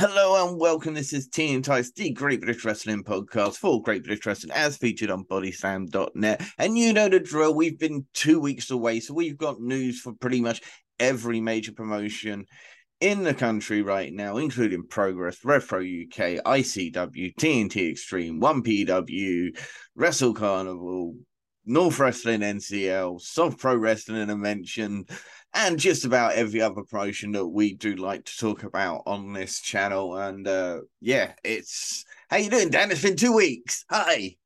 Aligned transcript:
Hello 0.00 0.48
and 0.48 0.60
welcome. 0.60 0.94
This 0.94 1.12
is 1.12 1.26
Tea 1.26 1.54
and 1.54 1.64
the 1.64 2.12
Great 2.12 2.40
British 2.40 2.64
Wrestling 2.64 3.02
podcast 3.02 3.56
for 3.56 3.82
Great 3.82 4.04
British 4.04 4.24
Wrestling 4.24 4.52
as 4.52 4.76
featured 4.76 5.10
on 5.10 5.24
bodyslam.net. 5.24 6.40
And 6.56 6.78
you 6.78 6.92
know 6.92 7.08
the 7.08 7.18
drill. 7.18 7.52
We've 7.52 7.80
been 7.80 8.06
two 8.14 8.38
weeks 8.38 8.70
away, 8.70 9.00
so 9.00 9.12
we've 9.12 9.36
got 9.36 9.60
news 9.60 9.98
for 10.00 10.12
pretty 10.12 10.40
much 10.40 10.62
every 11.00 11.40
major 11.40 11.72
promotion 11.72 12.46
in 13.00 13.24
the 13.24 13.34
country 13.34 13.82
right 13.82 14.12
now, 14.12 14.36
including 14.36 14.86
Progress, 14.86 15.44
Retro 15.44 15.80
UK, 15.80 16.44
ICW, 16.44 17.34
TNT 17.34 17.90
Extreme, 17.90 18.40
1PW, 18.40 19.58
Wrestle 19.96 20.32
Carnival, 20.32 21.16
North 21.68 21.98
Wrestling 21.98 22.40
NCL, 22.40 23.20
Soft 23.20 23.58
Pro 23.58 23.76
Wrestling, 23.76 24.30
and 24.30 24.40
mentioned 24.40 25.10
and 25.54 25.78
just 25.78 26.04
about 26.04 26.32
every 26.32 26.60
other 26.60 26.82
promotion 26.82 27.32
that 27.32 27.46
we 27.46 27.74
do 27.74 27.94
like 27.96 28.24
to 28.24 28.36
talk 28.38 28.62
about 28.64 29.02
on 29.06 29.32
this 29.34 29.60
channel. 29.60 30.16
And 30.16 30.48
uh 30.48 30.80
yeah, 31.00 31.32
it's 31.44 32.04
how 32.30 32.38
you 32.38 32.50
doing, 32.50 32.70
Dan? 32.70 32.90
It's 32.90 33.02
been 33.02 33.16
two 33.16 33.34
weeks. 33.34 33.84
Hi. 33.90 34.36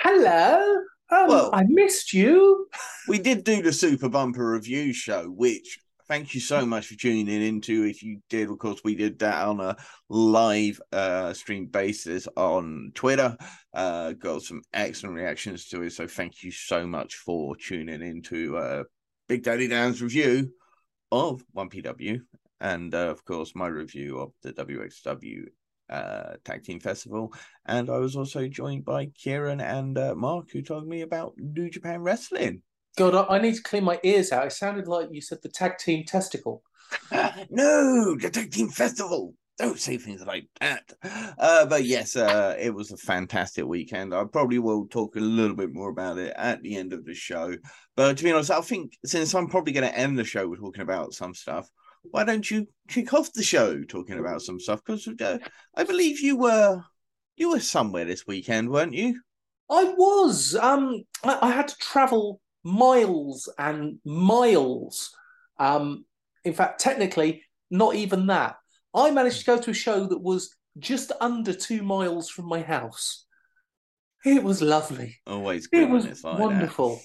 Hello. 0.00 0.76
Um, 1.10 1.28
Well- 1.28 1.50
I 1.52 1.64
missed 1.68 2.12
you. 2.14 2.66
We 3.08 3.18
did 3.18 3.44
do 3.44 3.62
the 3.62 3.72
Super 3.72 4.08
Bumper 4.08 4.52
review 4.52 4.92
show, 4.92 5.24
which 5.24 5.78
thank 6.10 6.34
you 6.34 6.40
so 6.40 6.66
much 6.66 6.88
for 6.88 6.96
tuning 6.96 7.28
into. 7.28 7.84
If 7.84 8.02
you 8.02 8.20
did, 8.28 8.50
of 8.50 8.58
course, 8.58 8.80
we 8.82 8.96
did 8.96 9.20
that 9.20 9.46
on 9.46 9.60
a 9.60 9.76
live 10.08 10.80
uh 10.92 11.32
stream 11.32 11.66
basis 11.66 12.26
on 12.36 12.90
Twitter. 12.94 13.36
Uh 13.72 14.12
got 14.12 14.42
some 14.42 14.62
excellent 14.74 15.14
reactions 15.14 15.68
to 15.68 15.82
it. 15.82 15.92
So 15.92 16.08
thank 16.08 16.42
you 16.42 16.50
so 16.50 16.84
much 16.84 17.14
for 17.14 17.54
tuning 17.54 18.02
into 18.02 18.56
uh 18.56 18.82
Big 19.28 19.44
Daddy 19.44 19.68
Dan's 19.68 20.02
review 20.02 20.50
of 21.12 21.44
1PW 21.56 22.20
and 22.60 22.92
uh, 22.92 23.08
of 23.08 23.24
course 23.24 23.54
my 23.54 23.68
review 23.68 24.18
of 24.18 24.32
the 24.42 24.52
WXW 24.52 25.44
uh 25.90 26.34
tag 26.44 26.62
team 26.62 26.78
festival 26.78 27.32
and 27.66 27.90
i 27.90 27.98
was 27.98 28.14
also 28.14 28.46
joined 28.46 28.84
by 28.84 29.06
kieran 29.06 29.60
and 29.60 29.98
uh, 29.98 30.14
mark 30.14 30.48
who 30.52 30.62
told 30.62 30.86
me 30.86 31.00
about 31.00 31.34
new 31.36 31.68
japan 31.68 32.00
wrestling 32.00 32.62
God, 32.96 33.14
I, 33.14 33.36
I 33.36 33.40
need 33.40 33.54
to 33.54 33.62
clean 33.62 33.84
my 33.84 33.98
ears 34.02 34.32
out. 34.32 34.46
It 34.46 34.52
sounded 34.52 34.88
like 34.88 35.08
you 35.10 35.20
said 35.20 35.38
the 35.42 35.48
tag 35.48 35.78
team 35.78 36.04
testicle. 36.04 36.62
no, 37.50 38.16
the 38.16 38.30
tag 38.32 38.50
team 38.50 38.68
festival. 38.68 39.34
Don't 39.58 39.78
say 39.78 39.98
things 39.98 40.24
like 40.24 40.46
that. 40.60 40.90
Uh, 41.38 41.66
but 41.66 41.84
yes, 41.84 42.16
uh, 42.16 42.56
it 42.58 42.74
was 42.74 42.92
a 42.92 42.96
fantastic 42.96 43.66
weekend. 43.66 44.14
I 44.14 44.24
probably 44.24 44.58
will 44.58 44.86
talk 44.86 45.16
a 45.16 45.20
little 45.20 45.54
bit 45.54 45.74
more 45.74 45.90
about 45.90 46.16
it 46.16 46.32
at 46.34 46.62
the 46.62 46.76
end 46.76 46.94
of 46.94 47.04
the 47.04 47.12
show. 47.12 47.54
But 47.94 48.16
to 48.16 48.24
be 48.24 48.32
honest, 48.32 48.50
I 48.50 48.62
think 48.62 48.96
since 49.04 49.34
I'm 49.34 49.48
probably 49.48 49.74
going 49.74 49.86
to 49.86 49.96
end 49.96 50.18
the 50.18 50.24
show 50.24 50.48
with 50.48 50.60
talking 50.60 50.80
about 50.80 51.12
some 51.12 51.34
stuff, 51.34 51.68
why 52.04 52.24
don't 52.24 52.50
you 52.50 52.68
kick 52.88 53.12
off 53.12 53.34
the 53.34 53.42
show 53.42 53.82
talking 53.82 54.18
about 54.18 54.40
some 54.40 54.58
stuff? 54.58 54.80
Because 54.84 55.06
uh, 55.20 55.38
I 55.74 55.84
believe 55.84 56.20
you 56.20 56.38
were 56.38 56.82
you 57.36 57.50
were 57.50 57.60
somewhere 57.60 58.06
this 58.06 58.26
weekend, 58.26 58.70
weren't 58.70 58.94
you? 58.94 59.20
I 59.70 59.84
was. 59.84 60.54
Um, 60.56 61.02
I, 61.22 61.38
I 61.42 61.50
had 61.50 61.68
to 61.68 61.76
travel 61.76 62.40
miles 62.62 63.48
and 63.58 63.98
miles. 64.04 65.10
Um, 65.58 66.04
in 66.44 66.52
fact, 66.52 66.80
technically, 66.80 67.42
not 67.70 67.94
even 67.94 68.26
that. 68.26 68.56
I 68.94 69.10
managed 69.10 69.40
to 69.40 69.46
go 69.46 69.60
to 69.60 69.70
a 69.70 69.74
show 69.74 70.06
that 70.06 70.20
was 70.20 70.54
just 70.78 71.12
under 71.20 71.52
two 71.52 71.82
miles 71.82 72.28
from 72.28 72.46
my 72.46 72.62
house. 72.62 73.26
It 74.24 74.42
was 74.42 74.60
lovely. 74.60 75.18
Always 75.26 75.66
good 75.66 75.82
It 75.82 75.90
was 75.90 76.24
like 76.24 76.38
wonderful. 76.38 77.00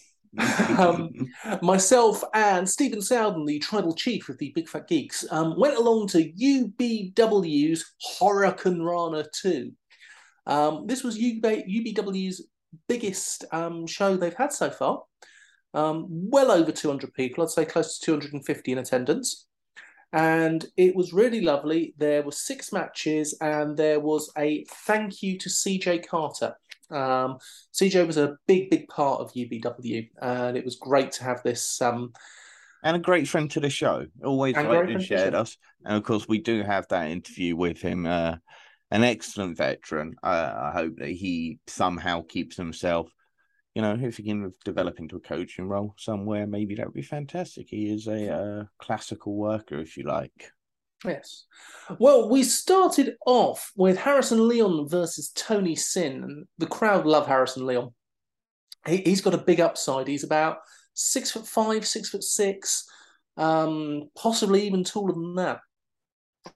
Um, 0.78 1.12
Myself 1.62 2.24
and 2.34 2.68
Stephen 2.68 3.02
Soudan, 3.02 3.46
the 3.46 3.60
tribal 3.60 3.96
chief 3.96 4.28
of 4.28 4.38
the 4.38 4.52
Big 4.54 4.68
Fat 4.68 4.88
Geeks, 4.88 5.26
um, 5.32 5.58
went 5.58 5.78
along 5.78 6.08
to 6.10 6.32
UBW's 6.34 7.86
Hurricane 8.20 8.82
Rana 8.82 9.26
2. 9.42 9.72
Um, 10.48 10.88
this 10.88 11.04
was 11.04 11.16
UB, 11.16 11.44
UBW's 11.44 12.48
biggest 12.88 13.46
um, 13.52 13.88
show 13.88 14.18
they've 14.18 14.34
had 14.34 14.52
so 14.52 14.70
far. 14.70 15.04
Um, 15.76 16.08
well 16.10 16.52
over 16.52 16.72
200 16.72 17.14
people, 17.14 17.44
I'd 17.44 17.50
say 17.50 17.66
close 17.66 18.00
to 18.00 18.06
250 18.06 18.72
in 18.72 18.78
attendance. 18.78 19.46
And 20.14 20.66
it 20.78 20.96
was 20.96 21.12
really 21.12 21.42
lovely. 21.42 21.94
There 21.98 22.24
were 22.24 22.32
six 22.32 22.72
matches, 22.72 23.38
and 23.42 23.76
there 23.76 24.00
was 24.00 24.32
a 24.38 24.64
thank 24.70 25.22
you 25.22 25.38
to 25.38 25.50
CJ 25.50 26.08
Carter. 26.08 26.56
Um, 26.90 27.40
CJ 27.74 28.08
was 28.08 28.18
a 28.18 28.38
big, 28.48 28.70
big 28.70 28.88
part 28.88 29.20
of 29.20 29.34
UBW, 29.34 30.10
and 30.22 30.56
it 30.56 30.64
was 30.64 30.78
great 30.78 31.12
to 31.14 31.24
have 31.26 31.44
this. 31.44 31.82
Um, 31.82 32.14
and 32.84 32.96
a 32.96 33.00
great 33.00 33.28
friend 33.28 33.52
to 33.52 33.60
the 33.60 33.70
show. 33.70 34.06
Always 34.24 34.56
And 34.56 34.68
great 34.68 34.88
to 34.88 35.00
the 35.00 35.04
shared 35.04 35.34
us. 35.34 35.58
And 35.84 35.98
of 35.98 36.04
course, 36.04 36.28
we 36.28 36.40
do 36.40 36.64
have 36.64 36.88
that 36.90 37.10
interview 37.10 37.56
with 37.56 37.82
him. 37.82 38.06
Uh, 38.06 38.36
an 38.92 39.04
excellent 39.04 39.58
veteran. 39.58 40.16
Uh, 40.24 40.54
I 40.56 40.72
hope 40.72 40.98
that 40.98 41.10
he 41.10 41.60
somehow 41.68 42.22
keeps 42.22 42.56
himself. 42.56 43.10
You 43.76 43.82
know, 43.82 43.98
if 44.02 44.18
he 44.18 44.24
can 44.24 44.54
develop 44.64 45.00
into 45.00 45.18
a 45.18 45.20
coaching 45.20 45.68
role 45.68 45.94
somewhere, 45.98 46.48
maybe 46.48 46.76
that 46.76 46.86
would 46.86 46.96
be 46.96 47.02
fantastic. 47.02 47.68
He 47.70 47.94
is 47.94 48.08
a 48.08 48.34
uh, 48.34 48.64
classical 48.80 49.36
worker, 49.36 49.80
if 49.80 49.98
you 49.98 50.04
like. 50.04 50.52
yes. 51.04 51.46
Well, 52.00 52.30
we 52.30 52.44
started 52.44 53.16
off 53.26 53.72
with 53.76 53.98
Harrison 53.98 54.48
Leon 54.48 54.88
versus 54.88 55.32
Tony 55.36 55.76
Sin, 55.76 56.24
and 56.24 56.46
the 56.58 56.68
crowd 56.68 57.06
love 57.06 57.28
Harrison 57.28 57.66
Leon. 57.66 57.94
He, 58.88 58.98
he's 58.98 59.22
got 59.22 59.34
a 59.34 59.40
big 59.40 59.60
upside. 59.60 60.08
He's 60.08 60.24
about 60.24 60.60
six 60.94 61.32
foot 61.32 61.46
five, 61.46 61.86
six 61.86 62.10
foot 62.10 62.24
six, 62.24 62.86
um, 63.38 64.10
possibly 64.16 64.66
even 64.66 64.84
taller 64.84 65.14
than 65.14 65.36
that. 65.36 65.60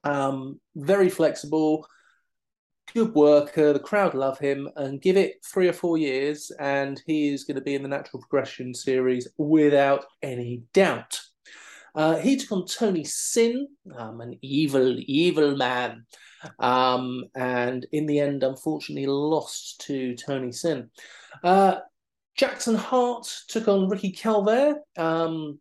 Um, 0.04 0.60
very 0.74 1.10
flexible, 1.10 1.86
good 2.94 3.14
worker. 3.14 3.72
The 3.72 3.78
crowd 3.78 4.14
love 4.14 4.38
him, 4.38 4.68
and 4.76 5.00
give 5.00 5.16
it 5.16 5.44
three 5.44 5.68
or 5.68 5.72
four 5.72 5.98
years, 5.98 6.50
and 6.58 7.00
he 7.06 7.32
is 7.32 7.44
going 7.44 7.56
to 7.56 7.60
be 7.60 7.74
in 7.74 7.82
the 7.82 7.88
natural 7.88 8.20
progression 8.20 8.74
series 8.74 9.28
without 9.38 10.06
any 10.22 10.62
doubt. 10.72 11.20
Uh, 11.94 12.16
he 12.16 12.36
took 12.36 12.52
on 12.52 12.66
Tony 12.66 13.04
Sin, 13.04 13.68
um, 13.96 14.20
an 14.20 14.38
evil, 14.42 14.96
evil 15.00 15.56
man, 15.56 16.04
um, 16.58 17.24
and 17.34 17.86
in 17.92 18.06
the 18.06 18.20
end, 18.20 18.42
unfortunately, 18.42 19.06
lost 19.06 19.80
to 19.82 20.14
Tony 20.16 20.52
Sin. 20.52 20.90
Uh, 21.42 21.76
Jackson 22.36 22.76
Hart 22.76 23.26
took 23.48 23.68
on 23.68 23.88
Ricky 23.88 24.12
Calvert. 24.12 24.78
Um, 24.96 25.58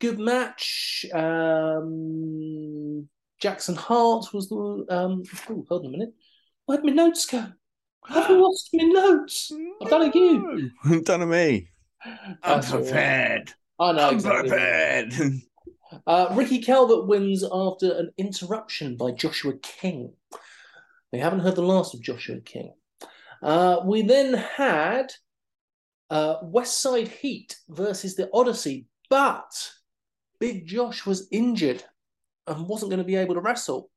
good 0.00 0.18
match. 0.18 1.06
Um, 1.12 3.08
Jackson 3.44 3.74
Hart 3.74 4.32
was 4.32 4.48
the. 4.48 4.86
Um, 4.88 5.22
oh, 5.50 5.66
hold 5.68 5.82
on 5.82 5.88
a 5.88 5.90
minute. 5.90 6.14
Where'd 6.64 6.82
my 6.82 6.92
notes 6.92 7.26
go? 7.26 7.44
I've 8.08 8.30
lost 8.30 8.70
my 8.72 8.84
notes. 8.84 9.52
I've 9.82 9.90
done 9.90 10.08
it 10.08 10.14
you. 10.14 10.70
No, 10.82 11.00
done 11.04 11.20
it 11.20 11.26
me. 11.26 11.68
I'm 12.02 12.38
That's 12.42 12.72
all 12.72 12.78
right. 12.78 12.86
prepared. 12.86 13.52
I 13.78 13.92
know 13.92 14.08
I'm 14.08 14.14
exactly. 14.14 14.48
prepared. 14.48 15.14
Uh, 16.08 16.26
Ricky 16.32 16.58
Calvert 16.58 17.06
wins 17.06 17.44
after 17.44 17.92
an 17.92 18.10
interruption 18.18 18.96
by 18.96 19.12
Joshua 19.12 19.52
King. 19.62 20.12
We 21.12 21.20
haven't 21.20 21.38
heard 21.40 21.54
the 21.54 21.62
last 21.62 21.94
of 21.94 22.02
Joshua 22.02 22.40
King. 22.40 22.74
Uh, 23.40 23.78
we 23.84 24.02
then 24.02 24.34
had 24.34 25.12
uh, 26.10 26.38
West 26.42 26.80
Side 26.80 27.06
Heat 27.06 27.58
versus 27.68 28.16
the 28.16 28.28
Odyssey, 28.34 28.88
but 29.08 29.70
Big 30.40 30.66
Josh 30.66 31.06
was 31.06 31.28
injured 31.30 31.84
and 32.46 32.66
wasn't 32.66 32.90
going 32.90 32.98
to 32.98 33.04
be 33.04 33.16
able 33.16 33.34
to 33.34 33.40
wrestle. 33.40 33.90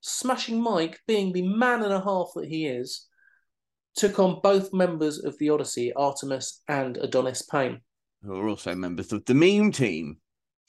Smashing 0.00 0.60
Mike, 0.60 1.00
being 1.06 1.32
the 1.32 1.42
man 1.42 1.82
and 1.82 1.92
a 1.92 2.00
half 2.00 2.28
that 2.34 2.48
he 2.48 2.66
is, 2.66 3.06
took 3.94 4.18
on 4.18 4.40
both 4.42 4.72
members 4.72 5.24
of 5.24 5.36
the 5.38 5.50
Odyssey, 5.50 5.92
Artemis 5.94 6.62
and 6.68 6.96
Adonis 6.98 7.42
Payne. 7.42 7.80
Who 8.22 8.36
are 8.36 8.48
also 8.48 8.74
members 8.74 9.12
of 9.12 9.24
the 9.24 9.34
meme 9.34 9.72
team. 9.72 10.18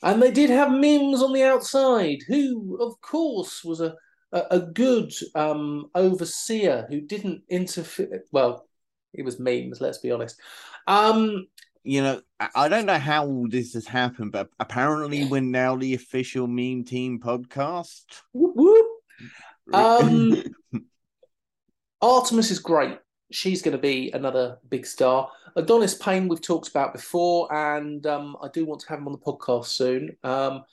And 0.03 0.22
they 0.22 0.31
did 0.31 0.50
have 0.50 0.72
Mims 0.72 1.23
on 1.23 1.34
the 1.34 1.43
outside, 1.43 2.19
who, 2.28 2.78
of 2.79 2.99
course, 3.02 3.64
was 3.64 3.81
a 3.81 3.96
a, 4.31 4.43
a 4.52 4.59
good 4.59 5.11
um, 5.35 5.87
overseer 5.96 6.85
who 6.90 7.02
didn't 7.02 7.43
interfere. 7.49 8.23
Well, 8.31 8.67
it 9.14 9.23
was 9.23 9.40
memes, 9.40 9.81
let's 9.81 9.99
be 9.99 10.11
honest. 10.11 10.40
Um, 10.85 11.47
you 11.87 12.03
know, 12.03 12.22
I 12.53 12.67
don't 12.67 12.85
know 12.85 12.99
how 12.99 13.25
all 13.25 13.47
this 13.47 13.73
has 13.73 13.87
happened, 13.87 14.34
but 14.34 14.49
apparently 14.59 15.23
we're 15.25 15.39
now 15.39 15.78
the 15.78 15.93
official 15.93 16.45
meme 16.45 16.84
team 16.84 17.19
podcast. 17.19 18.03
whoop, 18.34 18.55
whoop. 18.55 18.87
Um, 19.73 20.43
Artemis 22.01 22.51
is 22.51 22.59
great. 22.59 22.99
She's 23.31 23.61
going 23.61 23.75
to 23.75 23.81
be 23.81 24.11
another 24.11 24.59
big 24.69 24.85
star. 24.85 25.29
Adonis 25.57 25.95
Payne, 25.95 26.28
we've 26.28 26.41
talked 26.41 26.69
about 26.69 26.93
before, 26.93 27.53
and 27.53 28.05
um, 28.05 28.37
I 28.41 28.47
do 28.53 28.66
want 28.66 28.81
to 28.81 28.90
have 28.90 28.99
him 28.99 29.07
on 29.07 29.13
the 29.13 29.17
podcast 29.17 29.66
soon. 29.66 30.16
Um, 30.23 30.63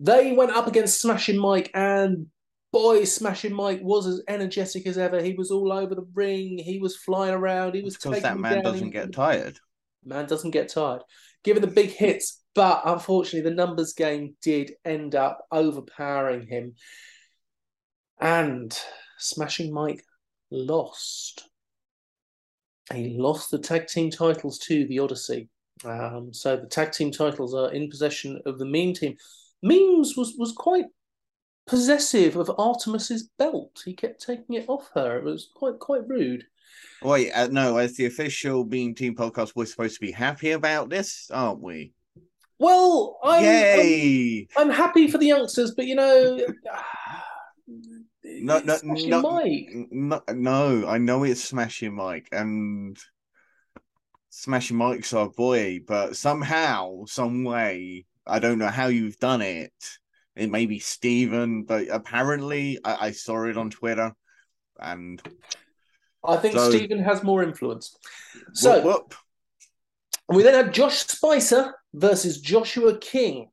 they 0.00 0.32
went 0.32 0.52
up 0.52 0.66
against 0.66 1.00
Smashing 1.00 1.38
Mike, 1.38 1.70
and 1.72 2.26
boy, 2.72 3.04
Smashing 3.04 3.54
Mike 3.54 3.80
was 3.82 4.06
as 4.06 4.22
energetic 4.28 4.86
as 4.86 4.98
ever. 4.98 5.22
He 5.22 5.34
was 5.34 5.50
all 5.50 5.72
over 5.72 5.94
the 5.94 6.06
ring. 6.14 6.58
He 6.58 6.78
was 6.78 6.96
flying 6.96 7.34
around. 7.34 7.74
He 7.74 7.82
was 7.82 7.96
because 7.96 8.22
that 8.22 8.38
man 8.38 8.56
down. 8.56 8.64
doesn't 8.64 8.90
get 8.90 9.12
tired. 9.12 9.58
Man 10.08 10.26
doesn't 10.26 10.50
get 10.50 10.70
tired. 10.70 11.02
Giving 11.44 11.60
the 11.60 11.68
big 11.68 11.90
hits, 11.90 12.42
but 12.54 12.82
unfortunately, 12.84 13.48
the 13.48 13.54
numbers 13.54 13.92
game 13.92 14.34
did 14.42 14.72
end 14.84 15.14
up 15.14 15.46
overpowering 15.52 16.46
him. 16.46 16.74
And 18.20 18.76
Smashing 19.18 19.72
Mike 19.72 20.02
lost. 20.50 21.48
He 22.92 23.16
lost 23.18 23.50
the 23.50 23.58
tag 23.58 23.86
team 23.86 24.10
titles 24.10 24.58
to 24.60 24.86
the 24.86 24.98
Odyssey. 24.98 25.48
Um, 25.84 26.32
so 26.32 26.56
the 26.56 26.66
tag 26.66 26.92
team 26.92 27.12
titles 27.12 27.54
are 27.54 27.70
in 27.72 27.90
possession 27.90 28.40
of 28.46 28.58
the 28.58 28.64
Meme 28.64 28.94
team. 28.94 29.16
Memes 29.62 30.16
was 30.16 30.34
was 30.38 30.52
quite 30.52 30.86
possessive 31.66 32.36
of 32.36 32.50
Artemis's 32.58 33.28
belt. 33.38 33.82
He 33.84 33.94
kept 33.94 34.24
taking 34.24 34.56
it 34.56 34.68
off 34.68 34.90
her. 34.94 35.18
It 35.18 35.24
was 35.24 35.50
quite 35.54 35.78
quite 35.78 36.08
rude. 36.08 36.44
Wait, 37.02 37.30
uh, 37.32 37.48
no, 37.48 37.76
as 37.76 37.96
the 37.96 38.06
official 38.06 38.64
Meme 38.64 38.94
Team 38.94 39.14
podcast, 39.14 39.52
we're 39.54 39.66
supposed 39.66 39.94
to 39.94 40.00
be 40.00 40.10
happy 40.10 40.50
about 40.50 40.90
this, 40.90 41.30
aren't 41.32 41.62
we? 41.62 41.92
Well, 42.58 43.20
I'm, 43.22 43.44
Yay! 43.44 44.48
I'm, 44.56 44.68
I'm 44.68 44.76
happy 44.76 45.06
for 45.06 45.18
the 45.18 45.26
youngsters, 45.26 45.72
but 45.76 45.86
you 45.86 45.94
know, 45.94 46.40
no, 48.24 48.58
no, 48.60 48.78
no, 48.82 49.22
Mike. 49.22 49.68
no, 49.90 50.22
no, 50.32 50.86
I 50.88 50.98
know 50.98 51.22
it's 51.22 51.44
Smashing 51.44 51.94
Mike, 51.94 52.28
and 52.32 52.98
Smashing 54.30 54.76
Mike's 54.76 55.12
our 55.12 55.28
boy, 55.28 55.80
but 55.86 56.16
somehow, 56.16 57.04
some 57.06 57.44
way, 57.44 58.06
I 58.26 58.40
don't 58.40 58.58
know 58.58 58.68
how 58.68 58.88
you've 58.88 59.18
done 59.18 59.40
it. 59.40 59.72
It 60.34 60.50
may 60.50 60.66
be 60.66 60.80
Steven, 60.80 61.62
but 61.62 61.86
apparently 61.90 62.78
I, 62.84 63.06
I 63.06 63.10
saw 63.12 63.44
it 63.44 63.56
on 63.56 63.70
Twitter, 63.70 64.12
and 64.80 65.22
I 66.24 66.36
think 66.36 66.54
So- 66.54 66.70
Stephen 66.70 66.98
has 67.02 67.22
more 67.22 67.42
influence. 67.42 67.96
So 68.52 68.80
whoop, 68.80 68.84
whoop. 68.84 69.14
we 70.28 70.42
then 70.42 70.54
had 70.54 70.74
Josh 70.74 70.98
Spicer 71.06 71.74
versus 71.94 72.40
Joshua 72.40 72.98
King. 72.98 73.50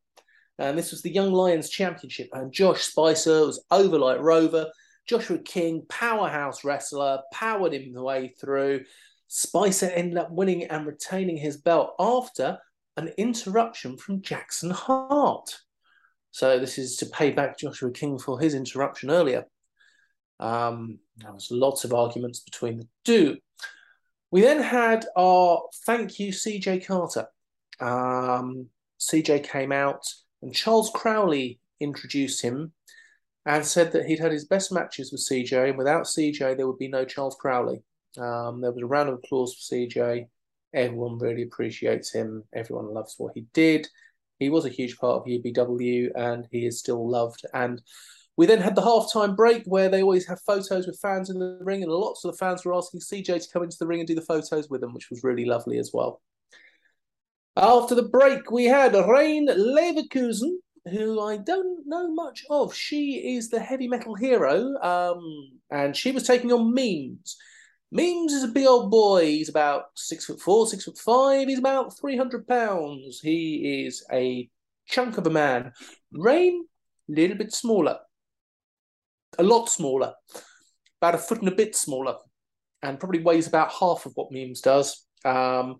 And 0.58 0.78
this 0.78 0.92
was 0.92 1.02
the 1.02 1.12
Young 1.12 1.34
Lions 1.34 1.70
Championship. 1.70 2.30
And 2.34 2.52
Josh 2.52 2.84
Spicer 2.84 3.46
was 3.46 3.64
over 3.72 4.00
like 4.00 4.20
Rover. 4.20 4.72
Joshua 5.06 5.38
King, 5.38 5.86
powerhouse 5.90 6.64
wrestler, 6.64 7.22
powered 7.32 7.74
him 7.74 7.94
the 7.94 8.02
way 8.02 8.30
through. 8.40 8.86
Spicer 9.28 9.88
ended 9.88 10.18
up 10.18 10.32
winning 10.32 10.64
and 10.66 10.88
retaining 10.88 11.38
his 11.38 11.58
belt 11.58 11.94
after 12.00 12.58
an 12.98 13.10
interruption 13.18 13.98
from 13.98 14.22
Jackson 14.22 14.70
Hart. 14.70 15.60
So 16.32 16.60
this 16.60 16.78
is 16.78 16.98
to 16.98 17.06
pay 17.08 17.32
back 17.32 17.58
Joshua 17.60 17.92
King 17.92 18.18
for 18.18 18.40
his 18.40 18.54
interruption 18.56 19.12
earlier. 19.12 19.46
Um, 20.40 21.00
there 21.18 21.34
was 21.34 21.50
lots 21.52 21.84
of 21.84 21.94
arguments 21.94 22.40
between 22.40 22.78
the 22.78 22.88
two. 23.04 23.38
We 24.32 24.42
then 24.42 24.62
had 24.62 25.06
our 25.16 25.64
thank 25.86 26.20
you, 26.20 26.32
CJ 26.32 26.86
Carter. 26.86 27.28
Um, 27.80 28.68
CJ 29.00 29.48
came 29.48 29.72
out 29.72 30.06
and 30.42 30.54
Charles 30.54 30.92
Crowley 30.94 31.60
introduced 31.80 32.42
him 32.42 32.72
and 33.46 33.66
said 33.66 33.92
that 33.92 34.06
he'd 34.06 34.20
had 34.20 34.32
his 34.32 34.46
best 34.46 34.72
matches 34.72 35.12
with 35.12 35.22
CJ, 35.22 35.70
and 35.70 35.78
without 35.78 36.06
CJ, 36.06 36.58
there 36.58 36.68
would 36.68 36.80
be 36.80 36.88
no 36.88 37.06
Charles 37.06 37.36
Crowley. 37.40 37.84
Um, 38.18 38.62
there 38.62 38.72
was 38.72 38.82
a 38.82 38.88
round 38.88 39.10
of 39.10 39.16
applause 39.16 39.54
for 39.54 39.76
CJ. 39.76 40.28
Everyone 40.74 41.20
really 41.20 41.44
appreciates 41.44 42.12
him. 42.12 42.44
Everyone 42.54 42.94
loves 42.94 43.16
what 43.18 43.34
he 43.36 43.46
did. 43.54 43.88
He 44.40 44.50
was 44.50 44.66
a 44.66 44.70
huge 44.70 44.98
part 44.98 45.22
of 45.22 45.26
UBW, 45.26 46.12
and 46.16 46.48
he 46.52 46.66
is 46.66 46.80
still 46.80 47.08
loved. 47.10 47.46
And 47.54 47.82
we 48.38 48.46
then 48.46 48.60
had 48.60 48.76
the 48.76 48.82
halftime 48.82 49.36
break 49.36 49.64
where 49.66 49.90
they 49.90 50.02
always 50.02 50.28
have 50.28 50.42
photos 50.42 50.88
with 50.88 51.00
fans 51.00 51.30
in 51.30 51.40
the 51.40 51.58
ring, 51.62 51.84
and 51.84 51.92
lots 51.92 52.26
of 52.26 52.32
the 52.32 52.38
fans 52.38 52.66
were 52.66 52.74
asking 52.74 53.00
CJ 53.00 53.44
to 53.44 53.50
come 53.52 53.64
into 53.64 53.78
the 53.80 53.88
ring 53.88 54.00
and 54.00 54.08
do 54.08 54.16
the 54.16 54.22
photos 54.22 54.70
with 54.70 54.82
them, 54.82 54.94
which 54.94 55.10
was 55.10 55.24
really 55.24 55.46
lovely 55.46 55.78
as 55.78 55.92
well. 55.94 56.22
After 57.58 57.96
the 57.96 58.04
break, 58.04 58.52
we 58.52 58.66
had 58.66 58.94
Rayne 58.94 59.48
Leverkusen, 59.48 60.58
who 60.90 61.22
I 61.22 61.38
don't 61.38 61.88
know 61.88 62.14
much 62.14 62.44
of. 62.50 62.76
She 62.76 63.36
is 63.36 63.50
the 63.50 63.60
heavy 63.62 63.88
metal 63.88 64.16
hero, 64.16 64.76
um, 64.82 65.52
and 65.72 65.96
she 65.96 66.12
was 66.12 66.28
taking 66.28 66.52
on 66.52 66.74
Memes. 66.74 67.38
Memes 67.92 68.34
is 68.34 68.44
a 68.44 68.50
big 68.50 68.68
old 68.68 68.92
boy. 68.92 69.26
He's 69.26 69.48
about 69.48 69.86
six 69.96 70.26
foot 70.26 70.42
four, 70.42 70.68
six 70.68 70.84
foot 70.84 70.98
five. 70.98 71.48
He's 71.48 71.60
about 71.60 71.98
300 71.98 72.46
pounds. 72.46 73.22
He 73.22 73.86
is 73.86 74.06
a 74.12 74.50
chunk 74.86 75.18
of 75.18 75.26
a 75.26 75.30
man. 75.30 75.72
Rayne, 76.12 76.66
a 77.10 77.14
little 77.14 77.38
bit 77.38 77.54
smaller, 77.54 78.00
a 79.38 79.44
lot 79.44 79.70
smaller, 79.70 80.14
about 81.02 81.16
a 81.16 81.20
foot 81.20 81.40
and 81.40 81.48
a 81.48 81.56
bit 81.56 81.76
smaller, 81.76 82.16
and 82.82 83.00
probably 83.00 83.22
weighs 83.22 83.48
about 83.48 83.72
half 83.72 84.06
of 84.06 84.14
what 84.16 84.32
Memes 84.32 84.62
does. 84.62 85.06
Um, 85.24 85.78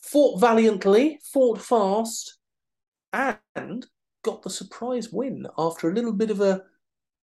fought 0.00 0.40
valiantly, 0.40 1.20
fought 1.32 1.60
fast, 1.60 2.38
and 3.12 3.86
got 4.22 4.42
the 4.42 4.50
surprise 4.50 5.10
win 5.10 5.46
after 5.58 5.88
a 5.88 5.94
little 5.94 6.12
bit 6.12 6.30
of 6.30 6.40
a 6.40 6.62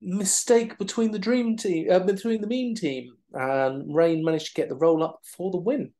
mistake 0.01 0.77
between 0.77 1.11
the 1.11 1.19
dream 1.19 1.57
team, 1.57 1.91
uh, 1.91 1.99
between 1.99 2.41
the 2.41 2.47
meme 2.47 2.75
team, 2.75 3.11
and 3.33 3.93
Rayne 3.93 4.23
managed 4.23 4.47
to 4.47 4.53
get 4.53 4.69
the 4.69 4.75
roll 4.75 5.03
up 5.03 5.19
for 5.23 5.51
the 5.51 5.57
win. 5.57 5.93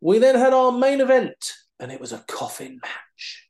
We 0.00 0.18
then 0.18 0.36
had 0.36 0.52
our 0.52 0.72
main 0.72 1.00
event, 1.00 1.54
and 1.78 1.90
it 1.90 2.00
was 2.00 2.12
a 2.12 2.24
coffin 2.28 2.80
match. 2.82 3.48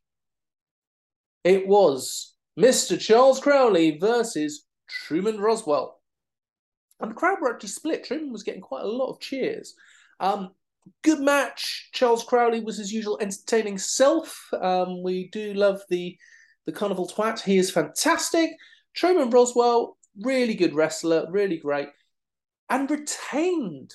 It 1.44 1.66
was 1.66 2.34
Mr. 2.58 2.98
Charles 2.98 3.38
Crowley 3.38 3.98
versus 3.98 4.66
Truman 4.88 5.40
Roswell. 5.40 6.00
And 7.00 7.10
the 7.10 7.14
crowd 7.14 7.38
were 7.40 7.54
actually 7.54 7.68
split. 7.68 8.04
Truman 8.04 8.32
was 8.32 8.42
getting 8.42 8.60
quite 8.60 8.82
a 8.82 8.88
lot 8.88 9.10
of 9.10 9.20
cheers. 9.20 9.74
Um, 10.18 10.50
good 11.02 11.20
match. 11.20 11.90
Charles 11.92 12.24
Crowley 12.24 12.60
was 12.60 12.78
his 12.78 12.92
usual 12.92 13.18
entertaining 13.20 13.78
self. 13.78 14.48
Um, 14.60 15.02
we 15.02 15.28
do 15.28 15.54
love 15.54 15.80
the 15.88 16.16
the 16.66 16.72
carnival 16.72 17.08
twat. 17.08 17.40
He 17.40 17.56
is 17.56 17.70
fantastic. 17.70 18.50
Truman 18.92 19.30
Roswell, 19.30 19.96
really 20.20 20.54
good 20.54 20.74
wrestler, 20.74 21.26
really 21.30 21.56
great, 21.56 21.88
and 22.68 22.90
retained 22.90 23.94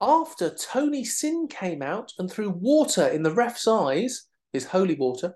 after 0.00 0.54
Tony 0.54 1.04
Sin 1.04 1.46
came 1.48 1.80
out 1.80 2.12
and 2.18 2.30
threw 2.30 2.50
water 2.50 3.06
in 3.06 3.22
the 3.22 3.32
ref's 3.32 3.66
eyes, 3.68 4.26
his 4.52 4.66
holy 4.66 4.94
water, 4.94 5.34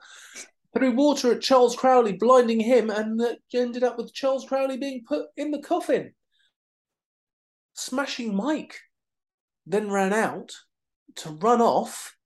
threw 0.75 0.93
water 0.93 1.33
at 1.33 1.41
Charles 1.41 1.77
Crowley, 1.77 2.13
blinding 2.13 2.61
him, 2.61 2.91
and 2.91 3.21
uh, 3.21 3.35
ended 3.53 3.83
up 3.83 3.97
with 3.97 4.13
Charles 4.13 4.45
Crowley 4.45 4.77
being 4.77 5.05
put 5.07 5.27
in 5.37 5.51
the 5.51 5.63
coffin. 5.63 6.13
Smashing 7.75 8.35
Mike 8.35 8.79
then 9.67 9.91
ran 9.91 10.13
out 10.13 10.53
to 11.17 11.31
run 11.31 11.61
off 11.61 12.17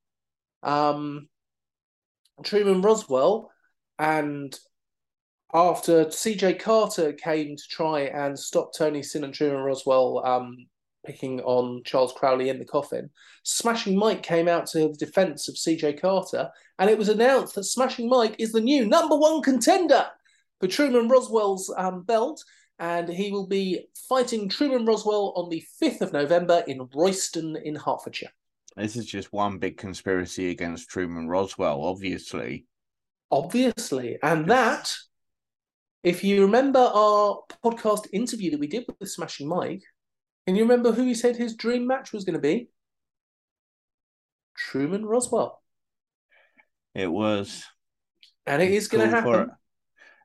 um, 0.63 1.29
Truman 2.43 2.83
Roswell, 2.83 3.51
and 3.99 4.59
after 5.53 6.07
CJ 6.07 6.59
Carter 6.61 7.13
came 7.13 7.57
to 7.57 7.63
try 7.71 8.01
and 8.01 8.39
stop 8.39 8.73
Tony 8.77 9.03
Sin 9.03 9.25
and 9.25 9.35
Truman 9.35 9.63
Roswell 9.63 10.25
um, 10.25 10.67
picking 11.07 11.41
on 11.41 11.83
Charles 11.85 12.13
Crowley 12.13 12.49
in 12.49 12.59
the 12.59 12.65
coffin, 12.65 13.11
Smashing 13.43 13.99
Mike 13.99 14.23
came 14.23 14.49
out 14.49 14.67
to 14.67 14.89
the 14.89 14.95
defense 14.95 15.49
of 15.49 15.55
CJ 15.55 16.01
Carter, 16.01 16.51
and 16.79 16.91
it 16.91 16.99
was 16.99 17.09
announced 17.09 17.55
that 17.55 17.65
Smashing 17.65 18.09
Mike 18.09 18.37
is 18.39 18.53
the 18.53 18.61
new 18.61 18.87
number 18.87 19.17
one 19.17 19.43
contender 19.43 20.07
for 20.61 20.67
Truman 20.67 21.09
Roswell's 21.09 21.73
um, 21.77 22.03
belt 22.03 22.43
and 22.79 23.09
he 23.09 23.31
will 23.31 23.47
be 23.47 23.87
fighting 24.09 24.49
Truman 24.49 24.85
Roswell 24.85 25.33
on 25.37 25.49
the 25.49 25.65
5th 25.83 26.01
of 26.01 26.13
November 26.13 26.63
in 26.67 26.89
Royston 26.95 27.57
in 27.65 27.75
Hertfordshire. 27.75 28.31
This 28.77 28.95
is 28.95 29.07
just 29.07 29.33
one 29.33 29.59
big 29.59 29.77
conspiracy 29.77 30.51
against 30.51 30.89
Truman 30.89 31.29
Roswell, 31.29 31.83
obviously. 31.83 32.67
Obviously. 33.31 34.19
And 34.23 34.49
that, 34.49 34.95
if 36.05 36.23
you 36.23 36.43
remember 36.43 36.79
our 36.79 37.41
podcast 37.65 38.07
interview 38.13 38.53
that 38.53 38.61
we 38.61 38.69
did 38.69 38.85
with 39.01 39.11
Smashing 39.11 39.49
Mike, 39.49 39.83
can 40.49 40.57
you 40.57 40.63
remember 40.63 40.93
who 40.93 41.05
he 41.05 41.13
said 41.13 41.37
his 41.37 41.57
dream 41.57 41.87
match 41.87 42.11
was 42.11 42.25
going 42.25 42.33
to 42.33 42.41
be? 42.41 42.71
Truman 44.57 45.05
Roswell. 45.05 45.61
It 46.95 47.13
was. 47.13 47.67
And 48.47 48.63
it 48.63 48.71
is 48.71 48.89
going 48.89 49.11
to 49.11 49.15
happen. 49.15 49.41
it. 49.41 49.49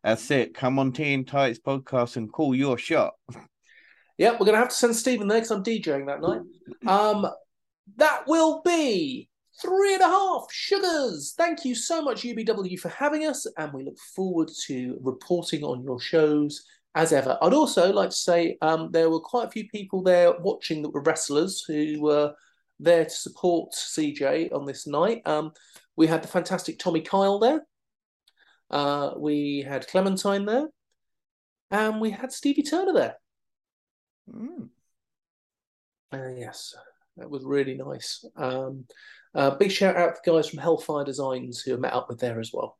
That's 0.02 0.32
it. 0.32 0.54
Come 0.54 0.80
on 0.80 0.94
Team 0.94 1.26
Tights 1.26 1.60
podcast 1.60 2.16
and 2.16 2.32
call 2.32 2.56
your 2.56 2.78
shot. 2.78 3.16
Yeah, 4.18 4.32
we're 4.32 4.46
going 4.46 4.54
to 4.54 4.60
have 4.60 4.70
to 4.70 4.76
send 4.76 4.96
Stephen 4.96 5.28
there 5.28 5.40
because 5.40 5.52
I'm 5.52 5.62
DJing 5.62 6.06
that 6.06 6.22
night. 6.22 6.40
Um, 6.88 7.28
that 7.98 8.26
will 8.26 8.62
be 8.62 9.28
three 9.62 9.94
and 9.94 10.04
a 10.04 10.08
half 10.08 10.46
sugars. 10.50 11.34
Thank 11.36 11.66
you 11.66 11.76
so 11.76 12.02
much, 12.02 12.22
UBW, 12.22 12.80
for 12.80 12.88
having 12.88 13.28
us, 13.28 13.46
and 13.58 13.74
we 13.74 13.84
look 13.84 14.00
forward 14.16 14.50
to 14.68 14.98
reporting 15.02 15.66
on 15.66 15.84
your 15.84 16.00
shows 16.00 16.64
as 16.96 17.12
ever. 17.12 17.38
I'd 17.42 17.54
also 17.54 17.92
like 17.92 18.12
to 18.12 18.16
say 18.16 18.58
um, 18.62 18.92
there 18.92 19.10
were 19.10 19.20
quite 19.20 19.48
a 19.48 19.52
few 19.52 19.68
people 19.68 20.04
there 20.04 20.34
watching 20.40 20.82
that 20.82 20.90
were 20.90 21.02
wrestlers 21.02 21.64
who 21.68 22.02
were 22.02 22.34
there 22.80 23.06
to 23.06 23.10
support 23.10 23.74
CJ 23.74 24.54
on 24.54 24.66
this 24.66 24.86
night. 24.86 25.22
Um, 25.26 25.54
we 25.96 26.08
had 26.08 26.24
the 26.24 26.28
fantastic 26.28 26.80
Tommy 26.80 27.02
Kyle 27.02 27.40
there. 27.40 27.66
Uh, 28.70 29.12
we 29.18 29.62
had 29.62 29.88
Clementine 29.88 30.46
there, 30.46 30.68
and 31.72 32.02
we 32.02 32.12
had 32.12 32.32
Stevie 32.32 32.64
Turner 32.64 32.94
there. 32.94 33.16
Mm. 34.32 34.70
Uh, 36.12 36.30
yes, 36.38 36.76
that 37.18 37.30
was 37.30 37.44
really 37.44 37.76
nice. 37.76 38.24
Um, 38.36 38.86
uh, 39.36 39.52
big 39.52 39.72
shout 39.72 39.96
out 39.96 40.16
to 40.16 40.22
the 40.24 40.32
guys 40.32 40.50
from 40.50 40.60
Hellfire 40.60 41.04
Designs 41.04 41.62
who 41.62 41.74
I 41.74 41.78
met 41.78 41.94
up 41.94 42.08
with 42.10 42.20
there 42.20 42.40
as 42.40 42.52
well. 42.54 42.78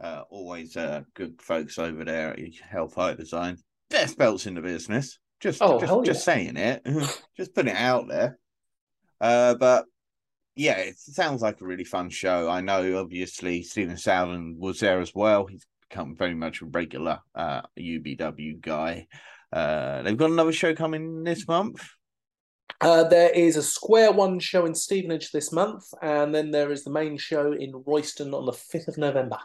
Uh, 0.00 0.22
always 0.30 0.76
uh, 0.76 1.02
good 1.14 1.40
folks 1.42 1.78
over 1.78 2.04
there 2.04 2.32
at 2.32 2.54
Hellfire 2.68 3.14
Design. 3.14 3.58
Best 3.90 4.16
belts 4.16 4.46
in 4.46 4.54
the 4.54 4.62
business. 4.62 5.18
Just, 5.40 5.60
Oh, 5.62 5.78
just, 5.78 5.88
hell 5.88 6.02
just 6.02 6.24
saying 6.24 6.56
it. 6.56 6.86
just 7.36 7.54
putting 7.54 7.74
it 7.74 7.78
out 7.78 8.08
there. 8.08 8.38
Uh, 9.20 9.54
but 9.54 9.84
yeah, 10.56 10.78
it 10.78 10.98
sounds 10.98 11.42
like 11.42 11.60
a 11.60 11.66
really 11.66 11.84
fun 11.84 12.10
show. 12.10 12.48
I 12.48 12.60
know, 12.60 12.98
obviously, 12.98 13.62
Stephen 13.62 13.96
Southern 13.96 14.56
was 14.58 14.80
there 14.80 15.00
as 15.00 15.14
well. 15.14 15.46
He's 15.46 15.66
become 15.88 16.16
very 16.16 16.34
much 16.34 16.62
a 16.62 16.66
regular 16.66 17.20
uh, 17.34 17.62
UBW 17.78 18.60
guy. 18.60 19.06
Uh, 19.52 20.02
they've 20.02 20.16
got 20.16 20.30
another 20.30 20.52
show 20.52 20.74
coming 20.74 21.24
this 21.24 21.46
month. 21.48 21.82
Uh, 22.80 23.04
there 23.04 23.30
is 23.30 23.56
a 23.56 23.62
Square 23.62 24.12
One 24.12 24.38
show 24.38 24.64
in 24.64 24.74
Stevenage 24.74 25.32
this 25.32 25.52
month, 25.52 25.84
and 26.00 26.34
then 26.34 26.50
there 26.50 26.70
is 26.70 26.84
the 26.84 26.90
main 26.90 27.18
show 27.18 27.52
in 27.52 27.72
Royston 27.86 28.32
on 28.32 28.46
the 28.46 28.52
5th 28.52 28.88
of 28.88 28.96
November. 28.96 29.38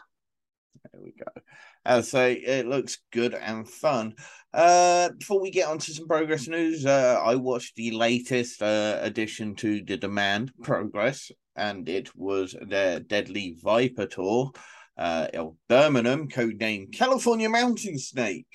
There 0.91 1.01
we 1.01 1.11
go. 1.11 1.41
I 1.85 2.01
say, 2.01 2.33
it 2.33 2.67
looks 2.67 2.99
good 3.11 3.33
and 3.33 3.67
fun. 3.69 4.15
Uh, 4.53 5.09
before 5.17 5.39
we 5.39 5.51
get 5.51 5.67
on 5.67 5.77
to 5.79 5.93
some 5.93 6.07
progress 6.07 6.47
news, 6.47 6.85
uh, 6.85 7.21
I 7.23 7.35
watched 7.35 7.75
the 7.75 7.91
latest 7.91 8.61
uh, 8.61 8.99
addition 9.01 9.55
to 9.55 9.83
the 9.83 9.97
Demand 9.97 10.51
Progress, 10.63 11.31
and 11.55 11.87
it 11.87 12.15
was 12.15 12.55
their 12.61 12.99
Deadly 12.99 13.57
Viper 13.61 14.05
tour. 14.05 14.51
Uh, 14.97 15.27
of 15.33 15.55
Birmingham, 15.67 16.29
codenamed 16.29 16.93
California 16.93 17.49
Mountain 17.49 17.99
Snake. 17.99 18.47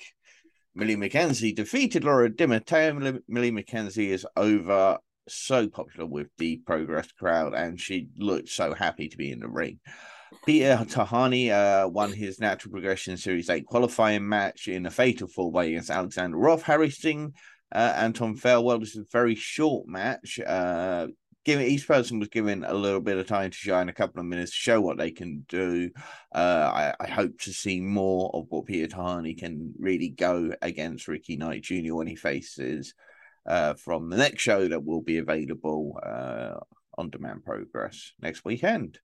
Millie 0.73 0.95
McKenzie 0.95 1.55
defeated 1.55 2.03
Laura 2.03 2.35
Di 2.35 2.47
Matteo. 2.47 3.19
Millie 3.27 3.51
McKenzie 3.51 4.07
is 4.07 4.25
over 4.35 4.97
so 5.27 5.67
popular 5.67 6.07
with 6.07 6.27
the 6.37 6.57
Progress 6.65 7.11
crowd, 7.11 7.53
and 7.53 7.79
she 7.79 8.07
looked 8.17 8.49
so 8.49 8.73
happy 8.73 9.07
to 9.09 9.17
be 9.17 9.31
in 9.31 9.39
the 9.39 9.47
ring. 9.47 9.79
Peter 10.45 10.77
Tihanyi 10.87 11.51
uh, 11.51 11.87
won 11.87 12.11
his 12.11 12.39
natural 12.39 12.71
progression 12.71 13.17
Series 13.17 13.49
8 13.49 13.65
qualifying 13.65 14.27
match 14.27 14.67
in 14.67 14.85
a 14.85 14.91
fatal 14.91 15.27
four 15.27 15.51
way 15.51 15.69
against 15.69 15.89
Alexander 15.89 16.37
Roth, 16.37 16.63
Harry 16.63 16.89
Singh, 16.89 17.33
uh, 17.71 17.93
and 17.97 18.15
Tom 18.15 18.35
Farewell. 18.35 18.79
This 18.79 18.95
is 18.95 19.03
a 19.03 19.11
very 19.11 19.35
short 19.35 19.87
match. 19.87 20.39
Uh, 20.39 21.07
given 21.45 21.65
each 21.65 21.87
person 21.87 22.19
was 22.19 22.29
given 22.29 22.63
a 22.63 22.73
little 22.73 22.99
bit 22.99 23.17
of 23.17 23.27
time 23.27 23.49
to 23.49 23.57
shine, 23.57 23.89
a 23.89 23.93
couple 23.93 24.19
of 24.19 24.25
minutes 24.25 24.51
to 24.51 24.57
show 24.57 24.81
what 24.81 24.97
they 24.97 25.11
can 25.11 25.45
do. 25.47 25.89
Uh, 26.33 26.93
I, 26.99 27.03
I, 27.03 27.09
hope 27.09 27.39
to 27.39 27.53
see 27.53 27.81
more 27.81 28.29
of 28.33 28.45
what 28.49 28.65
Peter 28.65 28.95
Tihanyi 28.95 29.37
can 29.39 29.73
really 29.79 30.09
go 30.09 30.53
against 30.61 31.07
Ricky 31.07 31.37
Knight 31.37 31.63
Jr. 31.63 31.95
when 31.95 32.07
he 32.07 32.15
faces 32.15 32.93
uh, 33.45 33.73
from 33.73 34.09
the 34.09 34.17
next 34.17 34.41
show 34.41 34.67
that 34.67 34.83
will 34.83 35.01
be 35.01 35.17
available 35.17 35.99
uh, 36.03 36.59
on 36.97 37.09
Demand 37.09 37.43
Progress 37.43 38.13
next 38.21 38.45
weekend. 38.45 38.99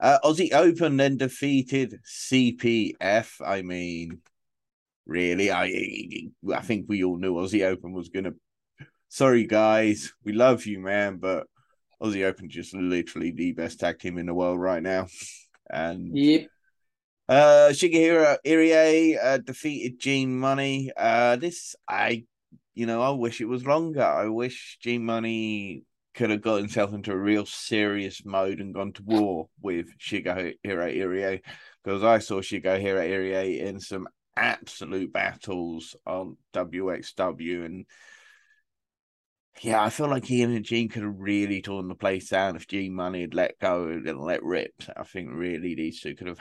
Uh, 0.00 0.18
Aussie 0.24 0.52
Open 0.52 0.96
then 0.96 1.18
defeated 1.18 2.00
CPF. 2.04 3.40
I 3.46 3.60
mean, 3.62 4.20
really, 5.06 5.52
I 5.52 6.30
I 6.54 6.60
think 6.62 6.86
we 6.88 7.04
all 7.04 7.18
knew 7.18 7.34
Aussie 7.34 7.66
Open 7.66 7.92
was 7.92 8.08
gonna. 8.08 8.32
Sorry, 9.08 9.46
guys, 9.46 10.14
we 10.24 10.32
love 10.32 10.64
you, 10.66 10.78
man, 10.78 11.16
but 11.16 11.46
Aussie 12.02 12.24
Open 12.24 12.48
just 12.48 12.74
literally 12.74 13.30
the 13.32 13.52
best 13.52 13.80
tag 13.80 13.98
team 13.98 14.18
in 14.18 14.26
the 14.26 14.34
world 14.34 14.60
right 14.60 14.82
now. 14.82 15.06
And 15.72 16.18
yep. 16.18 16.48
Uh, 17.28 17.68
Shigehiro 17.70 18.38
Irie 18.44 19.16
uh, 19.24 19.38
defeated 19.38 20.00
Gene 20.00 20.36
Munny. 20.36 20.90
Uh, 20.96 21.36
this 21.36 21.76
I, 21.88 22.24
you 22.74 22.86
know, 22.86 23.00
I 23.02 23.10
wish 23.10 23.40
it 23.40 23.44
was 23.44 23.64
longer. 23.64 24.02
I 24.02 24.26
wish 24.26 24.78
Gene 24.82 25.04
Munny 25.04 25.84
could 26.14 26.30
have 26.30 26.42
got 26.42 26.56
himself 26.56 26.92
into 26.92 27.12
a 27.12 27.16
real 27.16 27.46
serious 27.46 28.24
mode 28.24 28.60
and 28.60 28.74
gone 28.74 28.92
to 28.92 29.02
war 29.04 29.48
with 29.60 29.86
Shigehiro 29.98 30.54
Irie 30.64 31.40
because 31.84 32.02
I 32.02 32.18
saw 32.18 32.40
Shigehiro 32.40 33.08
Irie 33.08 33.60
in 33.60 33.80
some 33.80 34.08
absolute 34.36 35.12
battles 35.12 35.94
on 36.06 36.36
WXW 36.52 37.64
and 37.64 37.86
yeah, 39.62 39.82
I 39.82 39.90
feel 39.90 40.08
like 40.08 40.24
he 40.24 40.42
and 40.42 40.64
Gene 40.64 40.88
could 40.88 41.02
have 41.02 41.18
really 41.18 41.60
torn 41.60 41.88
the 41.88 41.94
place 41.94 42.30
down 42.30 42.56
if 42.56 42.66
Gene 42.66 42.94
Munny 42.94 43.20
had 43.22 43.34
let 43.34 43.58
go 43.58 43.88
and 43.88 44.20
let 44.20 44.42
rip. 44.42 44.72
I 44.96 45.02
think 45.02 45.28
really 45.32 45.74
these 45.74 46.00
two 46.00 46.14
could 46.14 46.28
have 46.28 46.38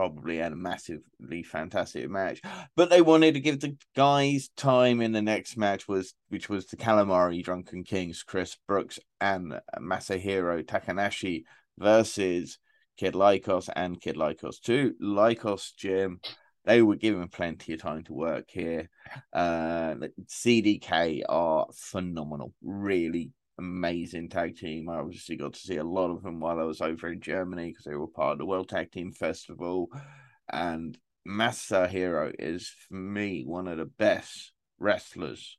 probably 0.00 0.38
had 0.38 0.52
a 0.52 0.56
massively 0.56 1.42
fantastic 1.42 2.08
match. 2.08 2.40
But 2.74 2.88
they 2.88 3.02
wanted 3.02 3.34
to 3.34 3.40
give 3.40 3.60
the 3.60 3.76
guys 3.94 4.48
time 4.56 5.02
in 5.02 5.12
the 5.12 5.20
next 5.20 5.58
match 5.58 5.86
was 5.86 6.14
which 6.30 6.48
was 6.48 6.64
the 6.64 6.78
Calamari 6.78 7.44
Drunken 7.44 7.84
Kings, 7.84 8.22
Chris 8.22 8.56
Brooks 8.66 8.98
and 9.20 9.60
Masahiro 9.78 10.64
Takanashi 10.64 11.44
versus 11.76 12.58
Kid 12.96 13.12
Lykos 13.12 13.68
and 13.76 14.00
Kid 14.00 14.16
Lykos 14.16 14.62
2. 14.62 14.94
Lykos 15.02 15.76
Gym 15.76 16.20
they 16.64 16.80
were 16.80 16.96
given 16.96 17.28
plenty 17.28 17.74
of 17.74 17.82
time 17.82 18.04
to 18.04 18.14
work 18.14 18.46
here. 18.48 18.88
Uh, 19.34 19.96
CDK 20.26 21.22
are 21.28 21.66
phenomenal, 21.74 22.54
really 22.62 23.32
amazing 23.60 24.28
tag 24.28 24.56
team. 24.56 24.88
I 24.88 24.96
obviously 24.96 25.36
got 25.36 25.52
to 25.52 25.60
see 25.60 25.76
a 25.76 25.84
lot 25.84 26.10
of 26.10 26.22
them 26.22 26.40
while 26.40 26.58
I 26.58 26.64
was 26.64 26.80
over 26.80 27.12
in 27.12 27.20
Germany 27.20 27.68
because 27.68 27.84
they 27.84 27.94
were 27.94 28.08
part 28.08 28.32
of 28.32 28.38
the 28.38 28.46
World 28.46 28.68
Tag 28.68 28.90
Team 28.90 29.12
Festival. 29.12 29.88
And 30.50 30.98
Masahiro 31.28 32.32
is, 32.38 32.72
for 32.88 32.94
me, 32.94 33.44
one 33.46 33.68
of 33.68 33.78
the 33.78 33.84
best 33.84 34.52
wrestlers 34.78 35.58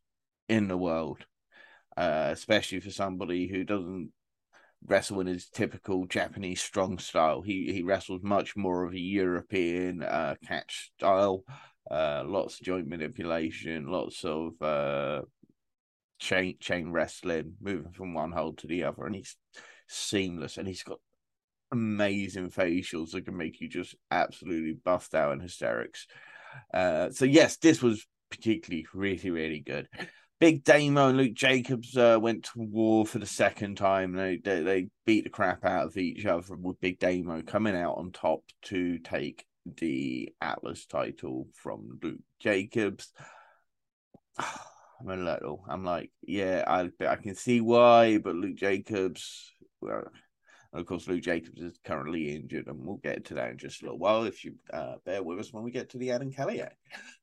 in 0.50 0.68
the 0.68 0.78
world, 0.78 1.26
uh, 1.96 2.30
especially 2.32 2.80
for 2.82 2.92
somebody 2.92 3.48
who 3.48 3.64
doesn't 3.64 4.12
wrestle 4.86 5.22
in 5.22 5.28
his 5.28 5.48
typical 5.48 6.06
Japanese 6.06 6.62
strong 6.62 6.98
style. 6.98 7.42
He 7.42 7.72
he 7.72 7.84
wrestles 7.84 8.22
much 8.24 8.58
more 8.58 8.84
of 8.84 8.94
a 8.94 9.00
European 9.00 10.02
uh, 10.02 10.36
catch 10.46 10.92
style. 10.98 11.44
Uh, 11.90 12.24
lots 12.26 12.60
of 12.60 12.66
joint 12.66 12.88
manipulation, 12.88 13.86
lots 13.88 14.24
of 14.24 14.60
uh, 14.62 15.22
chain 16.22 16.56
chain 16.60 16.92
wrestling, 16.92 17.56
moving 17.60 17.92
from 17.92 18.14
one 18.14 18.32
hold 18.32 18.60
to 18.60 18.68
the 18.68 18.86
other, 18.86 19.06
and 19.06 19.16
he's 19.16 19.36
seamless. 19.88 20.58
And 20.58 20.68
he's 20.68 20.84
got 20.84 21.00
amazing 21.72 22.52
facials 22.52 23.12
that 23.12 23.26
can 23.26 23.36
make 23.36 23.60
you 23.60 23.68
just 23.68 23.96
absolutely 24.12 24.74
buffed 24.74 25.14
out 25.14 25.34
in 25.34 25.40
hysterics. 25.42 26.08
Uh, 26.74 27.10
so 27.10 27.26
yes, 27.26 27.58
this 27.58 27.82
was 27.82 28.06
particularly 28.30 28.86
really 28.94 29.30
really 29.30 29.60
good. 29.60 29.90
Big 30.40 30.64
Damo 30.64 31.10
and 31.10 31.18
Luke 31.18 31.36
Jacobs 31.36 31.96
uh, 31.96 32.18
went 32.20 32.46
to 32.46 32.52
war 32.56 33.06
for 33.06 33.20
the 33.20 33.28
second 33.28 33.76
time. 33.76 34.14
They, 34.14 34.38
they, 34.38 34.64
they 34.64 34.88
beat 35.06 35.24
the 35.24 35.30
crap 35.30 35.64
out 35.64 35.86
of 35.86 35.98
each 35.98 36.26
other 36.26 36.56
with 36.56 36.82
Big 36.82 36.98
Damo 36.98 37.44
coming 37.44 37.76
out 37.76 38.00
on 38.00 38.12
top 38.12 38.42
to 38.64 38.98
take 38.98 39.46
the 39.78 40.34
Atlas 40.42 40.88
title 40.88 41.48
from 41.54 42.00
Luke 42.02 42.22
Jacobs. 42.40 43.14
I'm 45.02 45.10
a 45.10 45.24
little. 45.24 45.64
I'm 45.68 45.84
like, 45.84 46.12
yeah, 46.22 46.64
I 46.68 46.90
I 47.06 47.16
can 47.16 47.36
see 47.36 47.62
why, 47.62 48.20
but 48.20 48.36
Luke 48.36 48.56
Jacobs, 48.56 49.54
well, 49.82 50.04
of 50.74 50.86
course, 50.86 51.08
Luke 51.08 51.24
Jacobs 51.24 51.62
is 51.62 51.80
currently 51.84 52.36
injured, 52.36 52.68
and 52.68 52.86
we'll 52.86 52.98
get 52.98 53.26
to 53.26 53.34
that 53.36 53.52
in 53.52 53.58
just 53.58 53.82
a 53.82 53.86
little 53.86 54.00
while 54.00 54.24
if 54.24 54.46
you 54.46 54.56
uh, 54.72 54.96
bear 55.06 55.24
with 55.24 55.40
us 55.40 55.52
when 55.52 55.64
we 55.64 55.72
get 55.72 55.90
to 55.90 55.98
the 55.98 56.12
Adam 56.12 56.32
Cailler. 56.32 56.72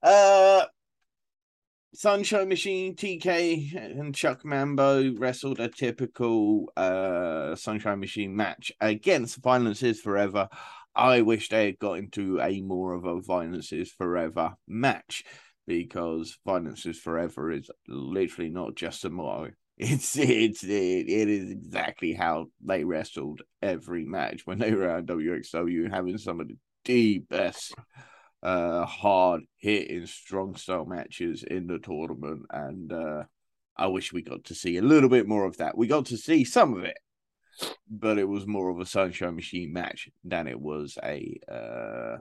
Uh, 0.02 0.64
Sunshine 1.94 2.48
Machine, 2.48 2.94
TK, 2.94 3.98
and 3.98 4.14
Chuck 4.14 4.44
Mambo 4.44 5.14
wrestled 5.14 5.60
a 5.60 5.68
typical 5.68 6.70
uh, 6.76 7.54
Sunshine 7.54 8.00
Machine 8.00 8.36
match 8.36 8.72
against 8.80 9.38
Violence 9.38 9.82
is 9.82 10.00
Forever. 10.00 10.48
I 10.94 11.22
wish 11.22 11.48
they 11.48 11.66
had 11.66 11.78
got 11.78 11.98
into 11.98 12.40
a 12.40 12.60
more 12.60 12.92
of 12.92 13.04
a 13.04 13.20
Violence 13.20 13.72
is 13.72 13.90
Forever 13.90 14.56
match 14.66 15.24
because 15.68 16.38
Violence 16.46 16.86
is 16.86 16.98
Forever 16.98 17.52
is 17.52 17.70
literally 17.86 18.48
not 18.50 18.74
just 18.74 19.04
a 19.04 19.10
motto. 19.10 19.52
It's 19.80 20.16
it's 20.16 20.64
it, 20.64 21.08
it 21.08 21.28
is 21.28 21.52
exactly 21.52 22.12
how 22.12 22.46
they 22.60 22.82
wrestled 22.82 23.42
every 23.62 24.04
match 24.04 24.44
when 24.44 24.58
they 24.58 24.72
were 24.72 24.88
at 24.88 25.06
WXW, 25.06 25.88
having 25.88 26.18
some 26.18 26.40
of 26.40 26.48
the 26.84 27.18
best 27.20 27.76
uh, 28.42 28.84
hard 28.84 29.42
hitting, 29.58 30.04
strong 30.06 30.56
style 30.56 30.84
matches 30.84 31.44
in 31.44 31.68
the 31.68 31.78
tournament. 31.78 32.46
And 32.50 32.92
uh, 32.92 33.22
I 33.76 33.86
wish 33.86 34.12
we 34.12 34.22
got 34.22 34.42
to 34.46 34.54
see 34.56 34.78
a 34.78 34.82
little 34.82 35.08
bit 35.08 35.28
more 35.28 35.44
of 35.44 35.58
that. 35.58 35.78
We 35.78 35.86
got 35.86 36.06
to 36.06 36.16
see 36.16 36.42
some 36.42 36.74
of 36.76 36.82
it, 36.82 36.98
but 37.88 38.18
it 38.18 38.28
was 38.28 38.48
more 38.48 38.70
of 38.70 38.80
a 38.80 38.86
Sunshine 38.86 39.36
Machine 39.36 39.72
match 39.72 40.08
than 40.24 40.48
it 40.48 40.60
was 40.60 40.98
a 41.04 41.38
uh, 41.48 42.16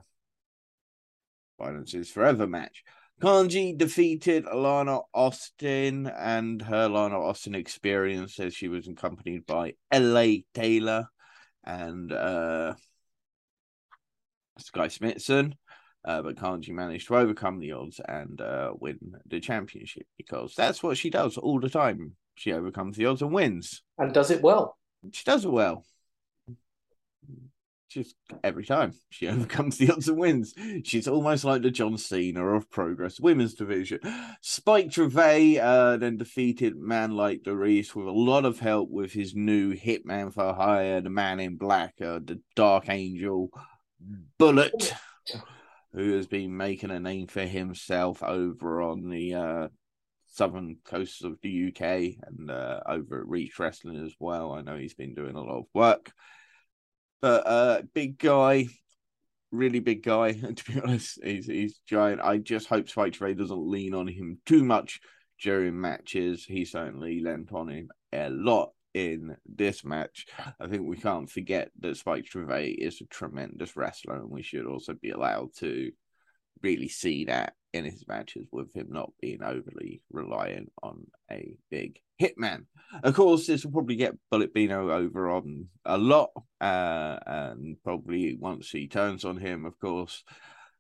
Violence 1.58 1.96
is 1.96 2.12
Forever 2.12 2.46
match. 2.46 2.84
Kanji 3.22 3.76
defeated 3.76 4.46
Alana 4.46 5.02
Austin 5.12 6.06
and 6.06 6.62
her 6.62 6.88
Alana 6.88 7.20
Austin 7.20 7.56
experience 7.56 8.40
as 8.40 8.54
she 8.54 8.68
was 8.68 8.88
accompanied 8.88 9.46
by 9.48 9.74
LA 9.92 10.42
Taylor 10.54 11.08
and 11.64 12.12
uh, 12.12 12.76
Skye 14.60 14.90
Smitson. 14.90 15.54
Uh, 16.06 16.22
but 16.22 16.36
Kanji 16.36 16.70
managed 16.70 17.08
to 17.08 17.18
overcome 17.18 17.60
the 17.60 17.72
odds 17.72 18.00
and 18.08 18.40
uh, 18.40 18.72
win 18.80 19.00
the 19.26 19.40
championship 19.40 20.06
because 20.18 20.54
that's 20.56 20.84
what 20.84 20.98
she 20.98 21.10
does 21.10 21.38
all 21.38 21.60
the 21.60 21.70
time. 21.70 22.16
She 22.36 22.54
overcomes 22.54 22.98
the 22.98 23.08
odds 23.08 23.24
and 23.24 23.34
wins. 23.34 23.82
And 23.98 24.14
does 24.14 24.30
it 24.30 24.44
well. 24.44 24.78
She 25.12 25.24
does 25.24 25.44
it 25.44 25.52
well. 25.52 25.84
Just 27.89 28.15
every 28.44 28.65
time 28.65 28.94
she 29.10 29.27
overcomes 29.29 29.77
the 29.77 29.91
odds 29.91 30.08
and 30.08 30.17
wins. 30.17 30.53
She's 30.84 31.08
almost 31.08 31.44
like 31.44 31.62
the 31.62 31.72
John 31.72 31.98
Cena 31.98 32.46
of 32.46 32.70
Progress 32.70 33.20
Women's 33.20 33.53
Division. 33.53 34.00
Spike 34.41 34.91
Trivet 34.91 35.58
uh, 35.60 35.98
then 35.98 36.17
defeated 36.17 36.75
Man 36.75 37.12
like 37.12 37.44
DeReiss 37.44 37.96
with 37.96 38.08
a 38.08 38.12
lot 38.12 38.46
of 38.46 38.60
help 38.60 38.89
with 38.89 39.13
his 39.13 39.36
new 39.36 39.74
Hitman 39.74 40.34
for 40.34 40.53
Hire, 40.53 41.01
the 41.01 41.10
Man 41.10 41.39
in 41.39 41.58
Black, 41.58 41.96
uh, 42.01 42.20
the 42.24 42.41
Dark 42.56 42.89
Angel, 42.89 43.50
Bullet, 44.38 44.94
who 45.94 46.13
has 46.13 46.27
been 46.27 46.56
making 46.56 46.91
a 46.91 47.00
name 47.00 47.27
for 47.27 47.46
himself 47.46 48.22
over 48.22 48.82
on 48.82 49.10
the 49.10 49.34
uh, 49.34 49.67
southern 50.27 50.77
coast 50.86 51.24
of 51.24 51.39
the 51.41 51.70
UK 51.70 51.82
and 52.27 52.51
uh, 52.51 52.82
over 52.86 53.22
at 53.22 53.27
Reach 53.27 53.58
Wrestling 53.58 54.03
as 54.06 54.13
well. 54.20 54.51
I 54.51 54.62
know 54.62 54.77
he's 54.77 54.94
been 54.94 55.15
doing 55.15 55.36
a 55.36 55.41
lot 55.41 55.60
of 55.60 55.65
work. 55.74 56.12
But 57.22 57.48
uh, 57.48 57.82
big 57.94 58.18
guy, 58.18 58.68
really 59.52 59.80
big 59.80 60.04
guy. 60.04 60.30
And 60.44 60.58
to 60.58 60.72
be 60.72 60.80
honest, 60.80 61.20
he's 61.24 61.48
he's 61.48 61.80
giant. 61.88 62.22
I 62.22 62.38
just 62.38 62.68
hope 62.68 62.90
Spike 62.90 63.14
Trivet 63.14 63.38
doesn't 63.38 63.72
lean 63.72 63.94
on 63.94 64.08
him 64.08 64.40
too 64.46 64.64
much 64.64 65.00
during 65.42 65.80
matches. 65.80 66.46
He 66.46 66.66
certainly 66.66 67.22
lent 67.22 67.52
on 67.54 67.70
him 67.70 67.90
a 68.14 68.30
lot 68.30 68.72
in 68.94 69.38
this 69.46 69.84
match. 69.86 70.26
I 70.60 70.68
think 70.68 70.88
we 70.88 70.98
can't 70.98 71.30
forget 71.30 71.72
that 71.80 71.98
Spike 71.98 72.26
Trivet 72.26 72.80
is 72.80 73.02
a 73.02 73.06
tremendous 73.06 73.76
wrestler, 73.76 74.16
and 74.16 74.30
we 74.30 74.42
should 74.42 74.66
also 74.66 74.94
be 74.94 75.12
allowed 75.12 75.50
to 75.58 75.92
really 76.64 76.88
see 76.88 77.26
that 77.26 77.54
in 77.78 77.86
his 77.86 78.08
matches 78.08 78.48
with 78.52 78.74
him 78.74 78.88
not 78.90 79.12
being 79.22 79.42
overly 79.42 80.02
reliant 80.12 80.72
on 80.84 81.06
a 81.32 81.56
big 81.70 82.00
hitman. 82.22 82.66
Of 83.04 83.16
course, 83.16 83.48
this 83.48 83.64
will 83.64 83.72
probably 83.72 83.96
get 83.96 84.18
Bullet 84.32 84.54
Bino 84.54 84.92
over 84.92 85.30
on 85.30 85.68
a 85.86 85.98
lot, 85.98 86.32
uh, 86.62 87.18
and 87.26 87.78
probably 87.84 88.36
once 88.40 88.70
he 88.70 88.88
turns 88.88 89.26
on 89.26 89.38
him, 89.38 89.66
of 89.66 89.80
course. 89.80 90.24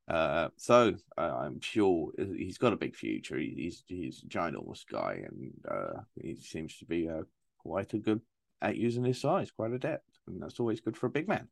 Uh, 0.07 0.47
so 0.55 0.95
uh, 1.17 1.35
I'm 1.41 1.59
sure 1.59 2.11
he's 2.17 2.57
got 2.57 2.73
a 2.73 2.77
big 2.77 2.95
future. 2.95 3.37
He's 3.37 3.83
he's 3.87 4.23
a 4.23 4.27
ginormous 4.27 4.85
guy, 4.89 5.23
and 5.27 5.53
uh, 5.69 6.01
he 6.21 6.35
seems 6.35 6.77
to 6.77 6.85
be 6.85 7.09
uh, 7.09 7.23
quite 7.59 7.93
a 7.93 7.97
good 7.97 8.21
at 8.61 8.77
using 8.77 9.03
his 9.03 9.21
size, 9.21 9.51
quite 9.51 9.71
adept, 9.71 10.09
and 10.27 10.41
that's 10.41 10.59
always 10.59 10.81
good 10.81 10.97
for 10.97 11.07
a 11.07 11.11
big 11.11 11.27
man. 11.27 11.47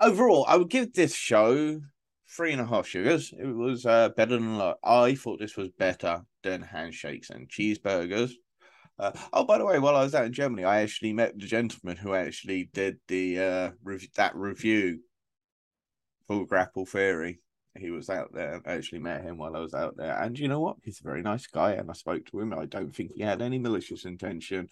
Overall, 0.00 0.44
I 0.48 0.56
would 0.56 0.70
give 0.70 0.92
this 0.92 1.14
show 1.14 1.80
three 2.28 2.52
and 2.52 2.60
a 2.60 2.66
half 2.66 2.86
sugars. 2.86 3.32
It 3.38 3.46
was 3.46 3.86
uh, 3.86 4.10
better 4.10 4.36
than 4.36 4.58
like, 4.58 4.76
I 4.84 5.14
thought 5.14 5.40
this 5.40 5.56
was 5.56 5.70
better 5.70 6.22
than 6.42 6.62
handshakes 6.62 7.30
and 7.30 7.48
cheeseburgers. 7.48 8.32
Uh, 8.98 9.12
oh, 9.32 9.44
by 9.44 9.58
the 9.58 9.64
way, 9.64 9.78
while 9.78 9.96
I 9.96 10.02
was 10.02 10.14
out 10.14 10.26
in 10.26 10.32
Germany, 10.32 10.64
I 10.64 10.80
actually 10.80 11.12
met 11.12 11.38
the 11.38 11.46
gentleman 11.46 11.96
who 11.96 12.14
actually 12.14 12.68
did 12.72 12.98
the 13.06 13.38
uh, 13.38 13.70
rev- 13.82 14.08
that 14.16 14.34
review 14.34 15.00
for 16.26 16.46
Grapple 16.46 16.84
Theory. 16.84 17.40
He 17.76 17.90
was 17.90 18.10
out 18.10 18.30
there. 18.34 18.60
I 18.66 18.72
actually 18.72 18.98
met 18.98 19.22
him 19.22 19.38
while 19.38 19.54
I 19.54 19.60
was 19.60 19.72
out 19.72 19.96
there, 19.96 20.20
and 20.20 20.36
you 20.36 20.48
know 20.48 20.58
what? 20.58 20.78
He's 20.82 21.00
a 21.00 21.04
very 21.04 21.22
nice 21.22 21.46
guy, 21.46 21.72
and 21.72 21.88
I 21.88 21.92
spoke 21.92 22.26
to 22.26 22.40
him. 22.40 22.52
I 22.52 22.66
don't 22.66 22.94
think 22.94 23.12
he 23.12 23.22
had 23.22 23.40
any 23.40 23.60
malicious 23.60 24.04
intention 24.04 24.68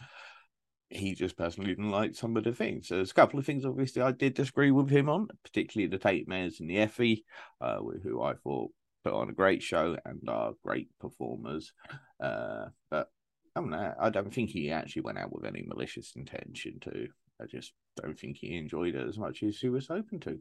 he 0.89 1.15
just 1.15 1.37
personally 1.37 1.71
didn't 1.71 1.91
like 1.91 2.15
some 2.15 2.37
of 2.37 2.45
the 2.45 2.53
things. 2.53 2.89
So 2.89 2.97
there's 2.97 3.11
a 3.11 3.15
couple 3.15 3.39
of 3.39 3.47
things, 3.47 3.65
obviously, 3.65 4.03
I 4.03 4.13
did 4.13 4.35
disagree 4.35 4.71
with 4.71 4.89
him 4.89 5.09
on, 5.09 5.29
particularly 5.43 5.89
the 5.89 5.99
Tate 5.99 6.29
Mayfairs 6.29 6.61
and 6.61 6.71
the 6.71 6.77
Effy, 6.77 7.25
uh, 7.61 7.79
who 8.03 8.23
I 8.23 8.35
thought 8.35 8.71
put 9.05 9.13
on 9.13 9.29
a 9.29 9.35
great 9.35 9.63
show 9.63 9.97
and 10.05 10.29
are 10.29 10.53
great 10.65 10.89
performers. 11.01 11.73
Uh, 12.21 12.67
but 12.91 13.09
I 13.55 13.61
don't 13.61 13.71
know, 13.71 13.95
I 14.01 14.11
don't 14.11 14.33
think 14.33 14.51
he 14.51 14.71
actually 14.71 15.03
went 15.03 15.19
out 15.19 15.33
with 15.33 15.45
any 15.45 15.65
malicious 15.67 16.13
intention 16.15 16.79
to. 16.81 17.09
I 17.41 17.47
just 17.47 17.73
don't 18.01 18.19
think 18.19 18.39
he 18.39 18.57
enjoyed 18.57 18.95
it 18.95 19.09
as 19.09 19.19
much 19.19 19.43
as 19.43 19.59
he 19.59 19.69
was 19.69 19.89
hoping 19.89 20.21
to. 20.21 20.39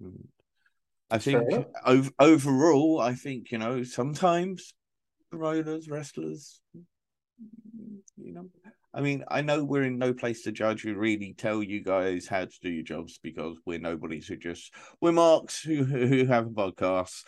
Hmm. 0.00 0.22
I 1.10 1.18
think 1.18 1.66
ov- 1.84 2.12
overall, 2.18 3.00
I 3.00 3.14
think 3.14 3.52
you 3.52 3.58
know 3.58 3.84
sometimes 3.84 4.74
promoters, 5.30 5.88
wrestlers, 5.88 6.60
you 8.16 8.32
know, 8.32 8.48
I 8.96 9.02
mean, 9.02 9.24
I 9.28 9.42
know 9.42 9.62
we're 9.62 9.82
in 9.82 9.98
no 9.98 10.14
place 10.14 10.42
to 10.42 10.52
judge 10.52 10.86
or 10.86 10.94
really 10.94 11.34
tell 11.36 11.62
you 11.62 11.84
guys 11.84 12.26
how 12.26 12.46
to 12.46 12.60
do 12.62 12.70
your 12.70 12.82
jobs 12.82 13.18
because 13.22 13.58
we're 13.66 13.78
nobodies 13.78 14.26
who 14.26 14.36
just 14.36 14.72
we're 15.02 15.12
marks 15.12 15.60
who 15.60 15.84
who 15.84 16.24
have 16.24 16.46
a 16.46 16.50
podcast. 16.50 17.24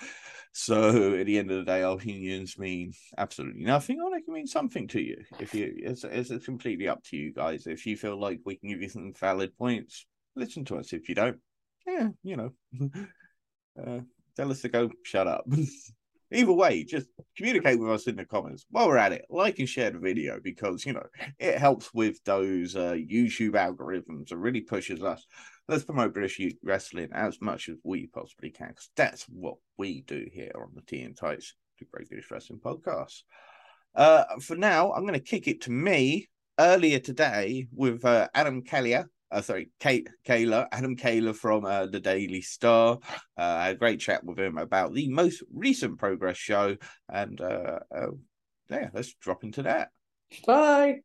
So 0.52 1.14
at 1.14 1.26
the 1.26 1.38
end 1.38 1.50
of 1.50 1.58
the 1.58 1.64
day, 1.70 1.82
our 1.82 1.94
opinions 1.94 2.58
mean 2.58 2.94
absolutely 3.18 3.64
nothing, 3.64 4.00
or 4.00 4.10
they 4.10 4.22
can 4.22 4.32
mean 4.32 4.46
something 4.46 4.88
to 4.88 5.00
you. 5.00 5.22
If 5.38 5.54
you, 5.54 5.70
it's, 5.76 6.04
it's 6.04 6.46
completely 6.46 6.88
up 6.88 7.04
to 7.04 7.16
you 7.18 7.34
guys. 7.34 7.66
If 7.66 7.84
you 7.84 7.98
feel 7.98 8.18
like 8.18 8.40
we 8.46 8.56
can 8.56 8.70
give 8.70 8.80
you 8.80 8.88
some 8.88 9.12
valid 9.12 9.56
points, 9.58 10.06
listen 10.36 10.64
to 10.66 10.78
us. 10.78 10.94
If 10.94 11.10
you 11.10 11.14
don't, 11.14 11.36
yeah, 11.86 12.08
you 12.22 12.36
know, 12.36 12.50
uh, 13.86 14.00
tell 14.36 14.50
us 14.50 14.62
to 14.62 14.70
go 14.70 14.90
shut 15.04 15.26
up. 15.26 15.44
Either 16.30 16.52
way, 16.52 16.84
just 16.84 17.08
communicate 17.36 17.78
with 17.78 17.90
us 17.90 18.06
in 18.06 18.16
the 18.16 18.24
comments. 18.24 18.66
While 18.70 18.88
we're 18.88 18.98
at 18.98 19.12
it, 19.12 19.24
like 19.30 19.58
and 19.58 19.68
share 19.68 19.90
the 19.90 19.98
video 19.98 20.38
because 20.42 20.84
you 20.84 20.92
know 20.92 21.06
it 21.38 21.58
helps 21.58 21.92
with 21.94 22.22
those 22.24 22.76
uh, 22.76 22.92
YouTube 22.92 23.52
algorithms. 23.52 24.30
It 24.30 24.36
really 24.36 24.60
pushes 24.60 25.02
us. 25.02 25.26
Let's 25.68 25.84
promote 25.84 26.14
British 26.14 26.40
wrestling 26.62 27.08
as 27.12 27.40
much 27.40 27.68
as 27.68 27.76
we 27.82 28.08
possibly 28.08 28.50
can 28.50 28.68
because 28.68 28.90
that's 28.96 29.24
what 29.24 29.56
we 29.76 30.02
do 30.02 30.26
here 30.32 30.52
on 30.54 30.70
the 30.74 30.82
Tea 30.82 31.02
and 31.02 31.16
Tights, 31.16 31.54
the 31.78 31.86
Great 31.86 32.08
British 32.08 32.30
Wrestling 32.30 32.60
Podcast. 32.60 33.22
Uh, 33.94 34.24
for 34.40 34.56
now, 34.56 34.92
I'm 34.92 35.02
going 35.02 35.14
to 35.14 35.20
kick 35.20 35.48
it 35.48 35.62
to 35.62 35.70
me 35.70 36.28
earlier 36.58 36.98
today 36.98 37.68
with 37.74 38.04
uh, 38.04 38.28
Adam 38.34 38.62
Cailler 38.62 39.08
uh, 39.30 39.40
sorry, 39.40 39.70
Kate 39.80 40.08
Kayla, 40.26 40.66
Adam 40.72 40.96
Cailler 40.96 41.32
from 41.32 41.64
uh, 41.64 41.86
the 41.86 42.00
Daily 42.00 42.40
Star. 42.40 42.98
Uh, 43.36 43.42
I 43.42 43.66
had 43.66 43.76
a 43.76 43.78
great 43.78 44.00
chat 44.00 44.24
with 44.24 44.38
him 44.38 44.58
about 44.58 44.94
the 44.94 45.08
most 45.08 45.42
recent 45.52 45.98
progress 45.98 46.36
show, 46.36 46.76
and 47.08 47.40
uh, 47.40 47.80
uh, 47.94 48.06
yeah, 48.70 48.88
let's 48.92 49.14
drop 49.14 49.44
into 49.44 49.62
that. 49.62 49.90
Bye. 50.46 51.00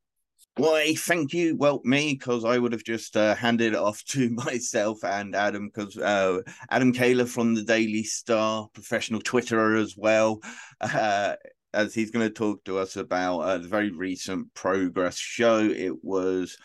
Why, 0.56 0.94
thank 0.94 1.34
you. 1.34 1.56
Well, 1.56 1.82
me, 1.84 2.14
because 2.14 2.46
I 2.46 2.60
would 2.60 2.74
have 2.74 2.84
just 2.84 3.18
uh, 3.18 3.34
handed 3.34 3.74
it 3.74 3.80
off 3.80 4.04
to 4.10 4.30
myself 4.46 5.04
and 5.04 5.36
Adam, 5.36 5.68
because 5.68 5.98
uh, 5.98 6.42
Adam 6.70 6.94
Cailler 6.94 7.26
from 7.26 7.56
the 7.56 7.64
Daily 7.64 8.04
Star, 8.04 8.68
professional 8.74 9.22
Twitterer 9.22 9.82
as 9.82 9.96
well, 9.98 10.42
uh, 10.80 11.36
as 11.74 11.96
he's 11.96 12.12
going 12.12 12.28
to 12.28 12.34
talk 12.34 12.64
to 12.66 12.78
us 12.78 12.98
about 12.98 13.40
uh, 13.40 13.58
the 13.58 13.68
very 13.68 13.90
recent 13.90 14.54
progress 14.54 15.18
show. 15.18 15.60
It 15.60 16.04
was 16.04 16.56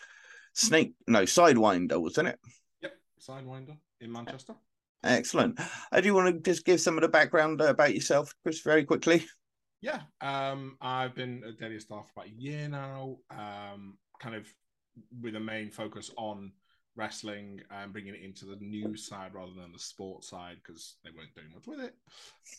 Snake, 0.53 0.93
no, 1.07 1.23
Sidewinder, 1.23 2.01
wasn't 2.01 2.29
it? 2.29 2.39
Yep, 2.81 2.93
Sidewinder 3.21 3.77
in 4.01 4.11
Manchester. 4.11 4.55
Excellent. 5.03 5.59
Uh, 5.91 6.01
do 6.01 6.07
you 6.07 6.13
want 6.13 6.35
to 6.35 6.51
just 6.51 6.65
give 6.65 6.81
some 6.81 6.97
of 6.97 7.01
the 7.01 7.07
background 7.07 7.61
uh, 7.61 7.65
about 7.65 7.95
yourself, 7.95 8.33
Chris, 8.43 8.61
very 8.61 8.83
quickly? 8.83 9.25
Yeah, 9.81 10.01
um, 10.19 10.77
I've 10.81 11.15
been 11.15 11.41
at 11.47 11.57
Daily 11.57 11.79
Star 11.79 12.03
for 12.03 12.11
about 12.17 12.31
a 12.31 12.41
year 12.41 12.67
now, 12.67 13.17
um, 13.31 13.97
kind 14.19 14.35
of 14.35 14.45
with 15.21 15.35
a 15.35 15.39
main 15.39 15.71
focus 15.71 16.11
on 16.17 16.51
wrestling 16.95 17.61
and 17.71 17.93
bringing 17.93 18.13
it 18.13 18.21
into 18.21 18.45
the 18.45 18.57
news 18.57 19.07
side 19.07 19.33
rather 19.33 19.53
than 19.53 19.71
the 19.71 19.79
sports 19.79 20.29
side 20.29 20.57
because 20.61 20.97
they 21.03 21.11
weren't 21.11 21.33
doing 21.33 21.47
much 21.53 21.65
with 21.67 21.79
it. 21.79 21.95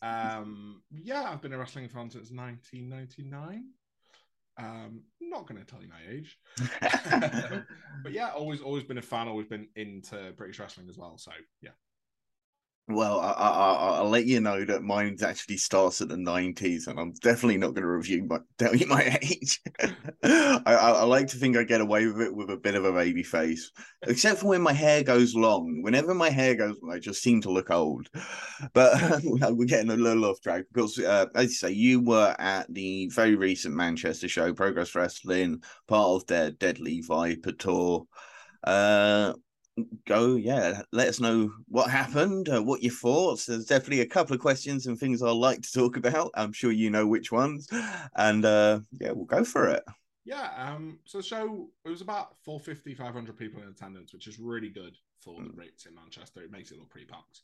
Um, 0.02 0.82
yeah, 0.90 1.24
I've 1.24 1.42
been 1.42 1.52
a 1.52 1.58
wrestling 1.58 1.88
fan 1.88 2.08
since 2.08 2.30
1999. 2.30 3.64
Um, 4.60 5.00
not 5.20 5.46
going 5.46 5.58
to 5.58 5.66
tell 5.66 5.80
you 5.80 5.88
my 5.88 6.12
age, 6.12 6.38
but 8.02 8.12
yeah, 8.12 8.30
always 8.30 8.60
always 8.60 8.84
been 8.84 8.98
a 8.98 9.02
fan. 9.02 9.26
Always 9.26 9.46
been 9.46 9.68
into 9.74 10.32
British 10.36 10.58
wrestling 10.58 10.88
as 10.90 10.98
well. 10.98 11.16
So 11.16 11.32
yeah, 11.62 11.70
well, 12.92 13.20
I, 13.20 14.00
will 14.00 14.10
let 14.10 14.26
you 14.26 14.40
know 14.40 14.64
that 14.64 14.82
mine 14.82 15.16
actually 15.22 15.56
starts 15.56 16.00
at 16.00 16.08
the 16.08 16.16
90s, 16.16 16.86
and 16.86 16.98
I'm 16.98 17.12
definitely 17.22 17.58
not 17.58 17.74
going 17.74 17.82
to 17.82 17.88
review 17.88 18.24
my 18.24 18.38
tell 18.58 18.74
you 18.74 18.86
my 18.86 19.18
age. 19.22 19.60
I, 20.22 20.60
I, 20.66 21.04
like 21.04 21.26
to 21.28 21.36
think 21.36 21.56
I 21.56 21.64
get 21.64 21.80
away 21.80 22.06
with 22.06 22.20
it 22.20 22.34
with 22.34 22.50
a 22.50 22.56
bit 22.56 22.74
of 22.74 22.84
a 22.84 22.92
baby 22.92 23.22
face, 23.22 23.70
except 24.02 24.40
for 24.40 24.48
when 24.48 24.62
my 24.62 24.72
hair 24.72 25.02
goes 25.02 25.34
long. 25.34 25.82
Whenever 25.82 26.14
my 26.14 26.30
hair 26.30 26.54
goes 26.54 26.76
long, 26.82 26.94
I 26.94 26.98
just 26.98 27.22
seem 27.22 27.40
to 27.42 27.50
look 27.50 27.70
old. 27.70 28.08
But 28.72 29.22
we're 29.24 29.66
getting 29.66 29.90
a 29.90 29.96
little 29.96 30.24
off 30.24 30.40
track 30.40 30.64
because, 30.72 30.98
uh, 30.98 31.26
as 31.34 31.46
you 31.46 31.54
say, 31.54 31.70
you 31.70 32.00
were 32.00 32.34
at 32.38 32.72
the 32.72 33.08
very 33.08 33.36
recent 33.36 33.74
Manchester 33.74 34.28
show, 34.28 34.52
Progress 34.52 34.94
Wrestling, 34.94 35.62
part 35.86 36.08
of 36.08 36.26
their 36.26 36.50
Deadly 36.50 37.00
Viper 37.02 37.52
tour. 37.52 38.06
Uh, 38.64 39.32
go, 40.06 40.36
yeah, 40.36 40.82
let 40.92 41.08
us 41.08 41.20
know 41.20 41.52
what 41.68 41.90
happened, 41.90 42.48
uh, 42.48 42.62
what 42.62 42.82
your 42.82 42.92
thoughts. 42.92 43.46
There's 43.46 43.66
definitely 43.66 44.00
a 44.00 44.06
couple 44.06 44.34
of 44.34 44.40
questions 44.40 44.86
and 44.86 44.98
things 44.98 45.22
I'd 45.22 45.30
like 45.30 45.62
to 45.62 45.72
talk 45.72 45.96
about. 45.96 46.30
I'm 46.34 46.52
sure 46.52 46.72
you 46.72 46.90
know 46.90 47.06
which 47.06 47.32
ones, 47.32 47.68
and 48.16 48.44
uh, 48.44 48.80
yeah, 48.98 49.12
we'll 49.12 49.24
go 49.24 49.44
for 49.44 49.68
it. 49.68 49.84
Yeah, 50.24 50.50
um, 50.56 50.98
so 51.04 51.18
the 51.18 51.24
show 51.24 51.68
it 51.84 51.88
was 51.88 52.02
about 52.02 52.36
450, 52.44 52.94
500 52.94 53.36
people 53.36 53.62
in 53.62 53.68
attendance, 53.68 54.12
which 54.12 54.26
is 54.26 54.38
really 54.38 54.68
good 54.68 54.96
for 55.18 55.38
mm. 55.38 55.46
the 55.46 55.56
rates 55.56 55.86
in 55.86 55.94
Manchester. 55.94 56.42
It 56.42 56.52
makes 56.52 56.70
it 56.70 56.78
look 56.78 56.90
pretty 56.90 57.06
packed. 57.06 57.40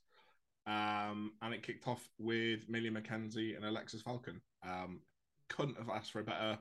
Um, 0.67 1.33
and 1.43 1.55
it 1.55 1.63
kicked 1.63 1.87
off 1.87 2.09
with 2.19 2.69
Millie 2.69 2.91
McKenzie 2.91 3.57
and 3.57 3.65
Alexis 3.65 4.03
Falcon. 4.03 4.41
Um, 4.65 5.01
couldn't 5.49 5.79
have 5.79 5.89
asked 5.89 6.11
for 6.11 6.21
a 6.21 6.25
better 6.25 6.59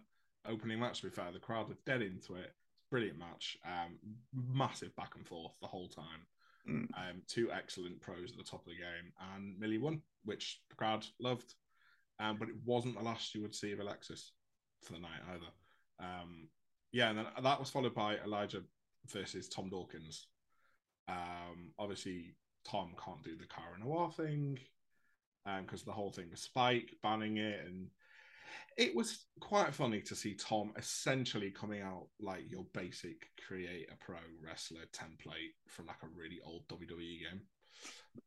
opening 0.47 0.79
match. 0.79 1.01
To 1.01 1.07
be 1.07 1.15
fair, 1.15 1.31
the 1.31 1.39
crowd 1.39 1.67
were 1.69 1.77
dead 1.85 2.01
into 2.01 2.35
it 2.35 2.53
brilliant 2.95 3.19
match. 3.19 3.57
Um, 3.65 3.97
massive 4.33 4.95
back 4.95 5.15
and 5.17 5.27
forth 5.27 5.51
the 5.61 5.67
whole 5.67 5.89
time. 5.89 6.25
Mm. 6.65 6.87
Um, 6.95 7.21
two 7.27 7.51
excellent 7.51 7.99
pros 7.99 8.31
at 8.31 8.37
the 8.37 8.43
top 8.43 8.61
of 8.65 8.71
the 8.71 8.77
game, 8.77 9.11
and 9.33 9.59
Millie 9.59 9.79
won, 9.79 10.01
which 10.23 10.61
the 10.69 10.77
crowd 10.77 11.05
loved. 11.19 11.55
Um, 12.21 12.37
but 12.39 12.47
it 12.47 12.55
wasn't 12.63 12.95
the 12.95 13.03
last 13.03 13.35
you 13.35 13.41
would 13.41 13.53
see 13.53 13.73
of 13.73 13.81
Alexis 13.81 14.31
for 14.81 14.93
the 14.93 14.99
night 14.99 15.19
either. 15.33 15.51
Um, 15.99 16.47
yeah, 16.93 17.09
and 17.09 17.17
then 17.17 17.25
that 17.43 17.59
was 17.59 17.69
followed 17.69 17.93
by 17.93 18.15
Elijah 18.23 18.61
versus 19.11 19.49
Tom 19.49 19.69
Dawkins. 19.69 20.27
Um, 21.09 21.73
obviously, 21.77 22.37
Tom 22.63 22.93
can't 23.03 23.23
do 23.23 23.35
the 23.35 23.45
Cara 23.45 23.77
Noir 23.77 24.09
thing 24.09 24.57
because 25.61 25.83
the 25.83 25.91
whole 25.91 26.11
thing 26.11 26.29
was 26.31 26.39
Spike 26.39 26.95
banning 27.03 27.35
it, 27.35 27.59
and 27.67 27.87
it 28.77 28.95
was 28.95 29.25
quite 29.39 29.73
funny 29.73 30.01
to 30.01 30.15
see 30.15 30.35
Tom 30.35 30.73
essentially 30.77 31.51
coming 31.51 31.81
out 31.81 32.07
like 32.19 32.49
your 32.49 32.65
basic 32.73 33.27
create 33.47 33.87
a 33.91 33.95
pro 34.03 34.17
wrestler 34.41 34.85
template 34.93 35.53
from 35.67 35.87
like 35.87 36.03
a 36.03 36.07
really 36.17 36.39
old 36.45 36.67
WWE 36.67 37.19
game. 37.21 37.41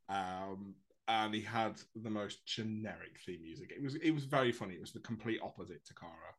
Um, 0.09 0.75
and 1.07 1.33
he 1.33 1.41
had 1.41 1.73
the 1.95 2.09
most 2.09 2.45
generic 2.45 3.19
theme 3.25 3.41
music. 3.41 3.71
It 3.75 3.81
was 3.81 3.95
it 3.95 4.11
was 4.11 4.25
very 4.25 4.51
funny. 4.51 4.75
It 4.75 4.81
was 4.81 4.91
the 4.91 4.99
complete 4.99 5.39
opposite 5.43 5.85
to 5.85 5.93
Cara. 5.93 6.35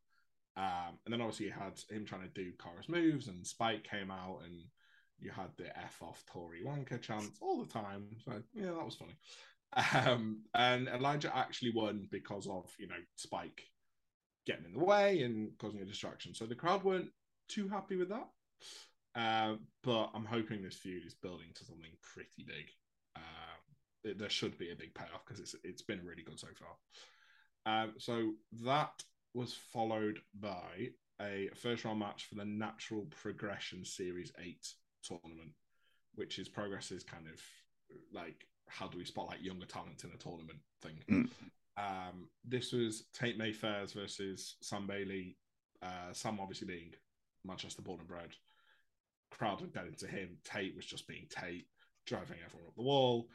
Um, 0.56 0.98
and 1.04 1.12
then 1.12 1.20
obviously 1.20 1.46
you 1.46 1.52
had 1.52 1.80
him 1.90 2.04
trying 2.04 2.22
to 2.22 2.28
do 2.28 2.52
Cara's 2.62 2.88
moves, 2.88 3.28
and 3.28 3.46
Spike 3.46 3.84
came 3.84 4.10
out, 4.10 4.40
and 4.44 4.60
you 5.18 5.30
had 5.30 5.50
the 5.56 5.76
F 5.78 5.98
off 6.02 6.24
Tory 6.26 6.62
Wanker 6.64 7.00
chants 7.00 7.38
all 7.40 7.60
the 7.60 7.72
time. 7.72 8.06
So 8.24 8.42
yeah, 8.54 8.66
that 8.66 8.84
was 8.84 8.96
funny. 8.96 9.14
Um, 10.04 10.42
and 10.54 10.88
Elijah 10.88 11.36
actually 11.36 11.72
won 11.74 12.08
because 12.10 12.46
of 12.48 12.72
you 12.78 12.88
know 12.88 12.96
Spike 13.16 13.62
getting 14.50 14.66
in 14.66 14.78
the 14.78 14.84
way 14.84 15.22
and 15.22 15.50
causing 15.58 15.80
a 15.80 15.84
distraction. 15.84 16.34
So 16.34 16.46
the 16.46 16.54
crowd 16.54 16.82
weren't 16.84 17.10
too 17.48 17.68
happy 17.68 17.96
with 17.96 18.08
that. 18.08 18.28
Uh, 19.14 19.56
but 19.82 20.10
I'm 20.14 20.24
hoping 20.24 20.62
this 20.62 20.76
feud 20.76 21.04
is 21.06 21.14
building 21.14 21.48
to 21.54 21.64
something 21.64 21.90
pretty 22.02 22.44
big. 22.46 22.70
Um, 23.16 23.22
it, 24.04 24.18
there 24.18 24.30
should 24.30 24.56
be 24.58 24.70
a 24.70 24.76
big 24.76 24.94
payoff 24.94 25.24
because 25.26 25.40
it's 25.40 25.56
it's 25.64 25.82
been 25.82 26.04
really 26.04 26.22
good 26.22 26.38
so 26.38 26.48
far. 26.54 27.82
Um, 27.82 27.94
so 27.98 28.32
that 28.64 29.02
was 29.34 29.54
followed 29.72 30.20
by 30.40 30.90
a 31.20 31.50
first 31.54 31.84
round 31.84 31.98
match 31.98 32.26
for 32.26 32.36
the 32.36 32.44
Natural 32.44 33.06
Progression 33.10 33.84
Series 33.84 34.32
8 34.38 34.56
tournament, 35.02 35.52
which 36.14 36.38
is 36.38 36.48
Progress's 36.48 37.04
kind 37.04 37.26
of 37.26 37.40
like 38.12 38.46
how 38.68 38.86
do 38.86 38.98
we 38.98 39.04
spotlight 39.04 39.42
younger 39.42 39.66
talent 39.66 40.04
in 40.04 40.10
a 40.10 40.16
tournament 40.16 40.60
thing. 40.80 40.98
Mm. 41.10 41.28
Um, 41.80 42.28
this 42.44 42.72
was 42.72 43.04
Tate 43.12 43.38
Mayfairs 43.38 43.94
versus 43.94 44.56
Sam 44.60 44.86
Bailey. 44.86 45.36
Uh, 45.82 46.12
Sam 46.12 46.38
obviously 46.40 46.66
being 46.66 46.92
Manchester 47.44 47.82
born 47.82 48.00
and 48.00 48.08
bred. 48.08 48.34
Crowd 49.30 49.60
were 49.60 49.68
dead 49.68 49.86
into 49.86 50.06
him. 50.06 50.36
Tate 50.44 50.76
was 50.76 50.84
just 50.84 51.08
being 51.08 51.26
Tate, 51.30 51.66
driving 52.06 52.38
everyone 52.44 52.68
up 52.68 52.76
the 52.76 52.82
wall. 52.82 53.28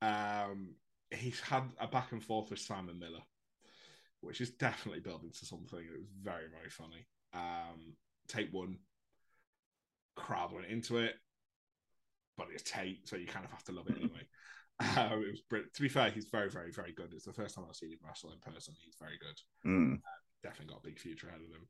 Um, 0.00 0.74
he's 1.10 1.40
had 1.40 1.64
a 1.78 1.86
back 1.86 2.12
and 2.12 2.22
forth 2.22 2.50
with 2.50 2.58
Simon 2.58 2.98
Miller 2.98 3.20
which 4.22 4.40
is 4.40 4.50
definitely 4.50 5.00
building 5.00 5.30
to 5.30 5.44
something. 5.44 5.80
It 5.80 5.98
was 5.98 6.08
very, 6.22 6.44
very 6.48 6.70
funny. 6.70 7.06
Um, 7.34 7.94
Tate 8.28 8.52
won. 8.52 8.78
Crowd 10.14 10.52
went 10.52 10.66
into 10.66 10.98
it, 10.98 11.14
but 12.36 12.46
it's 12.54 12.62
Tate, 12.62 13.08
so 13.08 13.16
you 13.16 13.26
kind 13.26 13.44
of 13.44 13.50
have 13.50 13.64
to 13.64 13.72
love 13.72 13.88
it 13.88 13.96
anyway. 13.96 14.22
Um, 14.80 15.22
it 15.22 15.30
was 15.30 15.42
brilliant. 15.48 15.74
To 15.74 15.82
be 15.82 15.88
fair, 15.88 16.10
he's 16.10 16.26
very, 16.26 16.50
very, 16.50 16.72
very 16.72 16.92
good. 16.92 17.12
It's 17.14 17.24
the 17.24 17.32
first 17.32 17.54
time 17.54 17.64
I've 17.68 17.76
seen 17.76 17.92
him 17.92 17.98
wrestle 18.04 18.32
in 18.32 18.52
person. 18.52 18.74
He's 18.84 18.96
very 19.00 19.18
good. 19.18 19.68
Mm. 19.68 19.94
Uh, 19.94 19.98
definitely 20.42 20.72
got 20.72 20.80
a 20.80 20.88
big 20.88 20.98
future 20.98 21.28
ahead 21.28 21.40
of 21.40 21.54
him. 21.54 21.66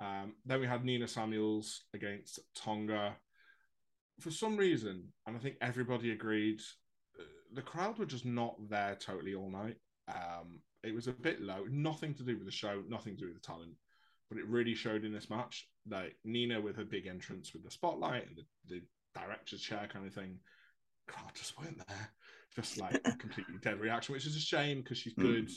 Um, 0.00 0.34
then 0.44 0.60
we 0.60 0.66
had 0.66 0.84
Nina 0.84 1.08
Samuels 1.08 1.84
against 1.94 2.40
Tonga. 2.54 3.16
For 4.20 4.30
some 4.30 4.56
reason, 4.56 5.12
and 5.26 5.36
I 5.36 5.40
think 5.40 5.56
everybody 5.60 6.12
agreed, 6.12 6.60
uh, 7.18 7.24
the 7.54 7.62
crowd 7.62 7.98
were 7.98 8.06
just 8.06 8.24
not 8.24 8.56
there 8.68 8.96
totally 9.00 9.34
all 9.34 9.50
night. 9.50 9.76
Um, 10.08 10.60
it 10.82 10.94
was 10.94 11.06
a 11.06 11.12
bit 11.12 11.40
low. 11.40 11.64
Nothing 11.70 12.14
to 12.14 12.22
do 12.22 12.36
with 12.36 12.44
the 12.46 12.52
show, 12.52 12.82
nothing 12.88 13.16
to 13.16 13.20
do 13.22 13.26
with 13.26 13.40
the 13.40 13.46
talent, 13.46 13.72
but 14.28 14.38
it 14.38 14.46
really 14.46 14.74
showed 14.74 15.04
in 15.04 15.12
this 15.12 15.30
match. 15.30 15.66
Like 15.88 16.16
Nina 16.24 16.60
with 16.60 16.76
her 16.76 16.84
big 16.84 17.06
entrance 17.06 17.52
with 17.52 17.64
the 17.64 17.70
spotlight 17.70 18.26
and 18.26 18.36
the, 18.36 18.44
the 18.68 18.82
director's 19.18 19.62
chair 19.62 19.88
kind 19.90 20.06
of 20.06 20.12
thing. 20.12 20.38
God, 21.06 21.32
just 21.34 21.58
weren't 21.58 21.78
there. 21.88 22.10
Just 22.54 22.80
like 22.80 23.00
a 23.04 23.12
completely 23.16 23.56
dead 23.62 23.80
reaction, 23.80 24.12
which 24.12 24.26
is 24.26 24.36
a 24.36 24.40
shame 24.40 24.78
because 24.78 24.98
she's 24.98 25.14
good. 25.14 25.50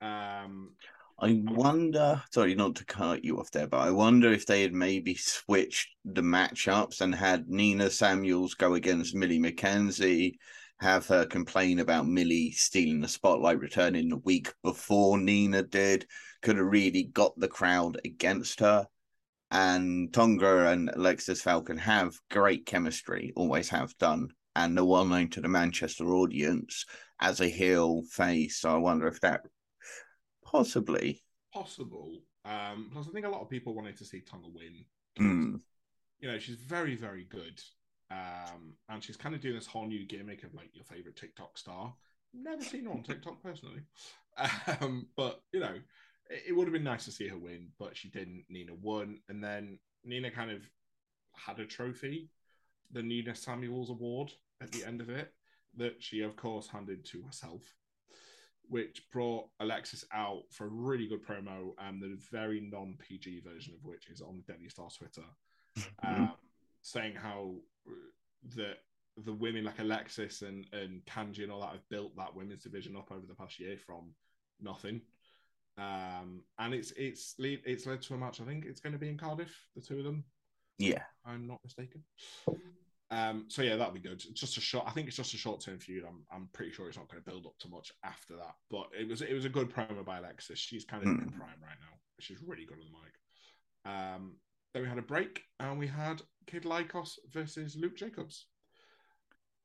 Um, 0.00 0.72
I 1.20 1.42
wonder, 1.46 2.20
sorry, 2.32 2.56
not 2.56 2.74
to 2.76 2.84
cut 2.84 3.24
you 3.24 3.38
off 3.38 3.52
there, 3.52 3.68
but 3.68 3.78
I 3.78 3.90
wonder 3.90 4.32
if 4.32 4.46
they 4.46 4.62
had 4.62 4.72
maybe 4.72 5.14
switched 5.14 5.90
the 6.04 6.22
matchups 6.22 7.00
and 7.00 7.14
had 7.14 7.48
Nina 7.48 7.88
Samuels 7.88 8.54
go 8.54 8.74
against 8.74 9.14
Millie 9.14 9.38
McKenzie, 9.38 10.34
have 10.80 11.06
her 11.06 11.24
complain 11.24 11.78
about 11.78 12.08
Millie 12.08 12.50
stealing 12.50 13.00
the 13.00 13.06
spotlight, 13.08 13.60
returning 13.60 14.08
the 14.08 14.16
week 14.18 14.52
before 14.64 15.18
Nina 15.18 15.62
did, 15.62 16.04
could 16.42 16.56
have 16.56 16.66
really 16.66 17.04
got 17.04 17.38
the 17.38 17.48
crowd 17.48 18.00
against 18.04 18.58
her. 18.58 18.86
And 19.52 20.12
Tonga 20.12 20.66
and 20.66 20.90
Alexis 20.92 21.40
Falcon 21.40 21.78
have 21.78 22.18
great 22.28 22.66
chemistry, 22.66 23.32
always 23.36 23.68
have 23.68 23.96
done, 23.98 24.30
and 24.56 24.76
they're 24.76 24.84
well 24.84 25.04
known 25.04 25.28
to 25.30 25.40
the 25.40 25.48
Manchester 25.48 26.14
audience 26.14 26.84
as 27.20 27.40
a 27.40 27.48
heel 27.48 28.02
face. 28.10 28.58
So 28.58 28.70
I 28.70 28.76
wonder 28.76 29.06
if 29.08 29.20
that 29.20 29.42
possibly. 30.44 31.22
possible. 31.52 32.20
Um, 32.44 32.90
plus, 32.92 33.08
I 33.08 33.12
think 33.12 33.26
a 33.26 33.30
lot 33.30 33.40
of 33.40 33.50
people 33.50 33.74
wanted 33.74 33.96
to 33.98 34.04
see 34.04 34.20
Tonga 34.20 34.48
win. 34.52 34.84
Mm. 35.18 35.60
You 36.20 36.30
know, 36.30 36.38
she's 36.38 36.56
very, 36.56 36.94
very 36.94 37.24
good. 37.24 37.60
Um, 38.10 38.74
and 38.88 39.02
she's 39.02 39.16
kind 39.16 39.34
of 39.34 39.40
doing 39.40 39.54
this 39.54 39.66
whole 39.66 39.86
new 39.86 40.06
gimmick 40.06 40.44
of 40.44 40.54
like 40.54 40.70
your 40.74 40.84
favorite 40.84 41.16
TikTok 41.16 41.58
star. 41.58 41.94
Never 42.32 42.62
seen 42.62 42.84
her 42.84 42.90
on 42.90 43.02
TikTok 43.02 43.42
personally. 43.42 43.80
Um, 44.80 45.06
but 45.16 45.42
you 45.52 45.60
know, 45.60 45.76
it, 46.28 46.42
it 46.48 46.52
would 46.52 46.66
have 46.66 46.72
been 46.72 46.82
nice 46.82 47.04
to 47.04 47.12
see 47.12 47.28
her 47.28 47.38
win, 47.38 47.68
but 47.78 47.96
she 47.96 48.08
didn't. 48.08 48.44
Nina 48.48 48.72
won, 48.74 49.20
and 49.28 49.44
then 49.44 49.78
Nina 50.02 50.28
kind 50.28 50.50
of 50.50 50.68
had 51.36 51.60
a 51.60 51.66
trophy, 51.66 52.30
the 52.90 53.00
Nina 53.00 53.36
Samuels 53.36 53.90
Award 53.90 54.32
at 54.64 54.72
the 54.72 54.84
end 54.84 55.00
of 55.00 55.10
it, 55.10 55.32
that 55.76 56.02
she 56.02 56.22
of 56.22 56.36
course 56.36 56.68
handed 56.68 57.04
to 57.06 57.22
herself, 57.22 57.62
which 58.68 59.02
brought 59.12 59.46
Alexis 59.60 60.04
out 60.12 60.42
for 60.50 60.66
a 60.66 60.70
really 60.70 61.06
good 61.06 61.24
promo, 61.24 61.70
and 61.78 62.02
the 62.02 62.18
very 62.32 62.60
non 62.60 62.96
PG 62.98 63.42
version 63.46 63.74
of 63.74 63.84
which 63.84 64.08
is 64.08 64.20
on 64.20 64.36
the 64.36 64.52
Deadly 64.52 64.68
Star 64.68 64.88
Twitter, 64.96 65.24
um, 66.06 66.32
saying 66.82 67.14
how 67.14 67.54
that 68.56 68.78
the 69.24 69.32
women 69.32 69.64
like 69.64 69.78
Alexis 69.78 70.42
and 70.42 70.66
and 70.72 71.04
Kanji 71.06 71.44
and 71.44 71.52
all 71.52 71.60
that 71.60 71.72
have 71.72 71.88
built 71.88 72.16
that 72.16 72.34
women's 72.34 72.64
division 72.64 72.96
up 72.96 73.12
over 73.12 73.26
the 73.26 73.34
past 73.34 73.60
year 73.60 73.76
from 73.76 74.12
nothing. 74.60 75.00
Um, 75.76 76.42
and 76.58 76.72
it's 76.72 76.92
it's 76.92 77.34
lead, 77.38 77.60
it's 77.64 77.86
led 77.86 78.02
to 78.02 78.14
a 78.14 78.16
match. 78.16 78.40
I 78.40 78.44
think 78.44 78.64
it's 78.64 78.80
going 78.80 78.92
to 78.92 78.98
be 78.98 79.08
in 79.08 79.18
Cardiff, 79.18 79.54
the 79.74 79.82
two 79.82 79.98
of 79.98 80.04
them. 80.04 80.24
Yeah. 80.78 81.02
I'm 81.24 81.46
not 81.46 81.60
mistaken. 81.64 82.02
Um, 83.14 83.44
so 83.48 83.62
yeah, 83.62 83.76
that'll 83.76 83.92
be 83.94 84.00
good. 84.00 84.24
It's 84.28 84.40
just 84.40 84.56
a 84.56 84.60
short. 84.60 84.86
I 84.88 84.90
think 84.90 85.06
it's 85.08 85.16
just 85.16 85.34
a 85.34 85.38
short 85.38 85.60
term 85.60 85.78
feud. 85.78 86.04
I'm 86.06 86.24
I'm 86.32 86.48
pretty 86.52 86.72
sure 86.72 86.88
it's 86.88 86.96
not 86.96 87.08
going 87.08 87.22
to 87.22 87.30
build 87.30 87.46
up 87.46 87.56
to 87.60 87.68
much 87.68 87.92
after 88.02 88.34
that. 88.36 88.54
But 88.70 88.88
it 88.98 89.08
was 89.08 89.22
it 89.22 89.32
was 89.32 89.44
a 89.44 89.50
good 89.50 89.70
promo 89.72 90.04
by 90.04 90.18
Alexis. 90.18 90.58
She's 90.58 90.84
kind 90.84 91.02
of 91.02 91.08
in 91.08 91.16
Mm. 91.18 91.36
prime 91.36 91.60
right 91.62 91.78
now. 91.80 91.98
She's 92.18 92.42
really 92.44 92.64
good 92.64 92.78
on 92.78 92.86
the 92.86 92.98
mic. 92.98 93.14
Um, 93.94 94.36
then 94.72 94.82
we 94.82 94.88
had 94.88 94.98
a 94.98 95.02
break 95.02 95.42
and 95.60 95.78
we 95.78 95.86
had 95.86 96.22
Kid 96.46 96.64
Lykos 96.64 97.18
versus 97.32 97.76
Luke 97.76 97.96
Jacobs. 97.96 98.46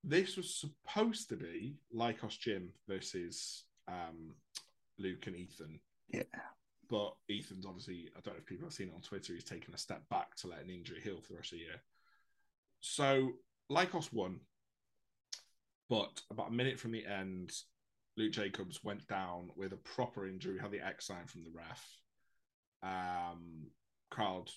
This 0.03 0.37
was 0.37 0.53
supposed 0.55 1.29
to 1.29 1.35
be 1.35 1.77
Lykos 1.95 2.37
Gym 2.39 2.71
versus 2.87 3.63
um, 3.87 4.35
Luke 4.97 5.25
and 5.27 5.35
Ethan. 5.35 5.79
Yeah. 6.09 6.23
But 6.89 7.15
Ethan's 7.29 7.65
obviously, 7.65 8.09
I 8.15 8.19
don't 8.21 8.33
know 8.35 8.39
if 8.39 8.45
people 8.45 8.65
have 8.67 8.73
seen 8.73 8.89
it 8.89 8.95
on 8.95 9.01
Twitter, 9.01 9.33
he's 9.33 9.43
taken 9.43 9.73
a 9.73 9.77
step 9.77 10.07
back 10.09 10.35
to 10.37 10.47
let 10.47 10.63
an 10.63 10.69
injury 10.69 11.01
heal 11.03 11.21
for 11.21 11.33
the 11.33 11.37
rest 11.37 11.51
of 11.53 11.59
the 11.59 11.65
year. 11.65 11.81
So 12.81 13.31
Lykos 13.71 14.11
won. 14.13 14.39
But 15.89 16.21
about 16.29 16.49
a 16.49 16.53
minute 16.53 16.79
from 16.79 16.91
the 16.91 17.05
end, 17.05 17.51
Luke 18.15 18.31
Jacobs 18.31 18.83
went 18.83 19.07
down 19.07 19.49
with 19.55 19.73
a 19.73 19.77
proper 19.77 20.27
injury, 20.27 20.59
had 20.59 20.71
the 20.71 20.85
X 20.85 21.07
sign 21.07 21.25
from 21.25 21.43
the 21.43 21.51
ref. 21.51 21.97
Um, 22.83 23.67
crowd 24.11 24.49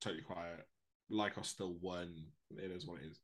totally 0.00 0.22
quiet. 0.22 0.66
Lykos 1.10 1.46
still 1.46 1.76
won. 1.80 2.26
It 2.56 2.70
is 2.70 2.86
what 2.86 3.00
it 3.00 3.06
is. 3.10 3.20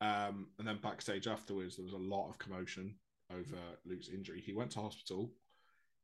Um, 0.00 0.48
and 0.58 0.66
then 0.66 0.78
backstage 0.82 1.26
afterwards, 1.26 1.76
there 1.76 1.84
was 1.84 1.94
a 1.94 1.98
lot 1.98 2.28
of 2.28 2.38
commotion 2.38 2.94
over 3.32 3.56
Luke's 3.84 4.08
injury. 4.08 4.40
He 4.40 4.52
went 4.52 4.70
to 4.72 4.80
hospital. 4.80 5.32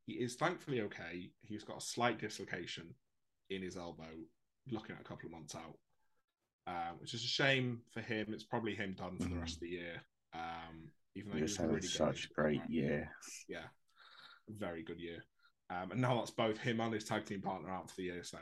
He 0.06 0.14
is 0.14 0.34
thankfully 0.34 0.80
okay. 0.82 1.30
He's 1.42 1.64
got 1.64 1.78
a 1.78 1.84
slight 1.84 2.18
dislocation 2.18 2.94
in 3.50 3.62
his 3.62 3.76
elbow, 3.76 4.10
looking 4.70 4.94
at 4.94 5.00
a 5.00 5.04
couple 5.04 5.26
of 5.26 5.32
months 5.32 5.54
out, 5.54 5.76
um, 6.66 6.98
which 6.98 7.14
is 7.14 7.24
a 7.24 7.28
shame 7.28 7.80
for 7.92 8.00
him. 8.00 8.26
It's 8.32 8.44
probably 8.44 8.74
him 8.74 8.94
done 8.98 9.18
for 9.18 9.28
the 9.28 9.36
rest 9.36 9.54
of 9.54 9.60
the 9.60 9.68
year. 9.68 10.02
Um, 10.34 10.90
even 11.14 11.30
though 11.30 11.36
he 11.36 11.42
was 11.42 11.56
had 11.56 11.68
really 11.68 11.82
such 11.82 12.26
a 12.26 12.34
great 12.34 12.62
year. 12.68 13.10
Yeah, 13.48 13.66
very 14.48 14.82
good 14.82 15.00
year. 15.00 15.24
Um, 15.70 15.92
and 15.92 16.00
now 16.00 16.16
that's 16.16 16.30
both 16.30 16.58
him 16.58 16.80
and 16.80 16.92
his 16.92 17.04
tag 17.04 17.24
team 17.24 17.40
partner 17.40 17.70
out 17.70 17.90
for 17.90 17.96
the 17.96 18.04
year, 18.04 18.24
so 18.24 18.38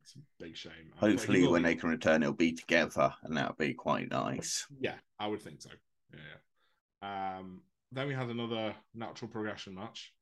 it's 0.00 0.14
a 0.16 0.18
big 0.42 0.56
shame. 0.56 0.92
Um, 1.00 1.10
Hopefully, 1.10 1.46
when 1.46 1.62
be- 1.62 1.70
they 1.70 1.74
can 1.76 1.90
return, 1.90 2.22
it'll 2.22 2.34
be 2.34 2.52
together, 2.52 3.12
and 3.22 3.36
that'll 3.36 3.54
be 3.54 3.74
quite 3.74 4.10
nice. 4.10 4.66
Yeah, 4.80 4.96
I 5.18 5.26
would 5.28 5.40
think 5.40 5.62
so. 5.62 5.70
Yeah. 6.12 7.38
Um, 7.38 7.62
then 7.92 8.08
we 8.08 8.14
had 8.14 8.28
another 8.28 8.74
natural 8.94 9.30
progression 9.30 9.74
match. 9.74 10.12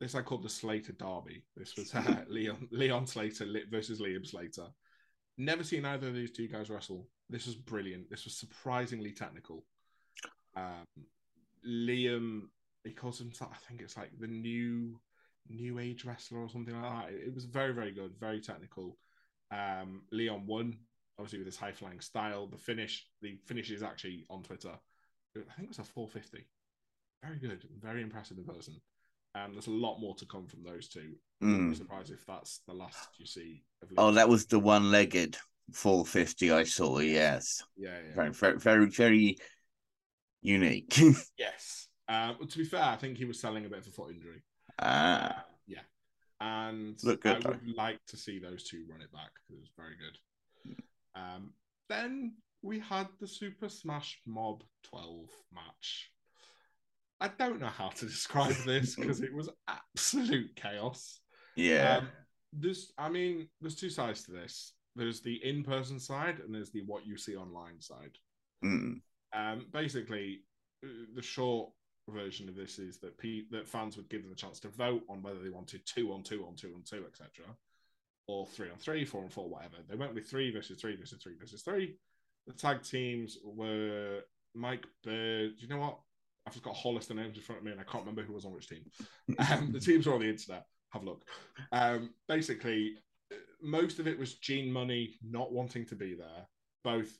This 0.00 0.14
I 0.14 0.22
called 0.22 0.42
the 0.42 0.48
Slater 0.48 0.92
Derby. 0.92 1.44
This 1.56 1.76
was 1.76 1.94
uh, 1.94 2.24
Leon 2.28 2.68
Leon 2.70 3.06
Slater 3.06 3.46
versus 3.70 4.00
Liam 4.00 4.26
Slater. 4.26 4.66
Never 5.36 5.64
seen 5.64 5.84
either 5.84 6.08
of 6.08 6.14
these 6.14 6.30
two 6.30 6.48
guys 6.48 6.70
wrestle. 6.70 7.08
This 7.28 7.46
was 7.46 7.56
brilliant. 7.56 8.10
This 8.10 8.24
was 8.24 8.36
surprisingly 8.36 9.12
technical. 9.12 9.64
Um, 10.56 10.86
Liam, 11.66 12.42
he 12.84 12.92
calls 12.92 13.18
himself, 13.18 13.50
I 13.52 13.68
think 13.68 13.80
it's 13.80 13.96
like 13.96 14.10
the 14.18 14.28
new 14.28 15.00
new 15.48 15.78
age 15.78 16.04
wrestler 16.04 16.38
or 16.38 16.48
something 16.48 16.80
like 16.80 16.90
that. 16.90 17.12
It, 17.12 17.34
was 17.34 17.44
very, 17.44 17.72
very 17.72 17.92
good, 17.92 18.14
very 18.18 18.40
technical. 18.40 18.96
Um, 19.50 20.02
Leon 20.10 20.46
won, 20.46 20.78
obviously 21.18 21.38
with 21.38 21.46
his 21.46 21.56
high 21.56 21.72
flying 21.72 22.00
style. 22.00 22.46
The 22.46 22.56
finish, 22.56 23.06
the 23.20 23.38
finish 23.44 23.70
is 23.70 23.82
actually 23.82 24.24
on 24.30 24.42
Twitter. 24.42 24.72
I 25.36 25.54
think 25.54 25.66
it 25.66 25.68
was 25.68 25.78
a 25.80 25.84
450. 25.84 26.46
Very 27.22 27.38
good, 27.38 27.66
very 27.80 28.02
impressive 28.02 28.38
in 28.38 28.44
person. 28.44 28.74
And 29.34 29.46
um, 29.46 29.52
there's 29.52 29.66
a 29.66 29.72
lot 29.72 29.98
more 29.98 30.14
to 30.16 30.26
come 30.26 30.46
from 30.46 30.62
those 30.62 30.88
two. 30.88 31.14
Mm. 31.42 31.56
I'm 31.56 31.74
surprised 31.74 32.12
if 32.12 32.24
that's 32.24 32.60
the 32.68 32.72
last 32.72 33.08
you 33.18 33.26
see. 33.26 33.64
oh, 33.98 34.12
that 34.12 34.28
was 34.28 34.46
the 34.46 34.60
one-legged 34.60 35.36
450 35.72 36.52
I 36.52 36.64
saw. 36.64 36.98
Yes. 37.00 37.62
Yeah. 37.76 37.96
yeah. 38.08 38.14
Very, 38.14 38.30
very, 38.30 38.58
very, 38.58 38.86
very 38.86 39.38
unique. 40.40 40.96
yes. 41.38 41.88
Um, 42.08 42.36
to 42.48 42.58
be 42.58 42.64
fair, 42.64 42.84
I 42.84 42.96
think 42.96 43.18
he 43.18 43.24
was 43.24 43.40
selling 43.40 43.66
a 43.66 43.68
bit 43.68 43.78
of 43.78 43.86
a 43.88 43.90
foot 43.90 44.10
injury. 44.10 44.42
Ah. 44.78 45.38
Uh, 45.38 45.40
yeah. 45.66 45.80
And 46.40 46.96
Look 47.02 47.22
good, 47.22 47.36
I 47.36 47.40
though. 47.40 47.50
would 47.50 47.76
like 47.76 47.98
to 48.08 48.16
see 48.16 48.38
those 48.38 48.64
two 48.64 48.84
run 48.88 49.00
it 49.00 49.12
back 49.12 49.30
because 49.34 49.56
it 49.56 49.60
was 49.60 49.70
very 49.76 49.96
good. 49.96 50.76
Um, 51.16 51.52
then 51.88 52.34
we 52.62 52.78
had 52.78 53.08
the 53.20 53.28
Super 53.28 53.68
Smash 53.68 54.20
Mob 54.26 54.62
12 54.84 55.28
match. 55.52 56.10
I 57.20 57.28
don't 57.28 57.60
know 57.60 57.66
how 57.66 57.88
to 57.88 58.06
describe 58.06 58.54
this 58.66 58.96
because 58.96 59.20
it 59.20 59.32
was 59.32 59.48
absolute 59.68 60.54
chaos. 60.56 61.20
Yeah. 61.56 61.98
Um, 61.98 62.08
there's, 62.52 62.92
I 62.98 63.08
mean, 63.08 63.48
there's 63.60 63.76
two 63.76 63.90
sides 63.90 64.24
to 64.24 64.32
this. 64.32 64.72
There's 64.96 65.20
the 65.20 65.34
in-person 65.44 65.98
side 65.98 66.38
and 66.38 66.54
there's 66.54 66.70
the 66.70 66.82
what 66.82 67.06
you 67.06 67.16
see 67.16 67.36
online 67.36 67.80
side. 67.80 68.16
Mm. 68.64 69.00
Um, 69.34 69.66
basically, 69.72 70.40
the 70.82 71.22
short 71.22 71.70
version 72.08 72.48
of 72.48 72.54
this 72.54 72.78
is 72.78 72.98
that 72.98 73.18
pe- 73.18 73.48
that 73.50 73.68
fans 73.68 73.96
would 73.96 74.08
give 74.08 74.22
them 74.22 74.32
a 74.32 74.36
chance 74.36 74.60
to 74.60 74.68
vote 74.68 75.02
on 75.08 75.22
whether 75.22 75.40
they 75.40 75.50
wanted 75.50 75.82
two 75.86 76.12
on 76.12 76.22
two 76.22 76.44
on 76.46 76.54
two 76.54 76.72
on 76.74 76.82
two, 76.82 77.04
etc., 77.06 77.46
or 78.26 78.46
three 78.46 78.70
on 78.70 78.78
three, 78.78 79.04
four 79.04 79.22
on 79.22 79.28
four, 79.28 79.48
whatever. 79.48 79.76
They 79.88 79.96
went 79.96 80.14
with 80.14 80.28
three 80.28 80.52
versus 80.52 80.80
three 80.80 80.96
versus 80.96 81.22
three 81.22 81.36
versus 81.38 81.62
three. 81.62 81.96
The 82.46 82.52
tag 82.52 82.82
teams 82.82 83.38
were 83.44 84.20
Mike 84.54 84.86
Bird. 85.02 85.56
Do 85.56 85.62
you 85.62 85.68
know 85.68 85.78
what? 85.78 85.98
I've 86.46 86.52
just 86.52 86.64
got 86.64 86.72
a 86.72 86.78
whole 86.78 86.94
list 86.94 87.10
of 87.10 87.16
names 87.16 87.36
in 87.36 87.42
front 87.42 87.60
of 87.60 87.64
me, 87.64 87.72
and 87.72 87.80
I 87.80 87.84
can't 87.84 88.04
remember 88.04 88.22
who 88.22 88.34
was 88.34 88.44
on 88.44 88.52
which 88.52 88.68
team. 88.68 88.84
Um, 89.38 89.72
the 89.72 89.80
teams 89.80 90.06
are 90.06 90.14
on 90.14 90.20
the 90.20 90.28
internet. 90.28 90.66
Have 90.92 91.02
a 91.02 91.06
look. 91.06 91.24
Um, 91.72 92.10
basically, 92.28 92.96
most 93.62 93.98
of 93.98 94.06
it 94.06 94.18
was 94.18 94.34
Gene 94.34 94.70
Munny 94.70 95.14
not 95.22 95.52
wanting 95.52 95.86
to 95.86 95.94
be 95.94 96.14
there, 96.14 96.46
both 96.82 97.10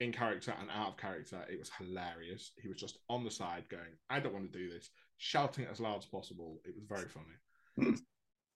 in 0.00 0.12
character 0.12 0.54
and 0.60 0.70
out 0.70 0.88
of 0.88 0.96
character. 0.96 1.44
It 1.50 1.58
was 1.58 1.70
hilarious. 1.78 2.52
He 2.60 2.68
was 2.68 2.78
just 2.78 2.98
on 3.08 3.24
the 3.24 3.30
side 3.30 3.68
going, 3.68 3.96
I 4.10 4.20
don't 4.20 4.32
want 4.32 4.52
to 4.52 4.58
do 4.58 4.70
this, 4.70 4.90
shouting 5.18 5.66
as 5.70 5.80
loud 5.80 5.98
as 5.98 6.06
possible. 6.06 6.60
It 6.64 6.74
was 6.74 6.84
very 6.88 7.08
funny. 7.08 7.90
Mm. 7.92 7.98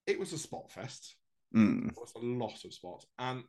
It 0.07 0.19
was 0.19 0.33
a 0.33 0.39
spot 0.39 0.71
fest. 0.71 1.17
Mm. 1.55 1.89
It 1.89 1.97
was 1.97 2.13
a 2.17 2.25
lot 2.25 2.65
of 2.65 2.73
spots. 2.73 3.07
And 3.19 3.45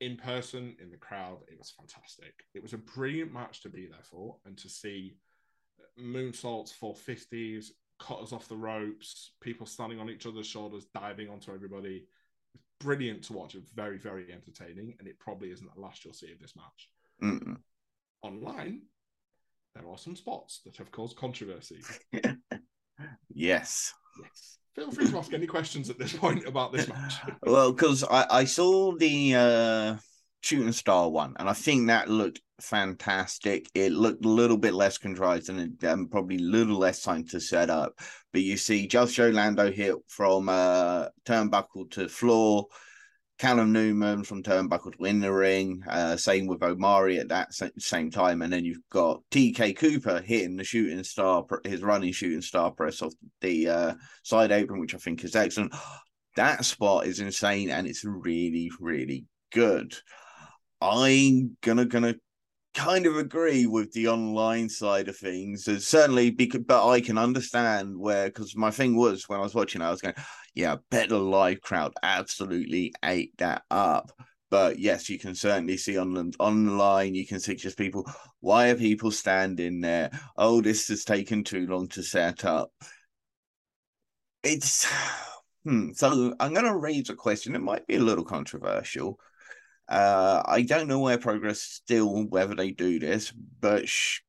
in 0.00 0.16
person, 0.16 0.76
in 0.80 0.90
the 0.90 0.96
crowd, 0.96 1.38
it 1.48 1.58
was 1.58 1.74
fantastic. 1.76 2.32
It 2.54 2.62
was 2.62 2.72
a 2.72 2.78
brilliant 2.78 3.32
match 3.32 3.62
to 3.62 3.68
be 3.68 3.86
there 3.86 4.04
for 4.10 4.36
and 4.46 4.56
to 4.58 4.68
see 4.68 5.16
moonsaults, 5.98 6.72
450s, 6.80 7.66
cutters 7.98 8.32
off 8.32 8.48
the 8.48 8.56
ropes, 8.56 9.32
people 9.40 9.66
standing 9.66 10.00
on 10.00 10.10
each 10.10 10.26
other's 10.26 10.46
shoulders, 10.46 10.86
diving 10.94 11.28
onto 11.28 11.52
everybody. 11.52 12.06
Brilliant 12.80 13.24
to 13.24 13.34
watch. 13.34 13.54
It's 13.54 13.70
very, 13.70 13.98
very 13.98 14.32
entertaining. 14.32 14.94
And 14.98 15.06
it 15.06 15.18
probably 15.18 15.50
isn't 15.50 15.74
the 15.74 15.80
last 15.80 16.04
you'll 16.04 16.14
see 16.14 16.32
of 16.32 16.40
this 16.40 16.56
match. 16.56 16.88
Mm. 17.22 17.58
Online, 18.22 18.82
there 19.74 19.88
are 19.88 19.98
some 19.98 20.16
spots 20.16 20.60
that 20.64 20.76
have 20.76 20.90
caused 20.90 21.16
controversy. 21.16 21.80
yes. 23.28 23.92
Yes. 24.22 24.58
Feel 24.74 24.90
free 24.92 25.08
to 25.08 25.18
ask 25.18 25.32
any 25.32 25.46
questions 25.46 25.90
at 25.90 25.98
this 25.98 26.12
point 26.12 26.46
about 26.46 26.72
this 26.72 26.88
match. 26.88 27.14
well, 27.42 27.72
because 27.72 28.04
I, 28.04 28.26
I 28.30 28.44
saw 28.44 28.96
the 28.96 29.34
uh, 29.34 29.96
shooting 30.40 30.72
star 30.72 31.10
one, 31.10 31.34
and 31.38 31.48
I 31.48 31.52
think 31.52 31.86
that 31.86 32.08
looked 32.08 32.40
fantastic. 32.60 33.68
It 33.74 33.92
looked 33.92 34.24
a 34.24 34.28
little 34.28 34.58
bit 34.58 34.74
less 34.74 34.98
contrived 34.98 35.48
and 35.48 35.82
um, 35.84 36.08
probably 36.08 36.36
a 36.36 36.40
little 36.40 36.78
less 36.78 37.02
time 37.02 37.24
to 37.28 37.40
set 37.40 37.70
up. 37.70 37.98
But 38.32 38.42
you 38.42 38.56
see, 38.56 38.86
Just 38.86 39.14
Joe 39.14 39.28
Lando 39.28 39.70
hit 39.70 39.94
from 40.08 40.48
uh, 40.48 41.06
turnbuckle 41.24 41.90
to 41.92 42.08
floor. 42.08 42.66
Callum 43.38 43.72
Newman 43.72 44.22
from 44.22 44.42
Turnbuckle 44.42 44.92
to 44.92 44.98
win 44.98 45.20
the 45.20 45.32
ring. 45.32 45.82
Uh, 45.88 46.14
same 46.18 46.46
with 46.46 46.62
Omari 46.62 47.18
at 47.18 47.30
that 47.30 47.54
same 47.78 48.10
time. 48.10 48.42
And 48.42 48.52
then 48.52 48.66
you've 48.66 48.86
got 48.90 49.22
TK 49.30 49.78
Cooper 49.78 50.20
hitting 50.20 50.56
the 50.56 50.64
shooting 50.64 51.02
star, 51.04 51.46
his 51.64 51.80
running 51.80 52.12
shooting 52.12 52.42
star 52.42 52.70
press 52.70 53.00
off 53.00 53.14
the 53.40 53.66
uh, 53.66 53.94
side 54.24 54.52
apron, 54.52 54.78
which 54.78 54.94
I 54.94 54.98
think 54.98 55.24
is 55.24 55.34
excellent. 55.34 55.74
That 56.36 56.66
spot 56.66 57.06
is 57.06 57.18
insane 57.18 57.70
and 57.70 57.86
it's 57.86 58.04
really, 58.04 58.70
really 58.78 59.24
good. 59.52 59.96
I'm 60.80 61.56
gonna 61.62 61.84
gonna 61.84 62.14
kind 62.74 63.06
of 63.06 63.16
agree 63.16 63.66
with 63.66 63.92
the 63.92 64.08
online 64.08 64.68
side 64.68 65.08
of 65.08 65.16
things. 65.16 65.66
It's 65.68 65.86
certainly 65.86 66.30
because, 66.30 66.62
but 66.66 66.88
I 66.88 67.00
can 67.00 67.18
understand 67.18 67.98
where 67.98 68.26
because 68.26 68.56
my 68.56 68.70
thing 68.70 68.96
was 68.96 69.28
when 69.28 69.40
I 69.40 69.42
was 69.42 69.54
watching, 69.54 69.82
I 69.82 69.90
was 69.90 70.00
going, 70.00 70.14
yeah, 70.54 70.76
better 70.90 71.18
live 71.18 71.60
crowd 71.60 71.92
absolutely 72.02 72.92
ate 73.04 73.36
that 73.38 73.62
up. 73.70 74.12
But 74.50 74.78
yes, 74.78 75.08
you 75.08 75.18
can 75.18 75.34
certainly 75.34 75.76
see 75.76 75.96
on 75.96 76.32
online, 76.40 77.14
you 77.14 77.26
can 77.26 77.40
see 77.40 77.54
just 77.54 77.78
people. 77.78 78.10
Why 78.40 78.70
are 78.70 78.74
people 78.76 79.10
standing 79.12 79.80
there? 79.80 80.10
Oh, 80.36 80.60
this 80.60 80.88
has 80.88 81.04
taken 81.04 81.44
too 81.44 81.66
long 81.66 81.88
to 81.88 82.02
set 82.02 82.44
up. 82.44 82.72
It's 84.42 84.90
hmm. 85.64 85.92
So 85.92 86.34
I'm 86.40 86.52
going 86.52 86.66
to 86.66 86.76
raise 86.76 87.10
a 87.10 87.14
question. 87.14 87.54
It 87.54 87.60
might 87.60 87.86
be 87.86 87.96
a 87.96 88.00
little 88.00 88.24
controversial 88.24 89.20
uh, 89.90 90.42
I 90.46 90.62
don't 90.62 90.86
know 90.86 91.00
where 91.00 91.18
progress 91.18 91.60
still 91.60 92.24
whether 92.28 92.54
they 92.54 92.70
do 92.70 93.00
this, 93.00 93.32
but 93.32 93.88
sh- 93.88 94.20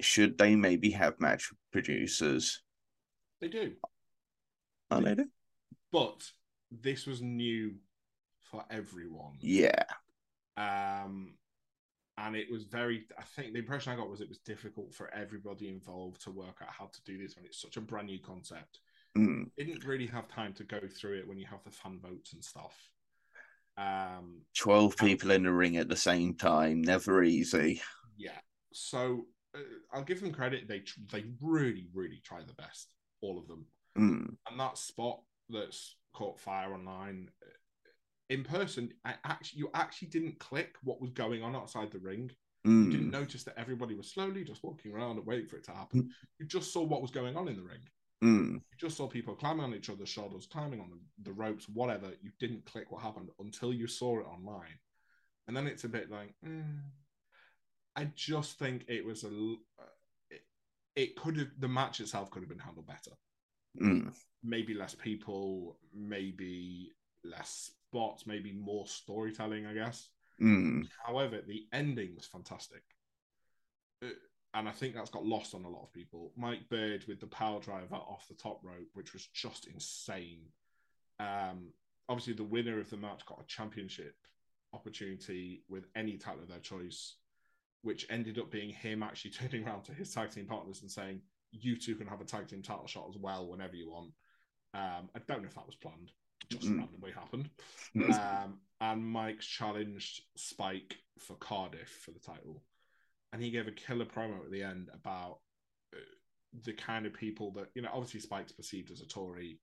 should 0.00 0.36
they 0.36 0.56
maybe 0.56 0.90
have 0.90 1.20
match 1.20 1.52
producers? 1.72 2.62
They 3.40 3.48
do. 3.48 3.72
Oh, 4.90 5.00
they 5.00 5.14
do. 5.14 5.26
But 5.92 6.28
this 6.72 7.06
was 7.06 7.22
new 7.22 7.74
for 8.50 8.64
everyone. 8.68 9.36
Yeah. 9.40 9.84
Um, 10.56 11.34
and 12.18 12.34
it 12.34 12.50
was 12.50 12.64
very. 12.64 13.06
I 13.16 13.22
think 13.22 13.52
the 13.52 13.60
impression 13.60 13.92
I 13.92 13.96
got 13.96 14.10
was 14.10 14.20
it 14.20 14.28
was 14.28 14.38
difficult 14.38 14.92
for 14.92 15.12
everybody 15.14 15.68
involved 15.68 16.22
to 16.22 16.30
work 16.32 16.58
out 16.62 16.70
how 16.70 16.86
to 16.86 17.02
do 17.04 17.16
this 17.16 17.36
when 17.36 17.44
it's 17.44 17.60
such 17.60 17.76
a 17.76 17.80
brand 17.80 18.08
new 18.08 18.18
concept. 18.18 18.80
Mm. 19.16 19.50
Didn't 19.56 19.84
really 19.84 20.06
have 20.06 20.26
time 20.26 20.52
to 20.54 20.64
go 20.64 20.80
through 20.80 21.18
it 21.18 21.28
when 21.28 21.38
you 21.38 21.46
have 21.46 21.62
the 21.64 21.70
fan 21.70 22.00
votes 22.00 22.32
and 22.32 22.42
stuff. 22.42 22.74
Um, 23.76 24.42
12 24.56 24.96
people 24.96 25.30
in 25.32 25.42
the 25.42 25.52
ring 25.52 25.76
at 25.76 25.88
the 25.88 25.96
same 25.96 26.34
time, 26.34 26.82
never 26.82 27.22
easy. 27.22 27.82
Yeah. 28.16 28.38
So 28.72 29.26
uh, 29.54 29.60
I'll 29.92 30.04
give 30.04 30.20
them 30.20 30.32
credit. 30.32 30.68
They 30.68 30.82
they 31.12 31.24
really, 31.40 31.88
really 31.92 32.20
try 32.24 32.40
the 32.46 32.54
best, 32.54 32.88
all 33.20 33.38
of 33.38 33.48
them. 33.48 33.66
Mm. 33.98 34.36
And 34.48 34.60
that 34.60 34.78
spot 34.78 35.20
that's 35.48 35.96
caught 36.12 36.40
fire 36.40 36.72
online, 36.72 37.28
uh, 37.42 37.50
in 38.30 38.44
person, 38.44 38.92
I 39.04 39.14
actually 39.24 39.58
you 39.60 39.70
actually 39.74 40.08
didn't 40.08 40.38
click 40.38 40.76
what 40.82 41.00
was 41.00 41.10
going 41.10 41.42
on 41.42 41.56
outside 41.56 41.90
the 41.90 41.98
ring. 41.98 42.30
Mm. 42.66 42.86
You 42.86 42.90
didn't 42.92 43.10
notice 43.10 43.44
that 43.44 43.58
everybody 43.58 43.94
was 43.94 44.10
slowly 44.10 44.42
just 44.44 44.64
walking 44.64 44.92
around 44.92 45.18
and 45.18 45.26
waiting 45.26 45.46
for 45.46 45.56
it 45.56 45.64
to 45.64 45.72
happen. 45.72 46.04
Mm. 46.04 46.08
You 46.38 46.46
just 46.46 46.72
saw 46.72 46.82
what 46.82 47.02
was 47.02 47.10
going 47.10 47.36
on 47.36 47.48
in 47.48 47.56
the 47.56 47.62
ring. 47.62 47.80
Mm. 48.24 48.54
You 48.54 48.78
just 48.80 48.96
saw 48.96 49.06
people 49.06 49.34
climbing 49.34 49.64
on 49.64 49.74
each 49.74 49.90
other's 49.90 50.08
shoulders, 50.08 50.46
climbing 50.50 50.80
on 50.80 50.90
the, 50.90 51.30
the 51.30 51.32
ropes, 51.32 51.68
whatever. 51.68 52.06
You 52.22 52.30
didn't 52.40 52.64
click 52.64 52.90
what 52.90 53.02
happened 53.02 53.28
until 53.38 53.72
you 53.72 53.86
saw 53.86 54.18
it 54.20 54.26
online. 54.26 54.78
And 55.46 55.54
then 55.54 55.66
it's 55.66 55.84
a 55.84 55.88
bit 55.88 56.10
like, 56.10 56.34
mm. 56.44 56.80
I 57.94 58.08
just 58.14 58.58
think 58.58 58.84
it 58.88 59.04
was 59.04 59.24
a. 59.24 59.28
It, 60.30 60.40
it 60.96 61.16
could 61.16 61.36
have, 61.36 61.48
the 61.58 61.68
match 61.68 62.00
itself 62.00 62.30
could 62.30 62.42
have 62.42 62.48
been 62.48 62.58
handled 62.58 62.86
better. 62.86 63.10
Mm. 63.80 64.14
Maybe 64.42 64.72
less 64.72 64.94
people, 64.94 65.76
maybe 65.94 66.92
less 67.24 67.72
spots, 67.88 68.26
maybe 68.26 68.52
more 68.52 68.86
storytelling, 68.86 69.66
I 69.66 69.74
guess. 69.74 70.08
Mm. 70.40 70.88
However, 71.04 71.40
the 71.46 71.66
ending 71.72 72.14
was 72.16 72.26
fantastic. 72.26 72.82
Uh, 74.02 74.08
and 74.54 74.68
I 74.68 74.72
think 74.72 74.94
that's 74.94 75.10
got 75.10 75.26
lost 75.26 75.54
on 75.54 75.64
a 75.64 75.68
lot 75.68 75.82
of 75.82 75.92
people. 75.92 76.32
Mike 76.36 76.68
Bird 76.68 77.04
with 77.08 77.20
the 77.20 77.26
power 77.26 77.60
driver 77.60 77.96
off 77.96 78.28
the 78.28 78.34
top 78.34 78.60
rope, 78.62 78.88
which 78.94 79.12
was 79.12 79.26
just 79.26 79.66
insane. 79.66 80.42
Um, 81.18 81.72
obviously, 82.08 82.34
the 82.34 82.44
winner 82.44 82.78
of 82.78 82.88
the 82.88 82.96
match 82.96 83.26
got 83.26 83.40
a 83.40 83.46
championship 83.46 84.14
opportunity 84.72 85.62
with 85.68 85.86
any 85.96 86.16
title 86.16 86.42
of 86.42 86.48
their 86.48 86.58
choice. 86.58 87.16
which 87.82 88.06
ended 88.08 88.38
up 88.38 88.50
being 88.50 88.70
him 88.70 89.02
actually 89.02 89.30
turning 89.38 89.66
around 89.66 89.82
to 89.84 89.92
his 89.92 90.14
tag 90.14 90.30
team 90.30 90.46
partners 90.46 90.80
and 90.80 90.90
saying, 90.90 91.20
"You 91.50 91.76
two 91.76 91.96
can 91.96 92.06
have 92.06 92.20
a 92.20 92.24
tag 92.24 92.48
team 92.48 92.62
title 92.62 92.86
shot 92.86 93.08
as 93.10 93.18
well 93.18 93.46
whenever 93.46 93.76
you 93.76 93.90
want." 93.90 94.12
Um, 94.72 95.10
I 95.14 95.18
don't 95.26 95.42
know 95.42 95.48
if 95.48 95.54
that 95.54 95.66
was 95.66 95.74
planned; 95.74 96.12
just 96.48 96.64
mm. 96.64 96.78
randomly 96.78 97.10
happened. 97.10 97.50
um, 98.14 98.60
and 98.80 99.04
Mike's 99.04 99.46
challenged 99.46 100.22
Spike 100.36 100.96
for 101.18 101.34
Cardiff 101.36 101.88
for 101.88 102.12
the 102.12 102.20
title, 102.20 102.62
and 103.34 103.42
he 103.42 103.50
gave 103.50 103.66
a 103.66 103.72
killer 103.72 104.04
promo 104.04 104.44
at 104.44 104.52
the 104.52 104.62
end 104.62 104.88
about 104.94 105.38
uh, 105.92 105.98
the 106.62 106.72
kind 106.72 107.04
of 107.04 107.12
people 107.12 107.50
that 107.50 107.66
you 107.74 107.82
know. 107.82 107.90
Obviously, 107.92 108.20
Spike's 108.20 108.52
perceived 108.52 108.92
as 108.92 109.00
a 109.00 109.06
Tory, 109.06 109.58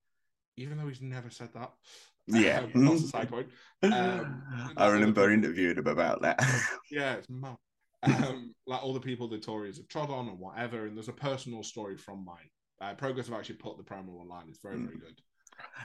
even 0.57 0.77
though 0.77 0.87
he's 0.87 1.01
never 1.01 1.31
said 1.31 1.49
that. 1.55 1.71
Yeah, 2.27 2.67
um, 2.75 2.85
that's 2.85 3.03
a 3.05 3.07
side 3.07 3.29
point. 3.29 3.47
Um, 3.83 4.43
I 4.77 4.87
remember 4.89 5.31
interviewing 5.31 5.75
him 5.75 5.87
about 5.87 6.21
that. 6.21 6.39
yeah, 6.91 7.13
it's 7.13 7.27
mad. 7.31 7.57
Um, 8.03 8.53
like 8.67 8.83
all 8.83 8.93
the 8.93 8.99
people 8.99 9.27
the 9.27 9.39
Tories 9.39 9.77
have 9.77 9.87
trod 9.87 10.11
on 10.11 10.29
and 10.29 10.37
whatever. 10.37 10.85
And 10.85 10.95
there's 10.95 11.07
a 11.07 11.13
personal 11.13 11.63
story 11.63 11.97
from 11.97 12.23
Mike. 12.23 12.51
Uh, 12.79 12.93
Progress 12.93 13.27
have 13.27 13.35
actually 13.35 13.55
put 13.55 13.75
the 13.75 13.83
promo 13.83 14.19
online. 14.21 14.45
It's 14.49 14.59
very, 14.61 14.75
mm. 14.75 14.85
very 14.85 14.99
good. 14.99 15.19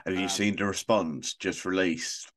Have 0.05 0.13
you 0.13 0.21
um, 0.21 0.29
seen 0.29 0.55
the 0.55 0.65
response 0.65 1.33
just 1.33 1.65
released? 1.65 2.29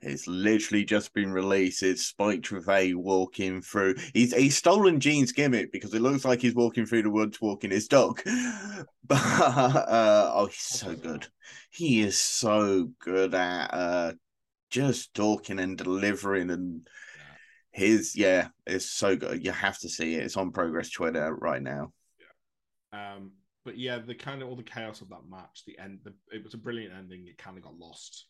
It's 0.00 0.28
literally 0.28 0.84
just 0.84 1.12
been 1.12 1.32
released. 1.32 1.82
It's 1.82 2.06
Spike 2.06 2.42
Trivet 2.42 2.96
walking 2.96 3.60
through. 3.60 3.96
He's 4.14 4.32
he's 4.32 4.56
stolen 4.56 5.00
Gene's 5.00 5.32
gimmick 5.32 5.72
because 5.72 5.92
it 5.92 6.02
looks 6.02 6.24
like 6.24 6.40
he's 6.40 6.54
walking 6.54 6.86
through 6.86 7.02
the 7.02 7.10
woods 7.10 7.40
walking 7.40 7.70
his 7.70 7.88
dog. 7.88 8.22
But 9.04 9.16
uh, 9.16 10.32
oh, 10.34 10.46
he's 10.46 10.60
so 10.60 10.94
good. 10.94 11.26
He 11.70 12.02
is 12.02 12.20
so 12.20 12.90
good 12.98 13.34
at 13.34 13.72
uh, 13.72 14.12
just 14.68 15.14
talking 15.14 15.58
and 15.58 15.78
delivering 15.78 16.50
and 16.50 16.86
his 17.70 18.14
yeah, 18.14 18.48
it's 18.66 18.90
so 18.90 19.16
good. 19.16 19.42
You 19.42 19.52
have 19.52 19.78
to 19.78 19.88
see 19.88 20.14
it. 20.14 20.24
It's 20.24 20.36
on 20.36 20.52
Progress 20.52 20.90
Twitter 20.90 21.34
right 21.34 21.62
now. 21.62 21.92
Yeah. 22.92 23.14
Um, 23.14 23.32
but 23.64 23.78
yeah, 23.78 23.98
the 23.98 24.14
kind 24.14 24.42
of 24.42 24.48
all 24.48 24.56
the 24.56 24.62
chaos 24.62 25.00
of 25.00 25.08
that 25.08 25.28
match, 25.28 25.62
the 25.66 25.78
end, 25.78 26.00
the, 26.04 26.12
it 26.30 26.44
was 26.44 26.54
a 26.54 26.58
brilliant 26.58 26.94
ending. 26.94 27.26
It 27.26 27.38
kind 27.38 27.56
of 27.56 27.62
got 27.62 27.78
lost, 27.78 28.26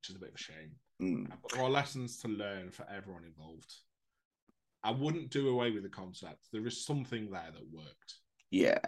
which 0.00 0.10
is 0.10 0.16
a 0.16 0.18
bit 0.18 0.30
of 0.30 0.34
a 0.34 0.38
shame. 0.38 0.72
Mm. 1.00 1.30
There 1.52 1.62
are 1.62 1.70
lessons 1.70 2.18
to 2.18 2.28
learn 2.28 2.70
for 2.70 2.86
everyone 2.94 3.24
involved. 3.24 3.72
I 4.82 4.90
wouldn't 4.90 5.30
do 5.30 5.48
away 5.48 5.70
with 5.70 5.82
the 5.82 5.88
concept. 5.88 6.48
There 6.52 6.66
is 6.66 6.84
something 6.84 7.30
there 7.30 7.50
that 7.52 7.72
worked. 7.72 8.14
Yeah. 8.50 8.78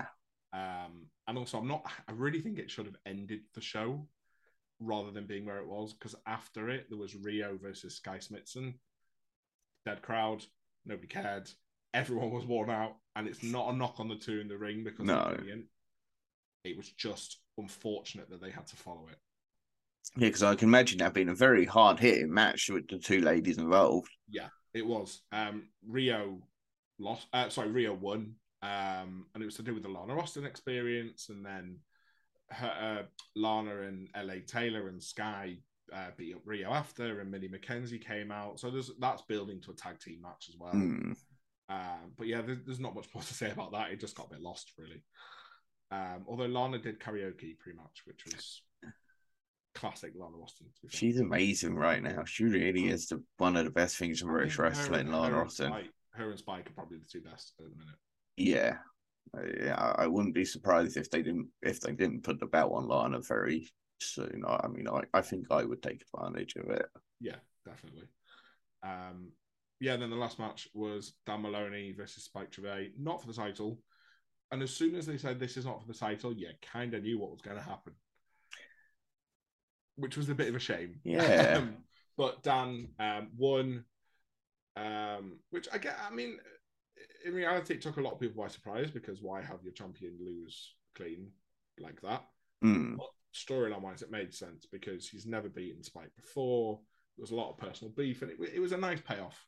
Um, 0.52 1.06
and 1.26 1.38
also, 1.38 1.58
I'm 1.58 1.68
not. 1.68 1.84
I 2.08 2.12
really 2.12 2.40
think 2.40 2.58
it 2.58 2.70
should 2.70 2.86
have 2.86 2.96
ended 3.06 3.40
the 3.54 3.60
show 3.60 4.06
rather 4.80 5.10
than 5.10 5.26
being 5.26 5.46
where 5.46 5.58
it 5.58 5.68
was 5.68 5.92
because 5.92 6.14
after 6.26 6.68
it 6.68 6.86
there 6.88 6.98
was 6.98 7.14
Rhio 7.14 7.60
versus 7.60 7.96
Skye 7.96 8.18
Smitson. 8.18 8.74
Dead 9.86 10.02
crowd, 10.02 10.44
nobody 10.84 11.08
cared. 11.08 11.50
Everyone 11.94 12.30
was 12.30 12.44
worn 12.44 12.70
out, 12.70 12.96
and 13.16 13.26
it's 13.26 13.42
not 13.42 13.72
a 13.72 13.76
knock 13.76 13.96
on 13.98 14.08
the 14.08 14.16
two 14.16 14.40
in 14.40 14.48
the 14.48 14.56
ring 14.56 14.84
because 14.84 15.04
no. 15.04 15.36
It 16.64 16.76
was 16.76 16.88
just 16.90 17.40
unfortunate 17.58 18.30
that 18.30 18.40
they 18.40 18.50
had 18.50 18.66
to 18.68 18.76
follow 18.76 19.08
it. 19.10 19.18
Yeah, 20.16 20.28
because 20.28 20.42
I 20.42 20.54
can 20.54 20.68
imagine 20.68 20.98
that 20.98 21.14
being 21.14 21.28
a 21.28 21.34
very 21.34 21.64
hard 21.64 21.98
hitting 21.98 22.32
match 22.32 22.68
with 22.70 22.88
the 22.88 22.98
two 22.98 23.20
ladies 23.20 23.58
involved. 23.58 24.10
Yeah, 24.28 24.48
it 24.74 24.86
was. 24.86 25.22
Um, 25.32 25.68
Rhio 25.88 26.40
lost. 26.98 27.26
Uh, 27.32 27.48
sorry, 27.48 27.68
Rhio 27.68 27.98
won. 27.98 28.34
Um, 28.62 29.26
and 29.34 29.42
it 29.42 29.46
was 29.46 29.56
to 29.56 29.62
do 29.62 29.74
with 29.74 29.82
the 29.82 29.88
Lana 29.88 30.16
Austin 30.18 30.44
experience, 30.44 31.28
and 31.30 31.44
then 31.44 31.78
her, 32.50 33.00
uh, 33.00 33.02
Lana 33.34 33.82
and 33.82 34.08
LA 34.16 34.34
Taylor 34.46 34.88
and 34.88 35.02
Skye 35.02 35.56
uh, 35.92 36.10
beat 36.16 36.34
up 36.34 36.44
Rhio 36.44 36.70
after, 36.70 37.20
and 37.20 37.30
Millie 37.30 37.48
McKenzie 37.48 38.04
came 38.04 38.30
out. 38.30 38.60
So 38.60 38.70
there's 38.70 38.90
that's 39.00 39.22
building 39.22 39.60
to 39.62 39.72
a 39.72 39.74
tag 39.74 39.98
team 39.98 40.20
match 40.22 40.46
as 40.48 40.56
well. 40.58 40.74
Mm. 40.74 41.16
Um, 41.68 42.12
but 42.18 42.26
yeah, 42.26 42.42
there's, 42.42 42.58
there's, 42.66 42.80
not 42.80 42.94
much 42.94 43.06
more 43.14 43.22
to 43.22 43.34
say 43.34 43.50
about 43.50 43.72
that. 43.72 43.90
It 43.90 44.00
just 44.00 44.16
got 44.16 44.26
a 44.26 44.34
bit 44.34 44.42
lost, 44.42 44.72
really. 44.78 45.02
Um, 45.90 46.24
although 46.28 46.46
Lana 46.46 46.78
did 46.78 47.00
karaoke 47.00 47.58
pre-match, 47.58 48.02
which 48.04 48.24
was 48.26 48.62
classic 49.74 50.12
Lana 50.14 50.36
Austin. 50.42 50.66
She's 50.88 51.20
amazing 51.20 51.74
right 51.74 52.02
now. 52.02 52.24
She 52.24 52.44
really 52.44 52.88
is 52.88 53.08
the, 53.08 53.22
one 53.38 53.56
of 53.56 53.64
the 53.64 53.70
best 53.70 53.96
things 53.96 54.22
in 54.22 54.28
British 54.28 54.58
wrestling. 54.58 55.06
Her, 55.06 55.12
Lana 55.12 55.36
her 55.36 55.44
Austin. 55.44 55.68
Spike, 55.68 55.90
her 56.12 56.30
and 56.30 56.38
Spike 56.38 56.70
are 56.70 56.74
probably 56.74 56.98
the 56.98 57.06
two 57.10 57.20
best 57.20 57.54
at 57.58 57.66
the 57.66 57.76
minute. 57.76 57.96
Yeah, 58.36 58.76
yeah. 59.64 59.94
I 59.96 60.06
wouldn't 60.06 60.34
be 60.34 60.44
surprised 60.44 60.96
if 60.96 61.10
they 61.10 61.22
didn't 61.22 61.48
if 61.62 61.80
they 61.80 61.92
didn't 61.92 62.24
put 62.24 62.40
the 62.40 62.46
belt 62.46 62.72
on 62.74 62.88
Lana 62.88 63.20
very 63.20 63.70
soon. 64.00 64.42
I 64.46 64.68
mean, 64.68 64.88
I, 64.88 65.02
I 65.14 65.20
think 65.22 65.46
I 65.50 65.64
would 65.64 65.82
take 65.82 66.02
advantage 66.14 66.56
of 66.56 66.70
it. 66.70 66.86
Yeah, 67.20 67.36
definitely. 67.66 68.08
Um, 68.82 69.30
yeah. 69.80 69.96
Then 69.96 70.10
the 70.10 70.16
last 70.16 70.38
match 70.38 70.68
was 70.74 71.14
Dan 71.26 71.42
Moloney 71.42 71.92
versus 71.92 72.24
Spike 72.24 72.50
Trivet, 72.50 72.92
not 72.98 73.20
for 73.20 73.26
the 73.26 73.34
title. 73.34 73.78
And 74.50 74.62
as 74.62 74.70
soon 74.70 74.94
as 74.96 75.06
they 75.06 75.16
said 75.16 75.40
this 75.40 75.56
is 75.56 75.64
not 75.64 75.80
for 75.80 75.86
the 75.86 75.98
title, 75.98 76.34
you 76.34 76.48
kind 76.60 76.92
of 76.92 77.02
knew 77.02 77.18
what 77.18 77.30
was 77.30 77.40
going 77.40 77.56
to 77.56 77.62
happen 77.62 77.94
which 79.96 80.16
was 80.16 80.28
a 80.28 80.34
bit 80.34 80.48
of 80.48 80.56
a 80.56 80.60
shame. 80.60 81.00
Yeah. 81.04 81.56
Um, 81.58 81.76
but 82.16 82.42
Dan 82.42 82.88
um, 82.98 83.28
won, 83.36 83.84
um, 84.76 85.38
which 85.50 85.68
I 85.72 85.78
get. 85.78 85.96
I 86.08 86.14
mean, 86.14 86.38
in 87.24 87.34
reality, 87.34 87.74
it 87.74 87.82
took 87.82 87.96
a 87.96 88.02
lot 88.02 88.12
of 88.12 88.20
people 88.20 88.42
by 88.42 88.48
surprise 88.48 88.90
because 88.90 89.22
why 89.22 89.42
have 89.42 89.62
your 89.62 89.72
champion 89.72 90.18
lose 90.20 90.74
clean 90.96 91.30
like 91.78 92.00
that? 92.02 92.24
Mm. 92.64 92.96
Storyline 93.34 93.80
wise, 93.80 94.02
it 94.02 94.10
made 94.10 94.34
sense 94.34 94.66
because 94.70 95.08
he's 95.08 95.26
never 95.26 95.48
beaten 95.48 95.82
Spike 95.82 96.14
before. 96.16 96.80
There 97.16 97.22
was 97.22 97.30
a 97.30 97.36
lot 97.36 97.50
of 97.50 97.58
personal 97.58 97.92
beef, 97.92 98.22
and 98.22 98.30
it, 98.30 98.36
it 98.54 98.60
was 98.60 98.72
a 98.72 98.78
nice 98.78 99.00
payoff 99.00 99.38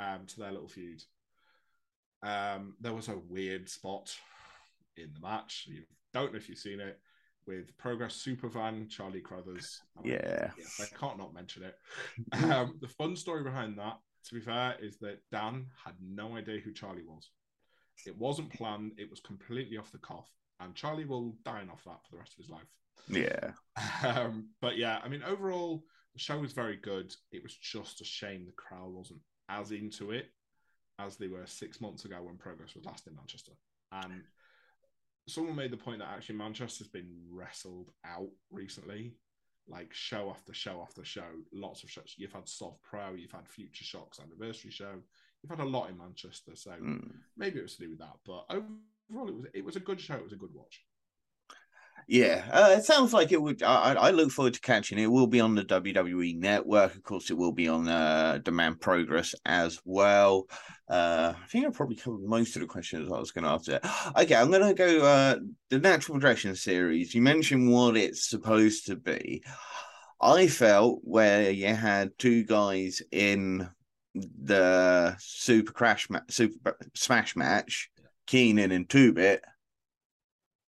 um, 0.00 0.26
to 0.26 0.40
their 0.40 0.52
little 0.52 0.68
feud. 0.68 1.02
Um, 2.22 2.74
there 2.80 2.94
was 2.94 3.08
a 3.08 3.18
weird 3.28 3.68
spot 3.68 4.14
in 4.96 5.10
the 5.12 5.20
match. 5.20 5.66
You 5.68 5.82
don't 6.12 6.32
know 6.32 6.38
if 6.38 6.48
you've 6.48 6.58
seen 6.58 6.80
it 6.80 6.98
with 7.46 7.76
Progress 7.78 8.14
Supervan, 8.14 8.88
Charlie 8.88 9.20
Crothers. 9.20 9.80
Yeah. 10.02 10.50
Yes, 10.56 10.80
I 10.80 10.96
can't 10.96 11.18
not 11.18 11.34
mention 11.34 11.64
it. 11.64 11.74
um, 12.44 12.78
the 12.80 12.88
fun 12.88 13.16
story 13.16 13.42
behind 13.42 13.78
that, 13.78 13.98
to 14.28 14.34
be 14.34 14.40
fair, 14.40 14.76
is 14.80 14.98
that 14.98 15.20
Dan 15.30 15.66
had 15.84 15.94
no 16.00 16.36
idea 16.36 16.60
who 16.60 16.72
Charlie 16.72 17.04
was. 17.06 17.30
It 18.06 18.16
wasn't 18.18 18.52
planned, 18.52 18.92
it 18.98 19.08
was 19.08 19.20
completely 19.20 19.76
off 19.76 19.92
the 19.92 19.98
cuff, 19.98 20.28
and 20.60 20.74
Charlie 20.74 21.04
will 21.04 21.36
dine 21.44 21.68
off 21.70 21.84
that 21.84 22.00
for 22.04 22.12
the 22.12 22.18
rest 22.18 22.32
of 22.32 22.38
his 22.38 22.50
life. 22.50 22.66
Yeah. 23.08 23.52
Um, 24.02 24.48
but 24.60 24.76
yeah, 24.76 25.00
I 25.04 25.08
mean, 25.08 25.22
overall, 25.22 25.84
the 26.12 26.18
show 26.18 26.38
was 26.38 26.52
very 26.52 26.76
good. 26.76 27.14
It 27.32 27.42
was 27.42 27.54
just 27.54 28.00
a 28.00 28.04
shame 28.04 28.46
the 28.46 28.52
crowd 28.52 28.92
wasn't 28.92 29.20
as 29.48 29.72
into 29.72 30.10
it 30.10 30.26
as 30.98 31.16
they 31.16 31.28
were 31.28 31.46
six 31.46 31.80
months 31.80 32.04
ago 32.04 32.22
when 32.22 32.36
Progress 32.36 32.74
was 32.74 32.84
last 32.84 33.06
in 33.06 33.14
Manchester. 33.14 33.52
And 33.92 34.22
someone 35.28 35.56
made 35.56 35.70
the 35.70 35.76
point 35.76 36.00
that 36.00 36.08
actually 36.08 36.36
Manchester's 36.36 36.88
been 36.88 37.10
wrestled 37.30 37.90
out 38.04 38.28
recently, 38.50 39.14
like 39.68 39.92
show 39.92 40.30
after 40.30 40.52
show 40.52 40.80
after 40.82 41.04
show. 41.04 41.22
Lots 41.52 41.82
of 41.82 41.90
shows. 41.90 42.14
You've 42.16 42.32
had 42.32 42.48
Soft 42.48 42.82
Pro, 42.82 43.14
you've 43.14 43.32
had 43.32 43.48
Future 43.48 43.84
Shocks 43.84 44.20
anniversary 44.20 44.70
show. 44.70 44.94
You've 45.42 45.50
had 45.50 45.64
a 45.64 45.68
lot 45.68 45.90
in 45.90 45.98
Manchester, 45.98 46.52
so 46.54 46.72
mm. 46.72 47.10
maybe 47.36 47.58
it 47.58 47.62
was 47.62 47.76
to 47.76 47.82
do 47.82 47.90
with 47.90 47.98
that. 47.98 48.16
But 48.24 48.46
overall, 48.50 49.28
it 49.28 49.34
was 49.34 49.46
it 49.54 49.64
was 49.64 49.76
a 49.76 49.80
good 49.80 50.00
show. 50.00 50.14
It 50.14 50.24
was 50.24 50.32
a 50.32 50.36
good 50.36 50.54
watch. 50.54 50.82
Yeah, 52.06 52.44
uh, 52.50 52.74
it 52.76 52.84
sounds 52.84 53.12
like 53.12 53.32
it 53.32 53.40
would. 53.40 53.62
I, 53.62 53.94
I, 53.94 54.10
look 54.10 54.30
forward 54.30 54.54
to 54.54 54.60
catching 54.60 54.98
it. 54.98 55.04
It 55.04 55.10
will 55.10 55.26
be 55.26 55.40
on 55.40 55.54
the 55.54 55.64
WWE 55.64 56.38
Network, 56.38 56.94
of 56.94 57.02
course. 57.02 57.30
It 57.30 57.36
will 57.36 57.52
be 57.52 57.66
on 57.68 57.88
uh, 57.88 58.40
Demand 58.42 58.80
Progress 58.80 59.34
as 59.46 59.80
well. 59.84 60.46
Uh, 60.88 61.32
I 61.42 61.46
think 61.46 61.66
I 61.66 61.70
probably 61.70 61.96
covered 61.96 62.22
most 62.22 62.56
of 62.56 62.60
the 62.60 62.68
questions 62.68 63.10
I 63.10 63.18
was 63.18 63.30
going 63.30 63.44
to 63.44 63.50
ask. 63.50 63.64
There. 63.64 63.80
Okay, 64.22 64.34
I'm 64.34 64.50
going 64.50 64.66
to 64.66 64.74
go 64.74 65.04
uh, 65.04 65.36
the 65.70 65.78
Natural 65.78 66.14
Progression 66.14 66.54
series. 66.56 67.14
You 67.14 67.22
mentioned 67.22 67.72
what 67.72 67.96
it's 67.96 68.28
supposed 68.28 68.86
to 68.86 68.96
be. 68.96 69.42
I 70.20 70.46
felt 70.46 71.00
where 71.04 71.50
you 71.50 71.68
had 71.68 72.18
two 72.18 72.44
guys 72.44 73.00
in 73.12 73.68
the 74.14 75.16
Super 75.18 75.72
Crash, 75.72 76.10
ma- 76.10 76.20
Super 76.28 76.76
Smash 76.94 77.34
match, 77.34 77.90
Keenan 78.26 78.72
and 78.72 78.88
Two 78.88 79.12
Bit 79.12 79.42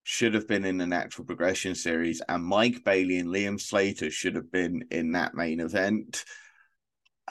should 0.08 0.34
have 0.34 0.46
been 0.46 0.64
in 0.64 0.78
the 0.78 0.86
natural 0.86 1.24
progression 1.24 1.74
series, 1.74 2.22
and 2.28 2.44
Mike 2.44 2.84
Bailey 2.84 3.18
and 3.18 3.28
Liam 3.28 3.60
Slater 3.60 4.08
should 4.08 4.36
have 4.36 4.52
been 4.52 4.84
in 4.92 5.10
that 5.12 5.34
main 5.34 5.58
event. 5.58 6.24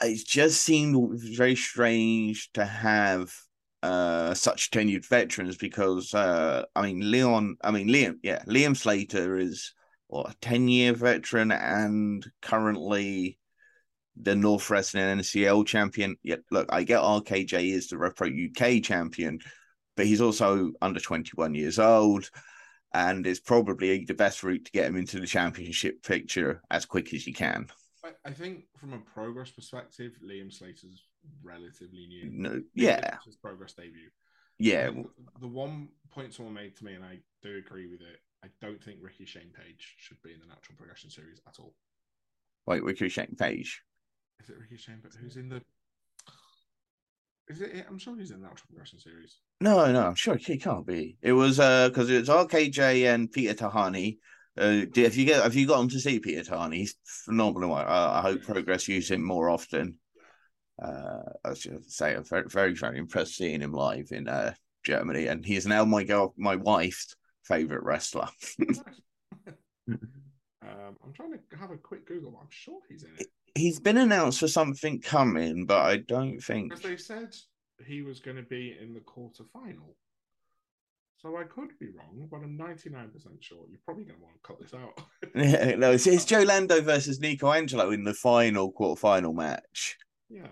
It 0.02 0.26
just 0.26 0.62
seemed 0.62 1.18
very 1.18 1.56
strange 1.56 2.52
to 2.52 2.66
have 2.66 3.32
uh, 3.82 4.34
such 4.34 4.70
tenured 4.70 5.08
veterans 5.08 5.56
because 5.56 6.12
uh, 6.12 6.64
I 6.76 6.82
mean 6.82 7.10
Leon, 7.10 7.56
I 7.64 7.70
mean 7.70 7.88
Liam, 7.88 8.16
yeah, 8.22 8.42
Liam 8.44 8.76
Slater 8.76 9.38
is 9.38 9.72
what 10.08 10.32
a 10.32 10.36
ten 10.42 10.68
year 10.68 10.92
veteran 10.92 11.52
and 11.52 12.26
currently 12.42 13.38
the 14.20 14.36
North 14.36 14.68
Wrestling 14.68 15.18
NCL 15.20 15.66
champion. 15.66 16.16
Yeah, 16.22 16.36
look, 16.50 16.66
I 16.68 16.82
get 16.82 17.00
RKJ 17.00 17.72
is 17.72 17.88
the 17.88 17.96
Rev 17.96 18.14
Pro 18.14 18.28
UK 18.28 18.82
champion, 18.82 19.38
but 19.96 20.04
he's 20.04 20.20
also 20.20 20.72
under 20.82 21.00
twenty 21.00 21.32
one 21.36 21.54
years 21.54 21.78
old 21.78 22.28
and 22.94 23.26
it's 23.26 23.40
probably 23.40 24.04
the 24.04 24.14
best 24.14 24.42
route 24.42 24.64
to 24.64 24.72
get 24.72 24.86
him 24.86 24.96
into 24.96 25.20
the 25.20 25.26
championship 25.26 26.02
picture 26.02 26.62
as 26.70 26.86
quick 26.86 27.12
as 27.12 27.26
you 27.26 27.34
can. 27.34 27.66
I, 28.04 28.10
I 28.24 28.30
think 28.32 28.64
from 28.78 28.92
a 28.92 28.98
progress 28.98 29.50
perspective, 29.50 30.12
Liam 30.24 30.52
Slater's 30.52 31.02
relatively 31.42 32.06
new. 32.06 32.30
No, 32.30 32.62
yeah, 32.74 33.18
his 33.24 33.36
progress 33.36 33.72
debut. 33.72 34.10
yeah. 34.58 34.90
The, 34.90 35.04
the 35.40 35.48
one 35.48 35.88
point 36.10 36.32
someone 36.34 36.54
made 36.54 36.76
to 36.76 36.84
me, 36.84 36.94
and 36.94 37.04
I 37.04 37.18
do 37.42 37.56
agree 37.58 37.86
with 37.86 38.00
it. 38.00 38.20
I 38.44 38.48
don't 38.60 38.82
think 38.82 38.98
Ricky 39.02 39.24
Shane 39.24 39.50
Page 39.52 39.94
should 39.98 40.22
be 40.22 40.32
in 40.32 40.40
the 40.40 40.46
natural 40.46 40.76
progression 40.76 41.10
series 41.10 41.40
at 41.48 41.58
all. 41.58 41.74
Wait, 42.66 42.82
Ricky 42.82 43.08
Shane 43.08 43.34
Page. 43.38 43.82
Is 44.40 44.50
it 44.50 44.58
Ricky 44.58 44.76
Shane? 44.76 45.00
But 45.02 45.12
who's 45.20 45.36
in 45.36 45.48
the? 45.48 45.62
Is 47.48 47.60
it? 47.60 47.86
I'm 47.88 47.98
sure 47.98 48.16
he's 48.16 48.30
in 48.30 48.40
the 48.40 48.46
natural 48.46 48.66
progression 48.68 48.98
series. 49.00 49.38
No, 49.60 49.90
no, 49.90 50.08
I'm 50.08 50.14
sure 50.14 50.36
he 50.36 50.58
can't 50.58 50.86
be. 50.86 51.16
It 51.22 51.32
was 51.32 51.58
uh 51.58 51.88
because 51.88 52.10
it's 52.10 52.28
RKJ 52.28 53.12
and 53.12 53.30
Peter 53.32 53.54
Tihanyi. 53.54 54.18
Uh, 54.58 54.86
if 54.94 55.16
you 55.16 55.26
get, 55.26 55.42
have 55.42 55.54
you 55.54 55.66
got 55.66 55.80
him 55.80 55.88
to 55.90 56.00
see 56.00 56.18
Peter 56.18 56.42
Tihanyi? 56.42 56.74
He's 56.76 56.94
phenomenal. 57.04 57.74
I, 57.74 57.82
I 58.18 58.20
hope 58.22 58.42
Progress 58.42 58.88
use 58.88 59.10
him 59.10 59.22
more 59.22 59.50
often. 59.50 59.98
Uh, 60.82 61.20
I 61.44 61.52
just 61.54 61.90
say 61.90 62.14
I'm 62.14 62.24
very, 62.24 62.48
very, 62.48 62.74
very 62.74 62.98
impressed 62.98 63.36
seeing 63.36 63.60
him 63.60 63.72
live 63.72 64.08
in 64.12 64.28
uh 64.28 64.54
Germany, 64.84 65.26
and 65.26 65.44
he 65.44 65.56
is 65.56 65.66
now 65.66 65.84
my 65.84 66.04
girl, 66.04 66.34
my 66.36 66.56
wife's 66.56 67.16
favorite 67.44 67.82
wrestler. 67.82 68.28
Um, 69.88 70.96
I'm 71.04 71.12
trying 71.12 71.30
to 71.32 71.56
have 71.58 71.70
a 71.70 71.76
quick 71.76 72.06
Google. 72.08 72.32
but 72.32 72.38
I'm 72.40 72.50
sure 72.50 72.80
he's 72.88 73.04
in 73.04 73.10
it 73.18 73.28
He's 73.54 73.78
been 73.78 73.96
announced 73.96 74.40
for 74.40 74.48
something 74.48 75.00
coming, 75.00 75.64
but 75.64 75.80
I 75.80 75.98
don't 75.98 76.40
think. 76.40 76.70
because 76.70 76.82
they 76.82 76.96
said 76.96 77.34
he 77.84 78.02
was 78.02 78.20
going 78.20 78.36
to 78.36 78.42
be 78.42 78.76
in 78.80 78.94
the 78.94 79.00
quarter 79.00 79.44
final. 79.52 79.96
So 81.18 81.38
I 81.38 81.44
could 81.44 81.70
be 81.80 81.88
wrong, 81.88 82.28
but 82.30 82.38
I'm 82.38 82.58
99% 82.58 82.82
sure. 83.40 83.64
You're 83.70 83.80
probably 83.84 84.04
going 84.04 84.18
to 84.18 84.24
want 84.24 84.34
to 84.34 84.46
cut 84.46 84.60
this 84.60 84.74
out. 84.74 85.00
Yeah, 85.34 85.74
no, 85.76 85.92
it's, 85.92 86.06
it's 86.06 86.24
Joe 86.32 86.42
Lando 86.42 86.80
versus 86.82 87.20
Nico 87.20 87.50
Angelo 87.50 87.90
in 87.90 88.04
the 88.04 88.14
final 88.14 88.72
quarterfinal 88.72 89.34
match. 89.34 89.96
yeah. 90.28 90.48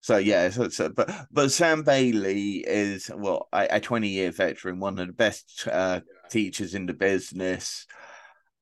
So 0.00 0.18
yeah, 0.18 0.50
so, 0.50 0.68
so 0.68 0.88
but 0.88 1.10
but 1.32 1.50
Sam 1.50 1.82
Bailey 1.82 2.58
is 2.58 3.10
well 3.12 3.48
a, 3.52 3.66
a 3.72 3.80
twenty 3.80 4.10
year 4.10 4.30
veteran, 4.30 4.78
one 4.78 5.00
of 5.00 5.08
the 5.08 5.12
best 5.12 5.66
uh, 5.66 6.00
teachers 6.30 6.76
in 6.76 6.86
the 6.86 6.94
business. 6.94 7.88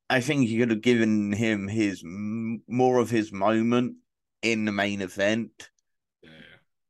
I 0.08 0.22
think 0.22 0.48
you 0.48 0.58
could 0.60 0.70
have 0.70 0.80
given 0.80 1.34
him 1.34 1.68
his 1.68 2.02
more 2.02 2.98
of 2.98 3.10
his 3.10 3.30
moment 3.30 3.96
in 4.40 4.64
the 4.64 4.72
main 4.72 5.02
event. 5.02 5.68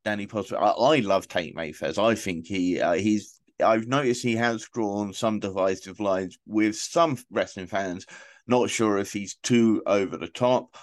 He 0.04 0.26
possibly. 0.26 0.58
I, 0.58 0.70
I 0.70 1.00
love 1.00 1.28
Tate 1.28 1.56
Mayfairs. 1.56 1.98
I 1.98 2.14
think 2.14 2.46
he 2.46 2.80
uh, 2.80 2.92
he's. 2.92 3.40
I've 3.64 3.86
noticed 3.86 4.22
he 4.22 4.36
has 4.36 4.68
drawn 4.68 5.12
some 5.12 5.38
divisive 5.38 6.00
lines 6.00 6.38
with 6.46 6.76
some 6.76 7.16
wrestling 7.30 7.66
fans. 7.66 8.04
Not 8.46 8.68
sure 8.68 8.98
if 8.98 9.12
he's 9.12 9.36
too 9.36 9.82
over 9.86 10.16
the 10.16 10.28
top. 10.28 10.76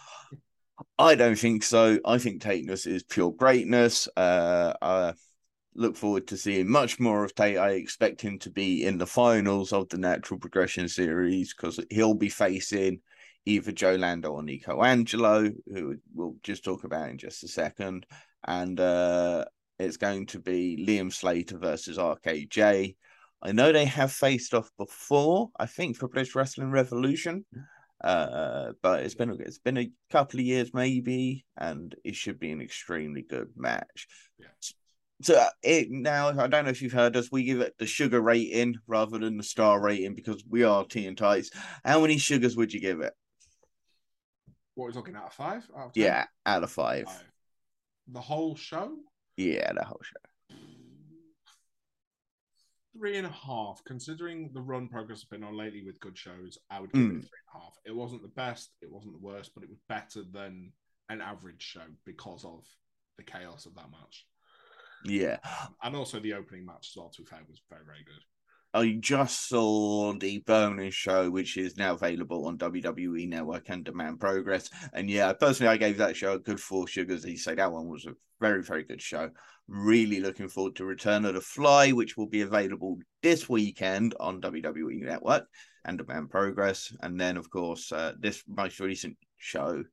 I 0.98 1.16
don't 1.16 1.38
think 1.38 1.64
so. 1.64 2.00
I 2.06 2.18
think 2.18 2.42
Tateness 2.42 2.88
is 2.88 3.04
pure 3.04 3.32
greatness. 3.32 4.08
Uh, 4.18 4.74
I 4.82 5.14
look 5.76 5.96
forward 5.96 6.28
to 6.28 6.38
seeing 6.38 6.70
much 6.70 7.00
more 7.00 7.24
of 7.24 7.36
Tate. 7.36 7.58
I 7.58 7.72
expect 7.72 8.22
him 8.22 8.40
to 8.40 8.50
be 8.50 8.86
in 8.86 8.98
the 8.98 9.06
finals 9.06 9.74
of 9.74 9.90
the 9.90 9.98
Natural 9.98 10.40
Progression 10.40 10.88
Series 10.88 11.54
because 11.54 11.80
he'll 11.90 12.16
be 12.16 12.30
facing 12.30 13.02
either 13.46 13.72
Joe 13.72 13.96
Lando 13.96 14.32
or 14.32 14.44
Nico 14.44 14.82
Angelo, 14.84 15.50
who 15.68 15.98
we'll 16.14 16.36
just 16.44 16.64
talk 16.64 16.84
about 16.84 17.10
in 17.10 17.18
just 17.18 17.44
a 17.44 17.48
second. 17.48 18.06
And 18.46 18.80
uh, 18.80 19.46
it's 19.80 19.98
going 19.98 20.26
to 20.28 20.40
be 20.40 20.86
Liam 20.88 21.12
Slater 21.12 21.58
versus 21.58 21.98
RKJ. 21.98 22.96
I 23.44 23.52
know 23.52 23.72
they 23.72 23.86
have 23.86 24.12
faced 24.12 24.54
off 24.54 24.70
before, 24.78 25.50
I 25.60 25.66
think, 25.66 25.98
for 25.98 26.08
British 26.08 26.36
Wrestling 26.36 26.72
Revolution. 26.72 27.46
Uh, 28.04 28.72
but 28.82 29.04
it's 29.04 29.16
been 29.16 29.30
a, 29.30 29.36
it's 29.36 29.60
been 29.60 29.78
a 29.78 29.92
couple 30.10 30.40
of 30.40 30.46
years 30.46 30.74
maybe, 30.74 31.46
and 31.58 31.96
it 32.04 32.16
should 32.16 32.40
be 32.40 32.52
an 32.52 32.62
extremely 32.62 33.22
good 33.22 33.50
match. 33.56 34.08
Yeah. 34.40 34.48
So 35.22 35.36
uh, 35.36 35.50
it 35.62 35.92
now, 35.92 36.30
I 36.30 36.48
don't 36.48 36.66
know 36.66 36.72
if 36.72 36.82
you've 36.82 36.92
heard 36.92 37.16
us. 37.16 37.32
We 37.32 37.44
give 37.44 37.62
it 37.62 37.76
the 37.78 37.86
sugar 37.86 38.20
rating 38.20 38.78
rather 38.88 39.20
than 39.20 39.38
the 39.38 39.44
star 39.44 39.80
rating 39.80 40.16
because 40.16 40.44
we 40.50 40.64
are 40.64 40.84
tea 40.84 41.06
and 41.06 41.18
tights. 41.18 41.52
How 41.86 42.02
many 42.02 42.18
sugars 42.18 42.56
would 42.56 42.74
you 42.74 42.82
give 42.82 43.02
it? 43.02 43.14
What 44.74 44.86
are 44.86 44.88
we 44.88 44.94
talking 44.94 45.16
out 45.16 45.28
of 45.28 45.34
five? 45.34 45.70
Out 45.78 45.88
of? 45.88 45.92
Yeah, 45.94 46.26
out 46.46 46.64
of 46.64 46.72
five. 46.72 47.06
Five. 47.06 47.31
The 48.12 48.22
whole 48.22 48.56
show? 48.56 48.98
Yeah, 49.38 49.72
the 49.74 49.84
whole 49.86 50.02
show. 50.04 50.56
Three 52.98 53.18
and 53.18 53.26
a 53.26 53.32
half. 53.32 53.82
Considering 53.86 54.52
the 54.54 54.62
run 54.62 54.90
progress 54.90 55.20
has 55.22 55.26
been 55.30 55.44
on 55.44 55.56
lately 55.56 55.82
with 55.84 56.00
good 56.02 56.18
shows, 56.18 56.58
I 56.70 56.82
would 56.82 56.92
give 56.92 57.02
Mm. 57.02 57.18
it 57.20 57.22
three 57.22 57.40
and 57.54 57.56
a 57.56 57.60
half. 57.64 57.78
It 57.86 57.96
wasn't 57.96 58.22
the 58.22 58.28
best, 58.28 58.76
it 58.82 58.92
wasn't 58.92 59.14
the 59.14 59.26
worst, 59.26 59.54
but 59.54 59.64
it 59.64 59.70
was 59.70 59.80
better 59.88 60.24
than 60.24 60.74
an 61.10 61.22
average 61.22 61.62
show 61.64 61.86
because 62.06 62.44
of 62.44 62.66
the 63.18 63.24
chaos 63.24 63.66
of 63.66 63.76
that 63.76 63.90
match. 63.92 64.28
Yeah, 65.04 65.40
and 65.82 65.96
also 65.96 66.20
the 66.20 66.34
opening 66.34 66.66
match 66.66 66.90
as 66.92 66.98
well, 66.98 67.10
to 67.10 67.22
be 67.22 67.28
fair, 67.28 67.40
was 67.48 67.62
very, 67.70 67.86
very 67.86 68.04
good. 68.04 68.24
I 68.74 68.98
just 69.02 69.50
saw 69.50 70.14
the 70.14 70.40
bonus 70.40 70.94
show, 70.94 71.30
which 71.30 71.58
is 71.58 71.76
now 71.76 71.94
available 71.94 72.48
on 72.48 72.58
WWE 72.58 73.28
Network 73.28 73.68
and 73.68 73.84
Demand 73.84 74.20
Progress. 74.22 74.70
And 74.94 75.10
yeah, 75.10 75.34
personally, 75.34 75.70
I 75.70 75.78
gave 75.78 75.98
that 75.98 76.16
show 76.16 76.34
a 76.34 76.40
good 76.40 76.60
four 76.60 76.88
sugars. 76.88 77.24
He 77.24 77.36
said 77.36 77.58
that 77.58 77.72
one 77.72 77.90
was 77.90 78.06
a 78.06 78.16
very, 78.40 78.64
very 78.64 78.84
good 78.84 79.02
show. 79.02 79.30
Really 79.68 80.22
looking 80.22 80.48
forward 80.48 80.78
to 80.78 80.86
Return 80.86 81.26
of 81.26 81.34
the 81.34 81.42
Fly, 81.42 81.92
which 81.92 82.16
will 82.16 82.28
be 82.28 82.42
available 82.42 82.98
this 83.22 83.50
weekend 83.50 84.16
on 84.22 84.42
WWE 84.42 85.02
Network 85.02 85.48
and 85.84 85.98
Demand 85.98 86.30
Progress. 86.30 86.94
And 87.02 87.20
then, 87.20 87.36
of 87.36 87.50
course, 87.50 87.92
uh, 87.92 88.14
this 88.20 88.42
most 88.48 88.80
recent 88.80 89.18
show, 89.38 89.84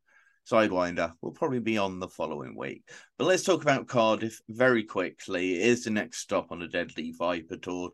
Sidewinder, 0.49 1.15
will 1.21 1.33
probably 1.33 1.61
be 1.61 1.79
on 1.79 1.99
the 1.99 2.09
following 2.09 2.57
week. 2.57 2.85
But 3.19 3.25
let's 3.25 3.43
talk 3.43 3.63
about 3.63 3.89
Cardiff 3.89 4.41
very 4.49 4.85
quickly. 4.85 5.57
It 5.57 5.67
is 5.67 5.83
the 5.83 5.91
next 5.91 6.19
stop 6.19 6.53
on 6.53 6.61
the 6.61 6.69
Deadly 6.69 7.13
Viper 7.19 7.57
Tour. 7.57 7.91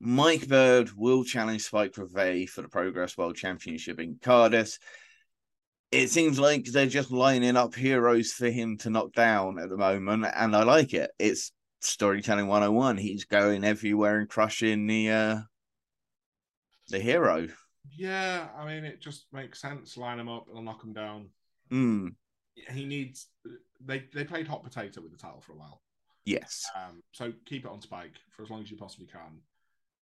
Mike 0.00 0.46
Bird 0.48 0.90
will 0.96 1.24
challenge 1.24 1.62
Spike 1.62 1.94
Revay 1.94 2.48
for 2.48 2.62
the 2.62 2.68
Progress 2.68 3.16
World 3.16 3.36
Championship 3.36 3.98
in 3.98 4.18
Cardiff. 4.20 4.78
It 5.90 6.10
seems 6.10 6.38
like 6.38 6.64
they're 6.66 6.86
just 6.86 7.10
lining 7.10 7.56
up 7.56 7.74
heroes 7.74 8.32
for 8.32 8.50
him 8.50 8.76
to 8.78 8.90
knock 8.90 9.12
down 9.12 9.58
at 9.58 9.70
the 9.70 9.76
moment, 9.76 10.26
and 10.34 10.54
I 10.54 10.64
like 10.64 10.92
it. 10.92 11.10
It's 11.18 11.52
storytelling 11.80 12.48
101. 12.48 12.96
He's 12.98 13.24
going 13.24 13.64
everywhere 13.64 14.18
and 14.18 14.28
crushing 14.28 14.86
the 14.86 15.10
uh 15.10 15.38
the 16.88 16.98
hero. 16.98 17.48
Yeah, 17.96 18.48
I 18.58 18.66
mean, 18.66 18.84
it 18.84 19.00
just 19.00 19.26
makes 19.32 19.60
sense. 19.60 19.96
Line 19.96 20.18
him 20.18 20.28
up, 20.28 20.46
it'll 20.50 20.62
knock 20.62 20.82
him 20.82 20.92
down. 20.92 21.28
Mm, 21.72 22.14
He 22.72 22.84
needs. 22.84 23.28
They 23.80 24.04
they 24.12 24.24
played 24.24 24.48
hot 24.48 24.64
potato 24.64 25.00
with 25.00 25.12
the 25.12 25.18
title 25.18 25.40
for 25.40 25.52
a 25.52 25.56
while. 25.56 25.82
yes. 26.24 26.64
Um, 26.76 27.02
so 27.12 27.32
keep 27.46 27.64
it 27.64 27.70
on 27.70 27.80
Spike 27.80 28.14
for 28.36 28.42
as 28.42 28.50
long 28.50 28.62
as 28.62 28.70
you 28.70 28.76
possibly 28.76 29.06
can. 29.06 29.40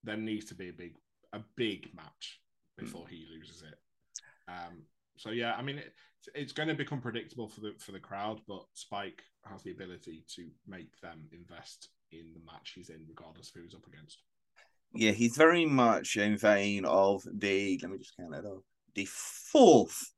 There 0.04 0.16
needs 0.16 0.46
to 0.46 0.54
be 0.54 0.68
a 0.68 0.72
big 0.72 0.94
a 1.32 1.40
big 1.56 1.90
match 1.94 2.40
before 2.78 3.06
he 3.08 3.26
loses 3.32 3.62
it. 3.62 3.78
Um, 4.48 4.82
so 5.16 5.30
yeah, 5.30 5.54
I 5.56 5.62
mean 5.62 5.78
it, 5.78 5.92
it's 6.34 6.52
going 6.52 6.68
to 6.68 6.74
become 6.74 7.00
predictable 7.00 7.48
for 7.48 7.60
the 7.60 7.74
for 7.78 7.92
the 7.92 8.00
crowd, 8.00 8.40
but 8.46 8.64
Spike 8.74 9.22
has 9.50 9.62
the 9.62 9.72
ability 9.72 10.24
to 10.36 10.48
make 10.66 10.98
them 11.00 11.28
invest 11.32 11.88
in 12.12 12.32
the 12.34 12.40
match 12.44 12.72
he's 12.74 12.90
in, 12.90 13.04
regardless 13.08 13.48
of 13.48 13.56
who 13.56 13.62
he's 13.62 13.74
up 13.74 13.86
against. 13.86 14.18
Yeah, 14.92 15.10
he's 15.10 15.36
very 15.36 15.66
much 15.66 16.16
in 16.16 16.36
vein 16.36 16.84
of 16.84 17.22
the 17.24 17.78
let 17.82 17.90
me 17.90 17.98
just 17.98 18.16
count 18.16 18.32
that 18.32 18.44
off. 18.44 18.62
The 18.94 19.08
fourth 19.10 20.12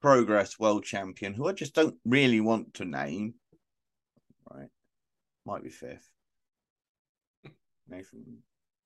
progress 0.00 0.58
world 0.58 0.84
champion, 0.84 1.34
who 1.34 1.48
I 1.48 1.52
just 1.52 1.74
don't 1.74 1.96
really 2.04 2.40
want 2.40 2.74
to 2.74 2.84
name. 2.84 3.34
Right. 4.50 4.68
Might 5.44 5.62
be 5.62 5.70
fifth. 5.70 6.08
Nathan 7.88 8.42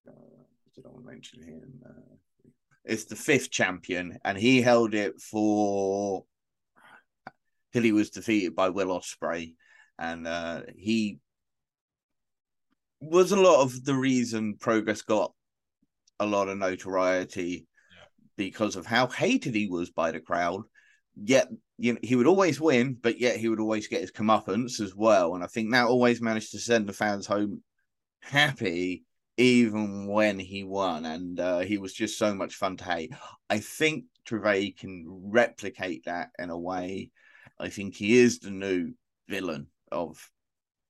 uh, 0.09 0.85
I 0.85 0.89
want 0.89 1.05
to 1.05 1.11
mention 1.11 1.43
him? 1.43 1.83
Uh, 1.85 2.51
it's 2.85 3.05
the 3.05 3.17
fifth 3.17 3.51
champion, 3.51 4.19
and 4.25 4.39
he 4.39 4.63
held 4.63 4.95
it 4.95 5.21
for 5.21 6.25
till 7.73 7.83
he 7.83 7.93
was 7.93 8.11
defeated 8.11 8.55
by 8.55 8.71
Will 8.71 8.89
Ospreay, 8.89 9.55
and 9.99 10.27
uh, 10.27 10.63
he 10.77 11.19
was 13.01 13.33
a 13.33 13.41
lot 13.41 13.63
of 13.63 13.85
the 13.85 13.95
reason 13.95 14.57
Progress 14.59 15.03
got 15.03 15.33
a 16.19 16.27
lot 16.27 16.49
of 16.49 16.59
notoriety 16.59 17.67
because 18.37 18.77
of 18.77 18.87
how 18.87 19.07
hated 19.07 19.55
he 19.55 19.69
was 19.69 19.91
by 19.91 20.11
the 20.11 20.21
crowd. 20.21 20.63
Yet, 21.15 21.49
you 21.79 21.95
know, 21.95 21.99
he 22.03 22.15
would 22.17 22.27
always 22.27 22.61
win, 22.61 22.97
but 23.01 23.19
yet 23.19 23.37
he 23.37 23.49
would 23.49 23.61
always 23.61 23.89
get 23.89 24.03
his 24.03 24.13
comeuppance 24.13 24.81
as 24.81 24.95
well. 24.95 25.35
And 25.35 25.43
I 25.43 25.47
think 25.47 25.73
that 25.73 25.87
always 25.87 26.21
managed 26.21 26.53
to 26.53 26.59
send 26.59 26.87
the 26.87 26.93
fans 26.93 27.27
home 27.27 27.63
happy, 28.21 29.05
even 29.37 30.07
when 30.07 30.39
he 30.39 30.64
won. 30.64 31.05
And 31.05 31.39
uh, 31.39 31.61
he 31.61 31.78
was 31.78 31.93
just 31.93 32.18
so 32.18 32.34
much 32.34 32.55
fun 32.55 32.76
to 32.78 32.84
hate. 32.84 33.12
I 33.51 33.59
think 33.59 34.05
Trevay 34.26 34.76
can 34.76 35.05
replicate 35.09 36.05
that 36.07 36.30
in 36.39 36.51
a 36.51 36.59
way. 36.59 37.11
I 37.59 37.68
think 37.68 37.95
he 37.95 38.18
is 38.18 38.39
the 38.39 38.51
new 38.51 38.93
villain 39.28 39.68
of 39.91 40.30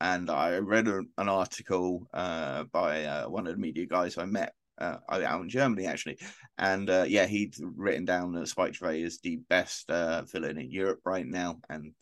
and 0.00 0.30
I 0.30 0.58
read 0.58 0.88
a, 0.88 1.02
an 1.18 1.28
article 1.28 2.06
uh, 2.12 2.64
by 2.64 3.04
uh, 3.04 3.28
one 3.28 3.46
of 3.46 3.54
the 3.54 3.60
media 3.60 3.86
guys 3.86 4.18
I 4.18 4.26
met 4.26 4.52
uh, 4.78 4.98
out 5.08 5.40
in 5.40 5.48
Germany 5.48 5.86
actually, 5.86 6.18
and 6.58 6.90
uh, 6.90 7.04
yeah, 7.08 7.26
he'd 7.26 7.54
written 7.60 8.04
down 8.04 8.32
that 8.32 8.48
Spike 8.48 8.72
Trevay 8.72 9.02
is 9.02 9.18
the 9.20 9.36
best 9.48 9.90
uh, 9.90 10.22
villain 10.24 10.58
in 10.58 10.70
Europe 10.70 11.00
right 11.04 11.26
now, 11.26 11.60
and 11.70 11.92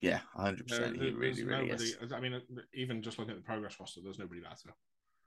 Yeah, 0.00 0.20
hundred 0.34 0.66
percent. 0.66 0.96
He 0.96 1.10
really, 1.10 1.44
really 1.44 1.68
nobody. 1.68 1.84
is. 1.84 2.12
I 2.12 2.20
mean, 2.20 2.40
even 2.74 3.02
just 3.02 3.18
looking 3.18 3.32
at 3.32 3.36
the 3.36 3.44
progress 3.44 3.76
roster, 3.78 4.00
there's 4.02 4.18
nobody 4.18 4.40
better. 4.40 4.74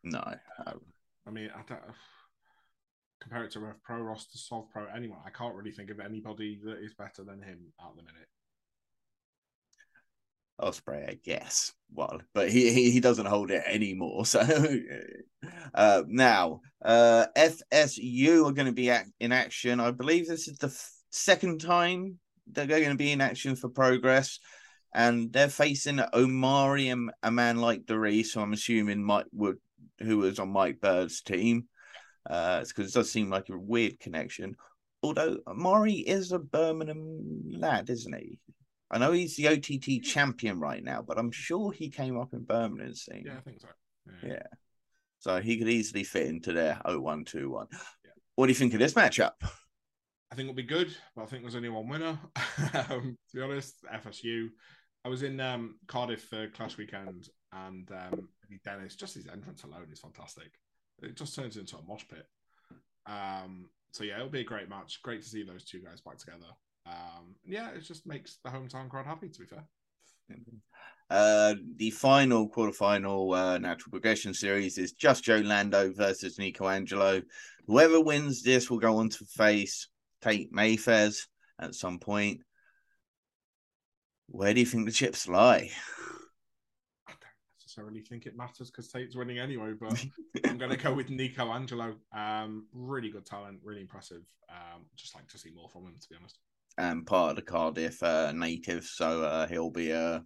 No, 0.03 0.23
no. 0.65 0.73
I 1.25 1.31
mean, 1.31 1.49
I 1.55 1.61
don't 1.67 1.81
compare 3.21 3.45
it 3.45 3.51
to 3.51 3.59
Rev 3.59 3.81
Pro 3.83 4.01
roster, 4.01 4.37
Solve 4.37 4.69
Pro, 4.71 4.85
anyone. 4.93 5.19
I 5.25 5.29
can't 5.29 5.55
really 5.55 5.71
think 5.71 5.89
of 5.89 5.99
anybody 5.99 6.59
that 6.65 6.83
is 6.83 6.93
better 6.93 7.23
than 7.23 7.41
him 7.41 7.59
at 7.79 7.95
the 7.95 8.03
minute. 8.03 8.27
Ospreay, 10.61 11.09
I 11.09 11.19
guess. 11.23 11.73
Well, 11.93 12.21
but 12.33 12.49
he, 12.49 12.71
he 12.71 12.91
he 12.91 12.99
doesn't 12.99 13.25
hold 13.25 13.51
it 13.51 13.63
anymore. 13.65 14.25
So 14.33 14.41
uh, 15.73 16.03
now, 16.07 16.61
uh, 16.83 17.25
FSU 17.35 18.47
are 18.47 18.53
going 18.53 18.67
to 18.67 18.71
be 18.71 18.89
act- 18.89 19.11
in 19.19 19.31
action. 19.31 19.79
I 19.79 19.91
believe 19.91 20.27
this 20.27 20.47
is 20.47 20.57
the 20.57 20.67
f- 20.67 20.91
second 21.09 21.59
time 21.59 22.19
they're 22.47 22.67
going 22.67 22.89
to 22.89 22.95
be 22.95 23.11
in 23.11 23.21
action 23.21 23.55
for 23.55 23.69
Progress, 23.69 24.39
and 24.93 25.33
they're 25.33 25.49
facing 25.49 26.01
Omari 26.13 26.89
and 26.89 27.11
a 27.23 27.31
man 27.31 27.57
like 27.57 27.85
DeReiss. 27.85 28.27
So 28.27 28.41
I'm 28.41 28.53
assuming 28.53 29.03
Mike 29.03 29.25
Wood, 29.33 29.57
who 29.99 30.17
was 30.19 30.39
on 30.39 30.49
Mike 30.49 30.79
Bird's 30.81 31.21
team, 31.21 31.67
uh, 32.29 32.63
because 32.67 32.89
it 32.89 32.93
does 32.93 33.11
seem 33.11 33.29
like 33.29 33.49
a 33.49 33.57
weird 33.57 33.99
connection. 33.99 34.55
Although 35.01 35.39
Omari 35.47 35.95
is 35.95 36.31
a 36.31 36.39
Birmingham 36.39 37.43
lad, 37.51 37.89
isn't 37.89 38.17
he? 38.17 38.39
I 38.89 38.99
know 38.99 39.11
he's 39.11 39.35
the 39.35 39.49
OTT 39.49 40.03
champion 40.03 40.59
right 40.59 40.83
now, 40.83 41.01
but 41.01 41.17
I'm 41.17 41.31
sure 41.31 41.71
he 41.71 41.89
came 41.89 42.17
up 42.17 42.33
in 42.33 42.43
Birmingham 42.43 42.93
scene. 42.93 43.23
Yeah, 43.25 43.37
I 43.37 43.41
think 43.41 43.59
so. 43.59 43.67
Yeah. 44.25 44.43
So 45.19 45.39
he 45.39 45.57
could 45.57 45.69
easily 45.69 46.03
fit 46.03 46.27
into 46.27 46.53
their 46.53 46.75
0121. 46.85 47.67
What 48.35 48.45
do 48.45 48.51
you 48.51 48.55
think 48.55 48.73
of 48.73 48.79
this 48.79 48.93
matchup? 48.93 49.31
I 50.31 50.35
think 50.35 50.49
it'll 50.49 50.55
be 50.55 50.63
good, 50.63 50.95
but 51.15 51.23
I 51.23 51.25
think 51.27 51.43
there's 51.43 51.55
only 51.55 51.69
one 51.69 51.87
winner. 51.87 52.19
um, 52.89 53.17
to 53.31 53.35
be 53.35 53.41
honest, 53.41 53.75
FSU. 53.93 54.47
I 55.05 55.09
was 55.09 55.23
in 55.23 55.39
um, 55.39 55.75
Cardiff 55.87 56.23
for 56.23 56.47
Clash 56.49 56.77
Weekend, 56.77 57.29
and 57.67 57.89
um, 57.91 58.29
Dennis, 58.63 58.95
just 58.95 59.15
his 59.15 59.27
entrance 59.27 59.63
alone 59.63 59.87
is 59.91 59.99
fantastic. 59.99 60.51
It 61.01 61.15
just 61.15 61.35
turns 61.35 61.57
into 61.57 61.77
a 61.77 61.81
mosh 61.87 62.03
pit. 62.09 62.25
Um, 63.05 63.69
so 63.91 64.03
yeah, 64.03 64.15
it'll 64.15 64.29
be 64.29 64.41
a 64.41 64.45
great 64.45 64.69
match. 64.69 65.01
Great 65.03 65.21
to 65.21 65.29
see 65.29 65.43
those 65.43 65.63
two 65.63 65.79
guys 65.79 66.01
back 66.01 66.17
together. 66.17 66.47
Um, 66.85 67.35
yeah, 67.45 67.69
it 67.69 67.81
just 67.81 68.05
makes 68.05 68.37
the 68.43 68.49
hometown 68.49 68.89
crowd 68.89 69.05
happy. 69.05 69.29
To 69.29 69.39
be 69.39 69.45
fair, 69.45 69.65
Uh, 71.09 71.55
the 71.75 71.91
final 71.91 72.49
quarterfinal 72.49 73.37
uh, 73.37 73.57
natural 73.57 73.91
progression 73.91 74.33
series 74.33 74.77
is 74.77 74.93
just 74.93 75.23
Joe 75.23 75.37
Lando 75.37 75.91
versus 75.93 76.39
Nico 76.39 76.67
Angelo. 76.67 77.21
Whoever 77.67 78.01
wins 78.01 78.41
this 78.41 78.69
will 78.69 78.79
go 78.79 78.97
on 78.97 79.09
to 79.09 79.25
face 79.25 79.89
Tate 80.21 80.51
Mayfairs 80.51 81.27
at 81.59 81.75
some 81.75 81.99
point. 81.99 82.41
Where 84.27 84.53
do 84.53 84.59
you 84.59 84.65
think 84.65 84.85
the 84.85 84.91
chips 84.91 85.27
lie? 85.27 85.69
Necessarily 87.75 88.01
think 88.01 88.27
it 88.27 88.37
matters 88.37 88.69
because 88.69 88.87
Tate's 88.87 89.15
winning 89.15 89.39
anyway. 89.39 89.73
But 89.79 90.05
I'm 90.45 90.59
going 90.59 90.69
to 90.69 90.77
go 90.77 90.93
with 90.93 91.09
Nico 91.09 91.51
Angelo. 91.51 91.95
Um, 92.15 92.67
really 92.71 93.09
good 93.09 93.25
talent, 93.25 93.61
really 93.63 93.81
impressive. 93.81 94.21
Um, 94.49 94.83
just 94.95 95.15
like 95.15 95.27
to 95.29 95.39
see 95.39 95.49
more 95.55 95.69
from 95.69 95.85
him, 95.85 95.95
to 95.99 96.09
be 96.09 96.15
honest. 96.15 96.37
and 96.77 97.05
part 97.05 97.31
of 97.31 97.35
the 97.37 97.41
Cardiff 97.41 98.03
uh, 98.03 98.31
native, 98.31 98.83
so 98.83 99.23
uh, 99.23 99.47
he'll 99.47 99.71
be 99.71 99.89
a, 99.89 100.23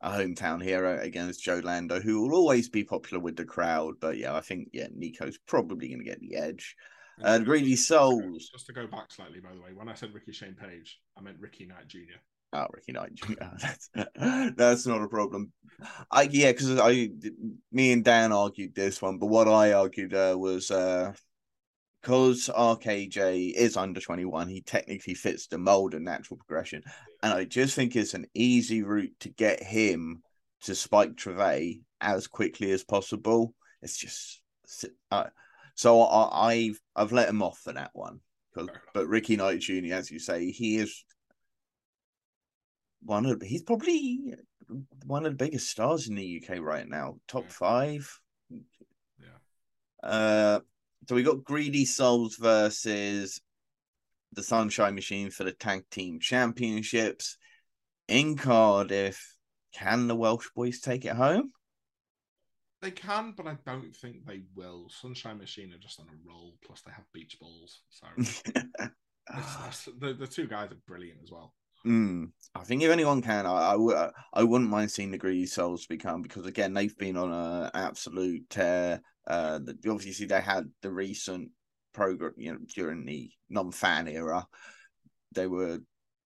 a 0.00 0.10
hometown 0.10 0.62
hero 0.62 0.98
against 1.00 1.42
Joe 1.42 1.60
Lando, 1.62 2.00
who 2.00 2.22
will 2.22 2.34
always 2.34 2.70
be 2.70 2.84
popular 2.84 3.22
with 3.22 3.36
the 3.36 3.44
crowd. 3.44 3.94
But 4.00 4.16
yeah, 4.16 4.34
I 4.34 4.40
think 4.40 4.68
yeah, 4.72 4.88
Nico's 4.94 5.38
probably 5.46 5.88
going 5.88 5.98
to 5.98 6.04
get 6.04 6.20
the 6.20 6.36
edge. 6.36 6.76
Uh, 7.22 7.38
Greedy 7.38 7.76
Souls. 7.76 8.48
Just 8.50 8.66
to 8.66 8.72
go 8.72 8.86
back 8.86 9.10
slightly, 9.10 9.40
by 9.40 9.54
the 9.54 9.60
way, 9.60 9.72
when 9.74 9.88
I 9.88 9.94
said 9.94 10.14
Ricky 10.14 10.32
Shane 10.32 10.54
Page, 10.54 11.00
I 11.18 11.20
meant 11.20 11.40
Ricky 11.40 11.66
Knight 11.66 11.88
Jr. 11.88 12.20
Oh, 12.56 12.66
Ricky 12.72 12.92
Knight 12.92 13.20
that's, 13.50 13.90
that's 14.56 14.86
not 14.86 15.02
a 15.02 15.08
problem. 15.08 15.52
I 16.10 16.22
yeah, 16.22 16.52
because 16.52 16.78
I, 16.80 17.10
me 17.70 17.92
and 17.92 18.02
Dan 18.02 18.32
argued 18.32 18.74
this 18.74 19.02
one, 19.02 19.18
but 19.18 19.26
what 19.26 19.46
I 19.46 19.74
argued 19.74 20.14
uh, 20.14 20.34
was 20.38 20.70
uh, 20.70 21.12
because 22.00 22.48
RKJ 22.48 23.52
is 23.52 23.76
under 23.76 24.00
21, 24.00 24.48
he 24.48 24.62
technically 24.62 25.14
fits 25.14 25.48
the 25.48 25.58
mold 25.58 25.92
of 25.92 26.02
natural 26.02 26.38
progression. 26.38 26.82
And 27.22 27.34
I 27.34 27.44
just 27.44 27.74
think 27.74 27.94
it's 27.94 28.14
an 28.14 28.26
easy 28.32 28.82
route 28.82 29.12
to 29.20 29.28
get 29.28 29.62
him 29.62 30.22
to 30.62 30.74
Spike 30.74 31.16
Treve 31.16 31.80
as 32.00 32.26
quickly 32.26 32.70
as 32.70 32.84
possible. 32.84 33.54
It's 33.82 33.98
just 33.98 34.40
uh, 35.10 35.24
so 35.74 36.00
I, 36.00 36.52
I've 36.52 36.80
I've 36.94 37.12
let 37.12 37.28
him 37.28 37.42
off 37.42 37.58
for 37.58 37.72
that 37.74 37.90
one. 37.92 38.20
But 38.94 39.08
Ricky 39.08 39.36
Knight 39.36 39.60
Jr., 39.60 39.92
as 39.92 40.10
you 40.10 40.18
say, 40.18 40.50
he 40.50 40.78
is 40.78 41.04
one 43.06 43.24
of 43.26 43.40
he's 43.42 43.62
probably 43.62 44.34
one 45.04 45.24
of 45.24 45.32
the 45.32 45.44
biggest 45.44 45.70
stars 45.70 46.08
in 46.08 46.16
the 46.16 46.42
UK 46.42 46.58
right 46.60 46.88
now, 46.88 47.18
top 47.28 47.44
Yeah. 47.44 47.50
five. 47.50 48.20
Yeah. 48.50 49.38
Uh, 50.02 50.60
so 51.08 51.14
we 51.14 51.22
got 51.22 51.44
Greedy 51.44 51.84
Souls 51.84 52.36
versus 52.36 53.40
the 54.32 54.42
Sunshine 54.42 54.94
Machine 54.94 55.30
for 55.30 55.44
the 55.44 55.52
Tag 55.52 55.88
Team 55.90 56.18
Championships 56.20 57.38
in 58.08 58.36
Cardiff. 58.36 59.36
Can 59.72 60.08
the 60.08 60.16
Welsh 60.16 60.48
boys 60.54 60.80
take 60.80 61.04
it 61.04 61.14
home? 61.14 61.52
They 62.82 62.90
can, 62.90 63.34
but 63.36 63.46
I 63.46 63.56
don't 63.64 63.94
think 63.94 64.26
they 64.26 64.42
will. 64.54 64.88
Sunshine 64.90 65.38
Machine 65.38 65.72
are 65.72 65.78
just 65.78 66.00
on 66.00 66.06
a 66.06 66.28
roll. 66.28 66.56
Plus, 66.64 66.82
they 66.82 66.92
have 66.92 67.04
beach 67.12 67.38
balls. 67.40 67.82
So 67.88 68.06
the 69.98 70.12
the 70.14 70.26
two 70.26 70.46
guys 70.46 70.72
are 70.72 70.78
brilliant 70.86 71.20
as 71.22 71.30
well. 71.30 71.54
Mm, 71.86 72.32
I 72.54 72.64
think 72.64 72.82
if 72.82 72.90
anyone 72.90 73.22
can, 73.22 73.46
I, 73.46 73.70
I, 73.70 73.72
w- 73.72 74.10
I 74.32 74.42
wouldn't 74.42 74.70
mind 74.70 74.90
seeing 74.90 75.10
the 75.12 75.18
Greedy 75.18 75.46
Souls 75.46 75.86
become 75.86 76.20
because 76.22 76.46
again 76.46 76.74
they've 76.74 76.96
been 76.96 77.16
on 77.16 77.32
an 77.32 77.70
absolute 77.74 78.48
tear. 78.50 79.00
Uh, 79.26 79.60
obviously 79.88 80.26
they 80.26 80.40
had 80.40 80.68
the 80.82 80.90
recent 80.90 81.50
program, 81.92 82.32
you 82.36 82.52
know, 82.52 82.58
during 82.74 83.04
the 83.04 83.30
non-fan 83.48 84.08
era, 84.08 84.46
they 85.32 85.46
were 85.46 85.78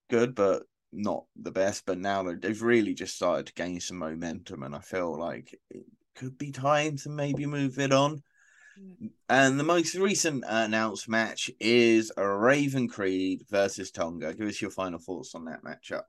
good, 0.08 0.34
but 0.34 0.62
not 0.92 1.24
the 1.36 1.50
best. 1.50 1.84
But 1.86 1.98
now 1.98 2.22
they- 2.22 2.34
they've 2.34 2.62
really 2.62 2.94
just 2.94 3.16
started 3.16 3.46
to 3.46 3.54
gain 3.54 3.80
some 3.80 3.98
momentum, 3.98 4.62
and 4.62 4.74
I 4.74 4.80
feel 4.80 5.18
like 5.18 5.54
it 5.70 5.84
could 6.14 6.38
be 6.38 6.52
time 6.52 6.96
to 6.98 7.10
maybe 7.10 7.44
move 7.46 7.78
it 7.78 7.92
on. 7.92 8.22
And 9.28 9.60
the 9.60 9.64
most 9.64 9.94
recent 9.94 10.44
uh, 10.44 10.64
announced 10.64 11.08
match 11.08 11.50
is 11.60 12.12
a 12.16 12.28
Raven 12.28 12.88
Creed 12.88 13.44
versus 13.48 13.90
Tonga. 13.90 14.34
Give 14.34 14.48
us 14.48 14.60
your 14.60 14.70
final 14.70 14.98
thoughts 14.98 15.34
on 15.34 15.44
that 15.44 15.62
matchup. 15.62 16.04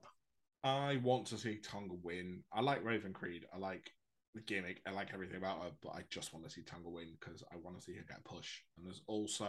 I 0.64 0.98
want 1.02 1.26
to 1.28 1.38
see 1.38 1.56
Tonga 1.56 1.94
win. 2.02 2.42
I 2.52 2.60
like 2.60 2.84
Raven 2.84 3.12
Creed. 3.12 3.46
I 3.54 3.58
like 3.58 3.90
the 4.34 4.40
gimmick. 4.40 4.80
I 4.86 4.92
like 4.92 5.10
everything 5.12 5.36
about 5.36 5.62
her, 5.62 5.70
but 5.82 5.90
I 5.90 6.02
just 6.10 6.32
want 6.32 6.44
to 6.44 6.50
see 6.50 6.62
Tonga 6.62 6.88
win 6.88 7.16
because 7.18 7.42
I 7.52 7.56
want 7.56 7.78
to 7.78 7.82
see 7.82 7.94
her 7.94 8.04
get 8.08 8.20
a 8.24 8.28
push. 8.28 8.60
And 8.76 8.86
there's 8.86 9.02
also 9.06 9.48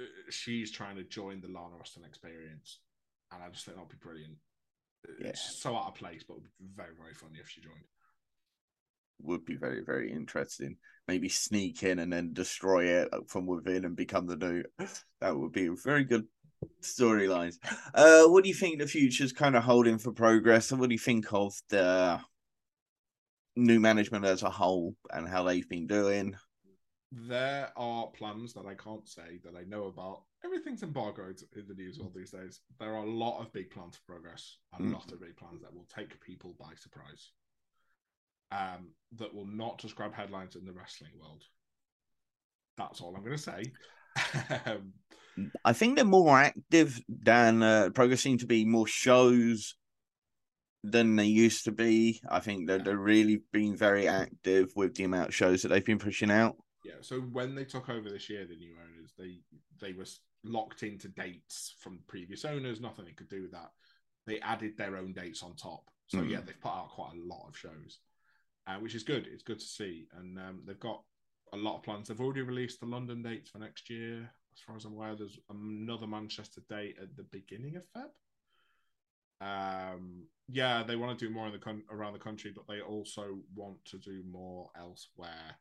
uh, 0.00 0.04
she's 0.30 0.70
trying 0.70 0.96
to 0.96 1.04
join 1.04 1.40
the 1.40 1.48
Lana 1.48 1.76
Austin 1.80 2.04
experience, 2.04 2.80
and 3.32 3.42
I 3.42 3.48
just 3.48 3.64
think 3.64 3.76
that'd 3.76 3.90
be 3.90 3.96
brilliant. 4.00 4.36
Yeah. 5.20 5.28
It's 5.28 5.60
so 5.60 5.76
out 5.76 5.88
of 5.88 5.94
place, 5.94 6.22
but 6.26 6.34
it 6.34 6.42
would 6.42 6.58
be 6.58 6.66
very, 6.76 6.94
very 6.98 7.14
funny 7.14 7.38
if 7.40 7.48
she 7.48 7.60
joined. 7.60 7.84
Would 9.20 9.44
be 9.44 9.56
very, 9.56 9.82
very 9.84 10.12
interesting. 10.12 10.76
Maybe 11.06 11.28
sneak 11.28 11.82
in 11.82 11.98
and 11.98 12.12
then 12.12 12.32
destroy 12.32 12.86
it 12.86 13.08
from 13.28 13.46
within 13.46 13.84
and 13.84 13.96
become 13.96 14.26
the 14.26 14.36
new. 14.36 14.64
That 15.20 15.36
would 15.36 15.52
be 15.52 15.66
a 15.66 15.74
very 15.74 16.02
good 16.04 16.26
storylines. 16.82 17.56
Uh, 17.94 18.24
what 18.24 18.42
do 18.42 18.48
you 18.48 18.54
think 18.54 18.78
the 18.80 18.86
future's 18.88 19.32
kind 19.32 19.54
of 19.54 19.62
holding 19.62 19.98
for 19.98 20.12
progress? 20.12 20.70
And 20.70 20.80
what 20.80 20.88
do 20.88 20.94
you 20.94 20.98
think 20.98 21.32
of 21.32 21.54
the 21.68 22.20
new 23.54 23.78
management 23.78 24.24
as 24.24 24.42
a 24.42 24.50
whole 24.50 24.96
and 25.12 25.28
how 25.28 25.44
they've 25.44 25.68
been 25.68 25.86
doing? 25.86 26.34
There 27.12 27.70
are 27.76 28.06
plans 28.08 28.54
that 28.54 28.66
I 28.66 28.74
can't 28.74 29.06
say 29.06 29.38
that 29.44 29.54
I 29.54 29.64
know 29.64 29.84
about. 29.84 30.22
Everything's 30.44 30.82
embargoed 30.82 31.40
in 31.54 31.68
the 31.68 31.74
news 31.74 31.98
all 32.00 32.10
these 32.14 32.30
days. 32.30 32.60
There 32.80 32.94
are 32.94 33.04
a 33.04 33.10
lot 33.10 33.40
of 33.40 33.52
big 33.52 33.70
plans 33.70 33.96
for 33.96 34.14
progress, 34.14 34.56
a 34.72 34.82
Mm. 34.82 34.94
lot 34.94 35.12
of 35.12 35.20
big 35.20 35.36
plans 35.36 35.60
that 35.62 35.74
will 35.74 35.86
take 35.94 36.18
people 36.20 36.56
by 36.58 36.74
surprise. 36.74 37.30
Um, 38.52 38.88
that 39.16 39.34
will 39.34 39.46
not 39.46 39.78
just 39.78 39.94
grab 39.96 40.14
headlines 40.14 40.56
in 40.56 40.64
the 40.64 40.72
wrestling 40.72 41.12
world. 41.20 41.42
That's 42.76 43.00
all 43.00 43.14
I'm 43.14 43.24
going 43.24 43.36
to 43.36 43.42
say. 43.42 43.62
um, 44.66 44.92
I 45.64 45.72
think 45.72 45.96
they're 45.96 46.04
more 46.04 46.38
active 46.38 47.00
than 47.08 47.62
uh, 47.62 47.90
progress 47.94 48.20
seem 48.20 48.38
to 48.38 48.46
be 48.46 48.64
more 48.64 48.86
shows 48.86 49.76
than 50.84 51.16
they 51.16 51.26
used 51.26 51.64
to 51.64 51.72
be. 51.72 52.20
I 52.28 52.40
think 52.40 52.68
that 52.68 52.84
they're 52.84 52.96
really 52.96 53.42
being 53.52 53.76
very 53.76 54.08
active 54.08 54.72
with 54.76 54.94
the 54.94 55.04
amount 55.04 55.28
of 55.28 55.34
shows 55.34 55.62
that 55.62 55.68
they've 55.68 55.84
been 55.84 55.98
pushing 55.98 56.30
out. 56.30 56.56
yeah, 56.84 57.00
so 57.00 57.20
when 57.20 57.54
they 57.54 57.64
took 57.64 57.88
over 57.88 58.10
this 58.10 58.28
year, 58.28 58.46
the 58.46 58.56
new 58.56 58.74
owners, 58.74 59.12
they 59.18 59.40
they 59.80 59.92
were 59.92 60.06
locked 60.44 60.82
into 60.82 61.08
dates 61.08 61.76
from 61.78 62.00
previous 62.08 62.44
owners. 62.44 62.80
Nothing 62.80 63.04
they 63.04 63.12
could 63.12 63.28
do 63.28 63.42
with 63.42 63.52
that. 63.52 63.70
They 64.26 64.40
added 64.40 64.76
their 64.76 64.96
own 64.96 65.12
dates 65.12 65.42
on 65.42 65.54
top. 65.54 65.84
So 66.08 66.18
Mhm. 66.18 66.30
yeah, 66.30 66.40
they've 66.40 66.60
put 66.60 66.72
out 66.72 66.90
quite 66.90 67.12
a 67.14 67.22
lot 67.26 67.48
of 67.48 67.56
shows, 67.56 68.00
uh, 68.66 68.76
which 68.76 68.94
is 68.94 69.02
good. 69.02 69.26
It's 69.32 69.42
good 69.42 69.58
to 69.58 69.64
see, 69.64 70.06
and 70.18 70.38
um, 70.38 70.62
they've 70.66 70.78
got 70.78 71.02
a 71.52 71.56
lot 71.56 71.76
of 71.76 71.82
plans. 71.82 72.08
They've 72.08 72.20
already 72.20 72.42
released 72.42 72.80
the 72.80 72.86
London 72.86 73.22
dates 73.22 73.50
for 73.50 73.58
next 73.58 73.90
year. 73.90 74.30
As 74.54 74.60
far 74.66 74.76
as 74.76 74.84
I'm 74.84 74.92
aware, 74.92 75.14
there's 75.14 75.38
another 75.50 76.06
Manchester 76.06 76.62
date 76.68 76.96
at 77.00 77.16
the 77.16 77.24
beginning 77.24 77.76
of 77.76 77.82
Feb. 77.96 78.10
um, 79.40 80.26
yeah, 80.48 80.82
they 80.82 80.96
want 80.96 81.18
to 81.18 81.26
do 81.26 81.32
more 81.32 81.46
in 81.46 81.52
the 81.52 81.58
con- 81.58 81.84
around 81.90 82.12
the 82.12 82.18
country, 82.18 82.52
but 82.54 82.66
they 82.68 82.80
also 82.80 83.38
want 83.54 83.82
to 83.86 83.98
do 83.98 84.22
more 84.30 84.70
elsewhere. 84.78 85.56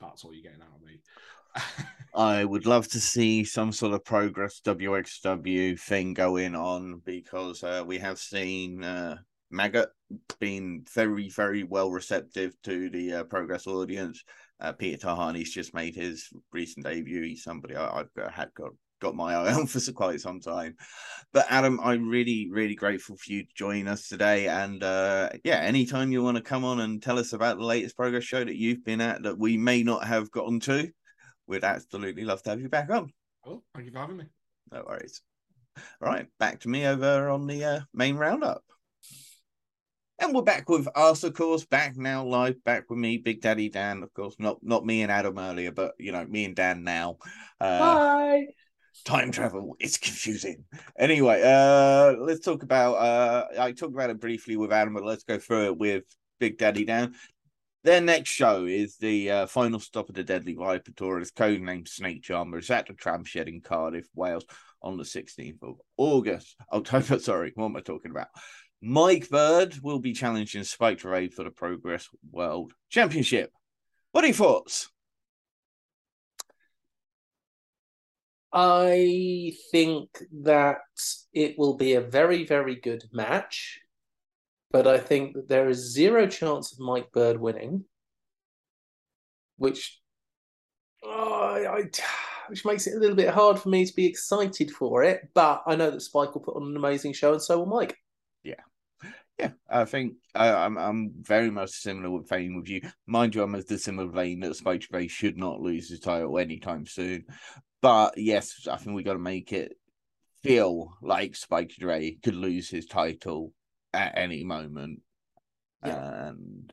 That's 0.00 0.24
all 0.24 0.32
you're 0.32 0.42
getting 0.42 0.62
out 0.62 0.76
of 0.76 0.82
me. 0.82 1.00
I 2.14 2.44
would 2.44 2.66
love 2.66 2.88
to 2.88 3.00
see 3.00 3.44
some 3.44 3.72
sort 3.72 3.92
of 3.92 4.04
progress 4.04 4.60
WXW 4.64 5.78
thing 5.78 6.14
going 6.14 6.54
on 6.54 7.02
because 7.04 7.62
uh, 7.62 7.82
we 7.86 7.98
have 7.98 8.18
seen 8.18 8.82
uh, 8.82 9.18
Maggot 9.50 9.90
being 10.40 10.86
very, 10.92 11.28
very 11.28 11.64
well 11.64 11.90
receptive 11.90 12.54
to 12.64 12.90
the 12.90 13.12
uh, 13.12 13.24
progress 13.24 13.66
audience. 13.66 14.22
Uh, 14.60 14.72
Peter 14.72 15.06
Tihanyi's 15.06 15.52
just 15.52 15.74
made 15.74 15.94
his 15.94 16.28
recent 16.52 16.86
debut. 16.86 17.22
He's 17.22 17.42
somebody 17.42 17.76
I, 17.76 18.04
have 18.16 18.32
had 18.32 18.54
got 18.54 18.72
got 19.02 19.16
my 19.16 19.34
eye 19.34 19.52
on 19.54 19.66
for 19.66 19.92
quite 19.92 20.20
some 20.20 20.40
time. 20.40 20.76
But 21.32 21.46
Adam, 21.50 21.80
I'm 21.82 22.08
really, 22.08 22.48
really 22.50 22.74
grateful 22.74 23.16
for 23.16 23.32
you 23.32 23.42
to 23.42 23.54
join 23.54 23.88
us 23.88 24.08
today. 24.08 24.48
And 24.48 24.82
uh, 24.82 25.30
yeah, 25.44 25.56
anytime 25.56 26.12
you 26.12 26.22
want 26.22 26.36
to 26.36 26.42
come 26.42 26.64
on 26.64 26.80
and 26.80 27.02
tell 27.02 27.18
us 27.18 27.32
about 27.32 27.58
the 27.58 27.64
latest 27.64 27.96
progress 27.96 28.24
show 28.24 28.44
that 28.44 28.56
you've 28.56 28.84
been 28.84 29.00
at 29.00 29.24
that 29.24 29.38
we 29.38 29.56
may 29.58 29.82
not 29.82 30.06
have 30.06 30.30
gotten 30.30 30.60
to, 30.60 30.90
we'd 31.46 31.64
absolutely 31.64 32.24
love 32.24 32.42
to 32.44 32.50
have 32.50 32.60
you 32.60 32.68
back 32.68 32.90
on. 32.90 33.12
Oh, 33.44 33.62
thank 33.74 33.86
you 33.86 33.92
for 33.92 33.98
having 33.98 34.16
me. 34.16 34.24
No 34.70 34.84
worries. 34.86 35.20
All 35.76 36.08
right, 36.08 36.26
back 36.38 36.60
to 36.60 36.68
me 36.68 36.86
over 36.86 37.28
on 37.28 37.46
the 37.46 37.64
uh, 37.64 37.80
main 37.92 38.16
roundup. 38.16 38.62
And 40.22 40.32
we're 40.32 40.42
back 40.42 40.68
with 40.68 40.86
us, 40.94 41.24
of 41.24 41.34
course, 41.34 41.64
back 41.64 41.96
now 41.96 42.24
live, 42.24 42.62
back 42.62 42.88
with 42.88 43.00
me, 43.00 43.18
Big 43.18 43.40
Daddy 43.40 43.68
Dan, 43.68 44.04
of 44.04 44.14
course, 44.14 44.36
not 44.38 44.62
not 44.62 44.86
me 44.86 45.02
and 45.02 45.10
Adam 45.10 45.36
earlier, 45.36 45.72
but 45.72 45.94
you 45.98 46.12
know, 46.12 46.24
me 46.24 46.44
and 46.44 46.54
Dan 46.54 46.84
now. 46.84 47.16
Uh, 47.60 47.98
Hi. 47.98 48.46
time 49.04 49.32
travel 49.32 49.74
it's 49.80 49.98
confusing. 49.98 50.64
Anyway 50.96 51.42
uh 51.44 52.14
let's 52.20 52.38
talk 52.38 52.62
about 52.62 52.94
uh 52.94 53.46
i 53.58 53.72
talked 53.72 53.94
about 53.94 54.10
it 54.10 54.20
briefly 54.20 54.56
with 54.56 54.72
adam 54.72 54.94
but 54.94 55.04
let's 55.04 55.24
go 55.24 55.38
through 55.38 55.64
it 55.64 55.76
with 55.76 56.04
big 56.38 56.56
daddy 56.56 56.84
dan. 56.84 57.14
Their 57.82 58.00
next 58.00 58.30
show 58.30 58.64
is 58.64 58.96
the 58.98 59.28
uh, 59.28 59.46
final 59.46 59.80
stop 59.80 60.08
of 60.08 60.14
the 60.14 60.22
deadly 60.22 60.54
viper 60.54 60.92
tour. 60.92 61.18
It's 61.18 61.32
codenamed 61.32 61.88
snake 61.88 62.22
charmer. 62.22 62.58
It's 62.58 62.70
at 62.70 62.86
the 62.86 62.94
tram 62.94 63.24
shed 63.24 63.48
in 63.48 63.60
cardiff 63.60 64.06
wales 64.14 64.44
on 64.80 64.96
the 64.96 65.02
16th 65.02 65.62
of 65.64 65.80
august. 65.96 66.54
October 66.72 67.18
sorry 67.18 67.50
what 67.56 67.66
am 67.66 67.76
i 67.76 67.80
talking 67.80 68.12
about 68.12 68.28
mike 68.82 69.28
bird 69.30 69.78
will 69.82 70.00
be 70.00 70.12
challenging 70.12 70.64
spike 70.64 70.98
Dre 70.98 71.28
for 71.28 71.44
the 71.44 71.50
progress 71.50 72.08
world 72.30 72.72
championship 72.90 73.52
what 74.10 74.24
are 74.24 74.28
your 74.28 74.36
thoughts 74.36 74.90
I 78.52 79.54
think 79.70 80.08
that 80.42 80.80
it 81.32 81.58
will 81.58 81.74
be 81.74 81.94
a 81.94 82.02
very, 82.02 82.44
very 82.44 82.74
good 82.76 83.02
match, 83.10 83.80
but 84.70 84.86
I 84.86 84.98
think 84.98 85.34
that 85.34 85.48
there 85.48 85.70
is 85.70 85.92
zero 85.92 86.26
chance 86.26 86.72
of 86.72 86.78
Mike 86.78 87.10
Bird 87.12 87.40
winning, 87.40 87.84
which 89.56 89.98
oh, 91.02 91.64
I, 91.66 91.84
which 92.48 92.66
makes 92.66 92.86
it 92.86 92.94
a 92.94 92.98
little 92.98 93.16
bit 93.16 93.30
hard 93.30 93.58
for 93.58 93.70
me 93.70 93.86
to 93.86 93.94
be 93.94 94.04
excited 94.06 94.70
for 94.70 95.02
it. 95.02 95.30
But 95.32 95.62
I 95.66 95.74
know 95.74 95.90
that 95.90 96.02
Spike 96.02 96.34
will 96.34 96.42
put 96.42 96.56
on 96.56 96.64
an 96.64 96.76
amazing 96.76 97.14
show, 97.14 97.32
and 97.32 97.42
so 97.42 97.58
will 97.58 97.66
Mike. 97.66 97.96
Yeah, 98.42 98.60
yeah, 99.42 99.50
I 99.68 99.84
think 99.84 100.14
I, 100.34 100.50
I'm 100.50 100.78
I'm 100.78 101.10
very 101.20 101.50
much 101.50 101.70
similar 101.70 102.10
with 102.10 102.28
vein 102.28 102.54
with 102.56 102.68
you. 102.68 102.80
Mind 103.06 103.34
you, 103.34 103.42
I'm 103.42 103.54
of 103.54 103.66
the 103.66 103.78
similar 103.78 104.08
vein 104.08 104.40
that 104.40 104.54
Spike 104.54 104.86
Bay 104.90 105.08
should 105.08 105.36
not 105.36 105.60
lose 105.60 105.88
his 105.88 106.00
title 106.00 106.38
anytime 106.38 106.86
soon. 106.86 107.24
But 107.80 108.16
yes, 108.16 108.68
I 108.70 108.76
think 108.76 108.94
we 108.94 109.02
got 109.02 109.14
to 109.14 109.18
make 109.18 109.52
it 109.52 109.72
feel 110.42 110.92
like 111.02 111.34
Spike 111.34 111.72
Dre 111.78 112.16
could 112.22 112.36
lose 112.36 112.70
his 112.70 112.86
title 112.86 113.52
at 113.92 114.16
any 114.16 114.44
moment. 114.44 115.00
Yeah. 115.84 116.28
And 116.28 116.72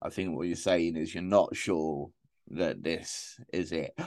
I 0.00 0.10
think 0.10 0.36
what 0.36 0.46
you're 0.46 0.56
saying 0.56 0.96
is 0.96 1.14
you're 1.14 1.22
not 1.22 1.56
sure 1.56 2.10
that 2.50 2.82
this 2.82 3.40
is 3.52 3.72
it. 3.72 3.98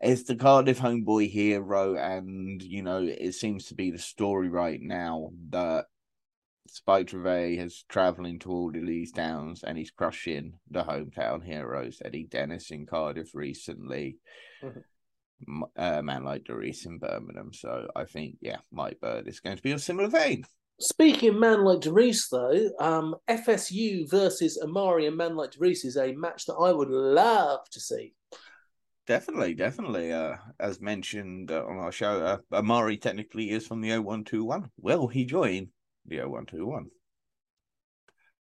It's 0.00 0.24
the 0.24 0.36
Cardiff 0.36 0.78
homeboy 0.78 1.30
hero, 1.30 1.96
and 1.96 2.62
you 2.62 2.82
know, 2.82 3.02
it 3.02 3.32
seems 3.32 3.66
to 3.66 3.74
be 3.74 3.90
the 3.90 3.98
story 3.98 4.48
right 4.48 4.80
now 4.80 5.30
that 5.48 5.86
Spike 6.70 7.08
Trevay 7.08 7.58
is 7.58 7.84
traveling 7.88 8.38
to 8.40 8.50
all 8.50 8.68
of 8.68 8.86
these 8.86 9.12
towns 9.12 9.62
and 9.62 9.76
he's 9.78 9.90
crushing 9.90 10.54
the 10.70 10.82
hometown 10.84 11.44
heroes. 11.44 12.00
Eddie 12.04 12.24
Dennis 12.30 12.70
in 12.70 12.86
Cardiff 12.86 13.34
recently. 13.34 14.18
Mm-hmm 14.62 14.80
a 15.76 16.02
man 16.02 16.24
like 16.24 16.44
DeReiss 16.44 16.86
in 16.86 16.98
Birmingham. 16.98 17.52
So 17.52 17.88
I 17.94 18.04
think, 18.04 18.36
yeah, 18.40 18.58
Mike 18.72 19.00
Bird 19.00 19.28
is 19.28 19.40
going 19.40 19.56
to 19.56 19.62
be 19.62 19.72
a 19.72 19.78
similar 19.78 20.08
vein. 20.08 20.44
Speaking 20.78 21.30
of 21.30 21.36
man 21.36 21.64
like 21.64 21.80
DeReiss, 21.80 22.28
though, 22.30 22.70
um, 22.84 23.16
FSU 23.28 24.08
versus 24.10 24.58
Omari 24.62 25.06
and 25.06 25.16
man 25.16 25.36
like 25.36 25.52
DeReiss 25.52 25.84
is 25.84 25.96
a 25.96 26.12
match 26.12 26.46
that 26.46 26.54
I 26.54 26.72
would 26.72 26.90
love 26.90 27.68
to 27.70 27.80
see. 27.80 28.14
Definitely, 29.06 29.54
definitely. 29.54 30.12
Uh, 30.12 30.36
as 30.58 30.80
mentioned 30.80 31.50
uh, 31.50 31.64
on 31.64 31.78
our 31.78 31.92
show, 31.92 32.20
uh, 32.20 32.38
Omari 32.52 32.96
technically 32.96 33.50
is 33.50 33.66
from 33.66 33.80
the 33.80 33.90
0121. 33.90 34.70
Well, 34.78 35.06
he 35.06 35.24
joined 35.24 35.68
the 35.68 35.75
0121. 36.08 36.86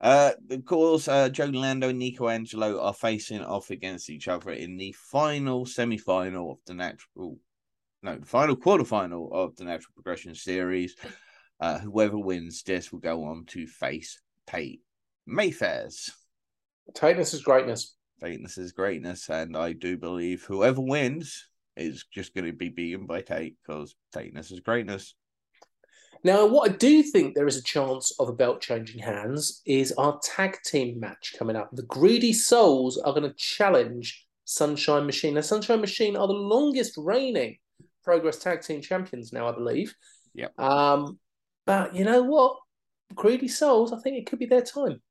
Uh, 0.00 0.32
of 0.50 0.64
course, 0.64 1.08
uh, 1.08 1.28
Joe 1.28 1.46
Lando 1.46 1.88
and 1.88 1.98
Nico 1.98 2.28
Angelo 2.28 2.80
are 2.80 2.92
facing 2.92 3.42
off 3.42 3.70
against 3.70 4.10
each 4.10 4.28
other 4.28 4.50
in 4.50 4.76
the 4.76 4.92
final 4.92 5.64
semi 5.64 5.96
final 5.96 6.52
of 6.52 6.58
the 6.66 6.74
natural, 6.74 7.38
no, 8.02 8.18
the 8.18 8.26
final 8.26 8.56
quarterfinal 8.56 9.32
of 9.32 9.56
the 9.56 9.64
natural 9.64 9.92
progression 9.94 10.34
series. 10.34 10.96
Uh, 11.60 11.78
whoever 11.78 12.18
wins 12.18 12.62
this 12.64 12.92
will 12.92 12.98
go 12.98 13.24
on 13.24 13.44
to 13.46 13.66
face 13.66 14.20
Tate 14.46 14.82
Mayfairs. 15.26 16.10
Tightness 16.94 17.32
is 17.32 17.42
greatness. 17.42 17.94
Tateness 18.22 18.58
is 18.58 18.72
greatness. 18.72 19.28
And 19.28 19.56
I 19.56 19.72
do 19.72 19.96
believe 19.96 20.44
whoever 20.44 20.80
wins 20.80 21.48
is 21.76 22.04
just 22.12 22.34
going 22.34 22.46
to 22.46 22.52
be 22.52 22.68
beaten 22.68 23.06
by 23.06 23.20
Tate 23.20 23.56
because 23.62 23.94
tightness 24.12 24.50
is 24.50 24.60
greatness. 24.60 25.14
Now, 26.24 26.46
what 26.46 26.70
I 26.70 26.74
do 26.74 27.02
think 27.02 27.34
there 27.34 27.46
is 27.46 27.58
a 27.58 27.62
chance 27.62 28.10
of 28.18 28.30
a 28.30 28.32
belt 28.32 28.62
changing 28.62 29.00
hands 29.00 29.60
is 29.66 29.92
our 29.92 30.18
tag 30.22 30.56
team 30.64 30.98
match 30.98 31.34
coming 31.38 31.54
up. 31.54 31.68
The 31.72 31.82
Greedy 31.82 32.32
Souls 32.32 32.96
are 32.96 33.12
going 33.12 33.30
to 33.30 33.36
challenge 33.36 34.26
Sunshine 34.46 35.04
Machine. 35.04 35.34
Now, 35.34 35.42
Sunshine 35.42 35.82
Machine 35.82 36.16
are 36.16 36.26
the 36.26 36.32
longest 36.32 36.94
reigning 36.96 37.58
Progress 38.04 38.38
Tag 38.38 38.62
Team 38.62 38.80
champions 38.80 39.34
now, 39.34 39.48
I 39.48 39.52
believe. 39.52 39.94
Yep. 40.34 40.58
Um, 40.58 41.18
but 41.66 41.94
you 41.94 42.04
know 42.04 42.22
what? 42.22 42.56
Greedy 43.14 43.48
Souls, 43.48 43.92
I 43.92 43.98
think 44.00 44.16
it 44.16 44.26
could 44.26 44.38
be 44.38 44.46
their 44.46 44.62
time. 44.62 45.02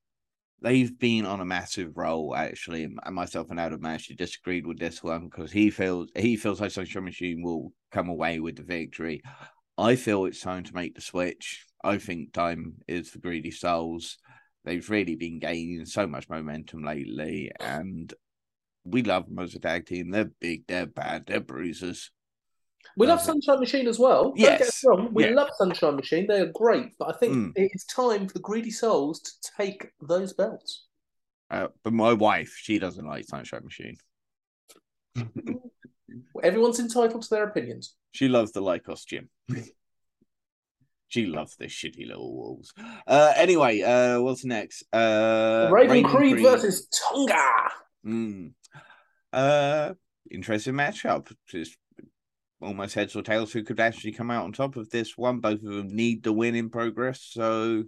They've 0.60 0.98
been 0.98 1.26
on 1.26 1.40
a 1.40 1.44
massive 1.44 1.96
roll, 1.96 2.34
actually. 2.34 2.84
And 2.84 3.14
myself 3.14 3.50
and 3.50 3.60
Adam 3.60 3.84
actually 3.84 4.16
disagreed 4.16 4.66
with 4.66 4.78
this 4.78 5.02
one 5.02 5.28
because 5.28 5.52
he 5.52 5.70
feels 5.70 6.08
he 6.16 6.36
feels 6.36 6.60
like 6.60 6.70
Sunshine 6.70 7.04
Machine 7.04 7.42
will 7.42 7.72
come 7.92 8.08
away 8.08 8.40
with 8.40 8.56
the 8.56 8.62
victory. 8.62 9.22
I 9.76 9.96
feel 9.96 10.24
it's 10.24 10.40
time 10.40 10.64
to 10.64 10.74
make 10.74 10.94
the 10.94 11.00
switch. 11.00 11.66
I 11.82 11.98
think 11.98 12.32
time 12.32 12.76
is 12.86 13.10
for 13.10 13.18
Greedy 13.18 13.50
Souls. 13.50 14.18
They've 14.64 14.88
really 14.88 15.16
been 15.16 15.40
gaining 15.40 15.84
so 15.84 16.06
much 16.06 16.28
momentum 16.28 16.84
lately, 16.84 17.50
and 17.60 18.12
we 18.84 19.02
love 19.02 19.26
them 19.26 19.38
as 19.40 19.54
a 19.54 19.58
tag 19.58 19.86
team. 19.86 20.10
They're 20.10 20.30
big, 20.40 20.66
they're 20.66 20.86
bad, 20.86 21.26
they're 21.26 21.40
bruisers. 21.40 22.10
We 22.96 23.06
love 23.06 23.20
Sunshine 23.20 23.60
Machine 23.60 23.88
as 23.88 23.98
well. 23.98 24.24
Don't 24.24 24.38
yes. 24.38 24.58
get 24.58 24.68
us 24.68 24.84
wrong. 24.84 25.08
We 25.12 25.24
yeah. 25.24 25.30
love 25.30 25.48
Sunshine 25.56 25.96
Machine. 25.96 26.26
They 26.28 26.40
are 26.40 26.52
great. 26.54 26.90
But 26.98 27.14
I 27.14 27.18
think 27.18 27.34
mm. 27.34 27.52
it's 27.56 27.84
time 27.86 28.28
for 28.28 28.34
the 28.34 28.40
Greedy 28.40 28.70
Souls 28.70 29.20
to 29.20 29.50
take 29.56 29.88
those 30.00 30.32
belts. 30.32 30.84
Uh, 31.50 31.68
but 31.82 31.92
my 31.92 32.12
wife, 32.12 32.54
she 32.56 32.78
doesn't 32.78 33.06
like 33.06 33.24
Sunshine 33.24 33.64
Machine. 33.64 33.96
Everyone's 36.42 36.80
entitled 36.80 37.22
to 37.22 37.30
their 37.30 37.44
opinions. 37.44 37.94
She 38.12 38.28
loves 38.28 38.52
the 38.52 38.60
Lykos 38.60 39.06
gym. 39.06 39.28
she 41.08 41.26
loves 41.26 41.56
the 41.56 41.66
shitty 41.66 42.06
little 42.06 42.34
walls. 42.34 42.72
Uh, 43.06 43.32
anyway, 43.36 43.80
uh, 43.82 44.20
what's 44.20 44.44
next? 44.44 44.84
Uh, 44.92 45.68
Raven, 45.72 45.90
Raven 45.96 46.10
Creed, 46.10 46.32
Creed, 46.34 46.44
versus 46.44 46.88
Tonga. 46.88 47.70
Mm. 48.06 48.52
Uh, 49.32 49.94
interesting 50.30 50.74
matchup. 50.74 51.32
Just 51.48 51.76
almost 52.60 52.94
heads 52.94 53.16
or 53.16 53.22
tails. 53.22 53.52
Who 53.52 53.62
could 53.62 53.80
actually 53.80 54.12
come 54.12 54.30
out 54.30 54.44
on 54.44 54.52
top 54.52 54.76
of 54.76 54.90
this 54.90 55.16
one? 55.16 55.40
Both 55.40 55.62
of 55.62 55.72
them 55.72 55.94
need 55.94 56.22
the 56.22 56.32
win 56.32 56.54
in 56.54 56.70
progress, 56.70 57.20
so 57.22 57.84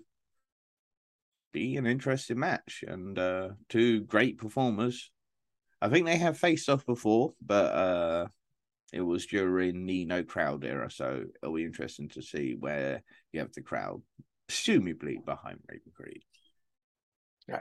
be 1.53 1.77
an 1.77 1.87
interesting 1.87 2.39
match 2.39 2.85
and 2.87 3.19
uh, 3.19 3.49
two 3.69 4.03
great 4.03 4.39
performers. 4.39 5.11
I 5.87 5.89
think 5.89 6.05
they 6.05 6.17
have 6.17 6.37
faced 6.37 6.69
off 6.69 6.85
before, 6.85 7.35
but 7.41 7.73
uh, 7.73 8.27
it 8.93 9.03
was 9.03 9.25
during 9.27 9.87
the 9.87 10.05
no 10.05 10.25
crowd 10.25 10.65
era, 10.65 10.91
so 10.91 11.27
it'll 11.41 11.55
be 11.55 11.65
interesting 11.65 12.09
to 12.09 12.23
see 12.23 12.57
where 12.59 13.05
you 13.33 13.39
have 13.39 13.53
the 13.53 13.63
crowd, 13.63 14.03
presumably 14.49 15.21
behind 15.25 15.61
Raven 15.69 15.93
Creed. 15.95 16.23
Yeah. 17.47 17.61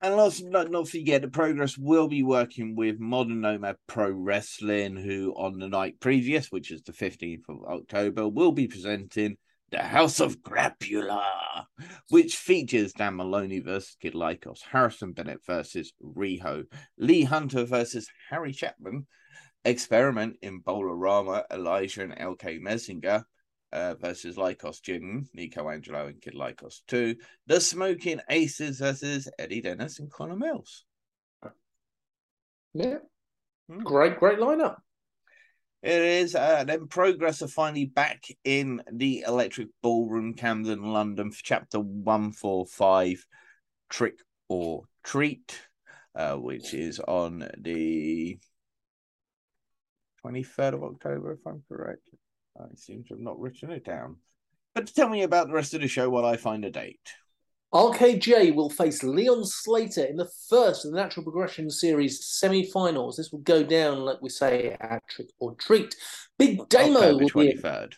And 0.00 0.14
also, 0.14 0.46
not, 0.46 0.70
not 0.70 0.88
forget, 0.88 1.20
the 1.20 1.28
Progress 1.28 1.76
will 1.76 2.08
be 2.08 2.22
working 2.22 2.76
with 2.76 2.98
Modern 2.98 3.42
Nomad 3.42 3.76
Pro 3.86 4.10
Wrestling, 4.10 4.96
who 4.96 5.34
on 5.36 5.58
the 5.58 5.68
night 5.68 6.00
previous, 6.00 6.50
which 6.50 6.70
is 6.70 6.80
the 6.80 6.92
15th 6.92 7.42
of 7.50 7.58
October, 7.68 8.26
will 8.26 8.52
be 8.52 8.68
presenting 8.68 9.36
The 9.74 9.82
House 9.82 10.20
of 10.20 10.40
Crapula, 10.40 11.66
which 12.08 12.36
features 12.36 12.92
Dan 12.92 13.16
Moloney 13.16 13.58
versus 13.58 13.96
Kid 14.00 14.14
Lykos, 14.14 14.60
Harrison 14.62 15.10
Bennett 15.10 15.44
versus 15.44 15.92
Riho, 16.00 16.62
Lee 16.96 17.24
Hunter 17.24 17.64
versus 17.64 18.08
Harry 18.30 18.52
Chapman, 18.52 19.08
Experiment 19.64 20.36
in 20.42 20.62
Bolarama, 20.62 21.42
Elijah 21.50 22.02
and 22.02 22.12
LK 22.12 22.60
Messinger 22.60 23.24
uh, 23.72 23.94
versus 23.96 24.36
Lykos 24.36 24.80
Gym, 24.80 25.28
Nico 25.34 25.68
Angelo 25.68 26.06
and 26.06 26.22
Kid 26.22 26.34
Lykos 26.34 26.82
2, 26.86 27.16
The 27.48 27.60
Smoking 27.60 28.20
Aces 28.30 28.78
versus 28.78 29.28
Eddie 29.40 29.62
Dennis 29.62 29.98
and 29.98 30.08
Connor 30.08 30.36
Mills. 30.36 30.84
Yeah. 32.74 32.98
Hmm. 33.68 33.80
Great, 33.80 34.20
great 34.20 34.38
lineup. 34.38 34.76
It 35.84 36.00
is. 36.00 36.34
Uh, 36.34 36.64
then 36.64 36.86
Progress 36.86 37.42
are 37.42 37.48
finally 37.48 37.84
back 37.84 38.24
in 38.42 38.82
the 38.90 39.22
Electric 39.28 39.68
Ballroom, 39.82 40.32
Camden, 40.32 40.82
London, 40.82 41.30
for 41.30 41.42
chapter 41.42 41.78
145 41.78 43.26
Trick 43.90 44.18
or 44.48 44.84
Treat, 45.02 45.60
uh, 46.14 46.36
which 46.36 46.72
is 46.72 47.00
on 47.00 47.46
the 47.58 48.38
23rd 50.24 50.72
of 50.72 50.84
October, 50.84 51.32
if 51.32 51.46
I'm 51.46 51.62
correct. 51.68 52.08
I 52.58 52.64
seem 52.76 53.04
to 53.04 53.14
have 53.14 53.20
not 53.20 53.38
written 53.38 53.70
it 53.70 53.84
down. 53.84 54.16
But 54.74 54.86
tell 54.86 55.10
me 55.10 55.22
about 55.22 55.48
the 55.48 55.52
rest 55.54 55.74
of 55.74 55.82
the 55.82 55.88
show 55.88 56.08
while 56.08 56.24
I 56.24 56.38
find 56.38 56.64
a 56.64 56.70
date. 56.70 57.12
RKJ 57.74 58.54
will 58.54 58.70
face 58.70 59.02
Leon 59.02 59.44
Slater 59.44 60.04
in 60.04 60.16
the 60.16 60.30
first 60.48 60.84
of 60.84 60.92
the 60.92 60.96
Natural 60.96 61.24
Progression 61.24 61.68
Series 61.68 62.24
semi-finals. 62.24 63.16
This 63.16 63.32
will 63.32 63.40
go 63.40 63.64
down, 63.64 63.98
like 63.98 64.22
we 64.22 64.28
say, 64.28 64.76
at 64.80 65.02
Trick 65.08 65.30
or 65.40 65.56
Treat. 65.56 65.96
Big 66.38 66.68
Damo 66.68 67.00
October 67.00 67.24
will 67.24 67.28
23rd. 67.30 67.90
be. 67.90 67.96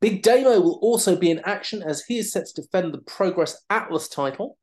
Big 0.00 0.22
Damo 0.22 0.60
will 0.60 0.80
also 0.82 1.14
be 1.14 1.30
in 1.30 1.38
action 1.44 1.80
as 1.80 2.02
he 2.02 2.18
is 2.18 2.32
set 2.32 2.46
to 2.46 2.62
defend 2.62 2.92
the 2.92 2.98
Progress 2.98 3.62
Atlas 3.70 4.08
title. 4.08 4.58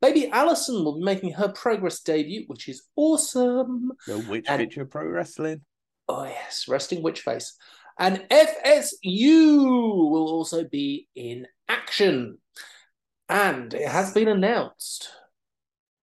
Baby 0.00 0.28
Allison 0.28 0.84
will 0.84 0.98
be 0.98 1.04
making 1.04 1.32
her 1.32 1.48
Progress 1.48 2.00
debut, 2.02 2.44
which 2.46 2.68
is 2.68 2.84
awesome. 2.94 3.90
The 4.06 4.18
Witch 4.28 4.46
and... 4.48 4.60
Picture 4.60 4.84
Pro 4.84 5.06
Wrestling. 5.06 5.62
Oh 6.08 6.24
yes, 6.24 6.68
resting 6.68 7.02
witch 7.02 7.22
face. 7.22 7.56
And 7.98 8.24
FSU 8.30 9.56
will 10.10 10.28
also 10.28 10.64
be 10.64 11.08
in 11.14 11.46
action. 11.68 12.38
And 13.30 13.72
it 13.72 13.86
has 13.86 14.12
been 14.12 14.26
announced. 14.26 15.08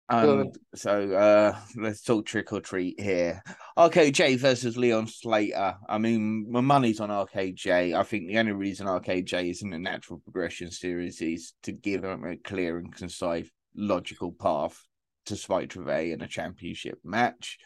Um, 0.09 0.53
so 0.77 1.13
uh, 1.13 1.57
let's 1.77 2.03
talk 2.03 2.25
trick 2.25 2.53
or 2.53 2.61
treat 2.61 3.01
here. 3.01 3.43
RKJ 3.77 4.39
versus 4.39 4.77
Leon 4.77 5.09
Slater. 5.09 5.75
I 5.89 5.99
mean, 5.99 6.47
my 6.51 6.61
money's 6.61 7.01
on 7.01 7.09
RKJ. 7.09 7.97
I 7.97 8.03
think 8.05 8.29
the 8.29 8.39
only 8.39 8.53
reason 8.53 8.87
RKJ 8.87 9.51
is 9.51 9.63
in 9.63 9.71
the 9.71 9.79
natural 9.79 10.21
progression 10.21 10.71
series 10.71 11.21
is 11.21 11.53
to 11.65 11.73
give 11.73 12.03
them 12.03 12.25
a 12.25 12.37
clear 12.37 12.79
and 12.79 12.95
concise, 12.95 13.51
logical 13.75 14.31
path 14.31 14.81
to 15.27 15.37
Spike 15.37 15.71
Trivet 15.71 16.13
in 16.13 16.23
a 16.23 16.29
championship 16.29 17.01
match. 17.03 17.59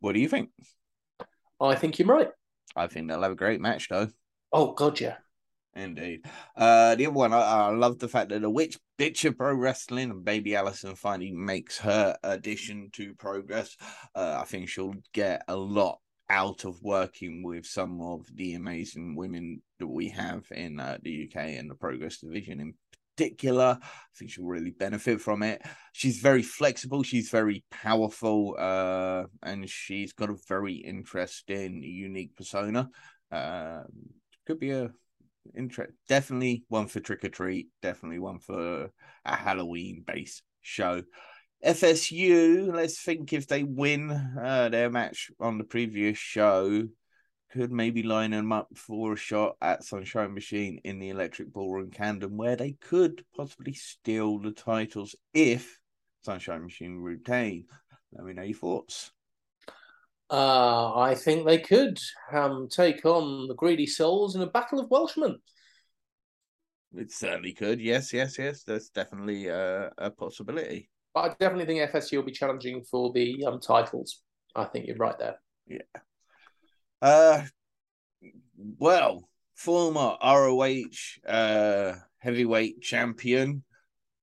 What 0.00 0.14
do 0.14 0.20
you 0.20 0.28
think? 0.28 0.48
I 1.60 1.74
think 1.74 1.98
you're 1.98 2.08
right. 2.08 2.30
I 2.74 2.86
think 2.86 3.08
they'll 3.08 3.22
have 3.22 3.32
a 3.32 3.36
great 3.36 3.60
match, 3.60 3.88
though. 3.90 4.08
Oh, 4.52 4.72
God, 4.72 4.98
yeah. 5.00 5.16
Indeed. 5.78 6.24
Uh, 6.56 6.96
the 6.96 7.06
other 7.06 7.14
one, 7.14 7.32
I, 7.32 7.38
I 7.38 7.70
love 7.70 7.98
the 7.98 8.08
fact 8.08 8.30
that 8.30 8.42
the 8.42 8.50
Witch 8.50 8.78
Bitch 8.98 9.24
of 9.24 9.38
Pro 9.38 9.54
Wrestling 9.54 10.10
and 10.10 10.24
Baby 10.24 10.56
Allison 10.56 10.96
finally 10.96 11.30
makes 11.30 11.78
her 11.78 12.16
addition 12.24 12.90
to 12.94 13.14
Progress. 13.14 13.76
Uh, 14.14 14.38
I 14.40 14.44
think 14.44 14.68
she'll 14.68 14.94
get 15.12 15.42
a 15.46 15.56
lot 15.56 16.00
out 16.30 16.64
of 16.64 16.82
working 16.82 17.42
with 17.42 17.64
some 17.64 18.00
of 18.00 18.26
the 18.34 18.54
amazing 18.54 19.14
women 19.14 19.62
that 19.78 19.86
we 19.86 20.08
have 20.08 20.44
in 20.50 20.80
uh, 20.80 20.98
the 21.02 21.28
UK 21.30 21.36
and 21.36 21.70
the 21.70 21.76
Progress 21.76 22.18
division 22.18 22.60
in 22.60 22.74
particular. 23.16 23.78
I 23.80 23.86
think 24.16 24.32
she'll 24.32 24.44
really 24.46 24.72
benefit 24.72 25.20
from 25.20 25.44
it. 25.44 25.62
She's 25.92 26.18
very 26.18 26.42
flexible, 26.42 27.04
she's 27.04 27.30
very 27.30 27.64
powerful, 27.70 28.56
uh, 28.58 29.24
and 29.44 29.70
she's 29.70 30.12
got 30.12 30.30
a 30.30 30.36
very 30.48 30.74
interesting, 30.74 31.82
unique 31.84 32.34
persona. 32.36 32.90
Uh, 33.30 33.82
could 34.44 34.58
be 34.58 34.70
a 34.70 34.90
interest. 35.56 35.92
Definitely 36.08 36.64
one 36.68 36.86
for 36.86 37.00
trick 37.00 37.24
or 37.24 37.28
treat. 37.28 37.68
Definitely 37.82 38.18
one 38.18 38.38
for 38.38 38.90
a 39.24 39.36
Halloween 39.36 40.04
based 40.06 40.42
show. 40.62 41.02
FSU, 41.64 42.72
let's 42.72 43.02
think 43.02 43.32
if 43.32 43.48
they 43.48 43.64
win 43.64 44.10
uh, 44.10 44.68
their 44.68 44.90
match 44.90 45.30
on 45.40 45.58
the 45.58 45.64
previous 45.64 46.16
show, 46.16 46.86
could 47.50 47.72
maybe 47.72 48.02
line 48.02 48.30
them 48.30 48.52
up 48.52 48.68
for 48.76 49.14
a 49.14 49.16
shot 49.16 49.56
at 49.60 49.82
Sunshine 49.82 50.34
Machine 50.34 50.80
in 50.84 50.98
the 50.98 51.08
Electric 51.08 51.52
Ballroom 51.52 51.90
Camden, 51.90 52.36
where 52.36 52.56
they 52.56 52.72
could 52.72 53.24
possibly 53.36 53.72
steal 53.72 54.38
the 54.38 54.52
titles 54.52 55.16
if 55.32 55.78
Sunshine 56.20 56.62
Machine 56.62 56.98
retain. 56.98 57.64
Let 58.12 58.24
me 58.24 58.34
know 58.34 58.42
your 58.42 58.56
thoughts. 58.56 59.10
Uh, 60.30 60.94
I 60.94 61.14
think 61.14 61.46
they 61.46 61.58
could 61.58 61.98
um, 62.32 62.68
take 62.70 63.04
on 63.04 63.48
the 63.48 63.54
Greedy 63.54 63.86
Souls 63.86 64.36
in 64.36 64.42
a 64.42 64.46
battle 64.46 64.80
of 64.80 64.90
Welshmen. 64.90 65.38
It 66.96 67.12
certainly 67.12 67.52
could. 67.52 67.80
Yes, 67.80 68.12
yes, 68.12 68.38
yes. 68.38 68.62
That's 68.62 68.90
definitely 68.90 69.50
uh, 69.50 69.90
a 69.98 70.10
possibility. 70.10 70.90
But 71.14 71.20
I 71.20 71.28
definitely 71.40 71.66
think 71.66 71.90
FSU 71.90 72.16
will 72.16 72.24
be 72.24 72.32
challenging 72.32 72.82
for 72.84 73.12
the 73.12 73.44
um, 73.46 73.60
titles. 73.60 74.22
I 74.54 74.64
think 74.64 74.86
you're 74.86 74.96
right 74.96 75.18
there. 75.18 75.36
Yeah. 75.66 75.78
Uh, 77.00 77.42
well, 78.78 79.28
former 79.54 80.16
ROH 80.22 81.26
uh, 81.26 81.94
heavyweight 82.18 82.80
champion, 82.80 83.64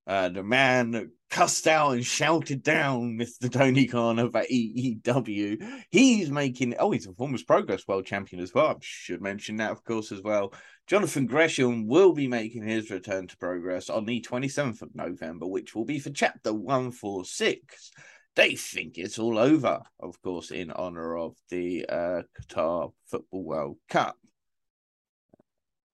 uh, 0.08 0.30
the 0.30 0.44
man 0.44 1.12
cussed 1.30 1.68
out 1.68 1.92
and 1.92 2.06
shouted 2.06 2.64
down 2.64 3.18
Mr. 3.18 3.52
Tony 3.52 3.88
Khan 3.88 4.20
of 4.20 4.32
AEW. 4.34 5.84
He's 5.90 6.32
making, 6.32 6.76
oh, 6.80 6.92
he's 6.92 7.08
a 7.08 7.14
former 7.14 7.38
Progress 7.46 7.88
World 7.88 8.06
Champion 8.06 8.42
as 8.42 8.54
well. 8.54 8.68
I 8.68 8.76
should 8.82 9.22
mention 9.22 9.58
that, 9.58 9.72
of 9.72 9.84
course, 9.84 10.12
as 10.12 10.22
well. 10.22 10.54
Jonathan 10.88 11.26
Gresham 11.26 11.88
will 11.88 12.14
be 12.14 12.28
making 12.28 12.64
his 12.64 12.92
return 12.92 13.28
to 13.28 13.38
Progress 13.38 13.90
on 13.90 14.06
the 14.06 14.22
27th 14.22 14.82
of 14.82 14.96
November, 14.96 15.48
which 15.48 15.76
will 15.76 15.86
be 15.86 16.00
for 16.00 16.12
Chapter 16.12 16.54
146 16.54 17.92
they 18.36 18.56
think 18.56 18.98
it's 18.98 19.18
all 19.18 19.38
over, 19.38 19.82
of 20.00 20.22
course, 20.22 20.52
in 20.52 20.72
honor 20.72 21.18
of 21.18 21.36
the 21.50 21.86
uh, 21.88 22.22
Qatar 22.40 22.92
Football 23.08 23.44
World 23.44 23.78
Cup. 23.90 24.18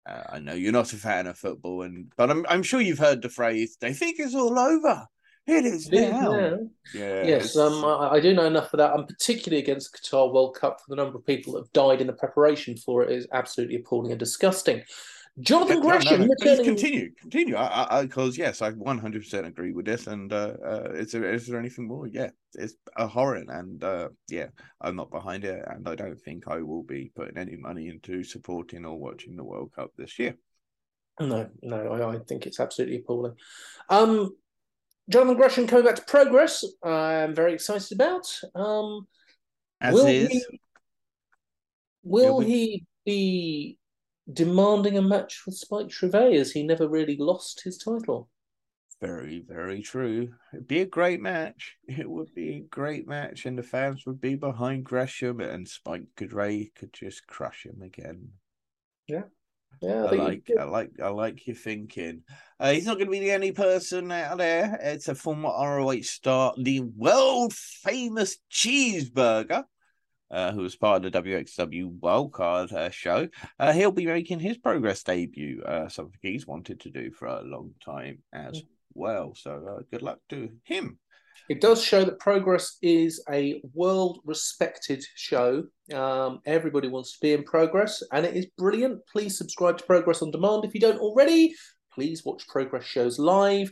Uh, 0.06 0.24
I 0.30 0.40
know 0.40 0.54
you're 0.54 0.72
not 0.72 0.94
a 0.94 0.98
fan 0.98 1.28
of 1.28 1.38
football, 1.38 1.84
and 1.84 2.12
but 2.18 2.32
I'm 2.32 2.46
I'm 2.50 2.64
sure 2.64 2.82
you've 2.82 3.00
heard 3.00 3.22
the 3.22 3.30
phrase 3.30 3.78
"they 3.80 3.94
think 3.94 4.20
it's 4.20 4.36
all 4.36 4.58
over." 4.58 5.08
It 5.48 5.66
is 5.66 5.90
now. 5.90 6.36
Yeah. 6.36 6.56
yeah 6.94 7.24
yes, 7.24 7.58
um, 7.58 7.84
I, 7.84 8.12
I, 8.14 8.20
do 8.20 8.34
know 8.34 8.46
enough 8.46 8.74
of 8.74 8.78
that. 8.78 8.94
I'm 8.94 9.08
particularly 9.08 9.62
against 9.62 9.94
Qatar 9.94 10.32
World 10.32 10.56
Cup 10.56 10.80
for 10.80 10.86
the 10.90 10.96
number 10.96 11.18
of 11.18 11.26
people 11.26 11.54
that 11.54 11.62
have 11.62 11.74
died 11.74 12.00
in 12.00 12.08
the 12.08 12.14
preparation 12.14 12.78
for 12.78 13.04
it 13.04 13.12
is 13.12 13.28
absolutely 13.34 13.78
appalling 13.78 14.12
and 14.12 14.20
disgusting. 14.20 14.84
Jonathan 15.40 15.80
Gresham. 15.80 16.22
No, 16.22 16.36
Please 16.42 16.60
continue, 16.60 17.12
continue. 17.20 17.56
Because 18.02 18.38
yes, 18.38 18.62
I 18.62 18.72
100% 18.72 19.48
agree 19.48 19.72
with 19.72 19.86
this. 19.86 20.08
And 20.08 20.32
uh, 20.32 20.54
uh, 20.64 20.90
is 20.94 21.14
there 21.14 21.34
is 21.34 21.48
there 21.48 21.60
anything 21.60 21.88
more? 21.88 22.06
Yeah, 22.06 22.32
it's 22.54 22.76
a 22.98 23.08
horror, 23.08 23.44
and 23.48 23.84
uh, 23.84 24.10
yeah, 24.28 24.48
I'm 24.82 24.96
not 24.96 25.10
behind 25.10 25.46
it, 25.46 25.64
and 25.68 25.88
I 25.88 25.96
don't 25.96 26.20
think 26.20 26.48
I 26.48 26.62
will 26.62 26.84
be 26.84 27.12
putting 27.16 27.38
any 27.38 27.56
money 27.56 27.88
into 27.88 28.24
supporting 28.24 28.86
or 28.86 29.00
watching 29.00 29.36
the 29.38 29.44
World 29.44 29.72
Cup 29.74 29.92
this 29.98 30.20
year. 30.20 30.36
No, 31.20 31.50
no, 31.62 31.88
I, 31.88 32.16
I 32.16 32.20
think 32.20 32.46
it's 32.46 32.60
absolutely 32.60 32.98
appalling. 32.98 33.36
Um, 33.90 34.36
Jonathan 35.10 35.38
Gresham 35.38 35.68
coming 35.68 35.86
back 35.86 35.96
to 35.96 36.04
progress. 36.04 36.66
I'm 36.84 37.36
very 37.36 37.54
excited 37.54 37.94
about. 37.94 38.28
Um, 38.54 39.08
As 39.80 39.94
will 39.94 40.08
is. 40.08 40.30
He, 40.30 40.46
will 42.04 42.40
be... 42.42 42.46
he 42.46 42.86
be 43.06 43.78
demanding 44.34 44.98
a 44.98 45.02
match 45.02 45.44
with 45.46 45.56
Spike 45.56 45.90
Trivet 45.90 46.34
as 46.34 46.52
he 46.52 46.64
never 46.64 46.88
really 46.88 47.18
lost 47.18 47.62
his 47.64 47.78
title. 47.78 48.30
Very, 49.02 49.44
very 49.48 49.82
true. 49.82 50.30
It'd 50.54 50.68
be 50.68 50.82
a 50.82 50.86
great 50.86 51.22
match. 51.22 51.76
It 51.88 52.08
would 52.08 52.34
be 52.36 52.58
a 52.58 52.60
great 52.60 53.08
match, 53.08 53.46
and 53.46 53.58
the 53.58 53.64
fans 53.64 54.06
would 54.06 54.22
be 54.22 54.36
behind 54.36 54.86
Gresham, 54.86 55.40
and 55.40 55.68
Spike 55.68 56.04
Trivet 56.16 56.76
could 56.76 56.94
just 56.94 57.26
crush 57.26 57.66
him 57.66 57.82
again. 57.82 58.30
Yeah, 59.08 59.24
yeah. 59.82 60.04
I, 60.04 60.08
I 60.08 60.16
like, 60.16 60.52
I 60.60 60.64
like, 60.66 60.92
I 61.04 61.08
like 61.10 61.48
your 61.48 61.56
thinking. 61.56 62.22
Uh, 62.60 62.74
he's 62.74 62.86
not 62.86 62.98
going 62.98 63.08
to 63.08 63.12
be 63.12 63.20
the 63.20 63.34
only 63.34 63.52
person 63.52 64.12
out 64.12 64.38
there. 64.38 64.78
It's 64.84 65.08
a 65.08 65.16
former 65.16 65.50
ROH 65.50 66.02
star, 66.04 66.54
the 66.58 66.82
world 66.82 67.54
famous 67.54 68.38
Cheeseburger 68.52 69.64
uh, 70.32 70.52
who 70.52 70.62
was 70.62 70.76
part 70.76 71.04
of 71.04 71.12
the 71.12 71.22
WXW 71.22 72.00
Wildcard 72.00 72.74
uh, 72.74 72.90
show, 72.90 73.28
uh, 73.60 73.74
he'll 73.74 73.92
be 73.92 74.06
making 74.06 74.40
his 74.40 74.58
progress 74.58 75.04
debut, 75.04 75.62
uh, 75.64 75.90
something 75.90 76.20
he's 76.22 76.48
wanted 76.48 76.80
to 76.82 76.90
do 76.90 77.12
for 77.12 77.28
a 77.28 77.42
long 77.42 77.72
time 77.84 78.20
as 78.34 78.62
mm. 78.62 78.66
well. 78.94 79.34
So 79.36 79.78
uh, 79.78 79.84
good 79.92 80.02
luck 80.02 80.20
to 80.30 80.50
him. 80.64 80.98
It 81.50 81.60
does 81.60 81.84
show 81.84 82.06
that 82.06 82.20
Progress 82.20 82.78
is 82.82 83.24
a 83.30 83.62
world 83.74 84.20
respected 84.24 85.04
show. 85.16 85.66
Um, 85.94 86.40
everybody 86.46 86.88
wants 86.88 87.14
to 87.14 87.20
be 87.22 87.34
in 87.34 87.44
Progress, 87.44 88.02
and 88.14 88.26
it 88.26 88.36
is 88.36 88.46
brilliant. 88.58 89.02
Please 89.12 89.38
subscribe 89.38 89.78
to 89.80 89.84
Progress 89.84 90.22
on 90.22 90.32
Demand 90.32 90.64
if 90.64 90.74
you 90.74 90.80
don't 90.80 91.00
already. 91.00 91.54
Please 91.94 92.24
watch 92.24 92.48
Progress 92.48 92.86
shows 92.86 93.20
live. 93.20 93.70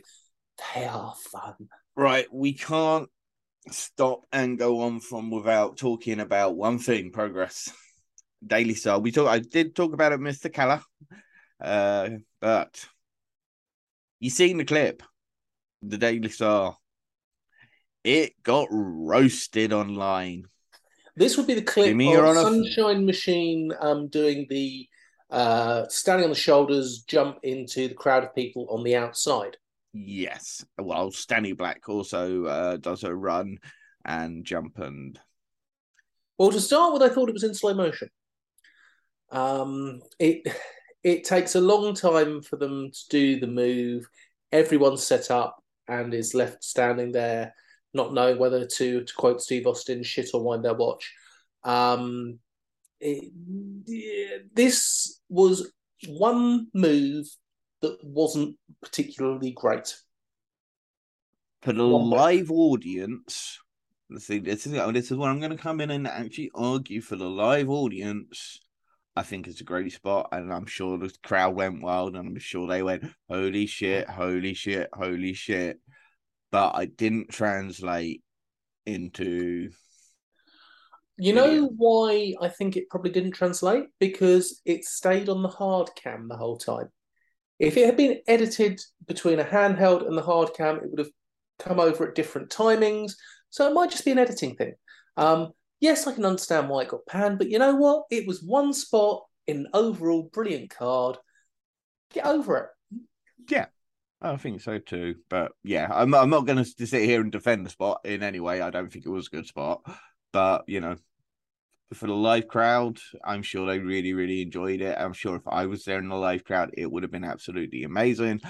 They 0.74 0.84
are 0.84 1.14
fun. 1.32 1.54
Right, 1.96 2.26
we 2.32 2.52
can't 2.52 3.08
stop 3.74 4.22
and 4.32 4.58
go 4.58 4.80
on 4.82 5.00
from 5.00 5.30
without 5.30 5.76
talking 5.76 6.20
about 6.20 6.56
one 6.56 6.78
thing 6.78 7.10
progress. 7.10 7.72
Daily 8.46 8.74
star. 8.74 8.98
We 8.98 9.12
talk 9.12 9.28
i 9.28 9.38
did 9.38 9.74
talk 9.74 9.92
about 9.92 10.12
it 10.12 10.20
mr 10.20 10.52
Cailler, 10.52 10.80
uh 11.60 12.08
but 12.40 12.86
you 14.18 14.30
seen 14.30 14.56
the 14.56 14.64
clip 14.64 15.02
the 15.82 15.98
daily 15.98 16.28
star? 16.28 16.76
It 18.02 18.32
got 18.42 18.68
roasted 18.70 19.72
online. 19.72 20.44
This 21.16 21.36
would 21.36 21.46
be 21.46 21.54
the 21.54 21.62
clip 21.62 21.94
of 21.94 22.36
sunshine 22.36 23.04
machine 23.04 23.72
um 23.80 24.08
doing 24.08 24.46
the 24.48 24.88
uh 25.30 25.86
standing 25.88 26.24
on 26.24 26.30
the 26.30 26.36
shoulders 26.36 27.02
jump 27.06 27.38
into 27.42 27.88
the 27.88 27.94
crowd 27.94 28.24
of 28.24 28.34
people 28.34 28.66
on 28.70 28.82
the 28.82 28.96
outside 28.96 29.56
Yes. 29.92 30.64
Well, 30.78 31.10
Stanley 31.10 31.52
Black 31.52 31.88
also 31.88 32.44
uh, 32.44 32.76
does 32.76 33.02
a 33.02 33.14
run 33.14 33.58
and 34.04 34.44
jump 34.44 34.78
and. 34.78 35.18
Well, 36.38 36.50
to 36.50 36.60
start 36.60 36.92
with, 36.92 37.02
I 37.02 37.08
thought 37.08 37.28
it 37.28 37.34
was 37.34 37.44
in 37.44 37.54
slow 37.54 37.74
motion. 37.74 38.08
Um, 39.30 40.00
it 40.18 40.46
it 41.02 41.24
takes 41.24 41.54
a 41.54 41.60
long 41.60 41.94
time 41.94 42.42
for 42.42 42.56
them 42.56 42.90
to 42.90 43.08
do 43.08 43.40
the 43.40 43.46
move. 43.46 44.08
Everyone's 44.52 45.04
set 45.06 45.30
up 45.30 45.62
and 45.88 46.14
is 46.14 46.34
left 46.34 46.64
standing 46.64 47.12
there, 47.12 47.54
not 47.94 48.14
knowing 48.14 48.38
whether 48.38 48.66
to 48.66 49.04
to 49.04 49.14
quote 49.14 49.40
Steve 49.40 49.66
Austin, 49.66 50.02
shit 50.02 50.30
or 50.34 50.42
wind 50.42 50.64
their 50.64 50.74
watch. 50.74 51.12
Um, 51.64 52.38
it, 53.00 53.32
this 54.54 55.20
was 55.28 55.72
one 56.06 56.68
move 56.74 57.26
that 57.82 57.98
wasn't 58.02 58.56
particularly 58.82 59.52
great. 59.52 59.94
For 61.62 61.72
the 61.72 61.82
live 61.82 62.50
audience, 62.50 63.58
let's 64.08 64.26
see, 64.26 64.38
this 64.38 64.66
is 64.66 64.72
this 64.72 65.10
is 65.10 65.16
where 65.16 65.30
I'm 65.30 65.40
going 65.40 65.56
to 65.56 65.62
come 65.62 65.80
in 65.80 65.90
and 65.90 66.06
actually 66.06 66.50
argue 66.54 67.00
for 67.00 67.16
the 67.16 67.28
live 67.28 67.68
audience. 67.68 68.60
I 69.16 69.22
think 69.22 69.46
it's 69.46 69.60
a 69.60 69.64
great 69.64 69.92
spot, 69.92 70.28
and 70.32 70.52
I'm 70.52 70.66
sure 70.66 70.96
the 70.96 71.12
crowd 71.22 71.54
went 71.54 71.82
wild, 71.82 72.16
and 72.16 72.28
I'm 72.28 72.38
sure 72.38 72.66
they 72.66 72.82
went, 72.82 73.04
"Holy 73.28 73.66
shit! 73.66 74.08
Holy 74.08 74.54
shit! 74.54 74.88
Holy 74.92 75.34
shit!" 75.34 75.80
But 76.50 76.74
I 76.74 76.86
didn't 76.86 77.30
translate 77.30 78.22
into. 78.86 79.70
You 81.18 81.34
know 81.34 81.66
why 81.76 82.34
I 82.40 82.48
think 82.48 82.78
it 82.78 82.88
probably 82.88 83.10
didn't 83.10 83.32
translate 83.32 83.84
because 83.98 84.62
it 84.64 84.86
stayed 84.86 85.28
on 85.28 85.42
the 85.42 85.48
hard 85.48 85.90
cam 85.94 86.28
the 86.28 86.36
whole 86.36 86.56
time. 86.56 86.88
If 87.60 87.76
it 87.76 87.86
had 87.86 87.96
been 87.96 88.18
edited 88.26 88.80
between 89.06 89.38
a 89.38 89.44
handheld 89.44 90.08
and 90.08 90.18
the 90.18 90.22
hard 90.22 90.54
cam, 90.54 90.78
it 90.78 90.90
would 90.90 90.98
have 90.98 91.10
come 91.58 91.78
over 91.78 92.08
at 92.08 92.14
different 92.14 92.48
timings. 92.48 93.12
So 93.50 93.68
it 93.68 93.74
might 93.74 93.90
just 93.90 94.04
be 94.04 94.10
an 94.10 94.18
editing 94.18 94.56
thing. 94.56 94.72
Um, 95.16 95.50
yes, 95.78 96.06
I 96.06 96.12
can 96.12 96.24
understand 96.24 96.68
why 96.68 96.82
it 96.82 96.88
got 96.88 97.06
panned, 97.06 97.38
but 97.38 97.50
you 97.50 97.58
know 97.58 97.76
what? 97.76 98.04
It 98.10 98.26
was 98.26 98.42
one 98.42 98.72
spot 98.72 99.24
in 99.46 99.58
an 99.58 99.68
overall 99.74 100.30
brilliant 100.32 100.70
card. 100.70 101.18
Get 102.14 102.24
over 102.24 102.56
it. 102.56 102.66
Yeah, 103.50 103.66
I 104.22 104.36
think 104.36 104.62
so 104.62 104.78
too. 104.78 105.16
But 105.28 105.52
yeah, 105.62 105.88
I'm, 105.92 106.14
I'm 106.14 106.30
not 106.30 106.46
going 106.46 106.64
to 106.64 106.86
sit 106.86 107.04
here 107.04 107.20
and 107.20 107.30
defend 107.30 107.66
the 107.66 107.70
spot 107.70 108.00
in 108.04 108.22
any 108.22 108.40
way. 108.40 108.62
I 108.62 108.70
don't 108.70 108.90
think 108.90 109.04
it 109.04 109.10
was 109.10 109.26
a 109.26 109.36
good 109.36 109.46
spot. 109.46 109.82
But, 110.32 110.64
you 110.66 110.80
know, 110.80 110.96
for 111.94 112.06
the 112.06 112.14
live 112.14 112.48
crowd, 112.48 112.98
I'm 113.24 113.42
sure 113.42 113.66
they 113.66 113.78
really, 113.78 114.12
really 114.12 114.42
enjoyed 114.42 114.80
it. 114.80 114.96
I'm 114.98 115.12
sure 115.12 115.36
if 115.36 115.46
I 115.48 115.66
was 115.66 115.84
there 115.84 115.98
in 115.98 116.08
the 116.08 116.16
live 116.16 116.44
crowd, 116.44 116.70
it 116.74 116.90
would 116.90 117.02
have 117.02 117.12
been 117.12 117.24
absolutely 117.24 117.82
amazing. 117.82 118.40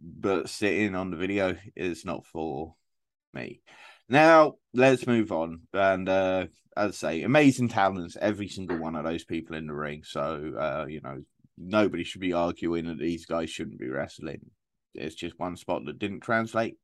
But 0.00 0.48
sitting 0.48 0.94
on 0.94 1.10
the 1.10 1.16
video 1.16 1.56
is 1.76 2.04
not 2.04 2.26
for 2.26 2.74
me. 3.34 3.60
Now 4.08 4.54
let's 4.72 5.06
move 5.06 5.32
on. 5.32 5.62
And 5.72 6.08
uh, 6.08 6.46
as 6.76 6.90
I 6.92 6.92
say, 6.92 7.22
amazing 7.22 7.68
talents, 7.68 8.16
every 8.20 8.48
single 8.48 8.78
one 8.78 8.96
of 8.96 9.04
those 9.04 9.24
people 9.24 9.56
in 9.56 9.66
the 9.66 9.74
ring. 9.74 10.02
So 10.04 10.52
uh, 10.58 10.86
you 10.88 11.00
know, 11.00 11.22
nobody 11.58 12.04
should 12.04 12.20
be 12.20 12.32
arguing 12.32 12.86
that 12.86 12.98
these 12.98 13.26
guys 13.26 13.50
shouldn't 13.50 13.78
be 13.78 13.88
wrestling. 13.88 14.50
It's 14.94 15.14
just 15.14 15.38
one 15.38 15.56
spot 15.56 15.82
that 15.86 15.98
didn't 15.98 16.20
translate. 16.20 16.76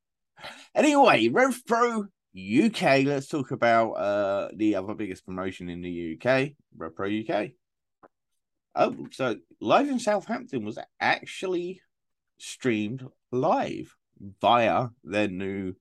Anyway, 0.75 1.29
Rev 1.29 1.61
Pro 1.67 2.07
UK, 2.37 3.05
let's 3.05 3.29
talk 3.29 3.51
about 3.51 3.93
uh, 3.93 4.49
the 4.55 4.75
other 4.75 4.95
biggest 4.95 5.25
promotion 5.25 5.69
in 5.71 5.81
the 5.81 6.19
UK, 6.21 6.51
Rev 6.77 6.95
Pro 6.95 7.09
UK. 7.09 7.51
Oh, 8.75 9.07
so 9.11 9.37
Live 9.61 9.89
in 9.89 9.99
Southampton 9.99 10.65
was 10.65 10.79
actually 11.01 11.81
streamed 12.39 13.07
live 13.33 13.95
via 14.43 14.89
their 15.03 15.29
new 15.29 15.75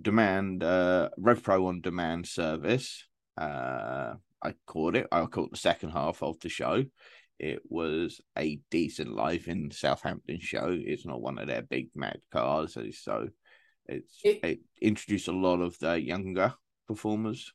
demand 0.00 0.62
uh 0.62 1.08
RevPro 1.18 1.68
on 1.68 1.80
demand 1.80 2.26
service. 2.26 3.06
Uh 3.38 4.14
I 4.42 4.54
called 4.66 4.96
it. 4.96 5.06
I 5.10 5.24
called 5.26 5.52
the 5.52 5.56
second 5.56 5.90
half 5.90 6.22
of 6.22 6.38
the 6.40 6.48
show. 6.48 6.84
It 7.38 7.60
was 7.68 8.20
a 8.36 8.60
decent 8.70 9.14
live 9.14 9.46
in 9.46 9.70
Southampton 9.70 10.40
show. 10.40 10.68
It's 10.70 11.06
not 11.06 11.20
one 11.20 11.38
of 11.38 11.46
their 11.46 11.62
big 11.62 11.90
mad 11.94 12.18
cars, 12.32 12.76
so 12.92 13.28
it's 13.88 14.20
it, 14.24 14.40
it 14.42 14.60
introduced 14.80 15.28
a 15.28 15.32
lot 15.32 15.60
of 15.60 15.78
the 15.78 16.00
younger 16.00 16.54
performers. 16.86 17.52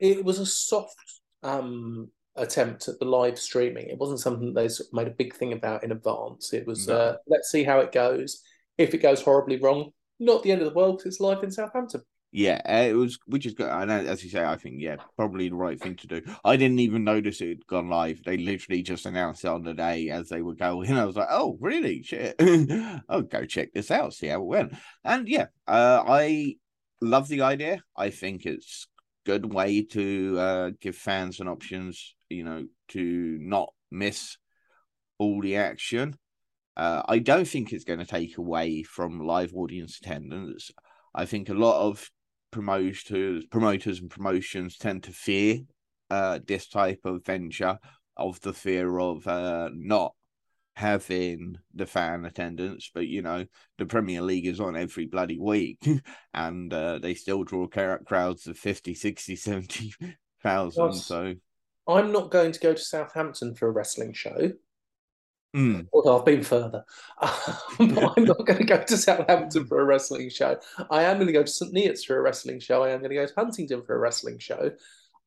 It 0.00 0.24
was 0.24 0.38
a 0.38 0.46
soft 0.46 1.20
um, 1.42 2.10
attempt 2.36 2.88
at 2.88 2.98
the 2.98 3.04
live 3.04 3.38
streaming. 3.38 3.88
It 3.88 3.98
wasn't 3.98 4.20
something 4.20 4.52
they 4.52 4.68
made 4.92 5.08
a 5.08 5.12
big 5.12 5.34
thing 5.34 5.52
about 5.52 5.84
in 5.84 5.92
advance. 5.92 6.52
It 6.52 6.66
was 6.66 6.88
no. 6.88 6.96
uh, 6.96 7.16
let's 7.26 7.50
see 7.50 7.64
how 7.64 7.80
it 7.80 7.92
goes. 7.92 8.42
If 8.78 8.94
it 8.94 9.02
goes 9.02 9.22
horribly 9.22 9.58
wrong, 9.58 9.90
not 10.18 10.42
the 10.42 10.52
end 10.52 10.62
of 10.62 10.68
the 10.68 10.74
world 10.74 10.98
because 10.98 11.14
it's 11.14 11.20
live 11.20 11.42
in 11.42 11.50
Southampton. 11.50 12.02
Yeah, 12.34 12.62
uh, 12.66 12.88
it 12.88 12.94
was, 12.94 13.18
which 13.26 13.44
is 13.44 13.52
good. 13.52 13.68
And 13.68 13.92
as 13.92 14.24
you 14.24 14.30
say, 14.30 14.42
I 14.42 14.56
think, 14.56 14.76
yeah, 14.78 14.96
probably 15.16 15.50
the 15.50 15.54
right 15.54 15.78
thing 15.78 15.96
to 15.96 16.06
do. 16.06 16.22
I 16.42 16.56
didn't 16.56 16.78
even 16.78 17.04
notice 17.04 17.42
it 17.42 17.48
had 17.48 17.66
gone 17.66 17.90
live. 17.90 18.22
They 18.24 18.38
literally 18.38 18.82
just 18.82 19.04
announced 19.04 19.44
it 19.44 19.48
on 19.48 19.64
the 19.64 19.74
day 19.74 20.08
as 20.08 20.30
they 20.30 20.40
were 20.40 20.54
going. 20.54 20.94
I 20.94 21.04
was 21.04 21.16
like, 21.16 21.28
oh, 21.30 21.58
really? 21.60 22.02
Shit. 22.02 22.36
oh, 23.10 23.20
go 23.20 23.44
check 23.44 23.74
this 23.74 23.90
out, 23.90 24.14
see 24.14 24.28
how 24.28 24.40
it 24.40 24.46
went. 24.46 24.72
And 25.04 25.28
yeah, 25.28 25.48
uh, 25.68 26.02
I 26.06 26.56
love 27.02 27.28
the 27.28 27.42
idea. 27.42 27.82
I 27.98 28.08
think 28.08 28.46
it's 28.46 28.86
a 29.26 29.30
good 29.30 29.52
way 29.52 29.82
to 29.92 30.38
uh, 30.38 30.70
give 30.80 30.96
fans 30.96 31.38
an 31.38 31.48
options, 31.48 32.14
you 32.30 32.44
know, 32.44 32.64
to 32.88 33.38
not 33.42 33.74
miss 33.90 34.38
all 35.18 35.42
the 35.42 35.56
action. 35.56 36.16
Uh, 36.78 37.02
I 37.06 37.18
don't 37.18 37.46
think 37.46 37.74
it's 37.74 37.84
going 37.84 37.98
to 37.98 38.06
take 38.06 38.38
away 38.38 38.84
from 38.84 39.20
live 39.20 39.52
audience 39.54 40.00
attendance. 40.02 40.70
I 41.14 41.26
think 41.26 41.50
a 41.50 41.54
lot 41.54 41.86
of 41.86 42.10
promoters, 42.52 43.44
promoters 43.46 44.00
and 44.00 44.08
promotions 44.08 44.76
tend 44.76 45.02
to 45.04 45.12
fear 45.12 45.58
uh, 46.10 46.38
this 46.46 46.68
type 46.68 47.00
of 47.04 47.24
venture 47.24 47.78
of 48.16 48.40
the 48.42 48.52
fear 48.52 48.98
of 48.98 49.26
uh, 49.26 49.70
not 49.74 50.14
having 50.76 51.56
the 51.74 51.86
fan 51.86 52.24
attendance. 52.24 52.90
But 52.94 53.08
you 53.08 53.22
know 53.22 53.46
the 53.78 53.86
premier 53.86 54.22
league 54.22 54.46
is 54.46 54.60
on 54.60 54.76
every 54.76 55.06
bloody 55.06 55.40
week 55.40 55.84
and 56.34 56.72
uh, 56.72 56.98
they 57.00 57.14
still 57.14 57.42
draw 57.42 57.66
crowds 57.66 58.46
of 58.46 58.56
50 58.56 58.94
60 58.94 59.34
70 59.34 59.94
thousand 60.42 60.92
so 60.94 61.34
i'm 61.86 62.12
not 62.12 62.30
going 62.30 62.52
to 62.52 62.60
go 62.60 62.74
to 62.74 62.80
southampton 62.80 63.54
for 63.54 63.68
a 63.68 63.70
wrestling 63.70 64.12
show 64.12 64.50
Mm. 65.54 65.86
Although 65.92 66.18
I've 66.18 66.24
been 66.24 66.42
further, 66.42 66.84
I'm 67.18 68.24
not 68.24 68.46
going 68.46 68.58
to 68.58 68.64
go 68.64 68.82
to 68.82 68.96
Southampton 68.96 69.66
for 69.66 69.80
a 69.80 69.84
wrestling 69.84 70.30
show. 70.30 70.58
I 70.90 71.02
am 71.02 71.16
going 71.16 71.26
to 71.26 71.32
go 71.32 71.42
to 71.42 71.50
St 71.50 71.74
Neots 71.74 72.06
for 72.06 72.16
a 72.16 72.22
wrestling 72.22 72.58
show. 72.58 72.82
I 72.82 72.90
am 72.90 73.00
going 73.00 73.10
to 73.10 73.16
go 73.16 73.26
to 73.26 73.34
Huntingdon 73.36 73.82
for 73.82 73.94
a 73.94 73.98
wrestling 73.98 74.38
show. 74.38 74.70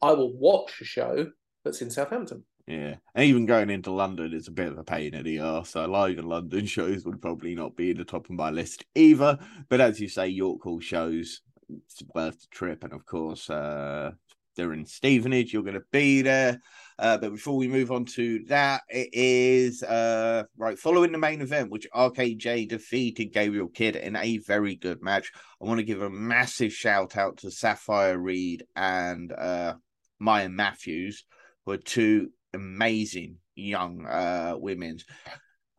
I 0.01 0.13
will 0.13 0.33
watch 0.33 0.81
a 0.81 0.85
show 0.85 1.27
that's 1.63 1.81
in 1.81 1.91
Southampton. 1.91 2.43
Yeah, 2.67 2.95
and 3.13 3.25
even 3.25 3.45
going 3.45 3.69
into 3.69 3.91
London 3.91 4.33
is 4.33 4.47
a 4.47 4.51
bit 4.51 4.71
of 4.71 4.79
a 4.79 4.83
pain 4.83 5.13
in 5.13 5.23
the 5.23 5.39
arse. 5.39 5.69
So 5.69 5.85
live 5.85 6.17
in 6.17 6.27
London 6.27 6.65
shows 6.65 7.05
would 7.05 7.21
probably 7.21 7.53
not 7.53 7.75
be 7.75 7.91
at 7.91 7.97
the 7.97 8.05
top 8.05 8.25
of 8.25 8.31
my 8.31 8.49
list 8.49 8.85
either. 8.95 9.37
But 9.69 9.81
as 9.81 9.99
you 9.99 10.09
say, 10.09 10.27
York 10.29 10.63
Hall 10.63 10.79
shows 10.79 11.41
it's 11.69 12.01
worth 12.15 12.41
the 12.41 12.47
trip, 12.49 12.83
and 12.83 12.93
of 12.93 13.05
course, 13.05 13.49
uh, 13.49 14.11
they're 14.55 14.73
in 14.73 14.85
Stevenage. 14.85 15.53
You're 15.53 15.63
going 15.63 15.75
to 15.75 15.83
be 15.91 16.23
there. 16.23 16.61
Uh, 16.97 17.17
but 17.17 17.31
before 17.31 17.57
we 17.57 17.67
move 17.67 17.91
on 17.91 18.05
to 18.05 18.43
that, 18.45 18.81
it 18.89 19.09
is 19.11 19.83
uh, 19.83 20.43
right 20.57 20.79
following 20.79 21.11
the 21.11 21.17
main 21.17 21.41
event, 21.41 21.69
which 21.69 21.87
RKJ 21.93 22.69
defeated 22.69 23.33
Gabriel 23.33 23.67
Kidd 23.67 23.95
in 23.95 24.15
a 24.15 24.37
very 24.37 24.75
good 24.75 25.01
match. 25.01 25.31
I 25.61 25.65
want 25.65 25.79
to 25.79 25.85
give 25.85 26.01
a 26.01 26.09
massive 26.09 26.71
shout 26.71 27.17
out 27.17 27.37
to 27.37 27.51
Sapphire 27.51 28.17
Reed 28.17 28.65
and 28.75 29.31
uh, 29.31 29.73
Maya 30.19 30.49
Matthews, 30.49 31.25
who 31.65 31.73
are 31.73 31.77
two 31.77 32.29
amazing 32.53 33.37
young 33.55 34.05
uh, 34.05 34.55
women. 34.57 34.99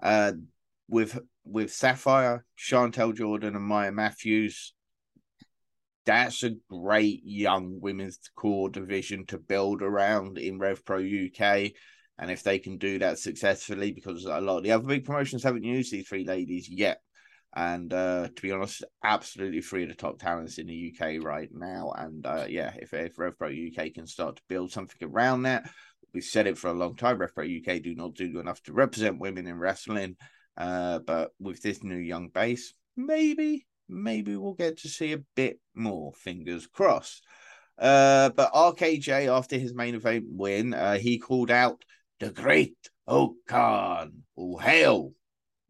Uh, 0.03 0.33
with 0.89 1.19
with 1.45 1.73
Sapphire, 1.73 2.45
Chantel 2.59 3.15
Jordan, 3.15 3.57
and 3.57 3.65
Maya 3.65 3.93
Matthews, 3.93 4.75
that's 6.07 6.45
a 6.45 6.53
great 6.71 7.21
young 7.25 7.81
women's 7.81 8.19
core 8.37 8.71
division 8.71 9.27
to 9.27 9.39
build 9.39 9.83
around 9.83 10.39
in 10.39 10.59
Rev 10.59 10.85
Pro 10.85 10.99
UK. 10.99 11.73
And 12.19 12.31
if 12.31 12.43
they 12.43 12.59
can 12.59 12.79
do 12.79 13.01
that 13.01 13.19
successfully, 13.19 13.93
because 13.93 14.25
a 14.25 14.41
lot 14.41 14.59
of 14.59 14.63
the 14.63 14.73
other 14.73 14.87
big 14.87 15.05
promotions 15.05 15.43
haven't 15.43 15.65
used 15.65 15.93
these 15.93 16.09
three 16.09 16.25
ladies 16.25 16.69
yet. 16.71 17.01
And 17.55 17.93
uh, 17.93 18.29
to 18.35 18.43
be 18.43 18.53
honest, 18.53 18.85
absolutely 19.03 19.61
three 19.61 19.83
of 19.83 19.89
the 19.89 19.95
top 19.95 20.19
talents 20.19 20.59
in 20.59 20.67
the 20.67 20.95
UK 20.95 21.23
right 21.23 21.49
now. 21.53 21.93
And 21.97 22.25
uh, 22.25 22.47
yeah, 22.49 22.73
if, 22.77 22.95
if 22.95 23.19
Rev 23.19 23.37
Pro 23.37 23.49
UK 23.49 23.93
can 23.95 24.07
start 24.07 24.37
to 24.37 24.43
build 24.49 24.71
something 24.71 25.09
around 25.09 25.43
that, 25.43 25.69
we've 26.15 26.23
said 26.23 26.47
it 26.47 26.59
for 26.59 26.69
a 26.69 26.75
long 26.75 26.97
time. 26.97 27.19
Rev 27.19 27.35
Pro 27.35 27.45
UK 27.45 27.83
do 27.83 27.95
not 27.95 28.15
do 28.15 28.39
enough 28.39 28.63
to 28.65 28.73
represent 28.73 29.19
women 29.19 29.47
in 29.47 29.59
wrestling. 29.59 30.17
Uh, 30.57 31.01
but 31.01 31.33
with 31.41 31.61
this 31.63 31.83
new 31.83 31.99
young 31.99 32.29
base, 32.29 32.73
maybe 32.97 33.67
maybe 33.89 34.37
we'll 34.37 34.55
get 34.55 34.79
to 34.79 34.89
see 34.89 35.13
a 35.13 35.23
bit 35.35 35.59
more. 35.75 36.13
Fingers 36.13 36.67
crossed. 36.67 37.25
Uh, 37.79 38.31
but 38.31 38.53
RKJ, 38.53 39.29
after 39.29 39.59
his 39.59 39.75
main 39.75 39.95
event 39.95 40.25
win, 40.29 40.75
uh, 40.75 40.97
he 40.97 41.19
called 41.19 41.51
out 41.51 41.85
the 42.21 42.31
Great 42.31 42.77
O-Khan. 43.07 44.23
Oh, 44.37 44.57
hail 44.57 45.13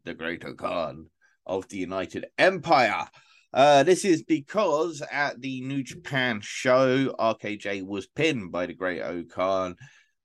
the 0.05 0.13
Great 0.13 0.45
O-Khan 0.45 1.09
of 1.45 1.67
the 1.69 1.77
United 1.77 2.25
Empire. 2.37 3.07
Uh, 3.53 3.83
this 3.83 4.05
is 4.05 4.23
because 4.23 5.01
at 5.11 5.39
the 5.41 5.61
New 5.61 5.83
Japan 5.83 6.39
show, 6.41 7.13
RKJ 7.19 7.83
was 7.83 8.07
pinned 8.07 8.51
by 8.51 8.65
the 8.65 8.73
Great 8.73 9.01
O-Khan, 9.01 9.75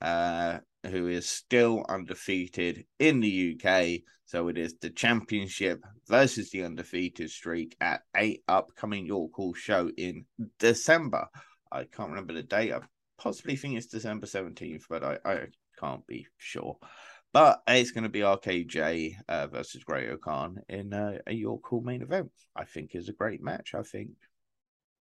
uh, 0.01 0.59
who 0.87 1.09
is 1.09 1.29
still 1.29 1.85
undefeated 1.89 2.85
in 2.99 3.21
the 3.21 3.57
UK. 3.57 4.03
So 4.33 4.49
it 4.49 4.57
is 4.57 4.79
the 4.79 4.89
championship 4.89 5.85
versus 6.09 6.49
the 6.49 6.65
undefeated 6.65 7.29
streak 7.31 7.77
at 7.83 8.01
a 8.17 8.41
upcoming 8.49 9.05
York 9.05 9.35
Hall 9.35 9.53
show 9.53 9.91
in 9.99 10.25
December. 10.59 11.27
I 11.71 11.85
can't 11.85 12.09
remember 12.09 12.33
the 12.33 12.43
date. 12.43 12.73
I 12.73 12.81
possibly 13.19 13.57
think 13.57 13.77
it's 13.77 13.89
December 13.89 14.27
17th, 14.27 14.85
but 14.89 15.05
I, 15.05 15.19
I 15.27 15.39
can't 15.79 16.07
be 16.07 16.27
sure. 16.39 16.79
But 17.35 17.61
it's 17.69 17.91
going 17.91 18.05
to 18.05 18.09
be 18.09 18.21
RKJ 18.21 19.17
uh, 19.29 19.49
versus 19.49 19.85
Great 19.85 20.09
O-Khan 20.09 20.63
in 20.67 20.95
uh, 20.95 21.19
a 21.27 21.35
York 21.35 21.67
Hall 21.67 21.83
main 21.83 22.01
event. 22.01 22.33
I 22.57 22.65
think 22.65 22.95
is 22.95 23.11
a 23.11 23.13
great 23.13 23.43
match. 23.43 23.75
I 23.75 23.83
think 23.83 24.13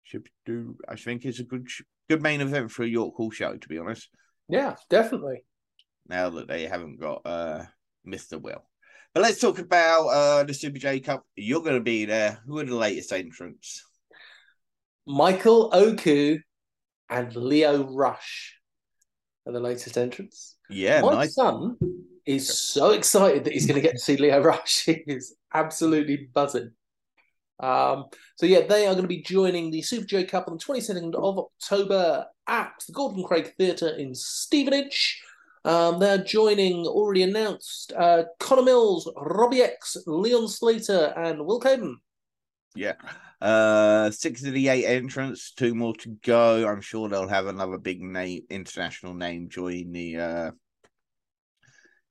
should 0.05 0.27
do. 0.47 0.79
I 0.89 0.97
think 0.97 1.27
it's 1.27 1.41
a 1.41 1.45
good 1.45 1.69
good 2.09 2.23
main 2.23 2.41
event 2.41 2.71
for 2.71 2.83
a 2.83 2.89
York 2.89 3.15
Hall 3.17 3.31
show. 3.31 3.59
To 3.59 3.69
be 3.69 3.77
honest. 3.77 4.09
Yeah, 4.49 4.77
definitely. 4.89 5.45
Now 6.07 6.31
that 6.31 6.49
they 6.49 6.63
haven't 6.63 6.99
got 6.99 7.27
uh, 7.27 7.65
Mr. 8.07 8.41
Will. 8.41 8.65
But 9.19 9.25
let's 9.25 9.41
talk 9.41 9.59
about 9.59 10.07
uh, 10.07 10.45
the 10.45 10.55
Super 10.55 10.79
J 10.79 11.01
Cup. 11.01 11.27
You're 11.35 11.63
going 11.63 11.75
to 11.75 11.81
be 11.81 12.05
there. 12.05 12.39
Who 12.47 12.61
are 12.61 12.65
the 12.65 12.77
latest 12.77 13.13
entrants? 13.13 13.85
Michael 15.09 15.71
Oku 15.73 16.39
and 17.11 17.35
Leo 17.35 17.83
Rush 17.93 18.55
are 19.45 19.53
the 19.53 19.59
latest 19.59 19.99
entrants. 19.99 20.55
Yeah, 20.71 21.01
My 21.01 21.15
nice. 21.15 21.35
son 21.35 21.77
is 22.27 22.61
so 22.61 22.93
excited 22.93 23.43
that 23.43 23.55
he's 23.55 23.67
going 23.67 23.75
to 23.75 23.85
get 23.85 23.95
to 23.95 23.99
see 23.99 24.17
Leo 24.17 24.41
Rush. 24.41 24.85
He 24.87 25.03
is 25.09 25.35
absolutely 25.53 26.29
buzzing. 26.33 26.71
Um, 27.59 28.05
so 28.37 28.47
yeah, 28.47 28.69
they 28.69 28.87
are 28.87 28.93
going 28.93 29.03
to 29.03 29.09
be 29.09 29.23
joining 29.23 29.73
the 29.73 29.83
Super 29.83 30.07
J 30.07 30.27
Cup 30.27 30.47
on 30.47 30.59
the 30.59 30.65
22nd 30.65 31.17
of 31.17 31.39
October 31.41 32.25
at 32.47 32.71
the 32.87 32.93
Gordon 32.93 33.25
Craig 33.25 33.53
Theatre 33.59 33.97
in 33.97 34.15
Stevenage. 34.15 35.25
Um, 35.69 35.99
they're 35.99 36.25
joining 36.25 36.87
already 36.87 37.23
announced 37.25 37.93
uh, 37.93 38.25
Connor 38.41 38.63
Mills, 38.63 39.07
Robbie 39.17 39.61
X, 39.61 39.99
Leon 40.07 40.49
Slater, 40.49 41.13
and 41.15 41.45
Will 41.45 41.61
Caden. 41.61 41.97
Yeah. 42.75 42.95
Uh 43.41 44.11
six 44.11 44.45
of 44.45 44.55
the 44.55 44.69
eight 44.69 44.87
entrants, 44.87 45.53
two 45.53 45.75
more 45.75 45.95
to 45.97 46.09
go. 46.25 46.67
I'm 46.67 46.81
sure 46.81 47.09
they'll 47.09 47.29
have 47.29 47.47
another 47.47 47.77
big 47.77 48.01
name 48.01 48.43
international 48.51 49.15
name 49.15 49.49
join 49.49 49.93
the 49.93 50.17
uh 50.17 50.51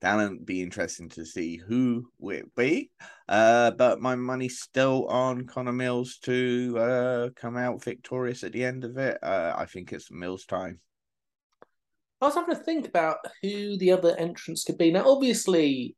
talent. 0.02 0.46
Be 0.46 0.62
interesting 0.62 1.10
to 1.10 1.26
see 1.26 1.58
who 1.58 2.10
will 2.20 2.44
be. 2.56 2.92
Uh 3.28 3.72
but 3.72 4.00
my 4.00 4.16
money's 4.16 4.60
still 4.60 5.08
on 5.08 5.48
Connor 5.48 5.74
Mills 5.74 6.18
to 6.24 6.76
uh 6.78 7.30
come 7.36 7.58
out 7.58 7.84
victorious 7.84 8.44
at 8.44 8.54
the 8.54 8.64
end 8.64 8.86
of 8.86 8.98
it. 8.98 9.18
Uh 9.22 9.54
I 9.58 9.66
think 9.66 9.92
it's 9.92 10.12
Mills 10.12 10.46
time. 10.46 10.80
I 12.20 12.26
was 12.26 12.36
having 12.36 12.56
to 12.56 12.62
think 12.62 12.88
about 12.88 13.18
who 13.42 13.78
the 13.78 13.92
other 13.92 14.16
entrants 14.18 14.64
could 14.64 14.78
be. 14.78 14.92
Now, 14.92 15.08
obviously, 15.08 15.96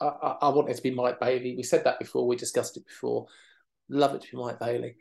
I, 0.00 0.06
I, 0.06 0.36
I 0.42 0.48
want 0.50 0.68
it 0.68 0.76
to 0.76 0.82
be 0.82 0.92
Mike 0.92 1.18
Bailey. 1.18 1.56
We 1.56 1.62
said 1.64 1.84
that 1.84 1.98
before. 1.98 2.26
We 2.26 2.36
discussed 2.36 2.76
it 2.76 2.86
before. 2.86 3.26
Love 3.88 4.14
it 4.14 4.22
to 4.22 4.30
be 4.30 4.36
Mike 4.36 4.60
Bailey. 4.60 4.96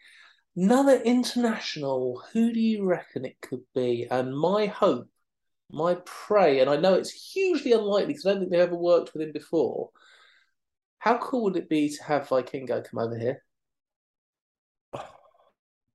Another 0.55 0.99
international. 1.01 2.24
Who 2.34 2.51
do 2.51 2.59
you 2.59 2.86
reckon 2.86 3.26
it 3.26 3.39
could 3.41 3.63
be? 3.76 4.07
And 4.09 4.36
my 4.36 4.66
hope, 4.66 5.07
my 5.70 5.97
pray, 6.05 6.61
and 6.61 6.70
I 6.70 6.78
know 6.78 6.95
it's 6.95 7.11
hugely 7.34 7.74
unlikely 7.74 8.07
because 8.07 8.26
I 8.26 8.32
don't 8.32 8.39
think 8.39 8.51
they've 8.51 8.61
ever 8.61 8.76
worked 8.76 9.13
with 9.13 9.22
him 9.22 9.34
before. 9.34 9.89
How 10.97 11.20
cool 11.20 11.43
would 11.43 11.57
it 11.57 11.70
be 11.70 11.89
to 11.89 12.03
have 12.03 12.28
Vikingo 12.28 12.84
come 12.89 12.99
over 12.99 13.18
here? 13.18 13.43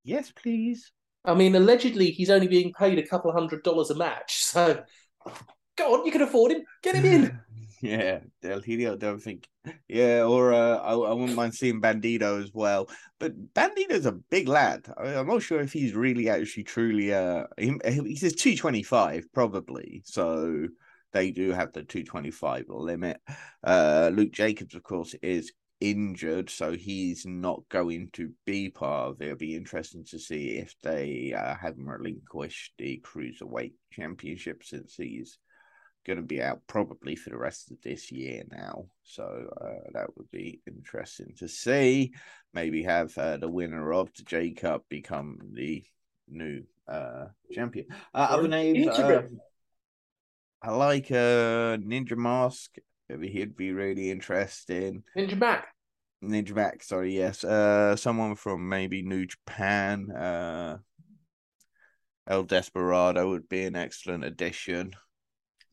Yes, 0.02 0.32
please. 0.32 0.92
I 1.24 1.34
mean, 1.34 1.54
allegedly 1.54 2.10
he's 2.10 2.30
only 2.30 2.48
being 2.48 2.72
paid 2.72 2.98
a 2.98 3.06
couple 3.06 3.32
hundred 3.32 3.62
dollars 3.62 3.90
a 3.90 3.94
match. 3.94 4.44
So, 4.50 4.82
go 5.76 5.94
on, 5.94 6.06
you 6.06 6.12
can 6.12 6.22
afford 6.22 6.52
him. 6.52 6.62
Get 6.82 6.96
him 6.96 7.04
in. 7.04 7.40
Yeah, 7.82 8.18
Del 8.42 8.60
Helio, 8.60 8.94
don't 8.94 9.22
think. 9.22 9.48
Yeah, 9.88 10.24
or 10.24 10.52
uh, 10.52 10.76
I, 10.76 10.92
I 10.92 11.12
wouldn't 11.14 11.34
mind 11.34 11.54
seeing 11.54 11.80
Bandito 11.80 12.42
as 12.42 12.52
well. 12.52 12.90
But 13.18 13.54
Bandito's 13.54 14.04
a 14.04 14.12
big 14.12 14.48
lad. 14.48 14.86
I, 14.98 15.14
I'm 15.14 15.26
not 15.26 15.42
sure 15.42 15.62
if 15.62 15.72
he's 15.72 15.94
really 15.94 16.28
actually 16.28 16.64
truly. 16.64 17.14
Uh, 17.14 17.44
he, 17.56 17.74
he 17.82 18.16
says 18.16 18.34
225 18.34 19.32
probably. 19.32 20.02
So 20.04 20.68
they 21.12 21.30
do 21.30 21.52
have 21.52 21.72
the 21.72 21.82
225 21.82 22.66
limit. 22.68 23.20
Uh, 23.64 24.10
Luke 24.12 24.32
Jacobs, 24.32 24.74
of 24.74 24.82
course, 24.82 25.14
is 25.22 25.52
injured, 25.80 26.50
so 26.50 26.72
he's 26.72 27.24
not 27.24 27.62
going 27.68 28.10
to 28.12 28.30
be 28.44 28.68
part 28.68 29.10
of 29.10 29.20
it. 29.20 29.26
It'll 29.26 29.38
be 29.38 29.56
interesting 29.56 30.04
to 30.10 30.18
see 30.18 30.58
if 30.58 30.74
they 30.82 31.34
uh, 31.36 31.54
haven't 31.54 31.86
relinquished 31.86 32.74
the 32.78 33.02
cruiserweight 33.04 33.72
championship 33.90 34.62
since 34.62 34.94
he's 34.94 35.38
going 36.06 36.18
to 36.18 36.22
be 36.22 36.42
out 36.42 36.60
probably 36.66 37.14
for 37.14 37.30
the 37.30 37.36
rest 37.36 37.70
of 37.70 37.80
this 37.82 38.10
year 38.10 38.42
now. 38.50 38.86
So 39.04 39.48
uh, 39.60 39.90
that 39.92 40.16
would 40.16 40.30
be 40.30 40.60
interesting 40.66 41.34
to 41.38 41.48
see. 41.48 42.12
Maybe 42.52 42.82
have 42.82 43.16
uh, 43.16 43.36
the 43.36 43.48
winner 43.48 43.92
of 43.92 44.10
the 44.16 44.22
J 44.22 44.52
Cup 44.52 44.84
become 44.88 45.38
the 45.52 45.84
new 46.28 46.64
uh, 46.88 47.26
champion. 47.52 47.86
Uh, 48.14 48.26
other 48.30 48.48
names, 48.48 48.86
uh, 48.88 49.22
I 50.62 50.72
like 50.72 51.10
uh, 51.10 51.76
Ninja 51.78 52.16
Mask. 52.16 52.76
Maybe 53.10 53.28
he'd 53.28 53.56
be 53.56 53.72
really 53.72 54.10
interesting. 54.10 55.02
Ninja 55.16 55.36
Mack. 55.36 55.66
Ninja 56.22 56.54
Mack, 56.54 56.82
sorry, 56.82 57.16
yes. 57.16 57.42
Uh, 57.42 57.96
someone 57.96 58.36
from 58.36 58.68
maybe 58.68 59.02
New 59.02 59.26
Japan. 59.26 60.10
Uh, 60.12 60.78
El 62.28 62.44
Desperado 62.44 63.28
would 63.30 63.48
be 63.48 63.64
an 63.64 63.74
excellent 63.74 64.24
addition. 64.24 64.92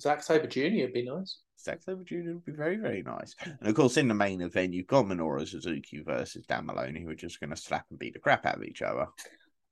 Zack 0.01 0.23
Sabre 0.23 0.47
Jr. 0.47 0.81
would 0.81 0.93
be 0.93 1.05
nice. 1.05 1.41
Zack 1.59 1.83
Sabre 1.83 2.03
Jr. 2.03 2.33
would 2.33 2.45
be 2.45 2.51
very, 2.51 2.77
very 2.77 3.03
nice. 3.03 3.35
And 3.43 3.67
of 3.67 3.75
course, 3.75 3.97
in 3.97 4.07
the 4.07 4.13
main 4.15 4.41
event, 4.41 4.73
you've 4.73 4.87
got 4.87 5.05
Minoru 5.05 5.47
Suzuki 5.47 6.01
versus 6.03 6.45
Dan 6.47 6.65
Moloney, 6.65 7.03
who 7.03 7.09
are 7.09 7.15
just 7.15 7.39
going 7.39 7.51
to 7.51 7.55
slap 7.55 7.85
and 7.91 7.99
beat 7.99 8.13
the 8.13 8.19
crap 8.19 8.45
out 8.45 8.55
of 8.55 8.63
each 8.63 8.81
other. 8.81 9.07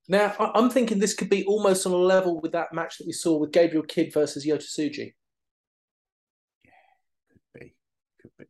Now, 0.08 0.36
I'm 0.54 0.70
thinking 0.70 1.00
this 1.00 1.16
could 1.16 1.30
be 1.30 1.44
almost 1.46 1.86
on 1.88 1.92
a 1.92 1.98
level 1.98 2.40
with 2.40 2.52
that 2.52 2.74
match 2.74 3.00
that 3.00 3.08
we 3.08 3.14
saw 3.14 3.38
with 3.38 3.52
Gabriel 3.52 3.84
Kidd 3.84 4.14
versus 4.14 4.46
Yota 4.46 4.64
Tsuji. 4.64 5.14
Could 7.32 7.60
be. 7.60 7.74
Could 8.22 8.32
be. 8.38 8.46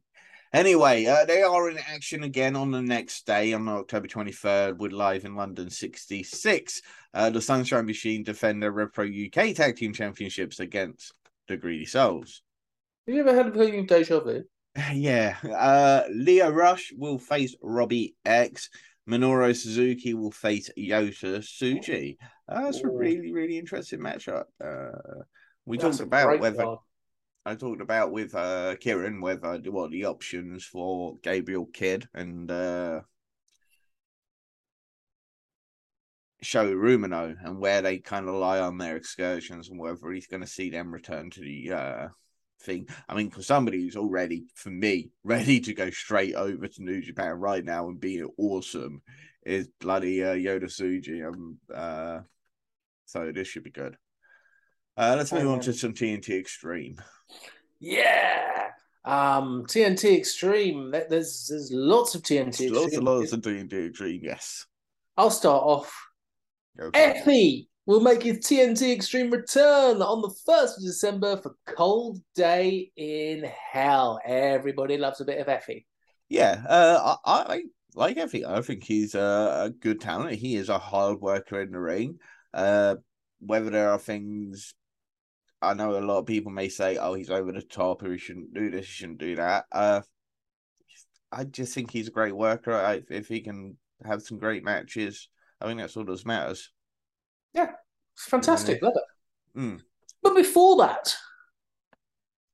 Anyway, 0.55 1.05
uh, 1.05 1.25
they 1.25 1.41
are 1.43 1.69
in 1.69 1.77
action 1.77 2.23
again 2.23 2.55
on 2.55 2.71
the 2.71 2.81
next 2.81 3.25
day 3.25 3.51
on 3.51 3.67
October 3.67 4.07
23rd. 4.07 4.77
We're 4.77 4.89
live 4.89 5.25
in 5.25 5.35
London 5.35 5.69
66. 5.69 6.81
Uh, 7.13 7.29
the 7.29 7.41
Sunshine 7.41 7.85
Machine 7.85 8.23
defend 8.23 8.63
their 8.63 8.71
Rev 8.71 8.93
Pro 8.93 9.03
UK 9.03 9.53
Tag 9.53 9.75
Team 9.75 9.91
Championships 9.91 10.61
against 10.61 11.11
the 11.49 11.57
Greedy 11.57 11.83
Souls. 11.83 12.41
Have 13.05 13.15
you 13.15 13.27
ever 13.27 13.35
had 13.35 13.47
a 13.47 13.51
feeling 13.51 13.81
of 13.81 13.87
deja 13.87 14.21
vu? 14.21 14.43
Yeah. 14.93 15.35
Uh, 15.43 16.03
Leo 16.09 16.49
Rush 16.49 16.93
will 16.97 17.19
face 17.19 17.53
Robbie 17.61 18.15
X. 18.23 18.69
Minoru 19.09 19.53
Suzuki 19.53 20.13
will 20.13 20.31
face 20.31 20.69
Yota 20.77 21.39
Tsuji. 21.39 22.15
Uh, 22.47 22.61
that's 22.61 22.79
a 22.79 22.87
really, 22.87 23.33
really 23.33 23.57
interesting 23.57 23.99
matchup. 23.99 24.45
Uh, 24.63 25.23
we 25.65 25.77
That's 25.77 25.97
talked 25.97 26.07
about 26.07 26.39
whether 26.39 26.63
card. 26.63 26.79
I 27.45 27.55
talked 27.55 27.81
about 27.81 28.11
with 28.11 28.33
uh 28.33 28.75
Kieran 28.79 29.21
whether 29.21 29.57
what 29.71 29.91
the 29.91 30.05
options 30.05 30.65
for 30.65 31.17
Gabriel 31.21 31.67
Kidd 31.67 32.07
and 32.13 32.49
uh 32.49 33.01
Rumino 36.43 37.35
and 37.43 37.59
where 37.59 37.81
they 37.81 37.99
kind 37.99 38.27
of 38.27 38.35
lie 38.35 38.59
on 38.59 38.77
their 38.77 38.97
excursions 38.97 39.69
and 39.69 39.79
whether 39.79 40.11
he's 40.11 40.27
going 40.27 40.41
to 40.41 40.47
see 40.47 40.69
them 40.69 40.93
return 40.93 41.29
to 41.31 41.41
the 41.41 41.71
uh 41.71 42.07
thing. 42.61 42.87
I 43.07 43.15
mean, 43.15 43.29
for 43.29 43.41
somebody 43.41 43.81
who's 43.81 43.95
already, 43.95 44.45
for 44.55 44.69
me, 44.69 45.11
ready 45.23 45.59
to 45.61 45.73
go 45.73 45.89
straight 45.89 46.35
over 46.35 46.67
to 46.67 46.83
New 46.83 47.01
Japan 47.01 47.33
right 47.33 47.63
now 47.63 47.87
and 47.89 47.99
be 47.99 48.23
awesome 48.23 49.01
is 49.45 49.69
bloody 49.79 50.23
uh, 50.23 50.33
Yota 50.33 50.65
Tsuji. 50.65 51.27
Um, 51.27 51.59
uh, 51.73 52.21
so 53.05 53.31
this 53.31 53.47
should 53.47 53.63
be 53.63 53.71
good. 53.71 53.95
Uh, 54.97 55.15
let's 55.17 55.33
move 55.33 55.49
on 55.49 55.59
to 55.59 55.73
some 55.73 55.93
TNT 55.93 56.39
Extreme. 56.39 57.01
Yeah. 57.79 58.69
Um, 59.03 59.65
TNT 59.67 60.17
Extreme. 60.17 60.91
There's 60.91 61.47
there's 61.49 61.69
lots 61.71 62.15
of 62.15 62.21
TNT. 62.21 62.47
Extreme. 62.47 62.73
Lots 62.73 62.95
and 62.95 63.03
lots 63.03 63.33
of 63.33 63.41
TNT 63.41 63.89
Extreme. 63.89 64.21
Yes. 64.23 64.65
I'll 65.17 65.31
start 65.31 65.63
off. 65.63 66.07
Okay. 66.79 67.21
Effy 67.21 67.67
will 67.85 68.01
make 68.01 68.23
his 68.23 68.39
TNT 68.39 68.93
Extreme 68.93 69.31
return 69.31 70.01
on 70.01 70.21
the 70.21 70.33
first 70.45 70.77
of 70.77 70.83
December 70.83 71.37
for 71.37 71.55
Cold 71.65 72.19
Day 72.33 72.91
in 72.95 73.43
Hell. 73.43 74.19
Everybody 74.25 74.97
loves 74.97 75.21
a 75.21 75.25
bit 75.25 75.39
of 75.39 75.47
Effy. 75.47 75.85
Yeah, 76.27 76.63
uh, 76.67 77.15
I, 77.23 77.31
I 77.33 77.63
like 77.93 78.17
Effy. 78.17 78.45
I 78.45 78.61
think 78.61 78.83
he's 78.83 79.13
a, 79.13 79.65
a, 79.65 79.69
good 79.69 80.01
talent. 80.01 80.39
He 80.39 80.55
is 80.55 80.69
a 80.69 80.79
hard 80.79 81.21
worker 81.21 81.61
in 81.61 81.71
the 81.71 81.79
ring. 81.79 82.17
Uh, 82.53 82.95
whether 83.39 83.69
there 83.69 83.91
are 83.91 83.99
things 83.99 84.73
I 85.61 85.73
know 85.73 85.97
a 85.97 85.99
lot 85.99 86.19
of 86.19 86.25
people 86.25 86.51
may 86.51 86.69
say, 86.69 86.97
"Oh, 86.97 87.13
he's 87.13 87.29
over 87.29 87.51
the 87.51 87.61
top, 87.61 88.03
or 88.03 88.11
he 88.11 88.17
shouldn't 88.17 88.53
do 88.53 88.69
this, 88.69 88.85
he 88.85 88.91
shouldn't 88.91 89.19
do 89.19 89.35
that." 89.37 89.65
Uh, 89.71 90.01
I 91.31 91.43
just 91.43 91.73
think 91.73 91.91
he's 91.91 92.07
a 92.07 92.11
great 92.11 92.35
worker. 92.35 92.73
I, 92.73 93.01
if 93.09 93.27
he 93.27 93.41
can 93.41 93.77
have 94.05 94.21
some 94.21 94.37
great 94.37 94.63
matches, 94.63 95.29
I 95.59 95.65
think 95.65 95.79
that's 95.79 95.97
all 95.97 96.05
that 96.05 96.25
matters. 96.25 96.71
Yeah, 97.53 97.71
fantastic. 98.15 98.81
It. 98.81 98.93
Mm. 99.57 99.81
But 100.21 100.35
before 100.35 100.77
that, 100.77 101.15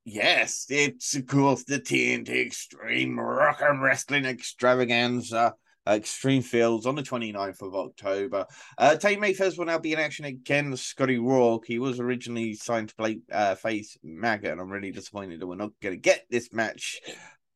yes, 0.06 0.66
it's 0.70 1.16
of 1.16 1.28
course 1.28 1.64
the 1.64 1.80
TNT 1.80 2.46
Extreme 2.46 3.20
Rock 3.20 3.62
and 3.62 3.82
Wrestling 3.82 4.26
Extravaganza. 4.26 5.56
Extreme 5.88 6.44
Fields 6.44 6.86
on 6.86 6.96
the 6.96 7.02
29th 7.02 7.62
of 7.62 7.76
October. 7.76 8.46
Uh, 8.78 8.96
Tate 8.96 9.20
Mayfairs 9.20 9.58
will 9.58 9.66
now 9.66 9.80
be 9.80 9.94
in 9.94 10.00
action 10.00 10.26
against 10.26 10.86
Scotty 10.86 11.18
Rourke. 11.18 11.66
He 11.66 11.80
was 11.80 12.00
originally 12.00 12.54
signed 12.54 12.90
to 12.90 12.96
play 12.96 13.20
uh, 13.32 13.56
face 13.56 13.98
Maggot, 14.04 14.52
and 14.52 14.62
I'm 14.62 14.70
really 14.70 14.92
disappointed 14.92 15.40
that 15.40 15.48
we're 15.48 15.56
not 15.56 15.72
going 15.82 15.96
to 15.96 16.02
get 16.02 16.26
this 16.30 16.54
match. 16.54 17.00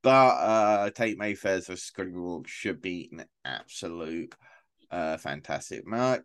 But 0.02 0.12
uh, 0.12 0.90
Tate 0.92 1.20
Mayfairs 1.20 1.68
versus 1.68 1.84
Scotty 1.84 2.12
Rourke 2.12 2.48
should 2.48 2.82
be 2.82 3.10
an 3.12 3.26
absolute 3.44 4.34
uh, 4.90 5.18
fantastic 5.18 5.86
match. 5.86 6.22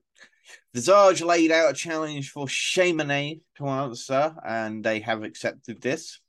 Visage 0.75 1.23
laid 1.23 1.53
out 1.53 1.71
a 1.71 1.75
challenge 1.75 2.31
for 2.31 2.47
Shamanay 2.47 3.41
to 3.57 3.69
answer, 3.69 4.35
and 4.45 4.83
they 4.83 5.01
have 5.01 5.23
accepted 5.23 5.81
this. 5.81 6.21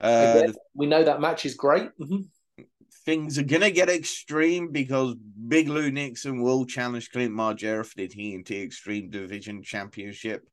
Uh, 0.00 0.42
we 0.74 0.86
know 0.86 1.04
that 1.04 1.20
match 1.20 1.46
is 1.46 1.54
great. 1.54 1.88
Mm-hmm 2.00 2.22
things 3.04 3.38
are 3.38 3.44
gonna 3.44 3.70
get 3.70 3.88
extreme 3.88 4.70
because 4.72 5.14
Big 5.48 5.68
Lou 5.68 5.90
Nixon 5.90 6.42
will 6.42 6.64
challenge 6.64 7.10
Clint 7.10 7.32
Margera 7.32 7.84
for 7.84 7.94
the 7.96 8.08
TNT 8.08 8.62
Extreme 8.62 9.10
Division 9.10 9.62
Championship. 9.62 10.48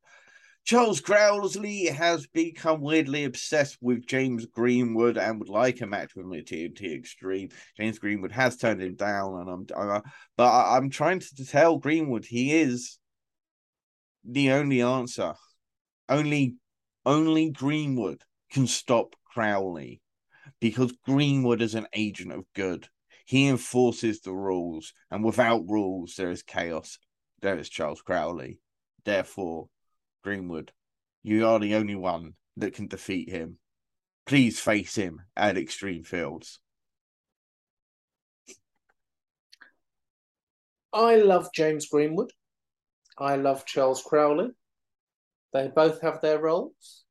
Charles 0.64 1.00
Crowley 1.00 1.86
has 1.86 2.26
become 2.28 2.80
weirdly 2.80 3.24
obsessed 3.24 3.78
with 3.80 4.06
James 4.06 4.46
Greenwood 4.46 5.18
and 5.18 5.40
would 5.40 5.48
like 5.48 5.80
a 5.80 5.86
match 5.86 6.14
with 6.14 6.26
him 6.26 6.34
at 6.34 6.46
TNT 6.46 6.96
Extreme. 6.96 7.48
James 7.76 7.98
Greenwood 7.98 8.30
has 8.30 8.56
turned 8.56 8.80
him 8.80 8.94
down, 8.94 9.40
and 9.40 9.50
I'm, 9.50 9.66
I'm 9.76 10.02
but 10.36 10.48
I'm 10.48 10.90
trying 10.90 11.18
to 11.18 11.46
tell 11.46 11.78
Greenwood 11.78 12.24
he 12.24 12.60
is 12.60 12.98
the 14.24 14.52
only 14.52 14.82
answer. 14.82 15.34
Only, 16.08 16.54
only 17.04 17.50
Greenwood 17.50 18.22
can 18.52 18.68
stop 18.68 19.16
Crowley 19.24 20.00
because 20.62 20.92
Greenwood 21.04 21.60
is 21.60 21.74
an 21.74 21.88
agent 21.92 22.30
of 22.30 22.44
good. 22.54 22.86
He 23.26 23.48
enforces 23.48 24.20
the 24.20 24.32
rules, 24.32 24.94
and 25.10 25.24
without 25.24 25.68
rules, 25.68 26.14
there 26.14 26.30
is 26.30 26.44
chaos. 26.44 26.98
There 27.40 27.58
is 27.58 27.68
Charles 27.68 28.00
Crowley. 28.00 28.60
Therefore, 29.04 29.70
Greenwood, 30.22 30.70
you 31.24 31.48
are 31.48 31.58
the 31.58 31.74
only 31.74 31.96
one 31.96 32.34
that 32.58 32.74
can 32.74 32.86
defeat 32.86 33.28
him. 33.28 33.58
Please 34.24 34.60
face 34.60 34.94
him 34.94 35.22
at 35.36 35.58
Extreme 35.58 36.04
Fields. 36.04 36.60
I 40.92 41.16
love 41.16 41.48
James 41.52 41.88
Greenwood. 41.88 42.30
I 43.18 43.34
love 43.34 43.66
Charles 43.66 44.00
Crowley. 44.00 44.50
They 45.52 45.72
both 45.74 46.02
have 46.02 46.20
their 46.20 46.38
roles, 46.38 47.02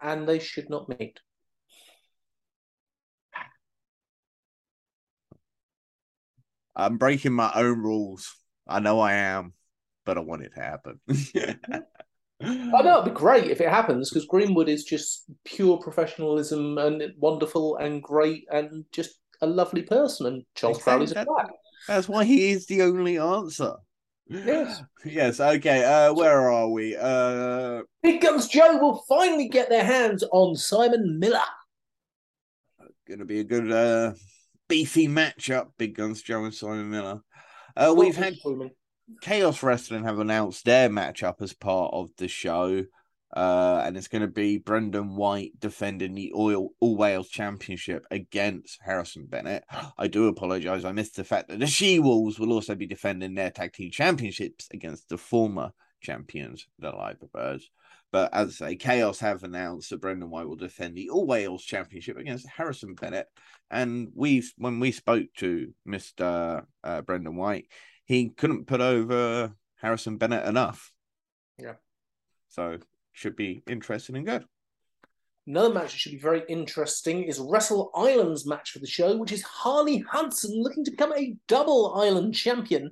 and 0.00 0.26
they 0.26 0.40
should 0.40 0.68
not 0.68 0.88
meet. 0.98 1.20
I'm 6.74 6.98
breaking 6.98 7.32
my 7.32 7.50
own 7.54 7.78
rules. 7.78 8.34
I 8.66 8.80
know 8.80 9.00
I 9.00 9.14
am, 9.14 9.52
but 10.04 10.16
I 10.16 10.20
want 10.20 10.42
it 10.42 10.52
to 10.54 10.60
happen. 10.60 11.00
I 12.42 12.82
know 12.82 13.00
it'd 13.00 13.12
be 13.14 13.18
great 13.18 13.50
if 13.50 13.60
it 13.60 13.68
happens 13.68 14.10
because 14.10 14.26
Greenwood 14.26 14.68
is 14.68 14.84
just 14.84 15.30
pure 15.44 15.78
professionalism 15.78 16.78
and 16.78 17.02
wonderful 17.18 17.76
and 17.76 18.02
great 18.02 18.46
and 18.50 18.84
just 18.92 19.20
a 19.42 19.46
lovely 19.46 19.82
person. 19.82 20.26
And 20.26 20.44
Charles 20.54 20.78
exactly. 20.78 21.06
Crowley's 21.06 21.10
a 21.12 21.14
that, 21.14 21.50
That's 21.86 22.08
why 22.08 22.24
he 22.24 22.50
is 22.50 22.66
the 22.66 22.82
only 22.82 23.18
answer. 23.18 23.74
Yes. 24.28 24.82
Yes. 25.04 25.40
Okay. 25.40 25.84
Uh, 25.84 26.14
where 26.14 26.48
are 26.48 26.68
we? 26.68 26.96
Uh, 26.96 27.82
Big 28.04 28.20
Guns 28.20 28.46
Joe 28.46 28.78
will 28.78 29.04
finally 29.08 29.48
get 29.48 29.68
their 29.68 29.84
hands 29.84 30.22
on 30.30 30.54
Simon 30.54 31.18
Miller. 31.18 31.40
Going 33.08 33.18
to 33.18 33.24
be 33.24 33.40
a 33.40 33.44
good 33.44 33.72
uh, 33.72 34.12
beefy 34.72 35.06
matchup, 35.06 35.66
Big 35.76 35.94
Guns 35.94 36.22
Joe 36.22 36.44
and 36.44 36.54
Simon 36.54 36.88
Miller. 36.88 37.20
Uh, 37.76 37.92
we've 37.94 38.16
had 38.16 38.38
Chaos 39.20 39.62
Wrestling 39.62 40.04
have 40.04 40.18
announced 40.18 40.64
their 40.64 40.88
matchup 40.88 41.42
as 41.42 41.52
part 41.52 41.92
of 41.92 42.08
the 42.16 42.26
show. 42.26 42.82
Uh, 43.36 43.82
and 43.84 43.98
it's 43.98 44.08
going 44.08 44.22
to 44.22 44.28
be 44.28 44.56
Brendan 44.56 45.14
White 45.14 45.52
defending 45.58 46.14
the 46.14 46.32
Oil 46.34 46.70
All 46.80 46.96
Wales 46.96 47.28
Championship 47.28 48.06
against 48.10 48.78
Harrison 48.82 49.26
Bennett. 49.26 49.64
I 49.98 50.08
do 50.08 50.28
apologize. 50.28 50.86
I 50.86 50.92
missed 50.92 51.16
the 51.16 51.24
fact 51.24 51.48
that 51.48 51.60
the 51.60 51.66
She 51.66 51.98
Wolves 51.98 52.38
will 52.38 52.52
also 52.54 52.74
be 52.74 52.86
defending 52.86 53.34
their 53.34 53.50
tag 53.50 53.74
team 53.74 53.90
championships 53.90 54.68
against 54.72 55.10
the 55.10 55.18
former 55.18 55.72
champions, 56.00 56.66
the 56.78 56.90
Live 56.92 57.18
Birds. 57.34 57.68
But 58.12 58.34
as 58.34 58.60
I 58.60 58.68
say, 58.68 58.76
Chaos 58.76 59.18
have 59.20 59.42
announced 59.42 59.90
that 59.90 60.02
Brendan 60.02 60.28
White 60.28 60.46
will 60.46 60.56
defend 60.56 60.94
the 60.94 61.08
All 61.08 61.26
Wales 61.26 61.64
Championship 61.64 62.18
against 62.18 62.46
Harrison 62.46 62.94
Bennett. 62.94 63.26
And 63.70 64.10
we, 64.14 64.44
when 64.58 64.80
we 64.80 64.92
spoke 64.92 65.28
to 65.38 65.72
Mister 65.86 66.66
uh, 66.84 67.00
Brendan 67.02 67.36
White, 67.36 67.68
he 68.04 68.28
couldn't 68.28 68.66
put 68.66 68.82
over 68.82 69.54
Harrison 69.76 70.18
Bennett 70.18 70.46
enough. 70.46 70.92
Yeah. 71.58 71.74
So 72.50 72.78
should 73.12 73.34
be 73.34 73.62
interesting 73.66 74.16
and 74.16 74.26
good. 74.26 74.44
Another 75.46 75.74
match 75.74 75.92
that 75.92 75.98
should 75.98 76.12
be 76.12 76.18
very 76.18 76.42
interesting 76.48 77.24
is 77.24 77.40
Wrestle 77.40 77.90
Island's 77.94 78.46
match 78.46 78.70
for 78.70 78.78
the 78.78 78.86
show, 78.86 79.16
which 79.16 79.32
is 79.32 79.42
Harley 79.42 79.98
Hudson 79.98 80.62
looking 80.62 80.84
to 80.84 80.90
become 80.90 81.12
a 81.14 81.34
double 81.48 81.94
island 81.96 82.34
champion 82.34 82.90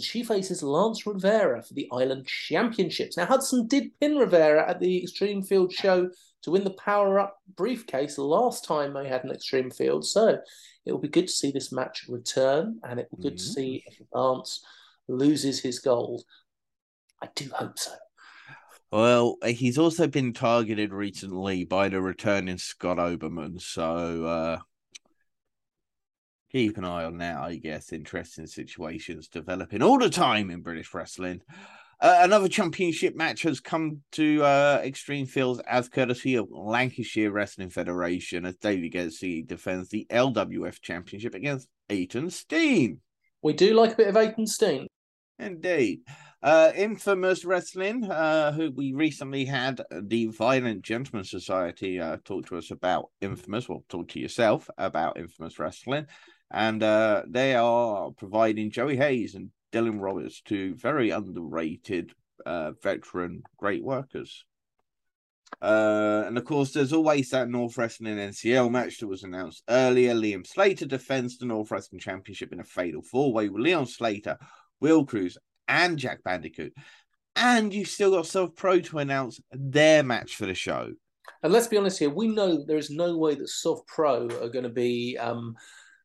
as 0.00 0.04
she 0.06 0.24
faces 0.24 0.62
Lance 0.62 1.06
Rivera 1.06 1.62
for 1.62 1.74
the 1.74 1.88
Island 1.92 2.26
Championships. 2.26 3.16
Now, 3.16 3.26
Hudson 3.26 3.66
did 3.66 3.92
pin 4.00 4.16
Rivera 4.16 4.68
at 4.68 4.80
the 4.80 5.02
Extreme 5.02 5.42
Field 5.42 5.72
show 5.72 6.10
to 6.42 6.50
win 6.50 6.64
the 6.64 6.70
Power 6.70 7.20
Up 7.20 7.36
briefcase 7.54 8.16
last 8.16 8.64
time 8.64 8.94
they 8.94 9.06
had 9.06 9.24
an 9.24 9.30
Extreme 9.30 9.70
Field, 9.70 10.06
so 10.06 10.38
it 10.86 10.92
will 10.92 10.98
be 10.98 11.08
good 11.08 11.26
to 11.26 11.32
see 11.32 11.50
this 11.52 11.70
match 11.70 12.06
return, 12.08 12.80
and 12.82 12.98
it 12.98 13.08
will 13.10 13.18
be 13.18 13.24
good 13.24 13.38
mm-hmm. 13.38 13.46
to 13.46 13.52
see 13.52 13.84
if 13.86 14.00
Lance 14.12 14.64
loses 15.06 15.60
his 15.60 15.78
gold. 15.78 16.22
I 17.22 17.28
do 17.34 17.50
hope 17.52 17.78
so. 17.78 17.92
Well, 18.90 19.36
he's 19.46 19.78
also 19.78 20.08
been 20.08 20.32
targeted 20.32 20.92
recently 20.92 21.64
by 21.64 21.88
the 21.90 22.00
returning 22.00 22.58
Scott 22.58 22.96
Oberman, 22.96 23.60
so 23.60 24.24
uh, 24.24 24.58
keep 26.50 26.76
an 26.76 26.84
eye 26.84 27.04
on 27.04 27.18
that, 27.18 27.38
I 27.38 27.56
guess. 27.56 27.92
Interesting 27.92 28.46
situations 28.46 29.28
developing 29.28 29.82
all 29.82 29.98
the 29.98 30.10
time 30.10 30.50
in 30.50 30.62
British 30.62 30.92
wrestling. 30.92 31.42
Uh, 32.00 32.20
another 32.20 32.48
championship 32.48 33.14
match 33.14 33.42
has 33.42 33.60
come 33.60 34.00
to 34.12 34.42
uh, 34.42 34.80
Extreme 34.82 35.26
Fields 35.26 35.60
as 35.66 35.88
courtesy 35.88 36.36
of 36.36 36.48
Lancashire 36.50 37.30
Wrestling 37.30 37.68
Federation 37.68 38.46
as 38.46 38.56
David 38.56 38.92
Getzi 38.92 39.46
defends 39.46 39.90
the 39.90 40.06
LWF 40.10 40.80
Championship 40.80 41.34
against 41.34 41.68
Eitan 41.90 42.32
Steen. 42.32 43.00
We 43.42 43.52
do 43.52 43.74
like 43.74 43.92
a 43.92 43.96
bit 43.96 44.08
of 44.08 44.14
Eitan 44.14 44.48
Steen. 44.48 44.86
Indeed. 45.38 46.00
Uh, 46.42 46.72
Infamous 46.74 47.44
Wrestling, 47.44 48.10
uh, 48.10 48.52
who 48.52 48.70
we 48.70 48.94
recently 48.94 49.44
had 49.44 49.82
the 49.90 50.28
Violent 50.28 50.82
Gentleman 50.82 51.24
Society 51.24 52.00
uh, 52.00 52.16
talk 52.24 52.46
to 52.46 52.56
us 52.56 52.70
about 52.70 53.10
Infamous. 53.20 53.68
Well, 53.68 53.84
talk 53.90 54.08
to 54.08 54.20
yourself 54.20 54.70
about 54.78 55.18
Infamous 55.18 55.58
Wrestling 55.58 56.06
and 56.50 56.82
uh, 56.82 57.22
they 57.28 57.54
are 57.54 58.10
providing 58.12 58.70
Joey 58.70 58.96
Hayes 58.96 59.34
and 59.34 59.50
Dylan 59.72 60.00
Roberts, 60.00 60.40
to 60.42 60.74
very 60.74 61.10
underrated 61.10 62.12
uh, 62.44 62.72
veteran 62.82 63.42
great 63.56 63.84
workers. 63.84 64.44
Uh, 65.60 66.24
and 66.26 66.38
of 66.38 66.44
course, 66.44 66.72
there's 66.72 66.92
always 66.92 67.30
that 67.30 67.48
North 67.48 67.76
Wrestling 67.76 68.16
NCL 68.16 68.70
match 68.70 68.98
that 68.98 69.06
was 69.06 69.24
announced 69.24 69.62
earlier. 69.68 70.14
Liam 70.14 70.46
Slater 70.46 70.86
defends 70.86 71.38
the 71.38 71.46
North 71.46 71.72
Championship 71.98 72.52
in 72.52 72.60
a 72.60 72.64
fatal 72.64 73.02
four 73.02 73.32
way 73.32 73.48
with 73.48 73.62
Leon 73.62 73.86
Slater, 73.86 74.38
Will 74.80 75.04
Cruz, 75.04 75.36
and 75.68 75.98
Jack 75.98 76.22
Bandicoot. 76.24 76.72
And 77.36 77.72
you've 77.74 77.88
still 77.88 78.10
got 78.12 78.26
Self 78.26 78.54
Pro 78.56 78.80
to 78.80 78.98
announce 78.98 79.40
their 79.52 80.02
match 80.02 80.36
for 80.36 80.46
the 80.46 80.54
show. 80.54 80.92
And 81.42 81.52
let's 81.52 81.68
be 81.68 81.76
honest 81.76 81.98
here, 81.98 82.10
we 82.10 82.28
know 82.28 82.64
there 82.64 82.76
is 82.76 82.90
no 82.90 83.16
way 83.16 83.34
that 83.34 83.48
Soft 83.48 83.86
Pro 83.86 84.24
are 84.42 84.48
going 84.48 84.64
to 84.64 84.68
be 84.68 85.16
um, 85.18 85.56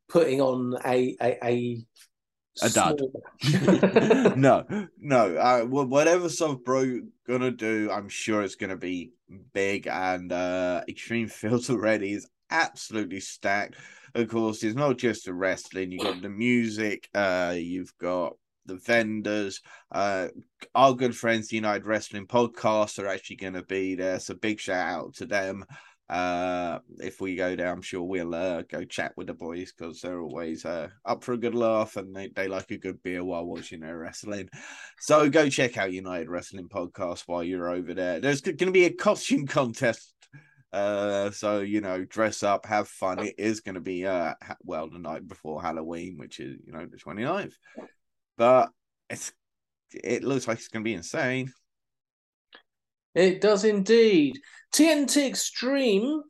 putting 0.07 0.41
on 0.41 0.75
a 0.85 1.15
a, 1.21 1.45
a 1.45 1.85
a 2.61 2.69
dud. 2.69 3.01
no, 4.37 4.65
no. 4.99 5.35
Uh, 5.35 5.61
whatever 5.65 6.29
Self 6.29 6.63
Pro 6.63 7.01
gonna 7.27 7.51
do, 7.51 7.89
I'm 7.91 8.09
sure 8.09 8.41
it's 8.41 8.55
gonna 8.55 8.77
be 8.77 9.11
big. 9.53 9.87
And 9.87 10.31
uh 10.31 10.83
Extreme 10.87 11.27
Fields 11.29 11.69
already 11.69 12.13
is 12.13 12.27
absolutely 12.49 13.19
stacked. 13.19 13.75
Of 14.13 14.29
course, 14.29 14.63
it's 14.63 14.77
not 14.77 14.97
just 14.97 15.25
the 15.25 15.33
wrestling. 15.33 15.91
You 15.91 15.99
got 15.99 16.21
the 16.21 16.29
music. 16.29 17.09
Uh, 17.13 17.55
you've 17.57 17.93
got 17.99 18.37
the 18.65 18.77
vendors. 18.77 19.61
Uh, 19.91 20.29
our 20.73 20.93
good 20.93 21.15
friends, 21.15 21.49
the 21.49 21.57
United 21.57 21.85
Wrestling 21.85 22.25
Podcast, 22.25 22.97
are 22.97 23.07
actually 23.07 23.35
going 23.35 23.53
to 23.53 23.63
be 23.63 23.95
there. 23.95 24.19
So 24.19 24.33
big 24.33 24.61
shout 24.61 24.87
out 24.87 25.15
to 25.15 25.25
them. 25.25 25.65
Uh, 26.09 26.79
if 26.99 27.19
we 27.19 27.35
go 27.35 27.55
there, 27.55 27.71
I'm 27.71 27.81
sure 27.81 28.03
we'll 28.03 28.35
uh, 28.35 28.61
go 28.63 28.83
chat 28.83 29.13
with 29.17 29.27
the 29.27 29.33
boys 29.33 29.71
because 29.71 30.01
they're 30.01 30.21
always 30.21 30.65
uh, 30.65 30.89
up 31.03 31.23
for 31.23 31.33
a 31.33 31.37
good 31.37 31.55
laugh 31.55 31.97
and 31.97 32.15
they, 32.15 32.29
they 32.35 32.47
like 32.47 32.69
a 32.71 32.77
good 32.77 33.01
beer 33.01 33.23
while 33.23 33.45
watching 33.45 33.79
their 33.79 33.97
wrestling. 33.97 34.49
So 34.99 35.29
go 35.29 35.49
check 35.49 35.77
out 35.77 35.91
United 35.91 36.29
Wrestling 36.29 36.69
Podcast 36.69 37.23
while 37.25 37.43
you're 37.43 37.69
over 37.69 37.93
there. 37.93 38.19
There's 38.19 38.41
going 38.41 38.57
to 38.57 38.71
be 38.71 38.85
a 38.85 38.93
costume 38.93 39.47
contest 39.47 40.13
uh, 40.73 41.31
so 41.31 41.61
you 41.61 41.79
know, 41.79 42.03
dress 42.03 42.43
up, 42.43 42.65
have 42.65 42.87
fun. 42.89 43.19
It 43.19 43.35
is 43.37 43.61
going 43.61 43.75
to 43.75 43.81
be 43.81 44.05
uh, 44.05 44.33
well 44.61 44.89
the 44.89 44.99
night 44.99 45.25
before 45.25 45.61
Halloween, 45.61 46.17
which 46.17 46.39
is 46.39 46.59
you 46.65 46.73
know 46.73 46.85
the 46.85 46.97
29th 46.97 47.53
but 48.37 48.69
it's 49.09 49.31
it 49.93 50.23
looks 50.23 50.47
like 50.47 50.57
it's 50.57 50.67
going 50.67 50.83
to 50.83 50.89
be 50.89 50.93
insane. 50.93 51.53
It 53.15 53.41
does 53.41 53.63
indeed. 53.63 54.37
TNT 54.73 55.27
Extreme 55.27 56.21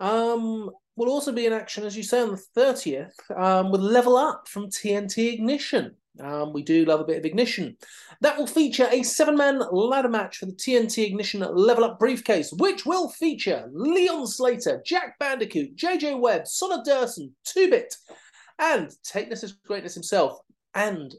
um, 0.00 0.70
will 0.96 1.08
also 1.08 1.32
be 1.32 1.46
in 1.46 1.52
action, 1.52 1.84
as 1.84 1.96
you 1.96 2.02
say, 2.02 2.20
on 2.20 2.32
the 2.32 2.60
30th 2.60 3.12
um, 3.40 3.70
with 3.70 3.80
Level 3.80 4.16
Up 4.16 4.48
from 4.48 4.66
TNT 4.66 5.32
Ignition. 5.32 5.94
Um, 6.20 6.52
we 6.52 6.62
do 6.62 6.84
love 6.84 7.00
a 7.00 7.04
bit 7.04 7.16
of 7.16 7.24
ignition. 7.24 7.76
That 8.20 8.36
will 8.36 8.46
feature 8.46 8.86
a 8.90 9.02
seven 9.02 9.36
man 9.36 9.62
ladder 9.70 10.10
match 10.10 10.36
for 10.36 10.46
the 10.46 10.52
TNT 10.52 11.06
Ignition 11.06 11.40
Level 11.40 11.84
Up 11.84 11.98
briefcase, 11.98 12.52
which 12.52 12.84
will 12.84 13.08
feature 13.08 13.68
Leon 13.72 14.26
Slater, 14.26 14.82
Jack 14.84 15.18
Bandicoot, 15.18 15.74
JJ 15.76 16.20
Webb, 16.20 16.46
Sonny 16.46 16.82
Durson, 16.86 17.30
Two 17.44 17.70
Bit, 17.70 17.96
and 18.58 18.90
Take 19.02 19.30
This 19.30 19.42
as 19.42 19.52
Greatness 19.52 19.94
himself, 19.94 20.38
and 20.74 21.14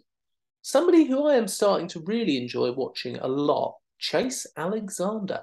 somebody 0.62 1.06
who 1.06 1.28
I 1.28 1.36
am 1.36 1.48
starting 1.48 1.88
to 1.90 2.02
really 2.02 2.38
enjoy 2.38 2.72
watching 2.72 3.18
a 3.18 3.28
lot, 3.28 3.76
Chase 4.03 4.45
Alexander. 4.57 5.39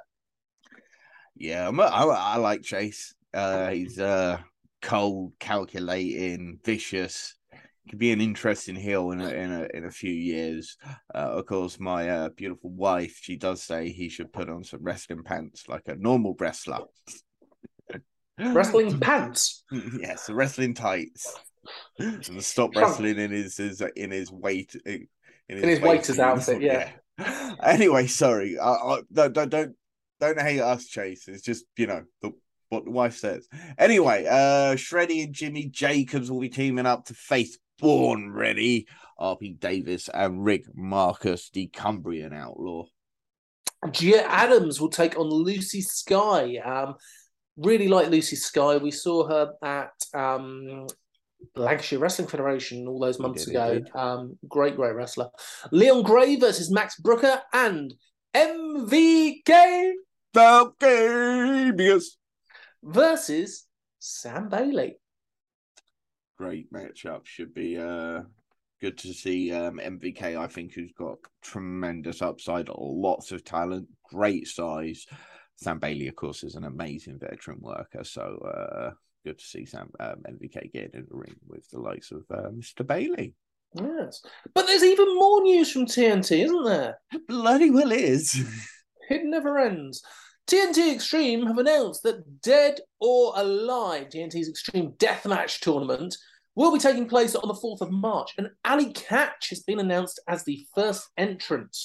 Yeah, 1.34 1.70
I, 1.70 2.04
I 2.04 2.36
like 2.36 2.62
Chase. 2.62 3.14
Uh, 3.32 3.70
he's 3.70 3.98
uh, 3.98 4.38
cold, 4.82 5.32
calculating, 5.40 6.58
vicious. 6.62 7.36
Could 7.88 7.98
be 7.98 8.12
an 8.12 8.20
interesting 8.20 8.76
heel 8.76 9.12
in 9.12 9.22
a, 9.22 9.28
in 9.30 9.50
a 9.50 9.68
in 9.72 9.84
a 9.86 9.90
few 9.90 10.12
years. 10.12 10.76
Uh, 11.12 11.38
of 11.38 11.46
course, 11.46 11.80
my 11.80 12.10
uh, 12.10 12.28
beautiful 12.28 12.68
wife, 12.68 13.18
she 13.22 13.36
does 13.36 13.62
say 13.62 13.88
he 13.88 14.10
should 14.10 14.30
put 14.30 14.50
on 14.50 14.62
some 14.62 14.82
wrestling 14.82 15.24
pants 15.24 15.66
like 15.66 15.88
a 15.88 15.96
normal 15.96 16.36
wrestler. 16.38 16.80
Wrestling 18.38 19.00
pants. 19.00 19.64
yes, 19.98 20.28
wrestling 20.30 20.74
tights. 20.74 21.34
and 21.98 22.44
stop 22.44 22.74
wrestling 22.76 23.18
in 23.18 23.30
his, 23.30 23.56
his 23.56 23.82
in 23.96 24.10
his 24.10 24.30
weight 24.30 24.74
in 24.86 25.08
his, 25.48 25.62
in 25.62 25.68
his 25.68 25.80
waiter's 25.80 26.18
outfit. 26.18 26.62
Yeah. 26.62 26.90
Anyway, 27.62 28.06
sorry. 28.06 28.58
I, 28.58 28.70
I, 28.70 29.00
don't 29.12 29.32
don't 29.32 29.74
don't 30.20 30.40
hate 30.40 30.60
us, 30.60 30.86
Chase. 30.86 31.28
It's 31.28 31.42
just 31.42 31.64
you 31.76 31.86
know 31.86 32.04
the, 32.22 32.32
what 32.68 32.84
the 32.84 32.90
wife 32.90 33.16
says. 33.16 33.48
Anyway, 33.78 34.26
uh, 34.26 34.76
Shreddy 34.76 35.24
and 35.24 35.34
Jimmy 35.34 35.66
Jacobs 35.66 36.30
will 36.30 36.40
be 36.40 36.48
teaming 36.48 36.86
up 36.86 37.06
to 37.06 37.14
face 37.14 37.58
Born 37.78 38.32
Ready, 38.32 38.86
RP 39.18 39.58
Davis, 39.58 40.08
and 40.12 40.44
Rick 40.44 40.64
Marcus, 40.74 41.50
the 41.50 41.66
Cumbrian 41.66 42.32
Outlaw. 42.32 42.84
Gia 43.90 44.30
Adams 44.30 44.80
will 44.80 44.90
take 44.90 45.18
on 45.18 45.26
Lucy 45.26 45.80
Sky. 45.80 46.58
Um, 46.58 46.96
really 47.56 47.88
like 47.88 48.10
Lucy 48.10 48.36
Sky. 48.36 48.76
We 48.76 48.90
saw 48.90 49.26
her 49.26 49.52
at 49.62 49.92
um, 50.14 50.86
Lancashire 51.56 51.98
Wrestling 51.98 52.28
Federation 52.28 52.86
all 52.86 53.00
those 53.00 53.18
months 53.18 53.44
did, 53.44 53.54
ago. 53.54 53.82
Um, 53.94 54.38
great, 54.48 54.76
great 54.76 54.94
wrestler. 54.94 55.28
Leon 55.72 56.02
Gray 56.02 56.36
versus 56.36 56.70
Max 56.70 56.98
Brooker 56.98 57.40
and 57.52 57.92
MVK 58.34 59.92
Falcabius 60.34 62.04
versus 62.82 63.66
Sam 63.98 64.48
Bailey. 64.48 64.96
Great 66.38 66.72
matchup. 66.72 67.26
Should 67.26 67.52
be 67.52 67.76
uh, 67.76 68.22
good 68.80 68.96
to 68.98 69.12
see 69.12 69.52
um, 69.52 69.78
MVK. 69.78 70.38
I 70.38 70.46
think 70.46 70.72
who's 70.72 70.92
got 70.92 71.18
tremendous 71.42 72.22
upside, 72.22 72.68
lots 72.68 73.32
of 73.32 73.44
talent, 73.44 73.88
great 74.04 74.46
size. 74.46 75.06
Sam 75.56 75.78
Bailey, 75.78 76.08
of 76.08 76.16
course, 76.16 76.42
is 76.42 76.54
an 76.54 76.64
amazing 76.64 77.18
veteran 77.18 77.58
worker. 77.60 78.02
So 78.04 78.22
uh, 78.22 78.92
good 79.24 79.38
to 79.38 79.44
see 79.44 79.64
Sam 79.64 79.90
um, 80.00 80.16
MVK 80.28 80.72
getting 80.72 80.90
in 80.94 81.06
the 81.08 81.16
ring 81.16 81.36
with 81.46 81.68
the 81.70 81.80
likes 81.80 82.10
of 82.12 82.24
uh, 82.30 82.48
Mr. 82.50 82.86
Bailey. 82.86 83.34
Yes, 83.74 84.22
but 84.54 84.66
there's 84.66 84.82
even 84.82 85.14
more 85.16 85.42
news 85.42 85.70
from 85.70 85.86
TNT, 85.86 86.44
isn't 86.44 86.64
there? 86.64 86.98
Bloody 87.28 87.70
well 87.70 87.92
is. 87.92 88.34
it 89.10 89.24
never 89.24 89.58
ends. 89.58 90.02
TNT 90.48 90.92
Extreme 90.92 91.46
have 91.46 91.58
announced 91.58 92.02
that 92.02 92.42
Dead 92.42 92.80
or 93.00 93.32
Alive, 93.36 94.08
TNT's 94.08 94.48
Extreme 94.48 94.94
Deathmatch 94.98 95.60
tournament, 95.60 96.16
will 96.56 96.72
be 96.72 96.80
taking 96.80 97.08
place 97.08 97.36
on 97.36 97.46
the 97.46 97.54
4th 97.54 97.80
of 97.80 97.92
March, 97.92 98.32
and 98.36 98.48
Ali 98.64 98.92
Catch 98.92 99.50
has 99.50 99.60
been 99.60 99.78
announced 99.78 100.20
as 100.26 100.42
the 100.42 100.66
first 100.74 101.08
entrant. 101.16 101.76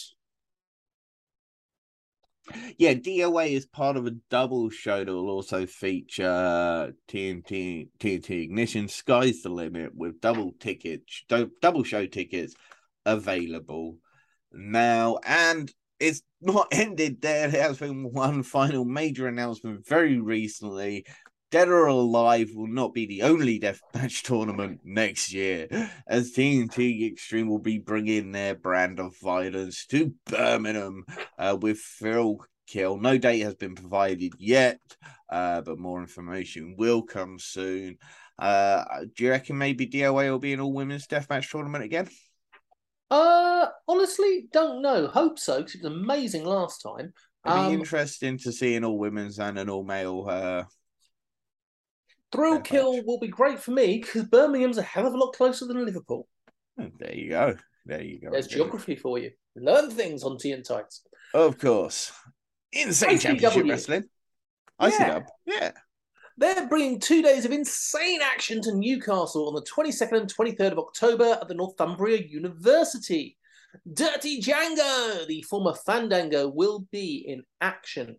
Yeah, 2.77 2.93
DOA 2.93 3.51
is 3.51 3.65
part 3.65 3.97
of 3.97 4.05
a 4.05 4.15
double 4.29 4.69
show 4.69 5.03
that 5.03 5.11
will 5.11 5.29
also 5.29 5.65
feature 5.65 6.93
TNT 7.07 7.89
TNT 7.99 8.43
Ignition 8.43 8.87
Sky's 8.87 9.41
the 9.41 9.49
Limit 9.49 9.95
with 9.95 10.21
double 10.21 10.53
tickets, 10.59 11.23
double 11.61 11.83
show 11.83 12.05
tickets 12.05 12.53
available 13.05 13.97
now. 14.51 15.17
And 15.25 15.71
it's 15.99 16.21
not 16.41 16.67
ended 16.71 17.21
there. 17.21 17.47
There 17.49 17.63
has 17.63 17.79
been 17.79 18.11
one 18.11 18.43
final 18.43 18.85
major 18.85 19.27
announcement 19.27 19.87
very 19.87 20.19
recently. 20.19 21.05
Dead 21.55 21.69
or 21.69 21.85
Alive 21.85 22.49
will 22.53 22.67
not 22.67 22.93
be 22.93 23.05
the 23.05 23.21
only 23.21 23.61
deathmatch 23.61 24.23
tournament 24.23 24.81
next 24.83 25.31
year, 25.31 25.69
as 26.05 26.33
TNT 26.33 27.09
Extreme 27.09 27.47
will 27.47 27.59
be 27.59 27.77
bringing 27.77 28.33
their 28.33 28.55
brand 28.55 28.99
of 28.99 29.17
violence 29.21 29.85
to 29.85 30.13
Birmingham 30.25 31.05
uh, 31.39 31.55
with 31.57 31.79
Thrill 31.79 32.45
Kill. 32.67 32.97
No 32.97 33.17
date 33.17 33.39
has 33.39 33.55
been 33.55 33.73
provided 33.73 34.33
yet, 34.37 34.81
uh, 35.29 35.61
but 35.61 35.79
more 35.79 36.01
information 36.01 36.75
will 36.77 37.03
come 37.03 37.39
soon. 37.39 37.99
Uh, 38.37 38.83
do 39.15 39.23
you 39.23 39.29
reckon 39.29 39.57
maybe 39.57 39.87
DOA 39.87 40.29
will 40.29 40.39
be 40.39 40.51
an 40.51 40.59
all 40.59 40.73
women's 40.73 41.07
deathmatch 41.07 41.49
tournament 41.49 41.85
again? 41.85 42.09
Uh, 43.09 43.67
honestly, 43.87 44.47
don't 44.51 44.81
know. 44.81 45.07
Hope 45.07 45.39
so 45.39 45.59
because 45.59 45.75
it 45.75 45.83
was 45.83 45.93
amazing 45.93 46.43
last 46.43 46.81
time. 46.81 47.13
It'd 47.45 47.59
be 47.59 47.65
um, 47.67 47.73
interesting 47.75 48.39
to 48.39 48.51
see 48.51 48.75
an 48.75 48.83
all 48.83 48.99
women's 48.99 49.39
and 49.39 49.57
an 49.57 49.69
all 49.69 49.85
male 49.85 50.25
uh, 50.29 50.63
Thrill 52.31 52.59
kill 52.61 53.03
will 53.05 53.19
be 53.19 53.27
great 53.27 53.59
for 53.59 53.71
me 53.71 53.99
because 53.99 54.23
Birmingham's 54.23 54.77
a 54.77 54.81
hell 54.81 55.07
of 55.07 55.13
a 55.13 55.17
lot 55.17 55.33
closer 55.33 55.65
than 55.65 55.85
Liverpool. 55.85 56.27
Hmm, 56.77 56.87
there 56.99 57.13
you 57.13 57.29
go. 57.29 57.55
There 57.85 58.01
you 58.01 58.19
go. 58.19 58.31
There's 58.31 58.47
geography 58.47 58.95
for 58.95 59.17
you. 59.17 59.31
Learn 59.55 59.89
things 59.89 60.23
on 60.23 60.37
Tea 60.37 60.51
and 60.51 60.65
Tights. 60.65 61.03
Of 61.33 61.57
course. 61.57 62.11
Insane 62.73 63.17
ICW. 63.17 63.21
Championship 63.21 63.65
Wrestling. 63.67 64.03
ICW. 64.81 65.25
Yeah. 65.45 65.53
yeah. 65.59 65.71
They're 66.37 66.67
bringing 66.67 66.99
two 66.99 67.21
days 67.21 67.45
of 67.45 67.51
insane 67.51 68.19
action 68.21 68.61
to 68.63 68.75
Newcastle 68.75 69.47
on 69.47 69.55
the 69.55 69.61
22nd 69.61 70.21
and 70.21 70.33
23rd 70.33 70.73
of 70.73 70.79
October 70.79 71.37
at 71.41 71.47
the 71.47 71.53
Northumbria 71.53 72.21
University. 72.21 73.37
Dirty 73.93 74.41
Django, 74.41 75.25
the 75.27 75.41
former 75.43 75.73
Fandango, 75.85 76.49
will 76.49 76.85
be 76.91 77.23
in 77.25 77.43
action. 77.61 78.17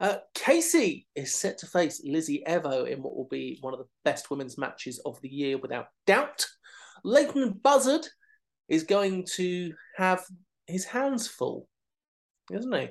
Uh, 0.00 0.16
Casey 0.34 1.06
is 1.14 1.34
set 1.34 1.58
to 1.58 1.66
face 1.66 2.00
Lizzie 2.04 2.42
Evo 2.48 2.88
in 2.88 3.02
what 3.02 3.14
will 3.14 3.28
be 3.30 3.58
one 3.60 3.74
of 3.74 3.78
the 3.80 3.86
best 4.04 4.30
women's 4.30 4.56
matches 4.56 4.98
of 5.04 5.20
the 5.20 5.28
year, 5.28 5.58
without 5.58 5.86
doubt. 6.06 6.46
Leighton 7.04 7.52
Buzzard 7.62 8.06
is 8.68 8.84
going 8.84 9.26
to 9.34 9.74
have 9.96 10.24
his 10.66 10.84
hands 10.86 11.28
full, 11.28 11.68
isn't 12.50 12.72
he? 12.74 12.88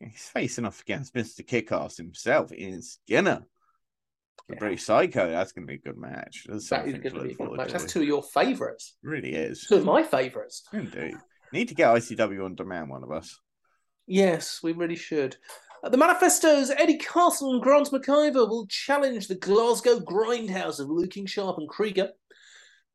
he's 0.00 0.28
facing 0.28 0.64
off 0.64 0.80
against 0.82 1.14
Mr. 1.14 1.44
Kickass 1.44 1.96
himself, 1.96 2.52
Ian 2.52 2.82
Skinner. 2.82 3.44
The 4.48 4.54
Yeah. 4.54 4.58
British 4.60 4.84
Psycho, 4.84 5.30
that's 5.30 5.52
going 5.52 5.66
to 5.66 5.70
be 5.72 5.78
a 5.78 5.82
good 5.92 5.98
match. 5.98 6.44
That's 6.48 6.68
That 6.68 6.86
is 6.86 6.92
going 6.98 7.14
to 7.14 7.22
be 7.22 7.32
a 7.32 7.34
good 7.34 7.56
match. 7.56 7.72
That's 7.72 7.90
two 7.92 8.00
of 8.02 8.06
your 8.06 8.22
favourites. 8.22 8.96
really 9.02 9.34
is. 9.34 9.66
Two 9.68 9.76
of 9.76 9.84
my 9.84 10.02
favourites. 10.02 10.62
Indeed. 10.72 11.16
Need 11.52 11.68
to 11.68 11.74
get 11.74 11.88
ICW 11.88 12.44
on 12.44 12.54
demand, 12.54 12.90
one 12.90 13.02
of 13.02 13.10
us. 13.10 13.38
Yes, 14.06 14.60
we 14.62 14.72
really 14.72 14.96
should. 14.96 15.36
The 15.82 15.96
manifestos 15.96 16.70
Eddie 16.70 16.98
Carson 16.98 17.48
and 17.50 17.62
Grant 17.62 17.90
McIver 17.90 18.48
will 18.48 18.66
challenge 18.66 19.28
the 19.28 19.36
Glasgow 19.36 20.00
Grindhouse 20.00 20.80
of 20.80 20.88
Luking 20.88 21.26
Sharp 21.26 21.58
and 21.58 21.68
Krieger. 21.68 22.10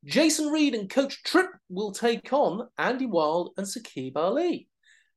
Jason 0.04 0.48
Reed 0.48 0.74
and 0.74 0.90
Coach 0.90 1.22
Tripp 1.22 1.50
will 1.70 1.92
take 1.92 2.30
on 2.32 2.68
Andy 2.76 3.06
Wild 3.06 3.52
and 3.56 3.66
Sakib 3.66 4.16
Ali. 4.16 4.68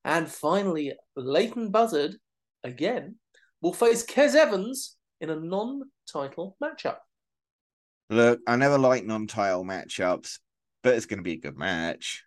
And 0.05 0.29
finally, 0.29 0.93
Leighton 1.17 1.71
Buzzard, 1.71 2.15
again, 2.63 3.15
will 3.61 3.73
face 3.73 4.05
Kez 4.05 4.33
Evans 4.33 4.95
in 5.19 5.29
a 5.29 5.35
non 5.35 5.81
title 6.11 6.55
matchup. 6.63 6.97
Look, 8.09 8.39
I 8.47 8.55
never 8.55 8.77
like 8.77 9.05
non 9.05 9.27
title 9.27 9.65
matchups, 9.65 10.39
but 10.83 10.95
it's 10.95 11.05
going 11.05 11.19
to 11.19 11.23
be 11.23 11.33
a 11.33 11.39
good 11.39 11.57
match. 11.57 12.23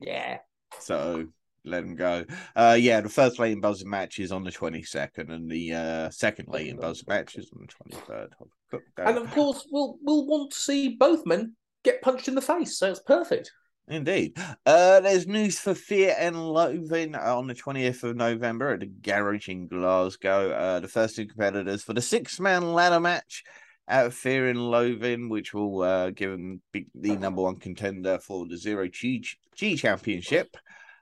Yeah. 0.00 0.38
So 0.80 1.28
let 1.64 1.82
him 1.82 1.94
go. 1.94 2.24
Uh, 2.56 2.76
yeah, 2.78 3.00
the 3.00 3.08
first 3.08 3.38
Leighton 3.38 3.60
Buzzard 3.60 3.86
match 3.86 4.18
is 4.18 4.32
on 4.32 4.44
the 4.44 4.50
22nd, 4.50 5.30
and 5.30 5.50
the 5.50 5.74
uh, 5.74 6.10
second 6.10 6.48
Leighton 6.48 6.78
Buzzard 6.78 7.08
match 7.08 7.36
is 7.36 7.50
on 7.54 7.66
the 7.66 7.96
23rd. 7.96 8.28
I've 8.40 8.70
got 8.70 8.80
that. 8.96 9.08
And 9.08 9.18
of 9.18 9.30
course, 9.32 9.66
we'll, 9.70 9.98
we'll 10.02 10.26
want 10.26 10.52
to 10.52 10.58
see 10.58 10.90
both 10.90 11.26
men 11.26 11.54
get 11.84 12.02
punched 12.02 12.28
in 12.28 12.34
the 12.34 12.42
face, 12.42 12.78
so 12.78 12.90
it's 12.90 13.00
perfect. 13.00 13.52
Indeed. 13.88 14.36
Uh, 14.64 15.00
there's 15.00 15.26
news 15.26 15.58
for 15.58 15.74
Fear 15.74 16.14
and 16.16 16.36
Loathing 16.36 17.16
on 17.16 17.48
the 17.48 17.54
20th 17.54 18.04
of 18.04 18.14
November 18.14 18.70
at 18.70 18.80
the 18.80 18.86
Garage 18.86 19.48
in 19.48 19.66
Glasgow. 19.66 20.52
Uh, 20.52 20.80
the 20.80 20.86
first 20.86 21.16
two 21.16 21.26
competitors 21.26 21.82
for 21.82 21.92
the 21.92 22.00
six 22.00 22.38
man 22.38 22.72
ladder 22.72 23.00
match 23.00 23.42
at 23.88 24.12
Fear 24.12 24.50
and 24.50 24.70
Loathing, 24.70 25.28
which 25.28 25.52
will 25.52 25.82
uh, 25.82 26.10
give 26.10 26.30
them 26.30 26.62
the 26.72 27.16
number 27.16 27.42
one 27.42 27.56
contender 27.56 28.20
for 28.20 28.46
the 28.46 28.56
Zero 28.56 28.86
G, 28.86 29.24
G 29.56 29.76
Championship. 29.76 30.56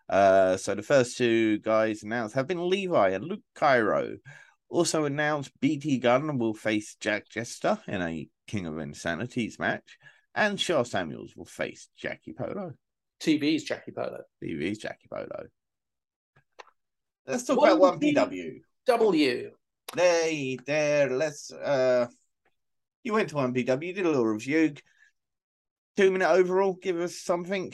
Uh, 0.09 0.57
so 0.57 0.75
the 0.75 0.83
first 0.83 1.17
two 1.17 1.59
guys 1.59 2.03
announced 2.03 2.35
have 2.35 2.47
been 2.47 2.69
Levi 2.69 3.11
and 3.11 3.25
Luke 3.25 3.43
Cairo. 3.55 4.17
Also 4.69 5.05
announced 5.05 5.51
BT 5.61 5.99
Gunn 5.99 6.39
will 6.39 6.55
face 6.55 6.97
Jack 7.01 7.29
Jester 7.29 7.79
in 7.87 8.03
a 8.03 8.29
King 8.47 8.67
of 8.67 8.79
Insanities 8.79 9.59
match. 9.59 9.99
And 10.35 10.61
Shaw 10.61 10.83
Samuels 10.83 11.35
will 11.37 11.47
face 11.47 11.89
Jackie 11.97 12.33
Polo. 12.33 12.73
TV's 13.21 13.65
Jackie 13.65 13.93
Polo. 13.93 14.21
TV's 14.43 14.79
Jackie 14.79 15.09
Polo. 15.11 15.47
Let's 17.27 17.45
talk 17.45 17.59
One 17.59 17.73
about 17.73 18.01
1PW. 18.01 18.61
W. 18.87 19.51
There, 19.95 20.57
there. 20.67 21.11
Let's. 21.11 21.53
uh 21.53 22.07
You 23.03 23.13
went 23.13 23.31
to 23.31 23.37
one 23.37 23.55
PW, 23.55 23.95
did 23.95 24.07
a 24.07 24.09
little 24.09 24.27
review. 24.27 24.75
Two 25.97 26.11
minute 26.11 26.31
overall. 26.31 26.75
Give 26.75 26.99
us 27.01 27.17
something. 27.17 27.73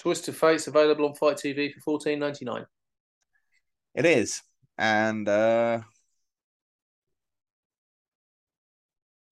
Twisted 0.00 0.34
Fates 0.34 0.66
available 0.66 1.06
on 1.06 1.14
Fight 1.14 1.36
TV 1.36 1.72
for 1.72 1.80
fourteen 1.80 2.18
ninety 2.18 2.44
nine. 2.44 2.66
It 3.94 4.06
is, 4.06 4.42
and 4.78 5.28
uh 5.28 5.80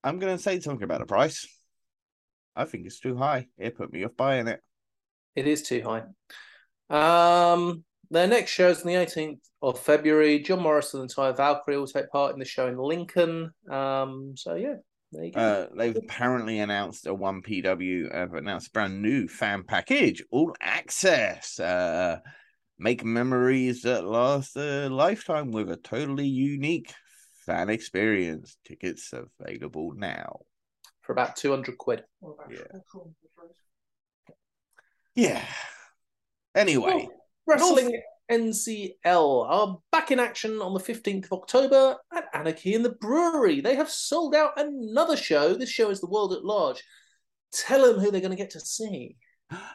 I'm 0.04 0.18
going 0.18 0.36
to 0.36 0.42
say 0.42 0.60
something 0.60 0.84
about 0.84 1.00
the 1.00 1.06
price. 1.06 1.46
I 2.54 2.64
think 2.64 2.86
it's 2.86 3.00
too 3.00 3.16
high. 3.16 3.48
It 3.58 3.76
put 3.76 3.92
me 3.92 4.04
off 4.04 4.16
buying 4.16 4.48
it. 4.48 4.60
It 5.34 5.46
is 5.46 5.62
too 5.62 5.82
high. 5.82 6.02
Um, 6.88 7.84
their 8.10 8.26
next 8.26 8.52
show 8.52 8.68
is 8.68 8.80
on 8.80 8.86
the 8.86 8.94
18th 8.94 9.40
of 9.60 9.78
February. 9.78 10.40
John 10.40 10.62
Morrison 10.62 11.02
and 11.02 11.10
Ty 11.10 11.32
Valkyrie 11.32 11.76
will 11.76 11.86
take 11.86 12.10
part 12.10 12.32
in 12.32 12.38
the 12.38 12.44
show 12.44 12.68
in 12.68 12.78
Lincoln. 12.78 13.50
Um, 13.70 14.34
so 14.36 14.54
yeah, 14.54 14.66
there 14.66 14.72
you 14.72 14.76
go. 14.76 14.87
Uh, 15.34 15.66
they've 15.76 15.96
apparently 15.96 16.58
announced 16.60 17.06
a 17.06 17.14
one 17.14 17.42
PW 17.42 18.14
have 18.14 18.34
announced 18.34 18.68
a 18.68 18.70
brand 18.72 19.00
new 19.00 19.26
fan 19.26 19.62
package, 19.62 20.22
all 20.30 20.54
access. 20.60 21.58
Uh, 21.58 22.18
make 22.78 23.04
memories 23.04 23.82
that 23.82 24.04
last 24.04 24.56
a 24.56 24.88
lifetime 24.88 25.50
with 25.50 25.70
a 25.70 25.76
totally 25.76 26.26
unique 26.26 26.92
fan 27.46 27.70
experience. 27.70 28.58
Tickets 28.64 29.12
available 29.12 29.94
now. 29.96 30.40
for 31.00 31.12
about 31.12 31.36
two 31.36 31.50
hundred 31.50 31.78
quid. 31.78 32.04
Yeah. 32.50 32.58
Yeah. 35.14 35.44
Anyway, 36.54 37.08
Oh, 37.08 37.14
Wrestling 37.46 38.00
NCL 38.30 39.48
are 39.48 39.78
back 39.90 40.10
in 40.10 40.20
action 40.20 40.60
on 40.60 40.74
the 40.74 40.80
15th 40.80 41.26
of 41.26 41.32
October 41.32 41.96
at 42.14 42.26
Anarchy 42.34 42.74
in 42.74 42.82
the 42.82 42.90
Brewery. 42.90 43.60
They 43.60 43.74
have 43.74 43.90
sold 43.90 44.34
out 44.34 44.58
another 44.58 45.16
show. 45.16 45.54
This 45.54 45.70
show 45.70 45.90
is 45.90 46.00
The 46.00 46.10
World 46.10 46.32
at 46.32 46.44
Large. 46.44 46.82
Tell 47.52 47.86
them 47.86 48.00
who 48.00 48.10
they're 48.10 48.20
going 48.20 48.30
to 48.30 48.36
get 48.36 48.50
to 48.50 48.60
see. 48.60 49.16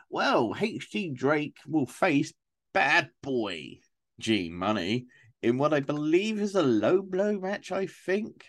well, 0.10 0.54
HG 0.54 1.16
Drake 1.16 1.58
will 1.68 1.88
face 1.88 2.34
Bad 2.74 3.10
Boy 3.22 3.80
G 4.20 4.50
Money 4.50 5.08
in 5.42 5.58
what 5.58 5.74
I 5.74 5.80
believe 5.80 6.40
is 6.40 6.56
a 6.56 6.64
low 6.64 7.02
blow 7.02 7.40
match, 7.40 7.72
I 7.72 7.88
think. 7.88 8.46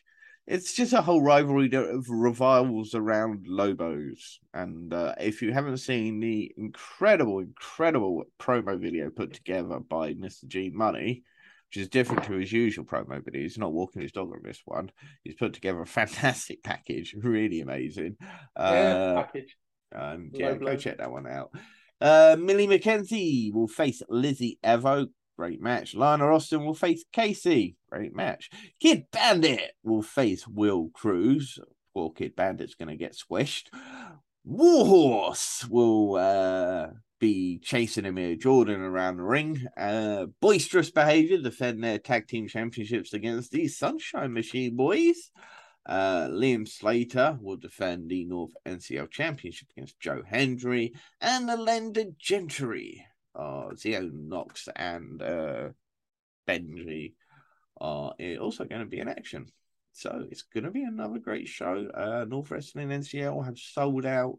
It's 0.47 0.75
just 0.75 0.93
a 0.93 1.01
whole 1.01 1.23
rivalry 1.23 1.69
that 1.69 2.05
revolves 2.09 2.95
around 2.95 3.47
Lobos. 3.49 4.41
And 4.53 4.93
uh, 4.93 5.15
if 5.19 5.41
you 5.41 5.53
haven't 5.53 5.79
seen 5.79 6.21
the 6.21 6.53
incredible, 6.59 7.39
incredible 7.41 8.25
promo 8.39 8.79
video 8.79 9.09
put 9.11 9.33
together 9.33 9.79
by 9.81 10.13
Mr. 10.15 10.47
G 10.47 10.71
Money, 10.73 11.23
which 11.71 11.79
is 11.83 11.89
different 11.89 12.25
to 12.25 12.35
his 12.35 12.53
usual 12.53 12.85
promo 12.85 13.25
video, 13.25 13.41
he's 13.41 13.57
not 13.57 13.73
walking 13.73 14.03
his 14.03 14.13
dog 14.13 14.29
on 14.33 14.41
this 14.45 14.61
one. 14.67 14.91
He's 15.23 15.35
put 15.35 15.55
together 15.55 15.81
a 15.81 15.87
fantastic 15.87 16.63
package, 16.65 17.15
really 17.19 17.61
amazing. 17.63 18.17
yeah, 18.21 18.63
Uh, 18.63 19.23
package. 19.23 19.57
um, 19.95 20.31
Low 20.35 20.39
yeah, 20.39 20.55
go 20.57 20.77
check 20.77 20.99
that 20.99 21.11
one 21.11 21.27
out. 21.27 21.53
Uh, 22.03 22.37
Millie 22.39 22.69
McKenzie 22.69 23.51
will 23.51 23.69
face 23.69 24.03
Lizzie 24.11 24.59
Evo. 24.63 25.07
Great 25.37 25.61
match. 25.61 25.95
Lana 25.95 26.27
Austin 26.27 26.65
will 26.65 26.75
face 26.75 27.05
Casey. 27.13 27.77
Great 27.91 28.15
match. 28.15 28.51
Kid 28.81 29.07
Bandit 29.11 29.73
will 29.83 30.03
face 30.03 30.47
Will 30.47 30.91
Cruz. 30.95 31.59
Poor 31.93 32.13
Kid 32.13 32.37
Bandit's 32.37 32.75
going 32.75 32.89
to 32.89 32.97
get 32.97 33.17
squished. 33.17 33.67
Warhorse 34.45 35.67
will 35.69 36.17
uh, 36.17 36.89
be 37.19 37.59
chasing 37.59 38.05
Amir 38.05 38.37
Jordan 38.37 38.81
around 38.81 39.17
the 39.17 39.23
ring. 39.23 39.67
Uh, 39.77 40.27
boisterous 40.41 40.91
behavior 40.91 41.39
defend 41.39 41.83
their 41.83 41.99
tag 41.99 42.29
team 42.29 42.47
championships 42.47 43.13
against 43.15 43.51
the 43.51 43.67
Sunshine 43.69 44.33
Machine 44.33 44.77
Boys. 44.77 45.31
Uh, 45.87 46.29
Liam 46.29 46.67
Slater 46.69 47.39
will 47.41 47.57
defend 47.57 48.09
the 48.09 48.25
North 48.25 48.53
NCL 48.67 49.11
Championship 49.11 49.69
against 49.77 50.01
Joe 50.01 50.23
Hendry 50.27 50.95
and 51.21 51.49
the 51.49 51.57
Lender 51.57 52.05
Gentry. 52.19 53.07
Uh, 53.35 53.75
Zio 53.77 54.09
Knox 54.13 54.69
and 54.75 55.21
uh, 55.23 55.69
Benji 56.47 57.15
are 57.81 58.15
also 58.41 58.65
going 58.65 58.81
to 58.81 58.87
be 58.87 59.01
in 59.01 59.09
action. 59.09 59.47
So 59.93 60.27
it's 60.31 60.43
going 60.43 60.65
to 60.65 60.71
be 60.71 60.83
another 60.83 61.19
great 61.19 61.49
show. 61.49 61.89
Uh, 61.95 62.25
North 62.29 62.51
Wrestling 62.51 62.91
NCL 62.91 63.45
have 63.45 63.59
sold 63.59 64.07
out 64.07 64.39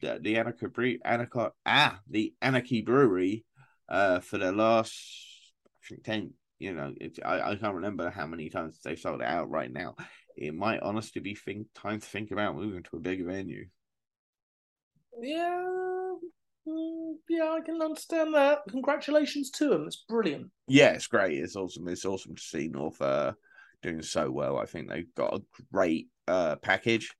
the, 0.00 0.18
the 0.20 0.36
Anarchy, 0.36 0.66
Bre- 0.66 1.50
ah, 1.66 2.00
the 2.08 2.34
Anarchy 2.42 2.82
Brewery 2.82 3.44
uh, 3.88 4.20
for 4.20 4.38
the 4.38 4.52
last, 4.52 4.94
I 5.84 5.88
think, 5.88 6.04
10, 6.04 6.32
you 6.58 6.74
know, 6.74 6.92
I, 7.24 7.52
I 7.52 7.56
can't 7.56 7.74
remember 7.74 8.10
how 8.10 8.26
many 8.26 8.50
times 8.50 8.80
they've 8.82 8.98
sold 8.98 9.20
it 9.20 9.26
out 9.26 9.50
right 9.50 9.72
now 9.72 9.94
it 10.36 10.54
might 10.54 10.80
honestly 10.80 11.20
be 11.20 11.34
think, 11.34 11.68
time 11.74 12.00
to 12.00 12.06
think 12.06 12.30
about 12.30 12.56
moving 12.56 12.82
to 12.82 12.96
a 12.96 13.00
bigger 13.00 13.24
venue. 13.24 13.66
Yeah, 15.18 16.12
mm, 16.66 17.14
yeah, 17.28 17.52
I 17.52 17.60
can 17.60 17.80
understand 17.80 18.34
that. 18.34 18.60
Congratulations 18.68 19.50
to 19.52 19.68
them. 19.68 19.86
It's 19.86 20.04
brilliant. 20.08 20.50
Yeah, 20.68 20.90
it's 20.90 21.06
great. 21.06 21.38
It's 21.38 21.56
awesome. 21.56 21.88
It's 21.88 22.04
awesome 22.04 22.34
to 22.34 22.42
see 22.42 22.68
North 22.68 23.00
uh, 23.00 23.32
doing 23.82 24.02
so 24.02 24.30
well. 24.30 24.58
I 24.58 24.66
think 24.66 24.88
they've 24.88 25.14
got 25.14 25.34
a 25.34 25.42
great 25.72 26.08
uh, 26.28 26.56
package. 26.56 27.14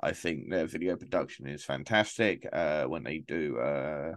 I 0.00 0.12
think 0.12 0.50
their 0.50 0.66
video 0.66 0.96
production 0.96 1.46
is 1.48 1.64
fantastic. 1.64 2.46
Uh, 2.52 2.84
when 2.84 3.02
they 3.02 3.18
do, 3.18 3.58
uh, 3.58 4.12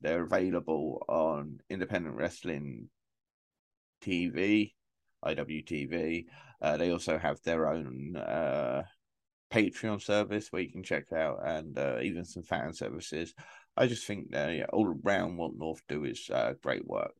they're 0.00 0.24
available 0.24 1.04
on 1.08 1.60
Independent 1.70 2.16
Wrestling 2.16 2.88
TV, 4.04 4.74
IWTV. 5.24 6.26
Uh, 6.60 6.76
they 6.76 6.90
also 6.90 7.18
have 7.18 7.40
their 7.42 7.68
own 7.68 8.16
uh, 8.16 8.82
Patreon 9.52 10.02
service 10.02 10.48
where 10.50 10.62
you 10.62 10.70
can 10.70 10.82
check 10.82 11.12
out, 11.12 11.40
and 11.44 11.78
uh, 11.78 11.98
even 12.02 12.24
some 12.24 12.42
fan 12.42 12.72
services. 12.72 13.34
I 13.76 13.86
just 13.86 14.06
think 14.06 14.32
that 14.32 14.54
yeah, 14.54 14.66
all 14.72 14.94
around 15.04 15.36
what 15.36 15.56
North 15.56 15.82
do 15.88 16.04
is 16.04 16.28
uh, 16.30 16.54
great 16.62 16.86
work. 16.86 17.14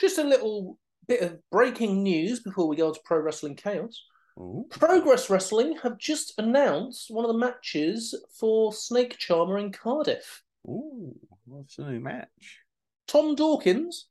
Just 0.00 0.18
a 0.18 0.24
little 0.24 0.78
bit 1.08 1.22
of 1.22 1.38
breaking 1.50 2.02
news 2.02 2.40
before 2.40 2.68
we 2.68 2.76
go 2.76 2.88
on 2.88 2.94
to 2.94 3.00
Pro 3.04 3.18
Wrestling 3.20 3.56
Chaos. 3.56 4.02
Ooh. 4.38 4.66
Progress 4.68 5.30
Wrestling 5.30 5.78
have 5.82 5.98
just 5.98 6.34
announced 6.38 7.10
one 7.10 7.24
of 7.24 7.32
the 7.32 7.38
matches 7.38 8.14
for 8.38 8.72
Snake 8.72 9.16
Charmer 9.18 9.58
in 9.58 9.72
Cardiff. 9.72 10.42
Ooh, 10.68 11.14
what's 11.46 11.76
the 11.76 11.84
new 11.84 12.00
match? 12.00 12.60
Tom 13.06 13.34
Dawkins 13.34 14.08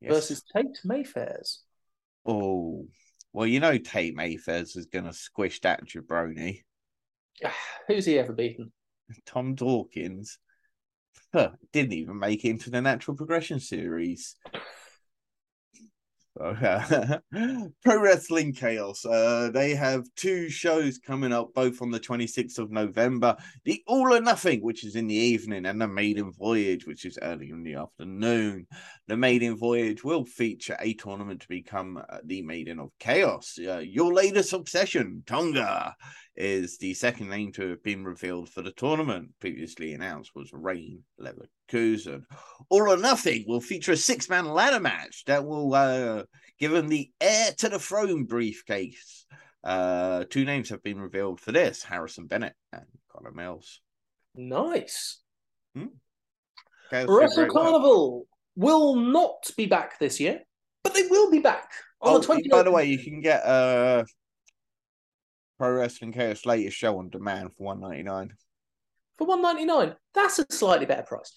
yes. 0.00 0.12
versus 0.12 0.44
Tate 0.54 0.78
Mayfairs. 0.84 1.58
Oh, 2.24 2.86
well, 3.32 3.46
you 3.46 3.58
know 3.58 3.78
Tate 3.78 4.16
Mayfairs 4.16 4.76
is 4.76 4.86
going 4.86 5.06
to 5.06 5.12
squish 5.12 5.60
that 5.62 5.84
jabroni. 5.84 6.62
Who's 7.88 8.04
he 8.04 8.18
ever 8.18 8.32
beaten? 8.32 8.70
Tom 9.26 9.54
Dawkins. 9.54 10.38
Huh, 11.32 11.50
didn't 11.72 11.92
even 11.92 12.18
make 12.18 12.44
it 12.44 12.50
into 12.50 12.70
the 12.70 12.80
natural 12.80 13.16
progression 13.16 13.60
series. 13.60 14.36
Pro 16.40 18.00
Wrestling 18.00 18.54
Chaos. 18.54 19.04
Uh, 19.04 19.50
they 19.52 19.74
have 19.74 20.04
two 20.16 20.48
shows 20.48 20.98
coming 20.98 21.32
up, 21.32 21.52
both 21.54 21.82
on 21.82 21.90
the 21.90 22.00
26th 22.00 22.58
of 22.58 22.70
November. 22.70 23.36
The 23.64 23.82
All 23.86 24.14
or 24.14 24.20
Nothing, 24.20 24.62
which 24.62 24.84
is 24.84 24.96
in 24.96 25.06
the 25.06 25.14
evening, 25.14 25.66
and 25.66 25.80
the 25.80 25.88
Maiden 25.88 26.32
Voyage, 26.32 26.86
which 26.86 27.04
is 27.04 27.18
early 27.20 27.50
in 27.50 27.62
the 27.62 27.74
afternoon. 27.74 28.66
The 29.08 29.16
Maiden 29.16 29.56
Voyage 29.56 30.02
will 30.02 30.24
feature 30.24 30.78
a 30.80 30.94
tournament 30.94 31.42
to 31.42 31.48
become 31.48 31.98
uh, 32.08 32.18
the 32.24 32.42
Maiden 32.42 32.78
of 32.78 32.90
Chaos. 32.98 33.58
Uh, 33.58 33.78
your 33.78 34.14
latest 34.14 34.54
obsession, 34.54 35.22
Tonga, 35.26 35.94
is 36.36 36.78
the 36.78 36.94
second 36.94 37.28
name 37.28 37.52
to 37.52 37.70
have 37.70 37.82
been 37.82 38.04
revealed 38.04 38.48
for 38.48 38.62
the 38.62 38.72
tournament. 38.72 39.30
Previously 39.40 39.92
announced 39.92 40.34
was 40.34 40.50
Rayne 40.52 41.02
Leverkusen. 41.20 42.24
All 42.68 42.90
or 42.90 42.96
Nothing 42.96 43.44
will 43.46 43.60
feature 43.60 43.92
a 43.92 43.96
six 43.96 44.28
man 44.28 44.46
ladder 44.46 44.80
match 44.80 45.24
that 45.26 45.44
will 45.44 45.74
uh, 45.74 46.24
give 46.58 46.72
him 46.72 46.88
the 46.88 47.10
heir 47.20 47.52
to 47.58 47.68
the 47.68 47.78
throne 47.78 48.24
briefcase. 48.24 49.26
Uh, 49.62 50.24
two 50.30 50.44
names 50.44 50.70
have 50.70 50.82
been 50.82 51.00
revealed 51.00 51.40
for 51.40 51.52
this 51.52 51.82
Harrison 51.82 52.26
Bennett 52.26 52.54
and 52.72 52.86
Connor 53.12 53.32
Mills. 53.32 53.80
Nice. 54.34 55.20
Hmm? 55.74 55.86
Wrestle 56.92 57.46
Carnival 57.46 58.26
will 58.56 58.96
not 58.96 59.50
be 59.56 59.66
back 59.66 59.98
this 59.98 60.18
year, 60.18 60.40
but 60.82 60.94
they 60.94 61.06
will 61.06 61.30
be 61.30 61.40
back 61.40 61.70
on 62.00 62.16
oh, 62.16 62.18
the 62.18 62.26
29th. 62.26 62.50
By 62.50 62.62
the 62.62 62.70
way, 62.70 62.86
you 62.86 62.98
can 62.98 63.20
get 63.20 63.44
uh, 63.44 64.04
Pro 65.60 65.72
Wrestling 65.72 66.12
Chaos 66.12 66.46
latest 66.46 66.74
show 66.74 66.98
on 66.98 67.10
demand 67.10 67.50
for 67.54 67.64
one 67.64 67.80
ninety 67.82 68.02
nine. 68.02 68.32
For 69.18 69.26
one 69.26 69.42
ninety 69.42 69.66
nine, 69.66 69.94
that's 70.14 70.38
a 70.38 70.46
slightly 70.48 70.86
better 70.86 71.02
price. 71.02 71.34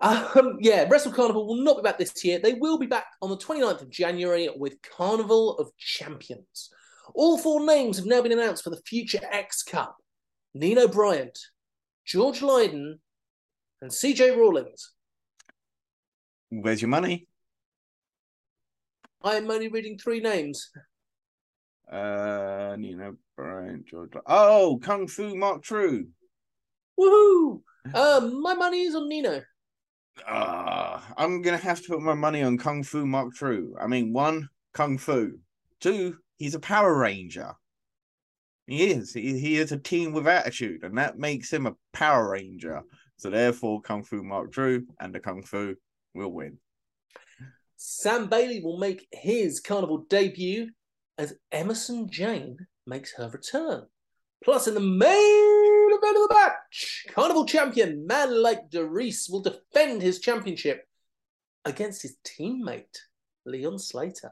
um, 0.00 0.56
yeah, 0.58 0.84
Wrestle 0.90 1.12
Carnival 1.12 1.46
will 1.46 1.62
not 1.62 1.76
be 1.76 1.82
back 1.82 1.98
this 1.98 2.24
year. 2.24 2.40
They 2.40 2.54
will 2.54 2.76
be 2.76 2.88
back 2.88 3.06
on 3.22 3.30
the 3.30 3.36
29th 3.36 3.82
of 3.82 3.90
January 3.90 4.48
with 4.56 4.82
Carnival 4.82 5.56
of 5.58 5.70
Champions. 5.78 6.70
All 7.14 7.38
four 7.38 7.64
names 7.64 7.96
have 7.96 8.06
now 8.06 8.22
been 8.22 8.32
announced 8.32 8.64
for 8.64 8.70
the 8.70 8.82
future 8.84 9.20
X 9.30 9.62
Cup: 9.62 9.96
Nino 10.52 10.88
Bryant, 10.88 11.38
George 12.04 12.42
Lydon, 12.42 12.98
and 13.80 13.92
CJ 13.92 14.36
Rawlings. 14.36 14.94
Where's 16.50 16.82
your 16.82 16.88
money? 16.88 17.28
I 19.22 19.36
am 19.36 19.48
only 19.48 19.68
reading 19.68 19.96
three 19.96 20.18
names. 20.18 20.72
Uh, 21.90 22.76
Nino 22.78 23.16
Bryant, 23.36 23.86
George. 23.86 24.12
Oh, 24.26 24.78
Kung 24.82 25.06
Fu 25.06 25.34
Mark 25.34 25.62
True. 25.62 26.08
Woohoo! 26.98 27.62
Um, 27.94 28.42
my 28.42 28.54
money 28.54 28.82
is 28.82 28.94
on 28.94 29.08
Nino. 29.08 29.42
Uh, 30.26 31.00
I'm 31.16 31.42
gonna 31.42 31.56
have 31.56 31.80
to 31.82 31.88
put 31.88 32.02
my 32.02 32.14
money 32.14 32.42
on 32.42 32.58
Kung 32.58 32.82
Fu 32.82 33.06
Mark 33.06 33.34
True. 33.34 33.74
I 33.80 33.86
mean, 33.86 34.12
one, 34.12 34.48
Kung 34.74 34.98
Fu. 34.98 35.38
Two, 35.80 36.18
he's 36.36 36.54
a 36.54 36.60
Power 36.60 36.98
Ranger. 36.98 37.54
He 38.66 38.90
is. 38.90 39.14
He, 39.14 39.38
he 39.38 39.56
is 39.56 39.72
a 39.72 39.78
team 39.78 40.12
with 40.12 40.28
attitude, 40.28 40.82
and 40.82 40.98
that 40.98 41.18
makes 41.18 41.50
him 41.50 41.66
a 41.66 41.76
Power 41.92 42.32
Ranger. 42.32 42.82
So 43.16 43.30
therefore, 43.30 43.80
Kung 43.80 44.04
Fu 44.04 44.22
Mark 44.22 44.52
True 44.52 44.86
and 45.00 45.14
the 45.14 45.20
Kung 45.20 45.42
Fu 45.42 45.74
will 46.14 46.32
win. 46.32 46.58
Sam 47.76 48.26
Bailey 48.26 48.60
will 48.60 48.78
make 48.78 49.06
his 49.12 49.60
carnival 49.60 50.04
debut 50.10 50.70
as 51.18 51.34
Emerson 51.50 52.08
Jane 52.08 52.66
makes 52.86 53.12
her 53.14 53.28
return. 53.28 53.86
Plus, 54.44 54.68
in 54.68 54.74
the 54.74 54.80
main 54.80 55.88
event 55.90 56.16
of 56.16 56.28
the 56.28 56.34
match, 56.34 57.06
Carnival 57.10 57.44
champion 57.44 58.06
Man 58.06 58.40
Like 58.40 58.70
DeReiss 58.70 59.28
will 59.28 59.42
defend 59.42 60.00
his 60.00 60.20
championship 60.20 60.86
against 61.64 62.02
his 62.02 62.16
teammate, 62.24 62.98
Leon 63.44 63.80
Slater. 63.80 64.30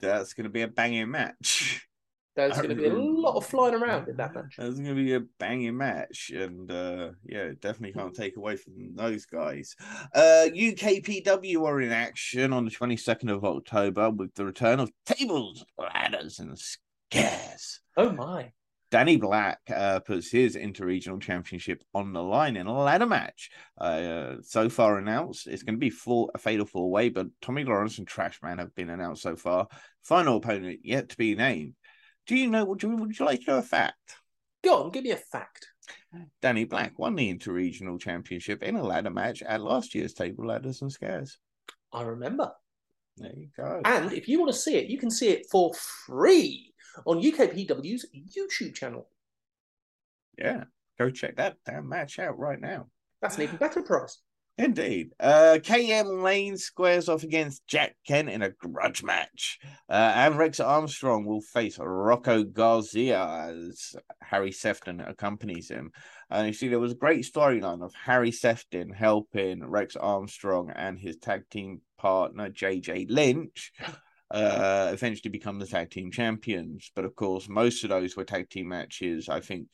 That's 0.00 0.32
going 0.32 0.44
to 0.44 0.50
be 0.50 0.62
a 0.62 0.68
banging 0.68 1.10
match. 1.10 1.86
There's 2.36 2.56
going 2.56 2.70
to 2.70 2.74
be 2.74 2.86
a 2.86 2.92
lot 2.92 3.36
of 3.36 3.46
flying 3.46 3.74
around 3.74 4.08
in 4.08 4.16
that 4.16 4.34
match. 4.34 4.56
There's 4.58 4.74
going 4.74 4.88
to 4.88 4.94
be 4.94 5.14
a 5.14 5.20
banging 5.38 5.76
match, 5.76 6.32
and 6.34 6.70
uh, 6.70 7.10
yeah, 7.24 7.50
definitely 7.60 7.92
can't 7.92 8.14
take 8.14 8.36
away 8.36 8.56
from 8.56 8.94
those 8.94 9.24
guys. 9.24 9.76
Uh, 10.12 10.48
UKPW 10.52 11.62
are 11.64 11.80
in 11.80 11.92
action 11.92 12.52
on 12.52 12.64
the 12.64 12.72
22nd 12.72 13.30
of 13.30 13.44
October 13.44 14.10
with 14.10 14.34
the 14.34 14.44
return 14.44 14.80
of 14.80 14.90
tables, 15.06 15.64
ladders, 15.78 16.40
and 16.40 16.58
scares. 16.58 17.80
Oh 17.96 18.10
my! 18.10 18.50
Danny 18.94 19.16
Black 19.16 19.58
uh, 19.74 19.98
puts 20.00 20.30
his 20.30 20.54
interregional 20.56 21.20
championship 21.20 21.82
on 21.94 22.12
the 22.12 22.22
line 22.22 22.56
in 22.56 22.68
a 22.68 22.72
ladder 22.72 23.06
match. 23.06 23.50
Uh, 23.76 24.36
so 24.42 24.68
far 24.68 24.98
announced, 24.98 25.48
it's 25.48 25.64
going 25.64 25.74
to 25.74 25.80
be 25.80 25.90
full, 25.90 26.30
a 26.32 26.38
fatal 26.38 26.64
four 26.64 26.90
way, 26.90 27.08
but 27.08 27.26
Tommy 27.40 27.64
Lawrence 27.64 27.98
and 27.98 28.06
Trashman 28.06 28.60
have 28.60 28.74
been 28.74 28.90
announced 28.90 29.22
so 29.22 29.34
far. 29.34 29.66
Final 30.04 30.36
opponent 30.36 30.80
yet 30.84 31.08
to 31.08 31.16
be 31.16 31.34
named. 31.34 31.74
Do 32.26 32.36
you 32.36 32.48
know? 32.48 32.64
Would 32.64 32.82
you, 32.82 32.96
would 32.96 33.18
you 33.18 33.26
like 33.26 33.40
to 33.44 33.50
know 33.52 33.58
a 33.58 33.62
fact? 33.62 34.16
Go 34.62 34.84
on, 34.84 34.90
give 34.90 35.04
me 35.04 35.10
a 35.10 35.16
fact. 35.16 35.68
Danny 36.40 36.64
Black 36.64 36.98
won 36.98 37.14
the 37.14 37.32
interregional 37.32 38.00
championship 38.00 38.62
in 38.62 38.76
a 38.76 38.82
ladder 38.82 39.10
match 39.10 39.42
at 39.42 39.60
last 39.60 39.94
year's 39.94 40.14
Table 40.14 40.46
Ladders 40.46 40.80
and 40.80 40.90
Scares. 40.90 41.38
I 41.92 42.02
remember. 42.02 42.52
There 43.16 43.32
you 43.36 43.48
go. 43.56 43.82
And 43.84 44.12
if 44.12 44.26
you 44.28 44.40
want 44.40 44.52
to 44.52 44.58
see 44.58 44.76
it, 44.76 44.88
you 44.88 44.98
can 44.98 45.10
see 45.10 45.28
it 45.28 45.46
for 45.50 45.72
free 45.74 46.72
on 47.06 47.22
UKPW's 47.22 48.06
YouTube 48.14 48.74
channel. 48.74 49.08
Yeah, 50.38 50.64
go 50.98 51.10
check 51.10 51.36
that 51.36 51.56
damn 51.64 51.88
match 51.88 52.18
out 52.18 52.38
right 52.38 52.60
now. 52.60 52.86
That's 53.20 53.36
an 53.36 53.42
even 53.42 53.56
better 53.56 53.82
price. 53.82 54.18
Indeed. 54.56 55.10
Uh, 55.18 55.58
KM 55.60 56.22
Lane 56.22 56.56
squares 56.56 57.08
off 57.08 57.24
against 57.24 57.66
Jack 57.66 57.96
Kent 58.06 58.30
in 58.30 58.42
a 58.42 58.50
grudge 58.50 59.02
match. 59.02 59.58
Uh, 59.88 60.12
and 60.14 60.38
Rex 60.38 60.60
Armstrong 60.60 61.24
will 61.24 61.40
face 61.40 61.76
Rocco 61.80 62.44
Garcia 62.44 63.50
as 63.50 63.96
Harry 64.22 64.52
Sefton 64.52 65.00
accompanies 65.00 65.68
him. 65.68 65.90
And 66.30 66.46
you 66.46 66.52
see, 66.52 66.68
there 66.68 66.78
was 66.78 66.92
a 66.92 66.96
great 66.96 67.24
storyline 67.24 67.84
of 67.84 67.92
Harry 67.94 68.30
Sefton 68.30 68.90
helping 68.90 69.66
Rex 69.68 69.96
Armstrong 69.96 70.70
and 70.70 71.00
his 71.00 71.16
tag 71.16 71.48
team 71.50 71.80
partner, 71.98 72.48
JJ 72.48 73.06
Lynch, 73.10 73.72
uh, 74.30 74.90
eventually 74.92 75.30
become 75.30 75.58
the 75.58 75.66
tag 75.66 75.90
team 75.90 76.12
champions. 76.12 76.92
But 76.94 77.04
of 77.04 77.16
course, 77.16 77.48
most 77.48 77.82
of 77.82 77.90
those 77.90 78.16
were 78.16 78.24
tag 78.24 78.50
team 78.50 78.68
matches. 78.68 79.28
I 79.28 79.40
think 79.40 79.66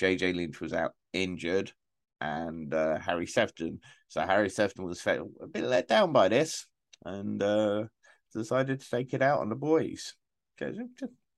JJ 0.00 0.34
Lynch 0.34 0.60
was 0.60 0.72
out 0.72 0.94
injured 1.12 1.72
and 2.20 2.72
uh, 2.74 2.98
Harry 2.98 3.26
Sefton. 3.26 3.80
So 4.08 4.20
Harry 4.22 4.48
Sefton 4.50 4.84
was 4.84 5.00
felt 5.00 5.30
a 5.40 5.46
bit 5.46 5.64
let 5.64 5.88
down 5.88 6.12
by 6.12 6.28
this 6.28 6.66
and 7.04 7.42
uh, 7.42 7.84
decided 8.32 8.80
to 8.80 8.90
take 8.90 9.14
it 9.14 9.22
out 9.22 9.40
on 9.40 9.48
the 9.48 9.56
boys. 9.56 10.14
Okay, 10.60 10.76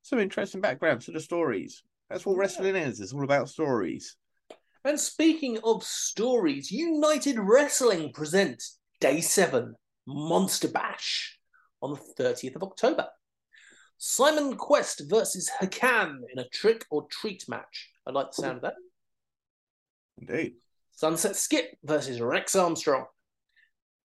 some 0.03 0.19
interesting 0.19 0.61
background 0.61 1.01
to 1.03 1.13
the 1.13 1.21
stories. 1.21 1.83
That's 2.09 2.25
what 2.25 2.37
wrestling 2.37 2.77
is. 2.77 3.01
It's 3.01 3.13
all 3.13 3.25
about 3.25 3.49
stories. 3.49 4.17
And 4.85 4.99
speaking 4.99 5.59
of 5.65 5.83
stories, 5.83 6.71
United 6.71 7.39
Wrestling 7.39 8.13
presents 8.13 8.79
Day 9.01 9.21
7 9.21 9.75
Monster 10.07 10.69
Bash 10.69 11.39
on 11.83 11.91
the 11.91 12.23
30th 12.23 12.57
of 12.57 12.63
October. 12.63 13.09
Simon 13.99 14.57
Quest 14.57 15.03
versus 15.09 15.51
Hakan 15.61 16.21
in 16.33 16.39
a 16.39 16.49
trick 16.49 16.87
or 16.91 17.07
treat 17.11 17.49
match. 17.49 17.91
I 18.07 18.13
like 18.13 18.31
the 18.31 18.43
sound 18.43 18.57
of 18.57 18.63
that. 18.63 18.75
Indeed. 20.17 20.55
Sunset 20.99 21.37
Skip 21.37 21.77
versus 21.85 22.21
Rex 22.21 22.57
Armstrong. 22.57 23.05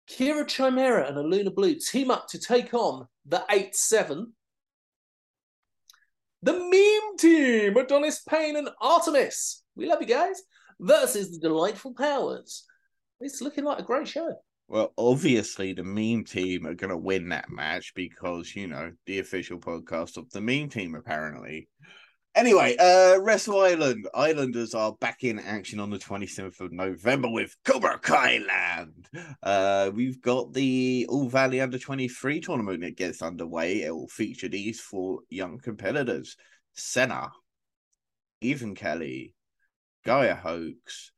Kira 0.10 0.48
Chimera 0.48 1.06
and 1.10 1.18
Aluna 1.18 1.54
Blue 1.54 1.76
team 1.76 2.10
up 2.10 2.30
to 2.30 2.40
take 2.40 2.74
on 2.74 3.10
the 3.26 3.44
8 3.52 3.76
7. 3.76 4.32
The 6.44 6.54
meme 6.54 7.18
team, 7.18 7.76
Adonis 7.76 8.22
Payne 8.22 8.56
and 8.56 8.70
Artemis. 8.80 9.64
We 9.76 9.86
love 9.86 10.00
you 10.00 10.08
guys. 10.08 10.42
Versus 10.80 11.30
the 11.30 11.40
Delightful 11.40 11.94
Powers. 11.94 12.64
It's 13.20 13.42
looking 13.42 13.66
like 13.66 13.80
a 13.80 13.84
great 13.84 14.08
show. 14.08 14.36
Well, 14.70 14.94
obviously, 14.98 15.74
the 15.74 15.84
meme 15.84 16.24
team 16.24 16.66
are 16.66 16.74
going 16.74 16.92
to 16.92 16.98
win 16.98 17.28
that 17.30 17.50
match 17.50 17.92
because, 17.96 18.56
you 18.56 18.68
know, 18.68 18.94
the 19.06 19.20
official 19.20 19.60
podcast 19.60 20.16
of 20.16 20.30
the 20.30 20.40
meme 20.40 20.70
team, 20.70 20.96
apparently. 20.96 21.68
Anyway, 22.38 22.76
uh, 22.78 23.20
Wrestle 23.20 23.62
Island. 23.62 24.08
Islanders 24.14 24.76
are 24.76 24.94
back 25.02 25.24
in 25.24 25.40
action 25.40 25.80
on 25.80 25.90
the 25.90 25.98
27th 25.98 26.60
of 26.60 26.72
November 26.72 27.28
with 27.28 27.56
Cobra 27.66 27.98
Kai 27.98 28.38
Land. 28.48 29.10
Uh, 29.42 29.90
we've 29.92 30.22
got 30.22 30.54
the 30.54 31.08
All 31.10 31.30
Valley 31.30 31.62
Under 31.62 31.80
23 31.80 32.40
tournament 32.40 32.82
that 32.82 32.96
gets 32.96 33.24
underway. 33.24 33.82
It 33.82 33.90
will 33.90 34.08
feature 34.08 34.48
these 34.48 34.80
four 34.80 35.22
young 35.32 35.58
competitors 35.58 36.38
Senna, 36.76 37.32
Ethan 38.40 38.76
Kelly, 38.76 39.34
Gaia 40.06 40.36
Hoax, 40.36 41.12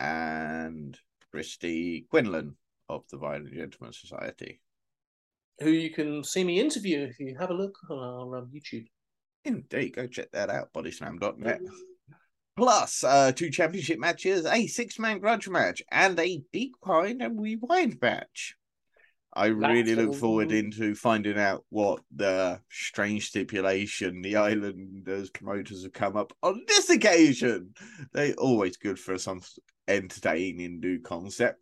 and 0.00 0.98
Christy 1.30 2.08
Quinlan 2.10 2.56
of 2.88 3.04
the 3.12 3.18
Violent 3.18 3.54
Gentleman 3.54 3.92
Society. 3.92 4.60
Who 5.60 5.70
you 5.70 5.90
can 5.90 6.24
see 6.24 6.42
me 6.42 6.58
interview 6.58 7.02
if 7.02 7.20
you 7.20 7.36
have 7.38 7.50
a 7.50 7.54
look 7.54 7.78
on 7.88 7.98
our 7.98 8.38
um, 8.38 8.50
YouTube. 8.52 8.86
Indeed, 9.46 9.94
go 9.94 10.06
check 10.08 10.32
that 10.32 10.50
out, 10.50 10.72
bodyslam.net. 10.72 11.60
Plus, 12.56 13.04
uh, 13.04 13.32
two 13.32 13.50
championship 13.50 14.00
matches, 14.00 14.44
a 14.44 14.66
six 14.66 14.98
man 14.98 15.20
grudge 15.20 15.48
match, 15.48 15.82
and 15.90 16.18
a 16.18 16.42
big 16.52 16.72
decline 16.72 17.20
and 17.20 17.40
rewind 17.40 17.98
match. 18.00 18.56
I 19.34 19.46
really 19.48 19.94
look 19.94 20.14
forward 20.14 20.50
into 20.50 20.94
finding 20.94 21.38
out 21.38 21.64
what 21.68 22.00
the 22.14 22.58
strange 22.70 23.28
stipulation 23.28 24.22
the 24.22 24.36
Islanders 24.36 25.28
promoters 25.28 25.82
have 25.82 25.92
come 25.92 26.16
up 26.16 26.32
on 26.42 26.62
this 26.66 26.88
occasion. 26.88 27.74
They 28.14 28.32
always 28.32 28.78
good 28.78 28.98
for 28.98 29.18
some 29.18 29.42
entertaining 29.86 30.80
new 30.80 31.00
concept. 31.02 31.60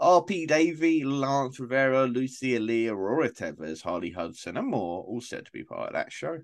RP 0.00 0.46
Davey, 0.46 1.02
Lance 1.02 1.58
Rivera, 1.58 2.06
Lucia 2.06 2.60
Lee, 2.60 2.86
Aurora 2.86 3.30
Tevez, 3.30 3.82
Harley 3.82 4.12
Hudson, 4.12 4.56
and 4.56 4.68
more 4.68 5.02
all 5.02 5.20
set 5.20 5.44
to 5.46 5.52
be 5.52 5.64
part 5.64 5.88
of 5.88 5.94
that 5.94 6.12
show. 6.12 6.38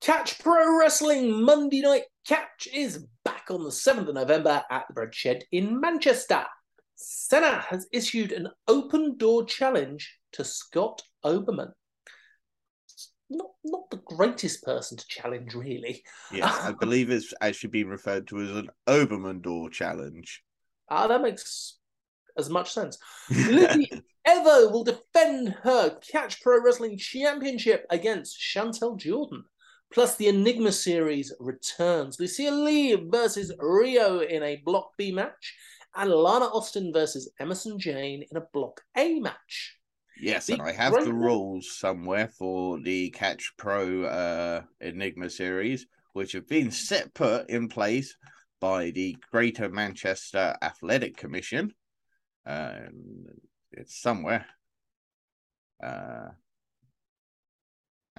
Catch 0.00 0.38
Pro 0.38 0.78
Wrestling 0.78 1.42
Monday 1.42 1.80
Night 1.80 2.04
Catch 2.26 2.68
is 2.72 3.04
back 3.24 3.46
on 3.50 3.64
the 3.64 3.70
7th 3.70 4.08
of 4.08 4.14
November 4.14 4.62
at 4.70 4.86
the 4.86 4.94
Bread 4.94 5.14
Shed 5.14 5.44
in 5.50 5.80
Manchester. 5.80 6.44
Senna 6.94 7.64
has 7.68 7.88
issued 7.92 8.32
an 8.32 8.48
open 8.68 9.16
door 9.16 9.44
challenge 9.44 10.18
to 10.32 10.44
Scott 10.44 11.02
Oberman. 11.24 11.72
Not, 13.28 13.50
not 13.64 13.90
the 13.90 14.00
greatest 14.04 14.62
person 14.62 14.96
to 14.98 15.06
challenge, 15.08 15.54
really. 15.54 16.02
Yeah, 16.32 16.56
I 16.62 16.72
believe 16.80 17.10
it's 17.10 17.34
actually 17.40 17.70
been 17.70 17.88
referred 17.88 18.28
to 18.28 18.40
as 18.40 18.50
an 18.50 18.70
Oberman 18.86 19.42
door 19.42 19.68
challenge. 19.68 20.42
Ah, 20.88 21.08
that 21.08 21.22
makes 21.22 21.76
as 22.36 22.48
much 22.48 22.72
sense. 22.72 22.98
Lizzie 23.30 23.90
Evo 24.26 24.70
will 24.70 24.84
defend 24.84 25.56
her 25.62 25.98
Catch 26.10 26.40
Pro 26.40 26.62
Wrestling 26.62 26.98
Championship 26.98 27.84
against 27.90 28.38
Chantel 28.38 28.96
Jordan. 28.96 29.44
Plus, 29.92 30.16
the 30.16 30.28
Enigma 30.28 30.72
series 30.72 31.32
returns. 31.40 32.20
Lucia 32.20 32.50
Lee 32.50 32.94
versus 32.94 33.52
Rhio 33.58 34.26
in 34.26 34.42
a 34.42 34.56
Block 34.64 34.92
B 34.96 35.12
match, 35.12 35.54
and 35.96 36.10
Lana 36.10 36.46
Austin 36.46 36.92
versus 36.92 37.30
Emerson 37.40 37.78
Jane 37.78 38.24
in 38.30 38.36
a 38.36 38.44
Block 38.52 38.82
A 38.96 39.18
match. 39.18 39.76
Yes, 40.20 40.46
the 40.46 40.54
and 40.54 40.62
I 40.62 40.72
have 40.72 40.92
the 41.04 41.12
rules 41.12 41.70
somewhere 41.78 42.28
for 42.28 42.80
the 42.80 43.10
Catch 43.10 43.52
Pro 43.56 44.04
uh, 44.04 44.62
Enigma 44.80 45.30
series, 45.30 45.86
which 46.12 46.32
have 46.32 46.48
been 46.48 46.70
set 46.70 47.14
put 47.14 47.48
in 47.48 47.68
place 47.68 48.16
by 48.60 48.90
the 48.90 49.16
Greater 49.30 49.68
Manchester 49.68 50.56
Athletic 50.60 51.16
Commission. 51.16 51.72
Uh, 52.44 52.74
it's 53.72 54.00
somewhere. 54.00 54.46
Uh, 55.82 56.28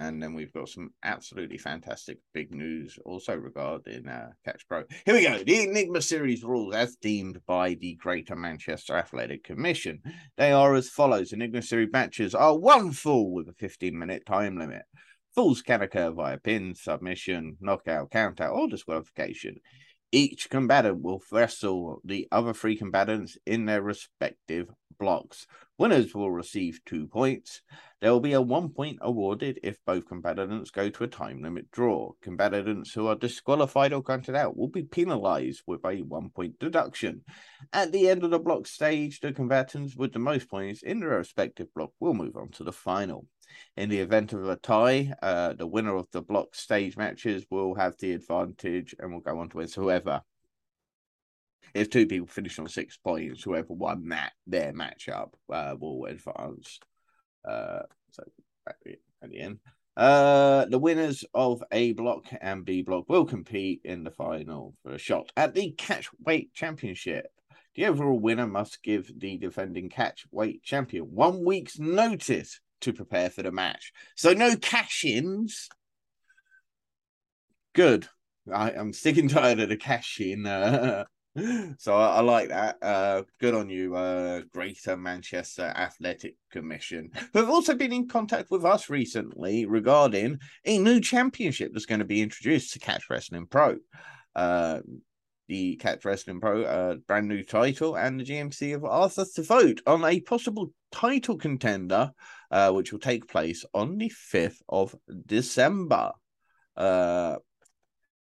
and 0.00 0.22
then 0.22 0.32
we've 0.32 0.52
got 0.52 0.68
some 0.68 0.90
absolutely 1.04 1.58
fantastic 1.58 2.18
big 2.32 2.54
news 2.54 2.98
also 3.04 3.36
regarding 3.36 4.08
uh, 4.08 4.30
Catch 4.46 4.66
Pro. 4.66 4.84
Here 5.04 5.14
we 5.14 5.22
go. 5.22 5.44
The 5.44 5.62
Enigma 5.64 6.00
Series 6.00 6.42
rules, 6.42 6.74
as 6.74 6.96
deemed 6.96 7.40
by 7.46 7.74
the 7.74 7.96
Greater 7.96 8.34
Manchester 8.34 8.96
Athletic 8.96 9.44
Commission, 9.44 10.00
they 10.38 10.52
are 10.52 10.74
as 10.74 10.88
follows: 10.88 11.32
Enigma 11.32 11.60
Series 11.60 11.92
matches 11.92 12.34
are 12.34 12.58
one 12.58 12.92
full 12.92 13.32
with 13.32 13.48
a 13.48 13.52
15-minute 13.52 14.24
time 14.24 14.58
limit. 14.58 14.82
Falls 15.34 15.60
can 15.62 15.82
occur 15.82 16.10
via 16.10 16.38
pin, 16.38 16.74
submission, 16.74 17.58
knockout, 17.60 18.10
countout, 18.10 18.52
or 18.52 18.68
disqualification. 18.68 19.56
Each 20.12 20.50
combatant 20.50 21.02
will 21.02 21.22
wrestle 21.30 22.00
the 22.04 22.26
other 22.32 22.52
three 22.52 22.76
combatants 22.76 23.38
in 23.46 23.66
their 23.66 23.80
respective 23.80 24.68
blocks. 24.98 25.46
Winners 25.78 26.14
will 26.14 26.32
receive 26.32 26.80
two 26.84 27.06
points. 27.06 27.62
There 28.00 28.10
will 28.10 28.20
be 28.20 28.32
a 28.32 28.40
one 28.40 28.70
point 28.70 28.98
awarded 29.00 29.60
if 29.62 29.78
both 29.86 30.08
combatants 30.08 30.70
go 30.70 30.90
to 30.90 31.04
a 31.04 31.08
time 31.08 31.42
limit 31.42 31.70
draw. 31.70 32.10
Combatants 32.22 32.92
who 32.92 33.06
are 33.06 33.14
disqualified 33.14 33.92
or 33.92 34.02
counted 34.02 34.34
out 34.34 34.56
will 34.56 34.68
be 34.68 34.82
penalized 34.82 35.62
with 35.66 35.84
a 35.84 36.02
one 36.02 36.30
point 36.30 36.58
deduction. 36.58 37.22
At 37.72 37.92
the 37.92 38.08
end 38.08 38.24
of 38.24 38.30
the 38.30 38.38
block 38.38 38.66
stage, 38.66 39.20
the 39.20 39.32
combatants 39.32 39.96
with 39.96 40.12
the 40.12 40.18
most 40.18 40.50
points 40.50 40.82
in 40.82 41.00
their 41.00 41.10
respective 41.10 41.72
block 41.72 41.90
will 42.00 42.14
move 42.14 42.36
on 42.36 42.50
to 42.52 42.64
the 42.64 42.72
final. 42.72 43.26
In 43.76 43.88
the 43.88 44.00
event 44.00 44.32
of 44.32 44.48
a 44.48 44.56
tie, 44.56 45.12
uh, 45.22 45.54
the 45.54 45.66
winner 45.66 45.96
of 45.96 46.06
the 46.12 46.22
block 46.22 46.54
stage 46.54 46.96
matches 46.96 47.46
will 47.50 47.74
have 47.74 47.96
the 47.98 48.12
advantage 48.12 48.94
and 48.98 49.12
will 49.12 49.20
go 49.20 49.38
on 49.38 49.48
to 49.50 49.56
win. 49.58 49.68
So 49.68 49.82
whoever 49.82 50.22
if 51.74 51.90
two 51.90 52.06
people 52.06 52.26
finish 52.26 52.58
on 52.58 52.68
six 52.68 52.96
points, 52.96 53.42
whoever 53.42 53.72
won 53.72 54.08
that 54.08 54.32
their 54.46 54.72
matchup 54.72 55.32
uh, 55.52 55.74
will 55.78 56.06
advance. 56.06 56.80
Uh, 57.48 57.82
so 58.10 58.24
at 58.68 59.30
the 59.30 59.40
end, 59.40 59.58
uh, 59.96 60.64
the 60.66 60.78
winners 60.78 61.24
of 61.34 61.62
A 61.72 61.92
block 61.92 62.26
and 62.40 62.64
B 62.64 62.82
block 62.82 63.08
will 63.08 63.24
compete 63.24 63.80
in 63.84 64.04
the 64.04 64.10
final 64.10 64.74
for 64.82 64.92
a 64.92 64.98
shot 64.98 65.30
at 65.36 65.54
the 65.54 65.72
catch 65.72 66.08
weight 66.24 66.52
championship. 66.54 67.26
The 67.74 67.86
overall 67.86 68.18
winner 68.18 68.46
must 68.46 68.82
give 68.82 69.10
the 69.18 69.38
defending 69.38 69.90
catch 69.90 70.26
weight 70.30 70.62
champion 70.62 71.04
one 71.04 71.44
week's 71.44 71.78
notice 71.78 72.60
to 72.80 72.92
prepare 72.92 73.30
for 73.30 73.42
the 73.42 73.52
match. 73.52 73.92
So 74.16 74.32
no 74.32 74.56
cash 74.56 75.04
ins. 75.04 75.68
Good. 77.74 78.08
I, 78.52 78.70
am 78.72 78.92
sticking 78.92 79.28
tired 79.28 79.60
of 79.60 79.68
the 79.68 79.76
cash 79.76 80.20
in 80.20 80.46
uh, 80.46 81.04
so 81.78 81.94
I, 81.94 82.16
I, 82.16 82.20
like 82.20 82.48
that. 82.48 82.76
Uh, 82.82 83.22
good 83.38 83.54
on 83.54 83.70
you, 83.70 83.94
uh, 83.94 84.42
Greater 84.52 84.96
Manchester 84.96 85.72
Athletic 85.76 86.36
Commission, 86.50 87.10
who 87.32 87.38
have 87.38 87.50
also 87.50 87.74
been 87.74 87.92
in 87.92 88.08
contact 88.08 88.50
with 88.50 88.64
us 88.64 88.90
recently 88.90 89.64
regarding 89.66 90.38
a 90.64 90.78
new 90.78 91.00
championship 91.00 91.72
that's 91.72 91.86
going 91.86 92.00
to 92.00 92.04
be 92.04 92.22
introduced 92.22 92.72
to 92.72 92.78
Catch 92.80 93.08
Wrestling 93.08 93.46
Pro. 93.46 93.78
The 95.50 95.74
Catch 95.74 96.04
Wrestling 96.04 96.40
Pro, 96.40 96.62
uh, 96.62 96.94
brand 97.08 97.26
new 97.26 97.42
title, 97.42 97.96
and 97.96 98.20
the 98.20 98.24
GMC 98.24 98.70
have 98.70 98.84
asked 98.84 99.18
us 99.18 99.32
to 99.32 99.42
vote 99.42 99.80
on 99.84 100.04
a 100.04 100.20
possible 100.20 100.72
title 100.92 101.36
contender, 101.36 102.12
uh, 102.52 102.70
which 102.70 102.92
will 102.92 103.00
take 103.00 103.26
place 103.26 103.64
on 103.74 103.98
the 103.98 104.12
5th 104.32 104.62
of 104.68 104.94
December. 105.26 106.12
Uh, 106.76 107.34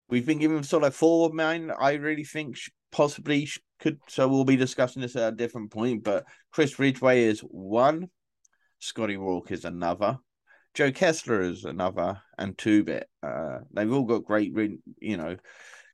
we've 0.08 0.26
been 0.26 0.40
given 0.40 0.64
sort 0.64 0.86
of 0.86 0.96
four 0.96 1.34
men 1.34 1.74
I 1.78 1.96
really 1.96 2.24
think 2.24 2.56
possibly 2.90 3.50
could. 3.82 4.00
So 4.08 4.30
we'll 4.30 4.46
be 4.46 4.56
discussing 4.56 5.02
this 5.02 5.18
at 5.18 5.34
a 5.34 5.36
different 5.36 5.72
point. 5.72 6.06
But 6.06 6.24
Chris 6.54 6.80
Ridgway 6.80 7.24
is 7.24 7.42
one, 7.42 8.08
Scotty 8.80 9.18
Rourke 9.18 9.52
is 9.52 9.66
another, 9.66 10.20
Joe 10.74 10.94
Kessler 10.94 11.42
is 11.42 11.66
another, 11.66 12.22
and 12.38 12.58
Two 12.58 12.86
Bit. 12.86 13.10
Uh, 13.22 13.58
they've 13.74 13.92
all 13.92 14.06
got 14.06 14.24
great, 14.24 14.54
you 15.02 15.18
know. 15.18 15.36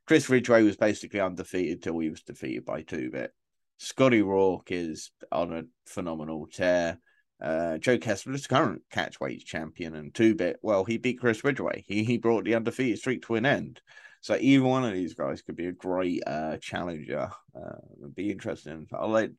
Chris 0.06 0.30
Ridgway 0.30 0.62
was 0.62 0.76
basically 0.76 1.20
undefeated 1.20 1.82
till 1.82 1.98
he 1.98 2.10
was 2.10 2.22
defeated 2.22 2.64
by 2.64 2.82
Two 2.82 3.10
Bit. 3.10 3.32
Scotty 3.78 4.22
Rourke 4.22 4.70
is 4.70 5.10
on 5.30 5.52
a 5.52 5.64
phenomenal 5.84 6.46
tear. 6.46 6.98
Uh, 7.42 7.76
Joe 7.78 7.98
Kessler 7.98 8.32
is 8.32 8.42
the 8.42 8.48
current 8.48 8.82
catchweight 8.90 9.44
champion, 9.44 9.94
and 9.94 10.14
two 10.14 10.34
bit. 10.34 10.58
Well, 10.62 10.84
he 10.84 10.96
beat 10.96 11.20
Chris 11.20 11.44
Ridgway. 11.44 11.84
He 11.86 12.04
he 12.04 12.16
brought 12.16 12.44
the 12.44 12.54
undefeated 12.54 12.98
streak 12.98 13.22
to 13.26 13.34
an 13.34 13.44
end. 13.44 13.80
So 14.22 14.36
either 14.40 14.64
one 14.64 14.84
of 14.84 14.94
these 14.94 15.14
guys 15.14 15.42
could 15.42 15.56
be 15.56 15.66
a 15.66 15.72
great 15.72 16.22
uh, 16.26 16.56
challenger. 16.56 17.30
Uh, 17.54 18.06
be 18.14 18.30
interesting. 18.30 18.86
I'll 18.92 19.10
let 19.10 19.30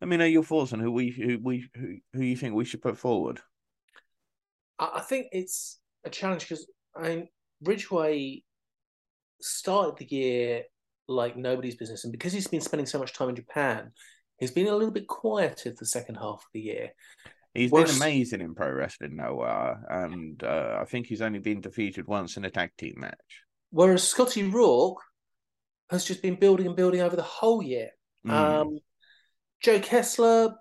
let 0.00 0.08
me 0.08 0.16
know 0.16 0.24
your 0.24 0.42
thoughts 0.42 0.72
on 0.72 0.80
who 0.80 0.90
we 0.90 1.10
who 1.10 1.38
we 1.40 1.68
who, 1.76 1.98
who 2.12 2.22
you 2.22 2.36
think 2.36 2.54
we 2.54 2.64
should 2.64 2.82
put 2.82 2.98
forward. 2.98 3.40
I 4.80 5.00
think 5.00 5.28
it's 5.30 5.78
a 6.04 6.10
challenge 6.10 6.48
because 6.48 6.66
I 6.96 7.02
mean 7.02 7.28
Ridgway 7.62 8.42
started 9.40 9.96
the 9.96 10.14
year 10.14 10.62
like 11.06 11.36
nobody's 11.36 11.76
business, 11.76 12.04
and 12.04 12.12
because 12.12 12.32
he's 12.32 12.48
been 12.48 12.60
spending 12.60 12.86
so 12.86 12.98
much 12.98 13.12
time 13.12 13.30
in 13.30 13.36
Japan, 13.36 13.92
he's 14.38 14.50
been 14.50 14.68
a 14.68 14.76
little 14.76 14.92
bit 14.92 15.06
quieter 15.06 15.72
the 15.72 15.86
second 15.86 16.16
half 16.16 16.42
of 16.42 16.46
the 16.52 16.60
year. 16.60 16.90
He's 17.54 17.70
Whereas, 17.70 17.92
been 17.92 18.02
amazing 18.02 18.40
in 18.40 18.54
pro 18.54 18.70
wrestling, 18.70 19.16
Noah, 19.16 19.80
and 19.88 20.42
uh, 20.44 20.78
I 20.80 20.84
think 20.84 21.06
he's 21.06 21.22
only 21.22 21.38
been 21.38 21.60
defeated 21.60 22.06
once 22.06 22.36
in 22.36 22.44
a 22.44 22.50
tag 22.50 22.70
team 22.76 22.94
match. 22.98 23.42
Whereas 23.70 24.06
Scotty 24.06 24.44
Rourke 24.44 25.02
has 25.90 26.04
just 26.04 26.22
been 26.22 26.36
building 26.36 26.66
and 26.66 26.76
building 26.76 27.00
over 27.00 27.16
the 27.16 27.22
whole 27.22 27.62
year. 27.62 27.90
Mm. 28.26 28.30
Um, 28.30 28.78
Joe 29.60 29.80
Kessler, 29.80 30.54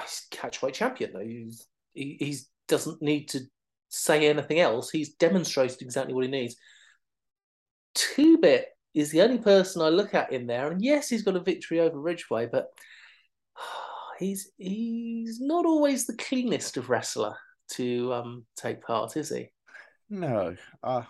he's 0.00 0.26
catchweight 0.30 0.74
champion 0.74 1.12
though. 1.12 1.20
He's, 1.20 1.66
he 1.94 2.16
he's, 2.18 2.48
doesn't 2.68 3.02
need 3.02 3.28
to 3.28 3.40
say 3.88 4.28
anything 4.28 4.60
else. 4.60 4.90
He's 4.90 5.14
demonstrated 5.14 5.82
exactly 5.82 6.14
what 6.14 6.24
he 6.24 6.30
needs. 6.30 6.56
Two 7.94 8.38
Bit 8.38 8.66
is 8.94 9.10
the 9.10 9.22
only 9.22 9.38
person 9.38 9.82
I 9.82 9.88
look 9.88 10.14
at 10.14 10.32
in 10.32 10.46
there, 10.46 10.70
and 10.70 10.82
yes, 10.82 11.08
he's 11.08 11.22
got 11.22 11.36
a 11.36 11.40
victory 11.40 11.80
over 11.80 11.98
Ridgway, 11.98 12.48
but 12.50 12.68
he's 14.18 14.50
he's 14.58 15.40
not 15.40 15.66
always 15.66 16.06
the 16.06 16.16
cleanest 16.16 16.76
of 16.76 16.90
wrestler 16.90 17.36
to 17.72 18.12
um, 18.12 18.44
take 18.56 18.82
part, 18.82 19.16
is 19.16 19.30
he? 19.30 19.50
No, 20.10 20.56
uh, 20.82 21.02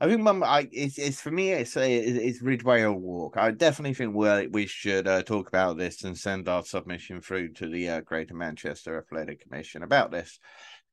I 0.00 0.06
think 0.06 0.20
mum, 0.20 0.44
I 0.44 0.68
it's, 0.72 0.98
it's 0.98 1.20
for 1.20 1.30
me. 1.30 1.50
It's 1.52 1.76
it's 1.76 2.40
Ridgway 2.40 2.82
or 2.82 2.92
Walk. 2.92 3.36
I 3.36 3.50
definitely 3.50 3.94
think 3.94 4.14
we 4.14 4.46
we 4.46 4.66
should 4.66 5.08
uh, 5.08 5.22
talk 5.22 5.48
about 5.48 5.76
this 5.76 6.04
and 6.04 6.16
send 6.16 6.48
our 6.48 6.64
submission 6.64 7.20
through 7.20 7.52
to 7.54 7.68
the 7.68 7.88
uh, 7.88 8.00
Greater 8.02 8.34
Manchester 8.34 8.96
Athletic 8.98 9.42
Commission 9.42 9.82
about 9.82 10.10
this. 10.10 10.38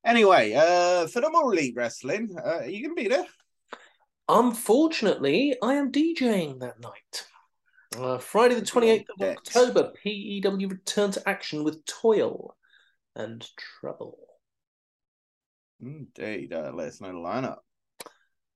Anyway, 0.04 0.54
uh, 0.54 1.08
for 1.08 1.22
the 1.22 1.30
more 1.30 1.54
elite 1.54 1.76
wrestling, 1.76 2.36
uh, 2.38 2.60
are 2.60 2.68
you 2.68 2.84
gonna 2.84 2.96
be 2.96 3.08
there? 3.08 3.26
Unfortunately, 4.28 5.56
I 5.62 5.76
am 5.76 5.92
DJing 5.92 6.60
that 6.60 6.80
night. 6.80 7.28
Uh, 7.98 8.18
Friday, 8.18 8.56
the 8.56 8.62
28th 8.62 9.06
of 9.20 9.38
October, 9.38 9.94
PEW 10.04 10.68
return 10.70 11.12
to 11.12 11.30
action 11.30 11.64
with 11.64 11.86
Toil 11.86 12.56
and 13.16 13.48
Trouble. 13.56 14.18
Indeed. 15.80 16.54
Uh, 16.54 16.72
let 16.74 16.88
us 16.88 17.02
know 17.02 17.10
the 17.10 17.14
lineup. 17.14 17.58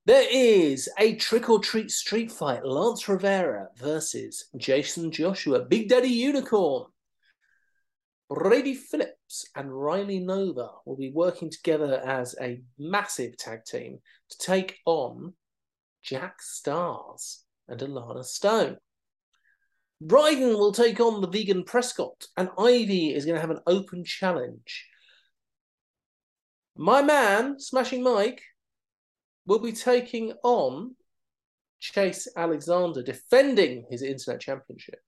There 0.05 0.27
is 0.31 0.89
a 0.97 1.15
trick 1.15 1.49
or 1.49 1.59
treat 1.59 1.91
street 1.91 2.31
fight 2.31 2.65
Lance 2.65 3.07
Rivera 3.07 3.67
versus 3.77 4.45
Jason 4.57 5.11
Joshua, 5.11 5.59
Big 5.65 5.89
Daddy 5.89 6.09
Unicorn. 6.09 6.85
Brady 8.29 8.75
Phillips 8.75 9.45
and 9.55 9.71
Riley 9.71 10.19
Nova 10.19 10.69
will 10.85 10.95
be 10.95 11.11
working 11.11 11.49
together 11.49 12.01
as 12.05 12.35
a 12.41 12.61
massive 12.77 13.37
tag 13.37 13.65
team 13.65 13.99
to 14.29 14.37
take 14.37 14.77
on 14.85 15.33
Jack 16.09 16.41
Stars 16.41 17.43
and 17.67 17.79
Alana 17.81 18.25
Stone. 18.25 18.77
Bryden 20.01 20.53
will 20.53 20.71
take 20.71 20.99
on 20.99 21.21
the 21.21 21.27
vegan 21.27 21.63
Prescott, 21.63 22.25
and 22.35 22.49
Ivy 22.57 23.13
is 23.13 23.25
going 23.25 23.35
to 23.35 23.41
have 23.41 23.51
an 23.51 23.61
open 23.67 24.03
challenge. 24.03 24.87
My 26.75 27.03
man, 27.03 27.59
Smashing 27.59 28.01
Mike, 28.01 28.41
will 29.45 29.59
be 29.59 29.71
taking 29.71 30.33
on 30.43 30.95
Chase 31.79 32.27
Alexander, 32.35 33.03
defending 33.03 33.85
his 33.91 34.01
internet 34.01 34.41
championship. 34.41 34.99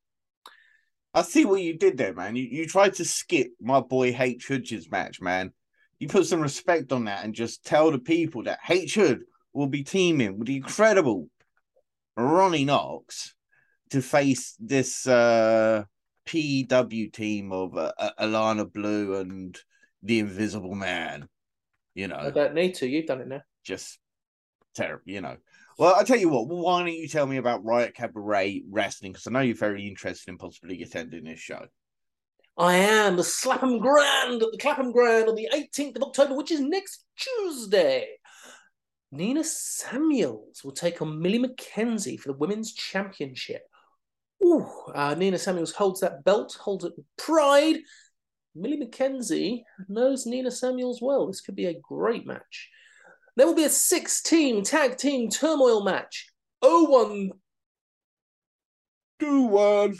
I 1.16 1.24
see 1.24 1.46
what 1.46 1.62
you 1.62 1.78
did 1.78 1.98
there, 1.98 2.14
man. 2.14 2.36
You 2.36 2.44
you 2.44 2.68
tried 2.68 2.94
to 2.96 3.06
skip 3.06 3.48
my 3.60 3.80
boy 3.80 4.16
H 4.18 4.46
Hood's 4.48 4.92
match, 4.92 5.20
man. 5.20 5.52
You 6.00 6.08
put 6.08 6.28
some 6.28 6.42
respect 6.42 6.92
on 6.92 7.06
that 7.06 7.26
and 7.26 7.34
just 7.34 7.66
tell 7.66 7.92
the 7.92 8.00
people 8.00 8.44
that 8.44 8.60
H 8.70 8.96
Hood 8.96 9.22
will 9.54 9.68
be 9.68 9.84
teaming 9.84 10.38
with 10.38 10.48
the 10.48 10.58
incredible 10.58 11.30
Ronnie 12.18 12.66
Knox 12.66 13.34
to 13.90 14.02
face 14.02 14.56
this 14.60 15.06
uh, 15.08 15.84
PW 16.26 17.12
team 17.12 17.52
of 17.52 17.78
uh, 17.78 17.92
Alana 18.20 18.72
Blue 18.72 19.16
and 19.16 19.58
the 20.04 20.20
Invisible 20.20 20.76
Man. 20.76 21.28
You 21.94 22.08
know, 22.08 22.18
I 22.18 22.32
don't 22.32 22.54
need 22.54 22.76
to. 22.76 22.88
You've 22.88 23.06
done 23.06 23.22
it 23.22 23.28
now. 23.28 23.42
Just 23.64 24.00
terrible, 24.76 25.04
you 25.06 25.22
know. 25.22 25.36
Well, 25.78 25.96
I 25.96 26.04
tell 26.04 26.18
you 26.18 26.30
what. 26.30 26.48
Why 26.48 26.80
don't 26.80 26.94
you 26.94 27.08
tell 27.08 27.26
me 27.26 27.38
about 27.38 27.66
Riot 27.66 27.96
Cabaret 27.96 28.64
Wrestling? 28.70 29.12
Because 29.12 29.28
I 29.28 29.32
know 29.32 29.42
you're 29.42 29.56
very 29.56 29.88
interested 29.88 30.30
in 30.30 30.38
possibly 30.38 30.82
attending 30.82 31.26
this 31.26 31.40
show. 31.40 31.66
I 32.58 32.76
am 32.76 33.16
the 33.16 33.40
Clapham 33.42 33.80
Grand 33.80 34.42
at 34.42 34.52
the 34.52 34.58
Clapham 34.58 34.92
Grand 34.92 35.28
on 35.28 35.36
the 35.36 35.50
18th 35.54 35.96
of 35.98 36.04
October, 36.04 36.36
which 36.36 36.52
is 36.52 36.60
next 36.62 37.06
Tuesday. 37.18 38.08
Nina 39.12 39.44
Samuels 39.44 40.64
will 40.64 40.72
take 40.72 41.02
on 41.02 41.22
Millie 41.22 41.40
McKenzie 41.40 42.20
for 42.20 42.30
the 42.30 42.38
Women's 42.38 42.74
Championship. 42.74 43.64
Ooh, 44.44 44.68
uh, 44.96 45.16
Nina 45.16 45.38
Samuels 45.38 45.74
holds 45.74 46.00
that 46.00 46.24
belt, 46.24 46.58
holds 46.60 46.86
it 46.86 46.94
with 46.96 47.06
pride. 47.18 47.78
Millie 48.56 48.80
McKenzie 48.80 49.64
knows 49.88 50.26
Nina 50.26 50.50
Samuels 50.50 51.02
well. 51.02 51.28
This 51.28 51.42
could 51.42 51.56
be 51.56 51.68
a 51.68 51.80
great 51.80 52.26
match. 52.26 52.70
There 53.36 53.46
will 53.46 53.56
be 53.56 53.66
a 53.66 53.70
six 53.70 54.22
team 54.22 54.64
tag 54.64 54.98
team 54.98 55.30
turmoil 55.30 55.84
match. 55.84 56.28
01 56.62 57.32
2 59.20 59.42
1 59.44 59.96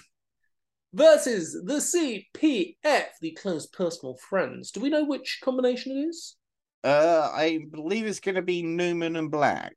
versus 0.94 1.54
the 1.66 1.76
CPF, 1.76 3.06
the 3.22 3.32
close 3.32 3.68
personal 3.68 4.16
friends. 4.18 4.72
Do 4.72 4.80
we 4.80 4.90
know 4.90 5.06
which 5.06 5.40
combination 5.44 5.98
it 5.98 6.02
is? 6.02 6.36
Uh, 6.84 7.30
I 7.34 7.60
believe 7.72 8.06
it's 8.06 8.20
going 8.20 8.36
to 8.36 8.42
be 8.42 8.64
Newman 8.64 9.16
and 9.16 9.30
Black. 9.30 9.76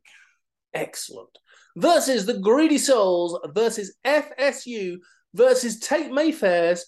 Excellent. 0.73 1.31
Versus 1.77 2.25
the 2.25 2.39
Greedy 2.39 2.79
Souls 2.79 3.39
versus 3.53 3.97
FSU 4.05 4.97
versus 5.35 5.81
Tate 5.81 6.11
Mayfairs 6.11 6.83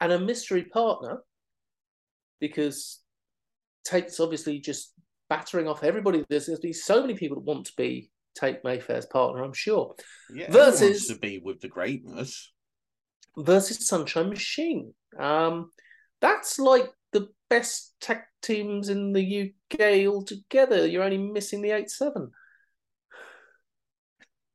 and 0.00 0.12
a 0.12 0.18
mystery 0.18 0.64
partner 0.64 1.22
because 2.40 3.00
Tate's 3.84 4.20
obviously 4.20 4.58
just 4.58 4.92
battering 5.28 5.68
off 5.68 5.84
everybody. 5.84 6.24
There's 6.28 6.46
going 6.46 6.56
to 6.56 6.62
be 6.62 6.72
so 6.72 7.00
many 7.00 7.14
people 7.14 7.36
that 7.36 7.44
want 7.44 7.66
to 7.66 7.72
be 7.76 8.10
Tate 8.34 8.64
Mayfair's 8.64 9.06
partner, 9.06 9.42
I'm 9.42 9.52
sure. 9.52 9.94
Yeah, 10.34 10.50
versus 10.50 11.06
to 11.08 11.18
be 11.18 11.40
with 11.42 11.60
the 11.60 11.68
greatness. 11.68 12.52
Versus 13.36 13.86
Sunshine 13.86 14.28
Machine. 14.28 14.92
Um, 15.18 15.70
that's 16.20 16.58
like 16.58 16.88
the 17.12 17.28
best 17.48 17.94
tech 18.00 18.28
teams 18.42 18.88
in 18.88 19.12
the 19.12 19.52
UK 19.72 20.06
altogether. 20.06 20.86
You're 20.86 21.02
only 21.02 21.18
missing 21.18 21.62
the 21.62 21.72
eight 21.72 21.90
seven. 21.90 22.30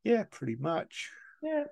Yeah, 0.04 0.24
pretty 0.30 0.56
much. 0.56 1.10
Yeah. 1.42 1.66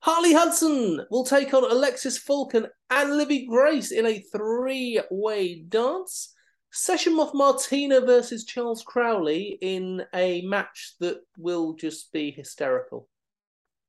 Harley 0.00 0.32
Hudson 0.32 1.06
will 1.10 1.24
take 1.24 1.52
on 1.52 1.70
Alexis 1.70 2.18
Falcon 2.18 2.66
and 2.88 3.16
Livy 3.16 3.46
Grace 3.46 3.92
in 3.92 4.06
a 4.06 4.20
three 4.20 5.00
way 5.10 5.62
dance. 5.68 6.34
Session 6.72 7.16
Moth 7.16 7.34
Martina 7.34 8.00
versus 8.00 8.44
Charles 8.44 8.82
Crowley 8.82 9.58
in 9.60 10.04
a 10.14 10.42
match 10.42 10.94
that 11.00 11.18
will 11.36 11.74
just 11.74 12.12
be 12.12 12.30
hysterical. 12.30 13.08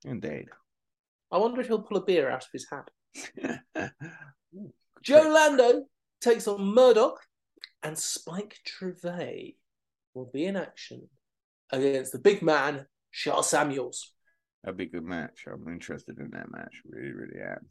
Indeed. 0.03 0.47
I 1.31 1.37
wonder 1.37 1.61
if 1.61 1.67
he'll 1.67 1.83
pull 1.83 1.97
a 1.97 2.03
beer 2.03 2.29
out 2.29 2.43
of 2.43 2.49
his 2.51 2.67
hat. 2.69 2.89
Joe 5.03 5.29
Lando 5.29 5.83
takes 6.21 6.47
on 6.47 6.73
Murdoch, 6.73 7.19
and 7.83 7.97
Spike 7.97 8.59
Trivet 8.65 9.55
will 10.13 10.29
be 10.31 10.45
in 10.45 10.55
action 10.55 11.07
against 11.71 12.11
the 12.11 12.19
big 12.19 12.41
man, 12.41 12.85
Sha 13.09 13.41
Samuels. 13.41 14.13
That'd 14.63 14.77
be 14.77 14.85
a 14.85 14.89
good 14.89 15.03
match. 15.03 15.45
I'm 15.51 15.67
interested 15.67 16.19
in 16.19 16.29
that 16.31 16.51
match. 16.51 16.81
Really, 16.85 17.13
really 17.13 17.41
am. 17.41 17.67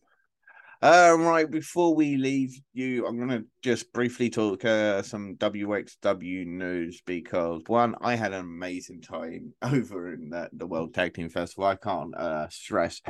Um, 0.82 1.22
right, 1.27 1.48
before 1.48 1.94
we 1.94 2.16
leave 2.16 2.59
you, 2.72 3.06
I'm 3.06 3.18
going 3.18 3.28
to 3.28 3.44
just 3.62 3.93
briefly 3.93 4.31
talk 4.31 4.64
uh, 4.64 5.02
some 5.02 5.36
WXW 5.36 6.47
news 6.47 7.02
because 7.05 7.60
one, 7.66 7.94
I 8.01 8.14
had 8.14 8.32
an 8.32 8.40
amazing 8.40 9.02
time 9.02 9.52
over 9.62 10.14
in 10.14 10.31
the, 10.31 10.48
the 10.55 10.66
World 10.66 10.94
Tag 10.94 11.12
Team 11.12 11.28
Festival. 11.28 11.64
I 11.64 11.77
can't 11.77 12.16
uh, 12.16 12.48
stress 12.48 13.02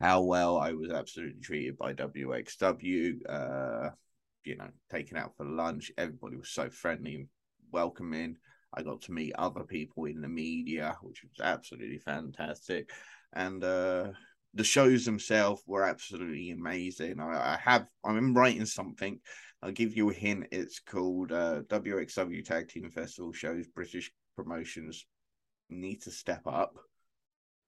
how 0.00 0.22
well 0.22 0.58
I 0.58 0.72
was 0.72 0.90
absolutely 0.90 1.40
treated 1.40 1.78
by 1.78 1.94
WXW. 1.94 3.90
You 4.46 4.56
know, 4.56 4.68
taken 4.90 5.16
out 5.16 5.36
for 5.36 5.44
lunch. 5.44 5.90
Everybody 5.98 6.36
was 6.36 6.50
so 6.50 6.70
friendly 6.70 7.16
and 7.16 7.28
welcoming. 7.72 8.36
I 8.72 8.82
got 8.82 9.02
to 9.02 9.12
meet 9.12 9.34
other 9.36 9.64
people 9.64 10.04
in 10.04 10.20
the 10.20 10.28
media, 10.28 10.96
which 11.02 11.22
was 11.22 11.44
absolutely 11.44 11.98
fantastic. 11.98 12.90
And 13.32 13.62
uh, 13.64 14.12
the 14.54 14.64
shows 14.64 15.04
themselves 15.04 15.62
were 15.66 15.82
absolutely 15.82 16.50
amazing. 16.50 17.20
I, 17.20 17.54
I, 17.54 17.58
have 17.62 17.86
I'm 18.04 18.34
writing 18.34 18.66
something. 18.66 19.18
I'll 19.62 19.72
give 19.72 19.96
you 19.96 20.10
a 20.10 20.14
hint. 20.14 20.46
It's 20.52 20.78
called 20.78 21.32
uh, 21.32 21.62
WXW 21.62 22.44
Tag 22.44 22.68
Team 22.68 22.90
Festival 22.90 23.32
shows. 23.32 23.66
British 23.66 24.12
promotions 24.36 25.06
need 25.70 26.02
to 26.02 26.10
step 26.10 26.46
up 26.46 26.76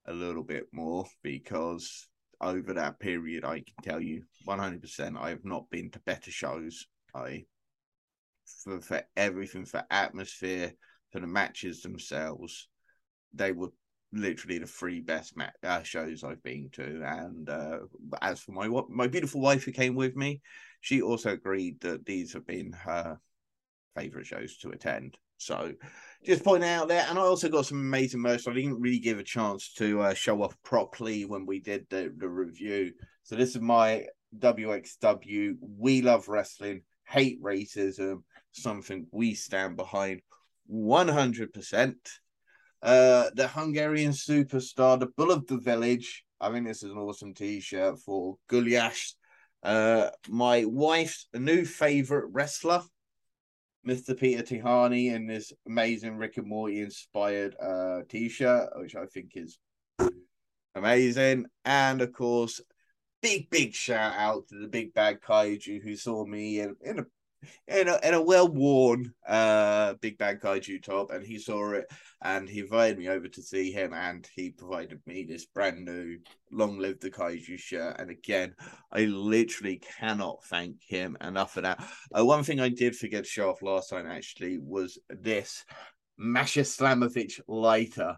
a 0.07 0.13
little 0.13 0.45
bit 0.45 0.67
more 0.73 1.07
because 1.23 2.09
over 2.41 2.73
that 2.75 3.01
period, 3.01 3.45
I 3.45 3.57
can 3.57 3.75
tell 3.83 4.01
you 4.01 4.23
100%, 4.45 5.17
I 5.17 5.31
have 5.31 5.45
not 5.45 5.69
been 5.71 5.91
to 5.91 6.01
better 6.01 6.31
shows. 6.31 6.87
I 7.15 7.45
for, 8.65 8.81
for 8.81 9.03
everything, 9.17 9.65
for 9.65 9.85
atmosphere, 9.91 10.73
for 11.11 11.21
the 11.21 11.27
matches 11.27 11.83
themselves, 11.83 12.69
they 13.33 13.53
were 13.53 13.69
literally 14.13 14.59
the 14.59 14.67
three 14.67 15.01
best 15.01 15.37
ma- 15.37 15.51
uh, 15.63 15.83
shows 15.83 16.25
I've 16.25 16.43
been 16.43 16.71
to. 16.73 17.03
And 17.05 17.49
uh, 17.49 17.79
as 18.23 18.41
for 18.41 18.53
my 18.53 18.69
my 18.89 19.07
beautiful 19.07 19.41
wife 19.41 19.65
who 19.65 19.73
came 19.73 19.95
with 19.95 20.17
me, 20.17 20.41
she 20.81 21.03
also 21.03 21.31
agreed 21.33 21.81
that 21.81 22.07
these 22.07 22.33
have 22.33 22.47
been 22.47 22.73
her 22.73 23.19
favorite 23.97 24.27
shows 24.27 24.57
to 24.59 24.71
attend. 24.71 25.17
So 25.39 25.73
just 26.25 26.45
pointing 26.45 26.69
out 26.69 26.89
there, 26.89 27.07
and 27.09 27.19
I 27.19 27.23
also 27.23 27.49
got 27.49 27.67
some 27.67 27.79
amazing 27.79 28.21
merch. 28.21 28.47
I 28.47 28.53
didn't 28.53 28.81
really 28.81 28.99
give 28.99 29.19
a 29.19 29.25
chance 29.25 29.73
to 29.75 30.01
uh, 30.03 30.15
show 30.15 30.43
off 30.43 30.57
properly 30.63 31.25
when 31.25 31.47
we 31.47 31.61
did 31.61 31.87
the, 31.89 32.13
the 32.17 32.29
review. 32.29 32.93
So 33.23 33.37
this 33.37 33.55
is 33.55 33.61
my 33.61 34.07
WXW. 34.37 35.55
We 35.79 36.03
love 36.03 36.29
wrestling, 36.29 36.83
hate 37.07 37.43
racism, 37.43 38.23
something 38.53 39.07
we 39.13 39.35
stand 39.35 39.77
behind 39.77 40.21
100%. 40.71 41.95
Uh, 42.81 43.31
the 43.35 43.49
Hungarian 43.49 44.13
superstar, 44.13 45.01
the 45.01 45.09
Bull 45.17 45.31
of 45.31 45.47
the 45.47 45.59
Village. 45.59 46.25
I 46.41 46.51
think 46.53 46.67
this 46.67 46.83
is 46.83 46.91
an 46.91 46.99
awesome 46.99 47.35
t-shirt 47.35 47.99
for 48.01 48.37
Gulyash, 48.51 49.15
Uh, 49.63 50.11
my 50.29 50.65
wife's 50.65 51.27
new 51.35 51.65
favorite 51.65 52.29
wrestler. 52.33 52.83
Mr. 53.87 54.19
Peter 54.19 54.43
Tihanyi 54.43 55.15
in 55.15 55.27
this 55.27 55.53
amazing 55.67 56.17
Rick 56.17 56.37
and 56.37 56.47
Morty 56.47 56.81
inspired 56.81 57.57
uh 57.61 58.01
t-shirt, 58.09 58.71
which 58.77 58.97
I 58.97 59.07
think 59.07 59.33
is 59.35 59.59
amazing. 60.75 61.47
And 61.65 62.01
of 62.03 62.13
course, 62.13 62.61
big, 63.23 63.51
big 63.51 63.75
shout 63.75 64.15
out 64.17 64.49
to 64.49 64.59
the 64.59 64.69
big 64.69 64.95
bad 64.95 65.21
kaiju 65.21 65.83
who 65.83 65.97
saw 65.97 66.25
me 66.25 66.61
in, 66.61 66.77
in 66.83 66.99
a 67.01 67.05
in 67.67 67.89
a, 67.89 67.99
in 68.03 68.15
a 68.15 68.23
well 68.23 68.49
worn 68.49 69.13
uh 69.27 69.95
big 70.01 70.19
bad 70.19 70.41
kaiju 70.41 70.83
top 70.83 71.11
and 71.11 71.25
he 71.25 71.39
saw 71.39 71.73
it 71.73 71.87
and 72.23 72.49
he 72.49 72.61
invited 72.61 72.99
me 72.99 73.09
over 73.09 73.29
to 73.29 73.43
see 73.43 73.71
him 73.71 73.93
and 73.93 74.29
he 74.35 74.51
provided 74.51 75.01
me 75.07 75.25
this 75.25 75.47
brand 75.47 75.85
new 75.85 76.19
long 76.51 76.79
live 76.79 76.99
the 77.01 77.11
kaiju 77.11 77.59
shirt. 77.59 77.97
And 77.99 78.11
again 78.11 78.55
i 78.93 79.05
literally 79.05 79.81
cannot 79.99 80.43
thank 80.45 80.77
him 80.87 81.17
enough 81.21 81.53
for 81.55 81.61
that. 81.61 81.83
Uh, 82.17 82.25
one 82.25 82.43
thing 82.45 82.61
i 82.61 82.69
did 82.69 82.97
forget 82.97 83.25
to 83.25 83.31
show 83.31 83.51
off 83.51 83.63
last 83.63 83.91
time 83.91 84.07
actually 84.07 84.59
was 84.59 84.99
this 85.09 85.65
masha 86.17 86.61
slamovich 86.61 87.41
lighter 87.47 88.17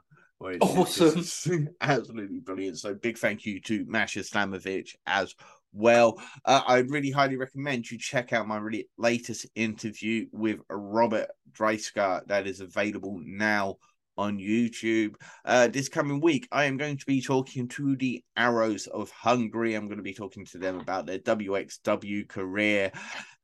Awesome. 0.61 1.69
absolutely 1.81 2.41
brilliant. 2.41 2.79
So 2.79 2.95
big 2.95 3.19
thank 3.19 3.45
you 3.45 3.61
to 3.63 3.85
masha 3.87 4.21
slamovich 4.21 4.97
as 5.07 5.35
well. 5.73 6.21
Uh, 6.45 6.63
I'd 6.67 6.91
really 6.91 7.11
highly 7.11 7.37
recommend 7.37 7.91
you 7.91 7.99
check 7.99 8.33
out 8.33 8.49
my 8.49 8.59
really 8.59 8.89
latest 8.99 9.47
interview 9.55 10.27
with 10.33 10.61
Robert 10.69 11.29
Dreissker 11.53 12.27
that 12.27 12.47
is 12.47 12.61
available 12.61 13.21
now 13.23 13.77
on 14.21 14.39
YouTube. 14.39 15.15
Uh, 15.45 15.69
this 15.69 15.89
coming 15.89 16.21
week, 16.21 16.47
I 16.53 16.65
am 16.65 16.77
going 16.77 16.99
to 16.99 17.07
be 17.07 17.23
talking 17.23 17.69
to 17.69 17.97
the 17.97 18.23
Arrows 18.37 18.87
of 18.87 19.11
Hungary. 19.11 19.75
I'm 19.75 19.87
going 19.87 19.97
to 19.97 20.03
be 20.03 20.15
talking 20.15 20.45
to 20.47 20.59
them 20.59 20.79
about 20.79 21.07
their 21.07 21.19
WXW 21.19 22.29
career 22.29 22.93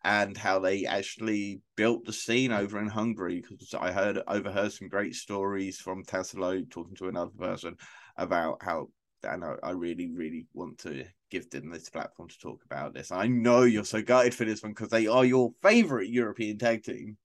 and 0.05 0.36
how 0.36 0.59
they 0.59 0.85
actually 0.85 1.62
built 1.77 2.05
the 2.05 2.12
scene 2.12 2.53
over 2.53 2.78
in 2.78 2.89
Hungary. 2.89 3.43
Because 3.48 3.74
I 3.74 3.90
heard 3.90 4.20
overheard 4.28 4.73
some 4.73 4.89
great 4.89 5.15
stories 5.15 5.78
from 5.78 6.05
Tassilo 6.05 6.69
talking 6.70 6.97
to 6.97 7.09
another 7.09 7.32
person 7.39 7.77
about 8.16 8.59
how 8.62 8.89
and 9.23 9.45
I, 9.45 9.55
I 9.63 9.71
really, 9.71 10.11
really 10.11 10.47
want 10.55 10.79
to 10.79 11.05
give 11.31 11.51
them 11.51 11.71
this 11.71 11.89
platform 11.89 12.29
to 12.29 12.39
talk 12.39 12.63
about 12.65 12.95
this. 12.95 13.11
I 13.11 13.27
know 13.27 13.63
you're 13.63 13.85
so 13.85 14.03
gutted 14.03 14.35
for 14.35 14.45
this 14.45 14.63
one 14.63 14.73
because 14.73 14.91
they 14.91 15.07
are 15.07 15.25
your 15.25 15.53
favorite 15.63 16.09
European 16.09 16.59
tag 16.59 16.85
team. 16.85 17.17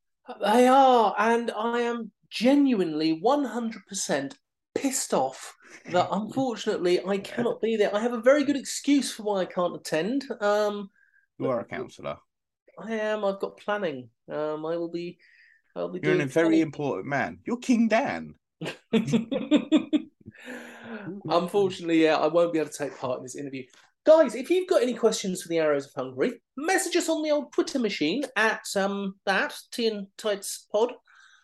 They 0.42 0.68
are, 0.68 1.16
and 1.18 1.52
I 1.52 1.80
am 1.80 2.12
genuinely 2.30 3.20
100% 3.22 4.34
pissed 4.74 5.14
off 5.14 5.54
that 5.92 6.08
unfortunately 6.12 7.06
I 7.06 7.18
cannot 7.18 7.62
be 7.62 7.76
there. 7.76 7.94
I 7.96 8.00
have 8.00 8.14
a 8.14 8.22
very 8.22 8.44
good 8.44 8.56
excuse 8.56 9.12
for 9.12 9.24
why 9.24 9.42
I 9.42 9.46
can't 9.46 9.76
attend. 9.76 10.26
Um, 10.40 10.90
You 11.38 11.48
are 11.48 11.60
a 11.60 11.66
counsellor. 11.66 12.18
I 12.80 12.94
am. 12.94 13.26
I've 13.26 13.40
got 13.40 13.58
planning. 13.58 14.10
Um, 14.30 14.66
I 14.66 14.78
will 14.78 14.90
be. 14.92 15.18
I'll 15.76 15.90
be 15.90 16.00
You're 16.02 16.16
doing 16.16 16.28
a 16.28 16.30
very 16.30 16.62
important 16.62 17.08
man. 17.08 17.40
You're 17.46 17.58
King 17.58 17.88
Dan. 17.88 18.36
Unfortunately, 21.30 22.04
yeah, 22.04 22.18
I 22.18 22.28
won't 22.28 22.54
be 22.54 22.60
able 22.60 22.70
to 22.70 22.78
take 22.78 22.98
part 22.98 23.18
in 23.18 23.24
this 23.24 23.36
interview. 23.36 23.64
Guys, 24.06 24.34
if 24.34 24.50
you've 24.50 24.68
got 24.68 24.82
any 24.82 24.94
questions 24.96 25.42
for 25.44 25.50
the 25.50 25.60
Arrows 25.60 25.86
of 25.86 25.94
Hungary, 25.96 26.42
message 26.58 26.96
us 26.96 27.08
on 27.10 27.22
the 27.22 27.30
old 27.32 27.54
Twitter 27.54 27.78
machine 27.80 28.24
at 28.36 28.64
um 28.76 29.16
that 29.26 29.54
Tea 29.72 29.88
and 29.88 30.08
Tights 30.18 30.68
Pod. 30.72 30.94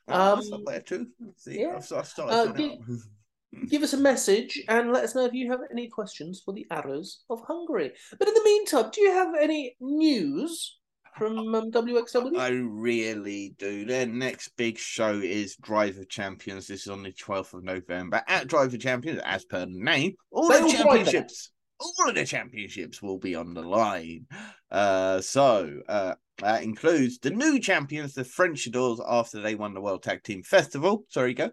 Oh, 0.07 0.33
Um, 0.37 0.53
up 0.53 0.61
there 0.65 0.81
too. 0.81 1.07
See, 1.35 1.59
yeah. 1.61 1.75
I've, 1.77 1.91
I've 1.93 2.07
started. 2.07 2.33
Uh, 2.33 2.53
filling 2.53 2.83
gi- 2.87 2.93
up. 2.93 3.69
Give 3.69 3.81
us 3.83 3.93
a 3.93 3.97
message 3.97 4.61
and 4.67 4.91
let 4.91 5.03
us 5.03 5.15
know 5.15 5.25
if 5.25 5.33
you 5.33 5.49
have 5.51 5.61
any 5.71 5.87
questions 5.87 6.41
for 6.43 6.53
the 6.53 6.65
Arrows 6.69 7.23
of 7.29 7.41
Hungary. 7.47 7.93
But 8.19 8.27
in 8.27 8.33
the 8.33 8.43
meantime, 8.43 8.89
do 8.91 9.01
you 9.01 9.11
have 9.11 9.33
any 9.39 9.75
news 9.79 10.76
from 11.17 11.55
um, 11.55 11.71
WXW? 11.71 12.37
I 12.37 12.49
really 12.49 13.55
do. 13.57 13.85
Their 13.85 14.05
next 14.05 14.49
big 14.57 14.77
show 14.77 15.13
is 15.13 15.55
Drive 15.55 15.97
of 15.97 16.09
Champions. 16.09 16.67
This 16.67 16.81
is 16.81 16.87
on 16.87 17.03
the 17.03 17.11
12th 17.11 17.53
of 17.53 17.63
November 17.63 18.21
at 18.27 18.47
Drive 18.47 18.73
of 18.73 18.79
Champions, 18.79 19.21
as 19.25 19.45
per 19.45 19.65
name. 19.67 20.13
All 20.31 20.47
They 20.47 20.61
the 20.61 20.69
championships, 20.69 21.51
all 21.79 22.09
of 22.09 22.15
the 22.15 22.25
championships 22.25 23.01
will 23.01 23.17
be 23.17 23.35
on 23.35 23.53
the 23.53 23.61
line. 23.61 24.25
Uh, 24.69 25.21
so 25.21 25.79
uh, 25.87 26.13
that 26.39 26.63
includes 26.63 27.19
the 27.19 27.31
new 27.31 27.59
champions, 27.59 28.13
the 28.13 28.23
French 28.23 28.67
Adors, 28.67 29.01
after 29.05 29.41
they 29.41 29.55
won 29.55 29.73
the 29.73 29.81
World 29.81 30.03
Tag 30.03 30.23
Team 30.23 30.43
Festival. 30.43 31.03
Sorry, 31.09 31.33
go. 31.33 31.51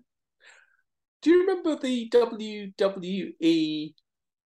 Do 1.23 1.31
you 1.31 1.41
remember 1.41 1.77
the 1.77 2.11
WWE 2.11 3.95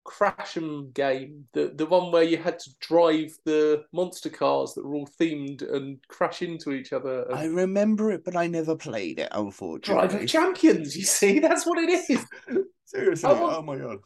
Crash'em 0.08 0.94
game? 0.94 1.46
The 1.54 1.74
the 1.76 1.86
one 1.86 2.12
where 2.12 2.24
you 2.24 2.38
had 2.38 2.60
to 2.60 2.70
drive 2.80 3.38
the 3.46 3.84
monster 3.94 4.30
cars 4.30 4.74
that 4.74 4.86
were 4.86 4.96
all 4.96 5.10
themed 5.20 5.62
and 5.76 6.00
crash 6.08 6.42
into 6.42 6.72
each 6.72 6.94
other. 6.94 7.32
I 7.34 7.46
remember 7.46 8.12
it, 8.12 8.24
but 8.24 8.36
I 8.36 8.48
never 8.48 8.76
played 8.76 9.20
it, 9.20 9.30
unfortunately. 9.32 10.24
of 10.24 10.28
Champions, 10.30 10.96
you 10.96 11.04
see, 11.04 11.40
that's 11.48 11.66
what 11.66 11.78
it 11.78 11.90
is. 11.90 12.26
Seriously, 12.86 13.30
want- 13.30 13.58
oh 13.58 13.62
my 13.62 13.78
god. 13.78 14.00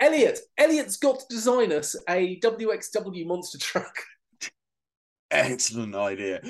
Elliot, 0.00 0.40
Elliot's 0.58 0.96
got 0.96 1.20
to 1.20 1.26
design 1.28 1.70
us 1.70 1.94
a 2.08 2.40
WXW 2.40 3.26
monster 3.26 3.58
truck. 3.58 3.94
Excellent 5.32 5.94
idea. 5.94 6.40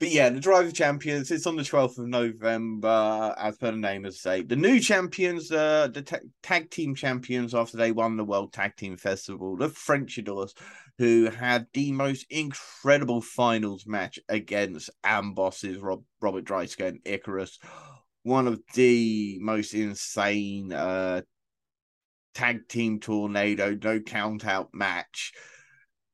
But 0.00 0.10
yeah, 0.10 0.28
the 0.28 0.40
Drive 0.40 0.66
of 0.66 0.74
Champions, 0.74 1.30
it's 1.30 1.46
on 1.46 1.54
the 1.54 1.62
12th 1.62 1.98
of 1.98 2.08
November, 2.08 3.36
as 3.38 3.56
per 3.56 3.70
the 3.70 3.76
name 3.76 4.04
of 4.04 4.16
say. 4.16 4.42
The 4.42 4.56
new 4.56 4.80
champions, 4.80 5.52
uh, 5.52 5.86
the 5.92 6.02
ta- 6.02 6.18
tag 6.42 6.68
team 6.68 6.96
champions 6.96 7.54
after 7.54 7.76
they 7.76 7.92
won 7.92 8.16
the 8.16 8.24
World 8.24 8.52
Tag 8.52 8.74
Team 8.74 8.96
Festival, 8.96 9.56
the 9.56 9.68
French 9.68 10.18
Adors, 10.18 10.54
who 10.98 11.30
had 11.30 11.68
the 11.72 11.92
most 11.92 12.26
incredible 12.30 13.20
finals 13.20 13.86
match 13.86 14.18
against 14.28 14.90
Ambosses, 15.04 15.80
Rob- 15.80 16.04
Robert 16.20 16.44
Dreissker 16.44 16.88
and 16.88 16.98
Icarus. 17.04 17.60
One 18.24 18.48
of 18.48 18.60
the 18.74 19.38
most 19.40 19.72
insane 19.72 20.72
uh, 20.72 21.22
tag 22.34 22.68
team 22.68 22.98
tornado, 22.98 23.78
no 23.80 24.00
count 24.00 24.44
out 24.44 24.70
match. 24.74 25.32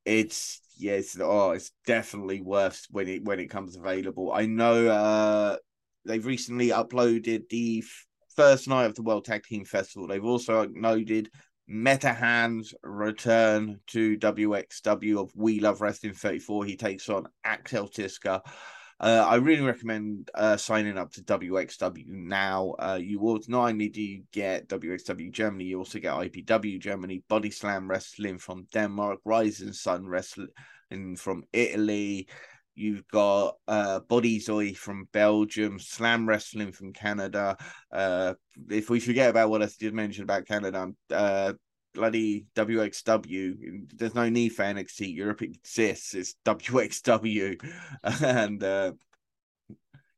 It's 0.05 0.61
yes, 0.79 1.17
oh, 1.19 1.51
it's 1.51 1.71
definitely 1.85 2.41
worth 2.41 2.87
when 2.89 3.07
it 3.07 3.23
when 3.23 3.39
it 3.39 3.49
comes 3.49 3.75
available. 3.75 4.31
I 4.33 4.45
know 4.45 4.87
uh 4.87 5.57
they've 6.05 6.25
recently 6.25 6.69
uploaded 6.69 7.49
the 7.49 7.83
f- 7.85 8.05
first 8.35 8.67
night 8.67 8.85
of 8.85 8.95
the 8.95 9.03
World 9.03 9.25
Tag 9.25 9.43
Team 9.43 9.65
Festival. 9.65 10.07
They've 10.07 10.23
also 10.23 10.65
uploaded 10.65 11.27
Metehan's 11.69 12.73
return 12.81 13.79
to 13.87 14.17
WXW 14.17 15.21
of 15.21 15.31
We 15.35 15.59
Love 15.59 15.81
Wrestling 15.81 16.13
34. 16.13 16.65
He 16.65 16.77
takes 16.77 17.09
on 17.09 17.27
Axel 17.43 17.87
Tischer. 17.87 18.41
Uh, 19.01 19.25
I 19.25 19.35
really 19.35 19.61
recommend 19.61 20.29
uh, 20.35 20.57
signing 20.57 20.97
up 20.97 21.13
to 21.13 21.21
WXW 21.23 22.07
now. 22.07 22.75
Uh, 22.77 22.99
you 23.01 23.19
will 23.19 23.39
not 23.47 23.69
only 23.69 23.87
do 23.87 24.01
you 24.01 24.23
get 24.33 24.67
WXW 24.67 25.31
Germany, 25.31 25.65
you 25.65 25.77
also 25.77 25.99
get 25.99 26.13
IPW 26.13 26.79
Germany, 26.79 27.23
Body 27.29 27.49
Slam 27.49 27.89
Wrestling 27.89 28.37
from 28.37 28.67
Denmark, 28.73 29.19
Rising 29.23 29.71
Sun 29.71 30.05
Wrestling 30.05 30.49
from 31.15 31.43
Italy. 31.53 32.27
You've 32.75 33.07
got 33.07 33.55
uh, 33.67 34.01
Body 34.01 34.39
Zoe 34.39 34.73
from 34.73 35.07
Belgium, 35.13 35.79
Slam 35.79 36.27
Wrestling 36.27 36.73
from 36.73 36.91
Canada. 36.91 37.55
Uh, 37.91 38.33
if 38.69 38.89
we 38.89 38.99
forget 38.99 39.29
about 39.29 39.49
what 39.49 39.61
I 39.61 39.65
just 39.65 39.93
mentioned 39.93 40.23
about 40.23 40.45
Canada, 40.45 40.91
uh, 41.11 41.53
bloody 41.93 42.45
WXW. 42.55 43.91
There's 43.95 44.15
no 44.15 44.29
need 44.29 44.49
for 44.49 44.63
NXT 44.63 45.15
Europe 45.15 45.41
exists. 45.41 46.13
It's 46.13 46.35
WXW, 46.45 47.63
and 48.23 48.63
uh, 48.63 48.91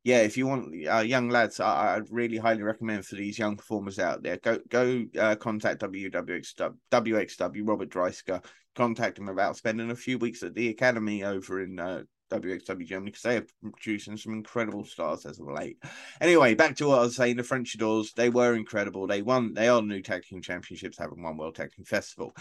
yeah, 0.04 0.22
if 0.22 0.36
you 0.36 0.48
want 0.48 0.74
uh, 0.88 1.00
young 1.00 1.30
lads, 1.30 1.60
I, 1.60 1.96
I'd 1.96 2.12
really 2.12 2.38
highly 2.38 2.64
recommend 2.64 3.06
for 3.06 3.16
these 3.16 3.38
young 3.38 3.56
performers 3.56 4.00
out 4.00 4.24
there. 4.24 4.38
Go 4.38 4.60
go 4.68 5.06
uh, 5.20 5.36
contact 5.36 5.82
WWXW, 5.82 6.76
WXW 6.92 7.68
Robert 7.68 7.90
Dreissker. 7.90 8.44
Contact 8.74 9.20
him 9.20 9.28
about 9.28 9.58
spending 9.58 9.92
a 9.92 9.96
few 9.96 10.18
weeks 10.18 10.44
at 10.44 10.56
the 10.56 10.70
academy 10.70 11.24
over 11.24 11.62
in 11.62 11.78
uh, 11.78 12.04
WXW 12.32 12.86
Germany 12.86 13.12
because 13.12 13.24
they 13.24 13.38
are 13.38 13.46
producing 13.74 14.18
some 14.18 14.34
incredible 14.34 14.86
stars 14.86 15.26
as 15.26 15.40
of 15.40 15.48
late. 15.48 15.78
Anyway, 16.20 16.56
back 16.56 16.76
to 16.78 16.88
what 16.88 17.00
I 17.00 17.04
was 17.04 17.16
saying. 17.16 17.38
The 17.38 17.44
French 17.44 17.76
Adors, 17.76 18.14
they 18.14 18.30
were 18.30 18.56
incredible. 18.56 19.08
They 19.08 19.22
won. 19.22 19.54
They 19.54 19.68
are 19.68 19.82
new 19.82 20.02
tag 20.02 20.24
team 20.24 20.42
championships, 20.42 20.98
having 20.98 21.22
won 21.22 21.38
World 21.38 21.56
Tag 21.56 21.72
Team 21.72 21.86
Festival. 21.86 22.34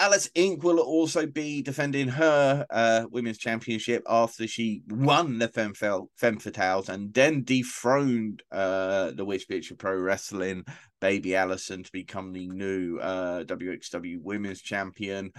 Alice 0.00 0.30
Inc. 0.34 0.62
will 0.62 0.78
also 0.78 1.26
be 1.26 1.60
defending 1.60 2.08
her 2.08 2.64
uh, 2.70 3.04
women's 3.10 3.36
championship 3.36 4.02
after 4.08 4.46
she 4.46 4.82
won 4.88 5.38
the 5.38 5.48
Femme, 5.48 5.74
Femme 5.74 6.08
Fatales 6.38 6.88
and 6.88 7.12
then 7.12 7.44
dethroned 7.44 8.42
uh, 8.50 9.10
the 9.10 9.26
Witch 9.26 9.46
Bitch 9.46 9.70
of 9.70 9.76
Pro 9.76 9.94
Wrestling, 9.94 10.64
Baby 11.02 11.36
Allison, 11.36 11.82
to 11.82 11.92
become 11.92 12.32
the 12.32 12.48
new 12.48 12.98
uh, 12.98 13.44
WXW 13.44 14.22
Women's 14.22 14.62
Champion. 14.62 15.32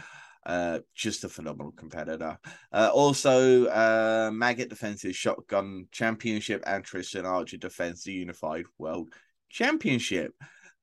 Uh, 0.43 0.79
just 0.95 1.23
a 1.23 1.29
phenomenal 1.29 1.71
competitor. 1.71 2.37
Uh, 2.71 2.89
also, 2.93 3.65
uh, 3.67 4.31
Maggot 4.33 4.69
defends 4.69 5.03
his 5.03 5.15
Shotgun 5.15 5.87
Championship 5.91 6.63
and 6.65 6.83
Tristan 6.83 7.25
Archer 7.25 7.57
defends 7.57 8.03
the 8.03 8.13
Unified 8.13 8.65
World 8.79 9.13
Championship. 9.49 10.33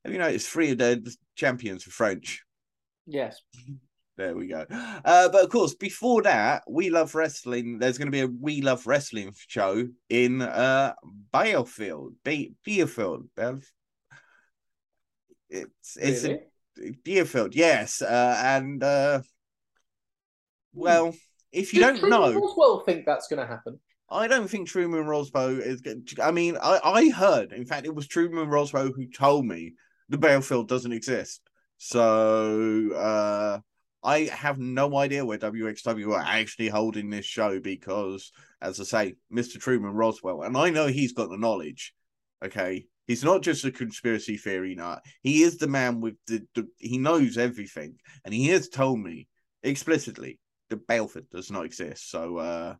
Have 0.05 0.13
you 0.13 0.19
noticed 0.19 0.49
three 0.49 0.71
of 0.71 0.77
the 0.77 1.13
champions 1.35 1.85
are 1.85 1.91
French? 1.91 2.43
Yes. 3.05 3.41
There 4.15 4.35
we 4.35 4.47
go. 4.47 4.65
Uh, 4.69 5.29
but 5.29 5.43
of 5.43 5.49
course, 5.49 5.75
before 5.75 6.21
that, 6.23 6.63
We 6.67 6.89
Love 6.89 7.15
Wrestling. 7.15 7.79
There's 7.79 7.97
going 7.97 8.07
to 8.07 8.11
be 8.11 8.21
a 8.21 8.27
We 8.27 8.61
Love 8.61 8.85
Wrestling 8.87 9.33
show 9.47 9.87
in 10.09 10.41
uh 10.41 10.93
Bielefeld. 11.33 12.15
Be- 12.23 12.53
Bielefeld. 12.65 13.27
It's 15.49 15.97
it's 15.97 16.23
really? 16.23 16.41
yes. 17.55 18.01
Uh, 18.01 18.41
and 18.41 18.83
uh. 18.83 19.21
Well, 20.73 21.15
if 21.51 21.73
you 21.73 21.81
don't 21.81 22.09
know, 22.09 22.33
Roswell 22.33 22.83
think 22.85 23.05
that's 23.05 23.27
going 23.27 23.39
to 23.39 23.47
happen. 23.47 23.79
I 24.11 24.27
don't 24.27 24.47
think 24.47 24.67
Truman 24.67 25.05
Roswell 25.05 25.59
is. 25.59 25.81
I 26.21 26.31
mean, 26.31 26.57
I, 26.61 26.79
I 26.83 27.09
heard, 27.09 27.53
in 27.53 27.65
fact, 27.65 27.85
it 27.85 27.93
was 27.93 28.07
Truman 28.07 28.49
Roswell 28.49 28.91
who 28.91 29.07
told 29.07 29.45
me 29.45 29.73
the 30.09 30.17
Bielefeld 30.17 30.67
doesn't 30.67 30.91
exist. 30.91 31.41
So 31.77 32.91
uh, 32.93 33.59
I 34.03 34.19
have 34.33 34.57
no 34.57 34.97
idea 34.97 35.25
where 35.25 35.37
WXW 35.37 36.13
are 36.13 36.23
actually 36.25 36.69
holding 36.69 37.09
this 37.09 37.25
show 37.25 37.59
because, 37.59 38.31
as 38.61 38.79
I 38.79 38.83
say, 38.83 39.15
Mr. 39.33 39.59
Truman 39.59 39.93
Roswell, 39.93 40.43
and 40.43 40.57
I 40.57 40.69
know 40.71 40.87
he's 40.87 41.13
got 41.13 41.29
the 41.29 41.37
knowledge. 41.37 41.93
Okay, 42.43 42.85
he's 43.05 43.23
not 43.23 43.43
just 43.43 43.65
a 43.65 43.71
conspiracy 43.71 44.37
theory 44.37 44.75
nut. 44.75 45.01
He 45.21 45.43
is 45.43 45.57
the 45.57 45.67
man 45.67 46.01
with 46.01 46.15
the, 46.27 46.45
the 46.55 46.67
he 46.77 46.97
knows 46.97 47.37
everything, 47.37 47.95
and 48.25 48.33
he 48.33 48.47
has 48.47 48.69
told 48.69 48.99
me 48.99 49.27
explicitly 49.61 50.39
Bielefeld 50.77 51.29
does 51.29 51.51
not 51.51 51.65
exist. 51.65 52.09
So 52.09 52.37
uh, 52.37 52.75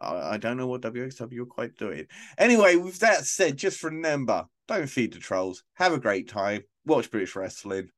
I, 0.00 0.34
I 0.34 0.36
don't 0.36 0.56
know 0.56 0.66
what 0.66 0.82
WXW 0.82 1.40
are 1.40 1.46
quite 1.46 1.76
doing. 1.76 2.06
Anyway, 2.38 2.76
with 2.76 2.98
that 3.00 3.24
said, 3.24 3.56
just 3.56 3.82
remember, 3.82 4.46
don't 4.68 4.88
feed 4.88 5.12
the 5.12 5.18
trolls. 5.18 5.62
Have 5.74 5.92
a 5.92 6.00
great 6.00 6.28
time. 6.28 6.62
Watch 6.84 7.10
British 7.10 7.36
wrestling. 7.36 7.90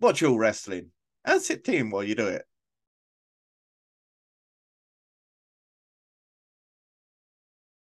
Watch 0.00 0.22
all 0.22 0.38
wrestling. 0.38 0.90
And 1.24 1.42
sit 1.42 1.64
team 1.64 1.90
while 1.90 2.04
you 2.04 2.14
do 2.14 2.26
it. 2.26 2.44